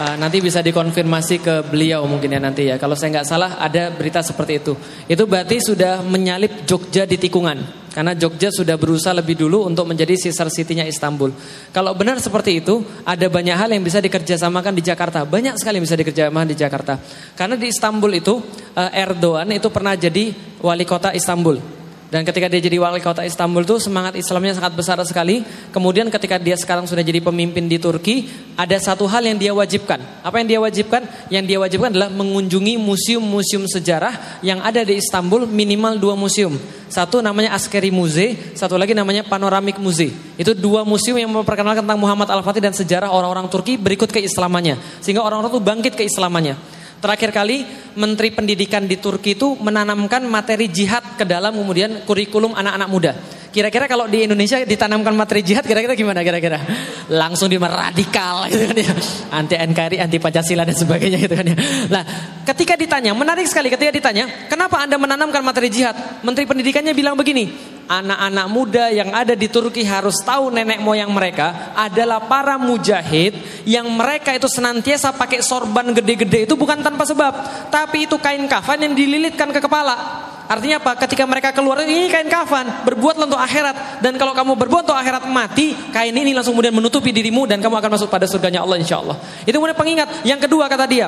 Uh, 0.00 0.16
nanti 0.16 0.40
bisa 0.40 0.64
dikonfirmasi 0.64 1.44
ke 1.44 1.54
beliau 1.68 2.08
mungkin 2.08 2.32
ya 2.32 2.40
nanti 2.40 2.68
ya. 2.68 2.80
Kalau 2.80 2.96
saya 2.96 3.20
nggak 3.20 3.28
salah 3.28 3.60
ada 3.60 3.92
berita 3.92 4.24
seperti 4.24 4.52
itu. 4.60 4.72
Itu 5.08 5.28
berarti 5.28 5.60
sudah 5.60 6.00
menyalip 6.00 6.64
Jogja 6.64 7.04
di 7.04 7.20
tikungan. 7.20 7.80
Karena 7.90 8.14
Jogja 8.14 8.54
sudah 8.54 8.78
berusaha 8.78 9.10
lebih 9.10 9.34
dulu 9.34 9.66
untuk 9.66 9.82
menjadi 9.82 10.14
sister 10.14 10.46
city-nya 10.46 10.86
Istanbul. 10.86 11.34
Kalau 11.74 11.90
benar 11.98 12.22
seperti 12.22 12.62
itu, 12.62 12.86
ada 13.02 13.26
banyak 13.26 13.56
hal 13.58 13.66
yang 13.74 13.82
bisa 13.82 13.98
dikerjasamakan 13.98 14.78
di 14.78 14.82
Jakarta. 14.86 15.26
Banyak 15.26 15.58
sekali 15.58 15.82
yang 15.82 15.86
bisa 15.90 15.98
dikerjasamakan 15.98 16.48
di 16.48 16.56
Jakarta. 16.56 16.94
Karena 17.34 17.58
di 17.58 17.66
Istanbul 17.66 18.14
itu 18.14 18.38
uh, 18.78 18.90
Erdogan 18.94 19.50
itu 19.50 19.68
pernah 19.74 19.98
jadi 19.98 20.30
wali 20.62 20.86
kota 20.86 21.10
Istanbul. 21.10 21.79
Dan 22.10 22.26
ketika 22.26 22.50
dia 22.50 22.58
jadi 22.58 22.74
wali 22.82 22.98
kota 22.98 23.22
Istanbul 23.22 23.62
itu 23.62 23.78
semangat 23.78 24.18
Islamnya 24.18 24.58
sangat 24.58 24.74
besar 24.74 24.98
sekali. 25.06 25.46
Kemudian 25.70 26.10
ketika 26.10 26.42
dia 26.42 26.58
sekarang 26.58 26.90
sudah 26.90 27.06
jadi 27.06 27.22
pemimpin 27.22 27.70
di 27.70 27.78
Turki, 27.78 28.26
ada 28.58 28.74
satu 28.82 29.06
hal 29.06 29.22
yang 29.22 29.38
dia 29.38 29.54
wajibkan. 29.54 30.02
Apa 30.26 30.42
yang 30.42 30.48
dia 30.50 30.58
wajibkan? 30.58 31.06
Yang 31.30 31.44
dia 31.46 31.58
wajibkan 31.62 31.94
adalah 31.94 32.10
mengunjungi 32.10 32.82
museum-museum 32.82 33.62
sejarah 33.70 34.42
yang 34.42 34.58
ada 34.58 34.82
di 34.82 34.98
Istanbul 34.98 35.46
minimal 35.46 36.02
dua 36.02 36.18
museum. 36.18 36.58
Satu 36.90 37.22
namanya 37.22 37.54
Askeri 37.54 37.94
Muze, 37.94 38.58
satu 38.58 38.74
lagi 38.74 38.90
namanya 38.90 39.22
Panoramic 39.22 39.78
Muze. 39.78 40.10
Itu 40.34 40.58
dua 40.58 40.82
museum 40.82 41.14
yang 41.14 41.30
memperkenalkan 41.30 41.86
tentang 41.86 42.02
Muhammad 42.02 42.26
Al-Fatih 42.26 42.58
dan 42.58 42.74
sejarah 42.74 43.14
orang-orang 43.14 43.46
Turki 43.46 43.78
berikut 43.78 44.10
keislamannya. 44.10 44.74
Sehingga 44.98 45.22
orang-orang 45.22 45.54
itu 45.54 45.62
bangkit 45.62 45.94
keislamannya. 45.94 46.79
Terakhir 47.00 47.32
kali 47.32 47.64
Menteri 47.96 48.28
Pendidikan 48.28 48.84
di 48.84 49.00
Turki 49.00 49.32
itu 49.32 49.56
menanamkan 49.56 50.20
materi 50.28 50.68
jihad 50.68 51.16
ke 51.16 51.24
dalam 51.24 51.56
kemudian 51.56 52.04
kurikulum 52.04 52.52
anak-anak 52.52 52.88
muda. 52.92 53.12
Kira-kira 53.50 53.90
kalau 53.90 54.06
di 54.06 54.30
Indonesia 54.30 54.62
ditanamkan 54.62 55.10
materi 55.10 55.42
jihad 55.42 55.66
kira-kira 55.66 55.98
gimana 55.98 56.22
kira-kira? 56.22 56.62
Langsung 57.10 57.50
di 57.50 57.58
radikal 57.58 58.46
gitu 58.46 58.62
kan 58.70 58.78
ya. 58.78 58.94
Anti 59.34 59.58
NKRI, 59.58 59.96
anti 59.98 60.22
Pancasila 60.22 60.62
dan 60.62 60.78
sebagainya 60.78 61.18
gitu 61.18 61.34
kan 61.34 61.46
ya. 61.50 61.56
Nah, 61.90 62.02
ketika 62.46 62.78
ditanya, 62.78 63.10
menarik 63.10 63.50
sekali 63.50 63.66
ketika 63.66 63.90
ditanya, 63.90 64.46
"Kenapa 64.46 64.78
Anda 64.78 65.02
menanamkan 65.02 65.42
materi 65.42 65.66
jihad?" 65.66 66.22
Menteri 66.22 66.46
Pendidikannya 66.46 66.94
bilang 66.94 67.18
begini, 67.18 67.50
anak-anak 67.90 68.46
muda 68.46 68.84
yang 68.94 69.10
ada 69.10 69.34
di 69.34 69.50
Turki 69.50 69.82
harus 69.82 70.22
tahu 70.22 70.54
nenek 70.54 70.78
moyang 70.78 71.10
mereka 71.10 71.74
adalah 71.74 72.22
para 72.30 72.54
mujahid 72.54 73.34
yang 73.66 73.90
mereka 73.90 74.30
itu 74.30 74.46
senantiasa 74.46 75.10
pakai 75.18 75.42
sorban 75.42 75.90
gede-gede 75.90 76.46
itu 76.46 76.54
bukan 76.54 76.86
tanpa 76.86 77.02
sebab, 77.02 77.66
tapi 77.74 78.06
itu 78.06 78.14
kain 78.22 78.46
kafan 78.46 78.86
yang 78.86 78.94
dililitkan 78.94 79.50
ke 79.50 79.58
kepala. 79.58 80.38
Artinya 80.50 80.82
apa? 80.82 80.98
Ketika 81.06 81.22
mereka 81.30 81.54
keluar 81.54 81.78
ini 81.86 82.10
kain 82.10 82.26
kafan, 82.26 82.82
berbuat 82.82 83.22
untuk 83.22 83.38
akhirat 83.38 84.02
dan 84.02 84.18
kalau 84.18 84.34
kamu 84.34 84.58
berbuat 84.58 84.82
untuk 84.82 84.98
akhirat 84.98 85.30
mati, 85.30 85.78
kain 85.94 86.10
ini 86.10 86.34
langsung 86.34 86.58
kemudian 86.58 86.74
menutupi 86.74 87.14
dirimu 87.14 87.46
dan 87.46 87.62
kamu 87.62 87.78
akan 87.78 87.94
masuk 87.94 88.10
pada 88.10 88.26
surganya 88.26 88.66
Allah 88.66 88.74
insya 88.74 88.98
Allah. 88.98 89.14
Itu 89.46 89.62
kemudian 89.62 89.78
pengingat. 89.78 90.26
Yang 90.26 90.50
kedua 90.50 90.66
kata 90.66 90.90
dia, 90.90 91.06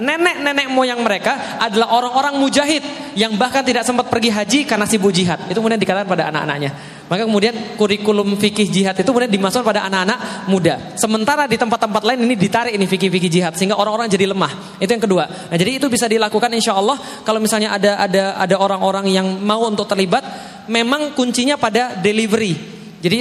nenek-nenek 0.00 0.72
moyang 0.72 1.04
mereka 1.04 1.60
adalah 1.60 1.92
orang-orang 2.00 2.40
mujahid 2.40 2.80
yang 3.12 3.36
bahkan 3.36 3.60
tidak 3.60 3.84
sempat 3.84 4.08
pergi 4.08 4.32
haji 4.32 4.64
karena 4.64 4.88
sibuk 4.88 5.12
jihad. 5.12 5.36
Itu 5.52 5.60
kemudian 5.60 5.76
dikatakan 5.76 6.08
pada 6.08 6.32
anak-anaknya. 6.32 6.97
Maka 7.08 7.24
kemudian 7.24 7.76
kurikulum 7.80 8.36
fikih 8.36 8.68
jihad 8.68 8.92
itu 8.92 9.08
kemudian 9.08 9.32
dimasukkan 9.32 9.64
pada 9.64 9.88
anak-anak 9.88 10.44
muda. 10.52 10.92
Sementara 11.00 11.48
di 11.48 11.56
tempat-tempat 11.56 12.04
lain 12.04 12.28
ini 12.28 12.36
ditarik 12.36 12.76
ini 12.76 12.84
fikih-fikih 12.84 13.30
jihad 13.32 13.52
sehingga 13.56 13.80
orang-orang 13.80 14.12
jadi 14.12 14.28
lemah. 14.28 14.76
Itu 14.76 14.92
yang 14.92 15.00
kedua. 15.00 15.24
Nah, 15.24 15.56
jadi 15.56 15.80
itu 15.80 15.88
bisa 15.88 16.04
dilakukan 16.04 16.52
insya 16.52 16.76
Allah 16.76 17.00
kalau 17.24 17.40
misalnya 17.40 17.72
ada 17.72 17.96
ada 17.96 18.36
ada 18.36 18.56
orang-orang 18.60 19.08
yang 19.08 19.24
mau 19.40 19.64
untuk 19.64 19.88
terlibat, 19.88 20.20
memang 20.68 21.16
kuncinya 21.16 21.56
pada 21.56 21.96
delivery. 21.96 22.52
Jadi 23.00 23.18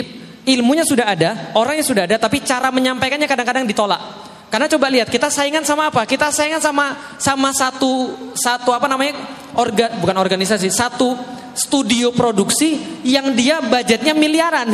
ilmunya 0.52 0.84
sudah 0.84 1.08
ada, 1.08 1.30
orangnya 1.56 1.84
sudah 1.88 2.04
ada, 2.12 2.16
tapi 2.20 2.44
cara 2.44 2.68
menyampaikannya 2.76 3.28
kadang-kadang 3.28 3.64
ditolak. 3.64 4.00
Karena 4.48 4.68
coba 4.72 4.88
lihat 4.88 5.12
kita 5.12 5.28
saingan 5.28 5.68
sama 5.68 5.92
apa? 5.92 6.08
Kita 6.08 6.32
saingan 6.32 6.64
sama 6.64 6.96
sama 7.20 7.52
satu 7.52 8.16
satu 8.32 8.72
apa 8.72 8.88
namanya 8.88 9.20
organ 9.60 10.00
bukan 10.00 10.16
organisasi 10.16 10.72
satu 10.72 11.20
studio 11.52 12.16
produksi 12.16 13.02
yang 13.04 13.36
dia 13.36 13.60
budgetnya 13.60 14.16
miliaran. 14.16 14.72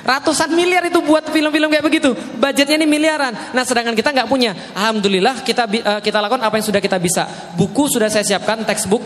Ratusan 0.00 0.56
miliar 0.56 0.88
itu 0.88 0.98
buat 1.04 1.28
film-film 1.28 1.68
kayak 1.68 1.84
begitu. 1.84 2.16
Budgetnya 2.16 2.80
ini 2.80 2.88
miliaran. 2.88 3.52
Nah, 3.52 3.62
sedangkan 3.68 3.92
kita 3.92 4.16
nggak 4.16 4.28
punya. 4.32 4.56
Alhamdulillah 4.72 5.44
kita 5.44 5.68
uh, 5.68 6.00
kita 6.00 6.18
lakukan 6.24 6.40
apa 6.40 6.56
yang 6.56 6.66
sudah 6.66 6.80
kita 6.80 6.96
bisa. 6.96 7.28
Buku 7.54 7.84
sudah 7.86 8.08
saya 8.08 8.24
siapkan, 8.24 8.64
textbook, 8.64 9.04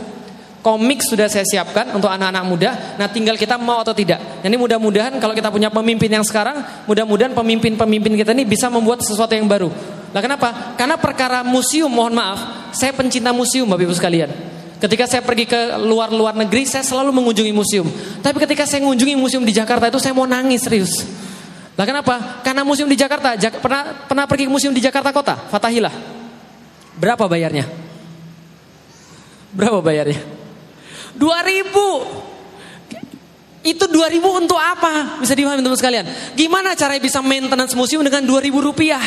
komik 0.64 1.04
sudah 1.04 1.28
saya 1.28 1.44
siapkan 1.44 1.92
untuk 1.92 2.08
anak-anak 2.08 2.44
muda. 2.48 2.70
Nah, 2.96 3.04
tinggal 3.12 3.36
kita 3.36 3.60
mau 3.60 3.84
atau 3.84 3.92
tidak. 3.92 4.40
Jadi 4.40 4.56
mudah-mudahan 4.56 5.12
kalau 5.20 5.36
kita 5.36 5.52
punya 5.52 5.68
pemimpin 5.68 6.08
yang 6.08 6.24
sekarang, 6.24 6.64
mudah-mudahan 6.88 7.36
pemimpin-pemimpin 7.36 8.16
kita 8.16 8.32
ini 8.32 8.48
bisa 8.48 8.72
membuat 8.72 9.04
sesuatu 9.04 9.36
yang 9.36 9.44
baru. 9.44 9.68
Nah, 10.16 10.20
kenapa? 10.24 10.72
Karena 10.80 10.96
perkara 10.96 11.44
museum, 11.44 11.92
mohon 11.92 12.16
maaf, 12.16 12.72
saya 12.72 12.96
pencinta 12.96 13.28
museum 13.36 13.68
Bapak 13.68 13.84
Ibu 13.84 13.92
sekalian. 13.92 14.30
Ketika 14.80 15.04
saya 15.04 15.20
pergi 15.20 15.44
ke 15.44 15.76
luar-luar 15.84 16.32
negeri, 16.32 16.64
saya 16.64 16.80
selalu 16.80 17.12
mengunjungi 17.12 17.52
museum. 17.52 17.84
Tapi 18.24 18.36
ketika 18.48 18.64
saya 18.64 18.80
mengunjungi 18.88 19.20
museum 19.20 19.44
di 19.44 19.52
Jakarta 19.52 19.92
itu 19.92 20.00
saya 20.00 20.16
mau 20.16 20.24
nangis 20.24 20.64
serius. 20.64 21.04
Lah 21.76 21.84
kenapa? 21.84 22.40
Karena 22.40 22.64
museum 22.64 22.88
di 22.88 22.96
Jakarta, 22.96 23.36
Jak 23.36 23.60
pernah 23.60 24.06
pernah 24.08 24.24
pergi 24.24 24.48
ke 24.48 24.52
museum 24.52 24.72
di 24.72 24.80
Jakarta 24.80 25.12
Kota, 25.12 25.36
Fatahillah. 25.52 25.92
Berapa 26.96 27.26
bayarnya? 27.28 27.66
Berapa 29.52 29.82
bayarnya? 29.82 30.43
2000. 31.18 32.24
Itu 33.64 33.88
2000 33.88 34.20
untuk 34.44 34.60
apa? 34.60 35.24
Bisa 35.24 35.32
dipahami 35.32 35.64
teman 35.64 35.78
sekalian. 35.80 36.04
Gimana 36.36 36.76
caranya 36.76 37.00
bisa 37.00 37.24
maintenance 37.24 37.72
museum 37.72 38.04
dengan 38.04 38.20
2000 38.28 38.60
rupiah? 38.60 39.00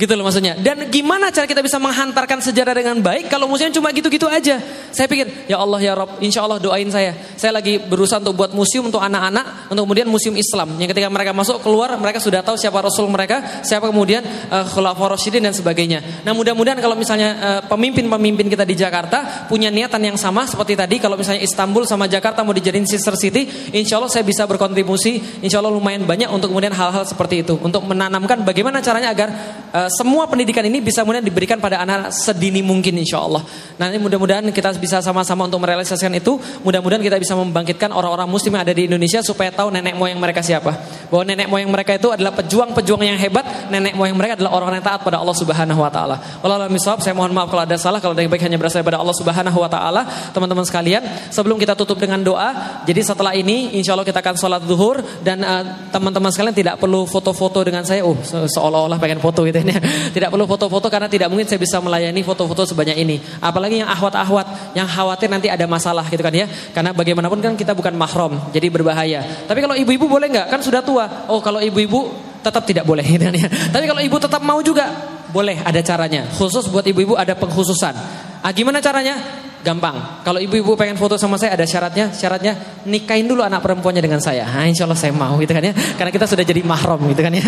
Gitu 0.00 0.16
loh 0.16 0.24
maksudnya. 0.24 0.56
Dan 0.56 0.88
gimana 0.88 1.28
cara 1.28 1.44
kita 1.44 1.60
bisa 1.60 1.76
menghantarkan 1.76 2.40
sejarah 2.40 2.72
dengan 2.72 2.96
baik 3.04 3.28
kalau 3.28 3.44
museum 3.44 3.68
cuma 3.68 3.92
gitu-gitu 3.92 4.24
aja. 4.32 4.56
Saya 4.96 5.04
pikir, 5.04 5.44
ya 5.44 5.60
Allah 5.60 5.76
ya 5.76 5.92
Rob, 5.92 6.16
insya 6.24 6.40
Allah 6.40 6.56
doain 6.56 6.88
saya. 6.88 7.12
Saya 7.36 7.52
lagi 7.52 7.76
berusaha 7.76 8.16
untuk 8.16 8.32
buat 8.32 8.56
museum 8.56 8.88
untuk 8.88 9.04
anak-anak, 9.04 9.68
untuk 9.68 9.84
kemudian 9.84 10.08
museum 10.08 10.40
Islam. 10.40 10.80
Yang 10.80 10.96
ketika 10.96 11.12
mereka 11.12 11.36
masuk 11.36 11.60
keluar, 11.60 11.92
mereka 12.00 12.16
sudah 12.16 12.40
tahu 12.40 12.56
siapa 12.56 12.80
Rasul 12.80 13.12
mereka, 13.12 13.60
siapa 13.60 13.92
kemudian 13.92 14.24
uh, 14.48 14.64
Khulafaur 14.72 15.12
Rasyidin 15.12 15.44
dan 15.44 15.52
sebagainya. 15.52 16.24
Nah 16.24 16.32
mudah-mudahan 16.32 16.80
kalau 16.80 16.96
misalnya 16.96 17.28
uh, 17.36 17.60
pemimpin-pemimpin 17.68 18.48
kita 18.48 18.64
di 18.64 18.80
Jakarta 18.80 19.44
punya 19.52 19.68
niatan 19.68 20.00
yang 20.00 20.16
sama 20.16 20.48
seperti 20.48 20.80
tadi, 20.80 20.96
kalau 20.96 21.20
misalnya 21.20 21.44
Istanbul 21.44 21.84
sama 21.84 22.08
Jakarta 22.08 22.40
mau 22.40 22.56
dijadiin 22.56 22.88
sister 22.88 23.20
city, 23.20 23.76
insya 23.76 24.00
Allah 24.00 24.08
saya 24.08 24.24
bisa 24.24 24.48
berkontribusi, 24.48 25.44
insya 25.44 25.60
Allah 25.60 25.76
lumayan 25.76 26.08
banyak 26.08 26.32
untuk 26.32 26.48
kemudian 26.48 26.72
hal-hal 26.72 27.04
seperti 27.04 27.44
itu. 27.44 27.60
Untuk 27.60 27.84
menanamkan 27.84 28.48
bagaimana 28.48 28.80
caranya 28.80 29.12
agar 29.12 29.28
uh, 29.76 29.89
semua 29.90 30.30
pendidikan 30.30 30.62
ini 30.62 30.78
bisa 30.78 31.02
kemudian 31.02 31.20
diberikan 31.26 31.58
pada 31.58 31.82
anak 31.82 32.14
sedini 32.14 32.62
mungkin 32.62 32.96
insya 32.96 33.20
Allah. 33.20 33.42
Nanti 33.76 33.98
mudah-mudahan 33.98 34.46
kita 34.54 34.70
bisa 34.78 35.02
sama-sama 35.02 35.50
untuk 35.50 35.60
merealisasikan 35.60 36.12
itu. 36.14 36.38
Mudah-mudahan 36.62 37.02
kita 37.02 37.18
bisa 37.18 37.34
membangkitkan 37.34 37.90
orang-orang 37.90 38.30
muslim 38.30 38.54
yang 38.54 38.62
ada 38.62 38.74
di 38.76 38.86
Indonesia 38.86 39.18
supaya 39.24 39.50
tahu 39.50 39.74
nenek 39.74 39.98
moyang 39.98 40.22
mereka 40.22 40.44
siapa. 40.44 40.72
Bahwa 41.10 41.24
nenek 41.26 41.50
moyang 41.50 41.70
mereka 41.72 41.98
itu 41.98 42.08
adalah 42.14 42.30
pejuang-pejuang 42.36 43.02
yang 43.02 43.18
hebat. 43.18 43.72
Nenek 43.72 43.98
moyang 43.98 44.14
mereka 44.14 44.38
adalah 44.38 44.54
orang 44.54 44.78
yang 44.78 44.86
taat 44.86 45.00
pada 45.02 45.18
Allah 45.18 45.34
Subhanahu 45.34 45.80
Wa 45.82 45.90
Taala. 45.90 46.16
Wallahualam 46.44 46.78
saya 46.78 47.14
mohon 47.16 47.34
maaf 47.34 47.50
kalau 47.50 47.66
ada 47.66 47.74
salah. 47.74 47.98
Kalau 47.98 48.14
ada 48.14 48.22
baik 48.22 48.44
hanya 48.46 48.60
berasal 48.60 48.86
pada 48.86 49.02
Allah 49.02 49.16
Subhanahu 49.16 49.58
Wa 49.58 49.70
Taala. 49.72 50.02
Teman-teman 50.30 50.62
sekalian, 50.62 51.02
sebelum 51.32 51.58
kita 51.58 51.74
tutup 51.74 51.98
dengan 51.98 52.22
doa, 52.22 52.80
jadi 52.86 53.00
setelah 53.02 53.32
ini 53.34 53.74
insya 53.74 53.96
Allah 53.96 54.06
kita 54.06 54.20
akan 54.22 54.36
sholat 54.36 54.62
zuhur 54.68 55.00
dan 55.24 55.40
uh, 55.40 55.88
teman-teman 55.90 56.30
sekalian 56.30 56.54
tidak 56.54 56.76
perlu 56.78 57.08
foto-foto 57.08 57.64
dengan 57.64 57.82
saya. 57.82 58.04
Uh, 58.04 58.14
seolah-olah 58.46 59.00
pengen 59.00 59.18
foto 59.18 59.42
gitu 59.48 59.58
ini. 59.64 59.72
Tidak 60.16 60.28
perlu 60.28 60.44
foto-foto 60.44 60.86
karena 60.86 61.08
tidak 61.08 61.28
mungkin 61.32 61.46
saya 61.48 61.60
bisa 61.60 61.80
melayani 61.80 62.20
foto-foto 62.22 62.66
sebanyak 62.68 62.96
ini. 63.00 63.16
Apalagi 63.40 63.80
yang 63.80 63.90
ahwat-ahwat, 63.90 64.76
yang 64.76 64.86
khawatir 64.86 65.28
nanti 65.30 65.48
ada 65.48 65.64
masalah 65.64 66.06
gitu 66.08 66.20
kan 66.20 66.34
ya. 66.34 66.46
Karena 66.74 66.92
bagaimanapun 66.92 67.38
kan 67.40 67.52
kita 67.56 67.72
bukan 67.72 67.94
mahram, 67.96 68.50
jadi 68.52 68.68
berbahaya. 68.68 69.46
Tapi 69.48 69.58
kalau 69.60 69.74
ibu-ibu 69.74 70.06
boleh 70.06 70.28
nggak? 70.28 70.46
Kan 70.52 70.60
sudah 70.60 70.84
tua. 70.84 71.30
Oh 71.30 71.40
kalau 71.42 71.58
ibu-ibu 71.58 72.12
tetap 72.40 72.64
tidak 72.64 72.84
boleh 72.88 73.04
gitu 73.04 73.24
kan 73.24 73.34
ya. 73.36 73.48
Tapi 73.74 73.84
kalau 73.84 74.00
ibu 74.00 74.16
tetap 74.16 74.40
mau 74.44 74.60
juga, 74.64 74.88
boleh 75.30 75.60
ada 75.62 75.80
caranya. 75.80 76.26
Khusus 76.34 76.66
buat 76.68 76.84
ibu-ibu 76.84 77.14
ada 77.14 77.36
pengkhususan. 77.36 77.94
Ah, 78.40 78.52
gimana 78.56 78.80
caranya? 78.80 79.20
Gampang. 79.60 80.24
Kalau 80.24 80.40
ibu-ibu 80.40 80.72
pengen 80.72 80.96
foto 80.96 81.20
sama 81.20 81.36
saya 81.36 81.52
ada 81.52 81.68
syaratnya. 81.68 82.08
Syaratnya 82.16 82.80
nikahin 82.88 83.28
dulu 83.28 83.44
anak 83.44 83.60
perempuannya 83.60 84.00
dengan 84.00 84.16
saya. 84.16 84.48
Nah, 84.48 84.64
insya 84.64 84.88
Allah 84.88 84.96
saya 84.96 85.12
mau 85.12 85.36
gitu 85.36 85.52
kan 85.52 85.60
ya. 85.60 85.76
Karena 85.76 86.08
kita 86.08 86.24
sudah 86.24 86.44
jadi 86.48 86.64
mahram 86.64 86.96
gitu 87.12 87.20
kan 87.20 87.28
ya. 87.28 87.44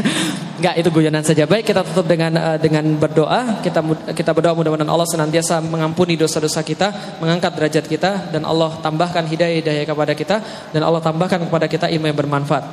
Enggak 0.61 0.75
itu 0.77 0.89
guyonan 0.93 1.25
saja. 1.25 1.49
Baik 1.49 1.73
kita 1.73 1.81
tutup 1.81 2.05
dengan 2.05 2.37
uh, 2.37 2.59
dengan 2.61 2.85
berdoa. 3.01 3.65
Kita 3.65 3.81
kita 4.13 4.31
berdoa 4.37 4.53
mudah-mudahan 4.53 4.93
Allah 4.93 5.09
senantiasa 5.09 5.65
mengampuni 5.65 6.21
dosa-dosa 6.21 6.61
kita, 6.61 7.17
mengangkat 7.17 7.57
derajat 7.57 7.85
kita 7.89 8.29
dan 8.29 8.45
Allah 8.45 8.77
tambahkan 8.85 9.25
hidayah-hidayah 9.25 9.89
kepada 9.89 10.13
kita 10.13 10.37
dan 10.69 10.85
Allah 10.85 11.01
tambahkan 11.01 11.49
kepada 11.49 11.65
kita 11.65 11.89
ilmu 11.89 12.13
yang 12.13 12.19
bermanfaat. 12.29 12.65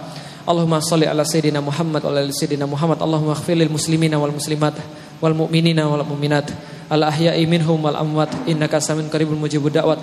Allahumma 0.43 0.83
salli 0.83 1.07
ala 1.07 1.23
sayyidina 1.23 1.63
Muhammad 1.63 2.03
wa 2.03 2.11
ala 2.11 2.27
sayyidina 2.27 2.67
Muhammad. 2.67 2.99
Allahumma 2.99 3.39
ighfir 3.39 3.55
lil 3.55 3.71
muslimina 3.71 4.19
wal 4.19 4.35
muslimat 4.35 4.75
wal 5.23 5.31
mu'minina 5.31 5.87
wal 5.87 6.03
mu'minat 6.03 6.78
al 6.89 7.01
ahya'i 7.07 7.45
minhum 7.45 7.77
wal 7.79 7.95
amwat 7.95 8.33
innaka 8.49 8.81
samin 8.81 9.07
qaribul 9.07 9.37
mujibud 9.37 9.71
da'wat 9.71 10.01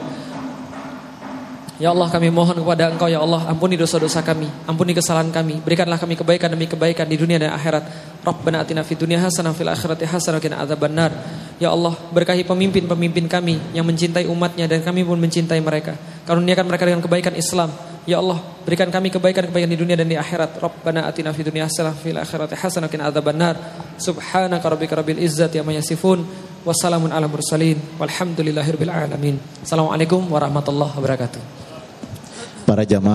Ya 1.76 1.92
Allah 1.92 2.08
kami 2.08 2.32
mohon 2.32 2.56
kepada 2.56 2.88
Engkau 2.88 3.04
ya 3.04 3.20
Allah 3.20 3.52
ampuni 3.52 3.76
dosa-dosa 3.76 4.24
kami, 4.24 4.48
ampuni 4.64 4.96
kesalahan 4.96 5.28
kami, 5.28 5.60
berikanlah 5.60 6.00
kami 6.00 6.16
kebaikan 6.16 6.48
demi 6.48 6.64
kebaikan 6.64 7.04
di 7.04 7.20
dunia 7.20 7.36
dan 7.36 7.52
akhirat. 7.52 7.84
Rabbana 8.24 8.64
atina 8.64 8.80
fid 8.80 8.96
dunya 8.96 9.20
hasanah 9.20 9.52
fil 9.52 9.68
akhirati 9.68 10.08
hasanah 10.08 10.40
qina 10.40 10.56
adzabannar. 10.64 11.12
Ya 11.60 11.68
Allah, 11.68 11.92
berkahi 12.16 12.48
pemimpin-pemimpin 12.48 13.28
kami 13.28 13.60
yang 13.76 13.84
mencintai 13.84 14.24
umatnya 14.24 14.64
dan 14.64 14.80
kami 14.80 15.04
pun 15.04 15.20
mencintai 15.20 15.60
mereka. 15.60 16.00
Karuniakan 16.24 16.64
mereka 16.64 16.88
dengan 16.88 17.04
kebaikan 17.04 17.36
Islam. 17.36 17.68
Ya 18.08 18.24
Allah, 18.24 18.40
berikan 18.64 18.88
kami 18.88 19.12
kebaikan-kebaikan 19.12 19.68
di 19.68 19.76
dunia 19.76 20.00
dan 20.00 20.08
di 20.08 20.16
akhirat. 20.16 20.56
Rabbana 20.56 21.04
atina 21.12 21.36
fid 21.36 21.52
dunya 21.52 21.68
hasanah 21.68 21.92
fil 21.92 22.16
akhirati 22.16 22.56
hasanah 22.56 22.88
qina 22.88 23.12
adzabannar. 23.12 23.60
Subhanaka 24.00 24.64
rabbika 24.64 24.96
rabbil 24.96 25.20
izzati 25.20 25.60
amma 25.60 25.76
yasifun. 25.76 26.24
Wassalamun 26.66 27.14
ala 27.14 27.30
mursalin. 27.30 27.78
Walhamdulillahirabbil 27.94 28.90
alamin. 28.90 29.38
Assalamualaikum 29.62 30.26
warahmatullahi 30.26 30.98
wabarakatuh. 30.98 31.38
Para 32.66 32.82
jamaah 32.82 33.14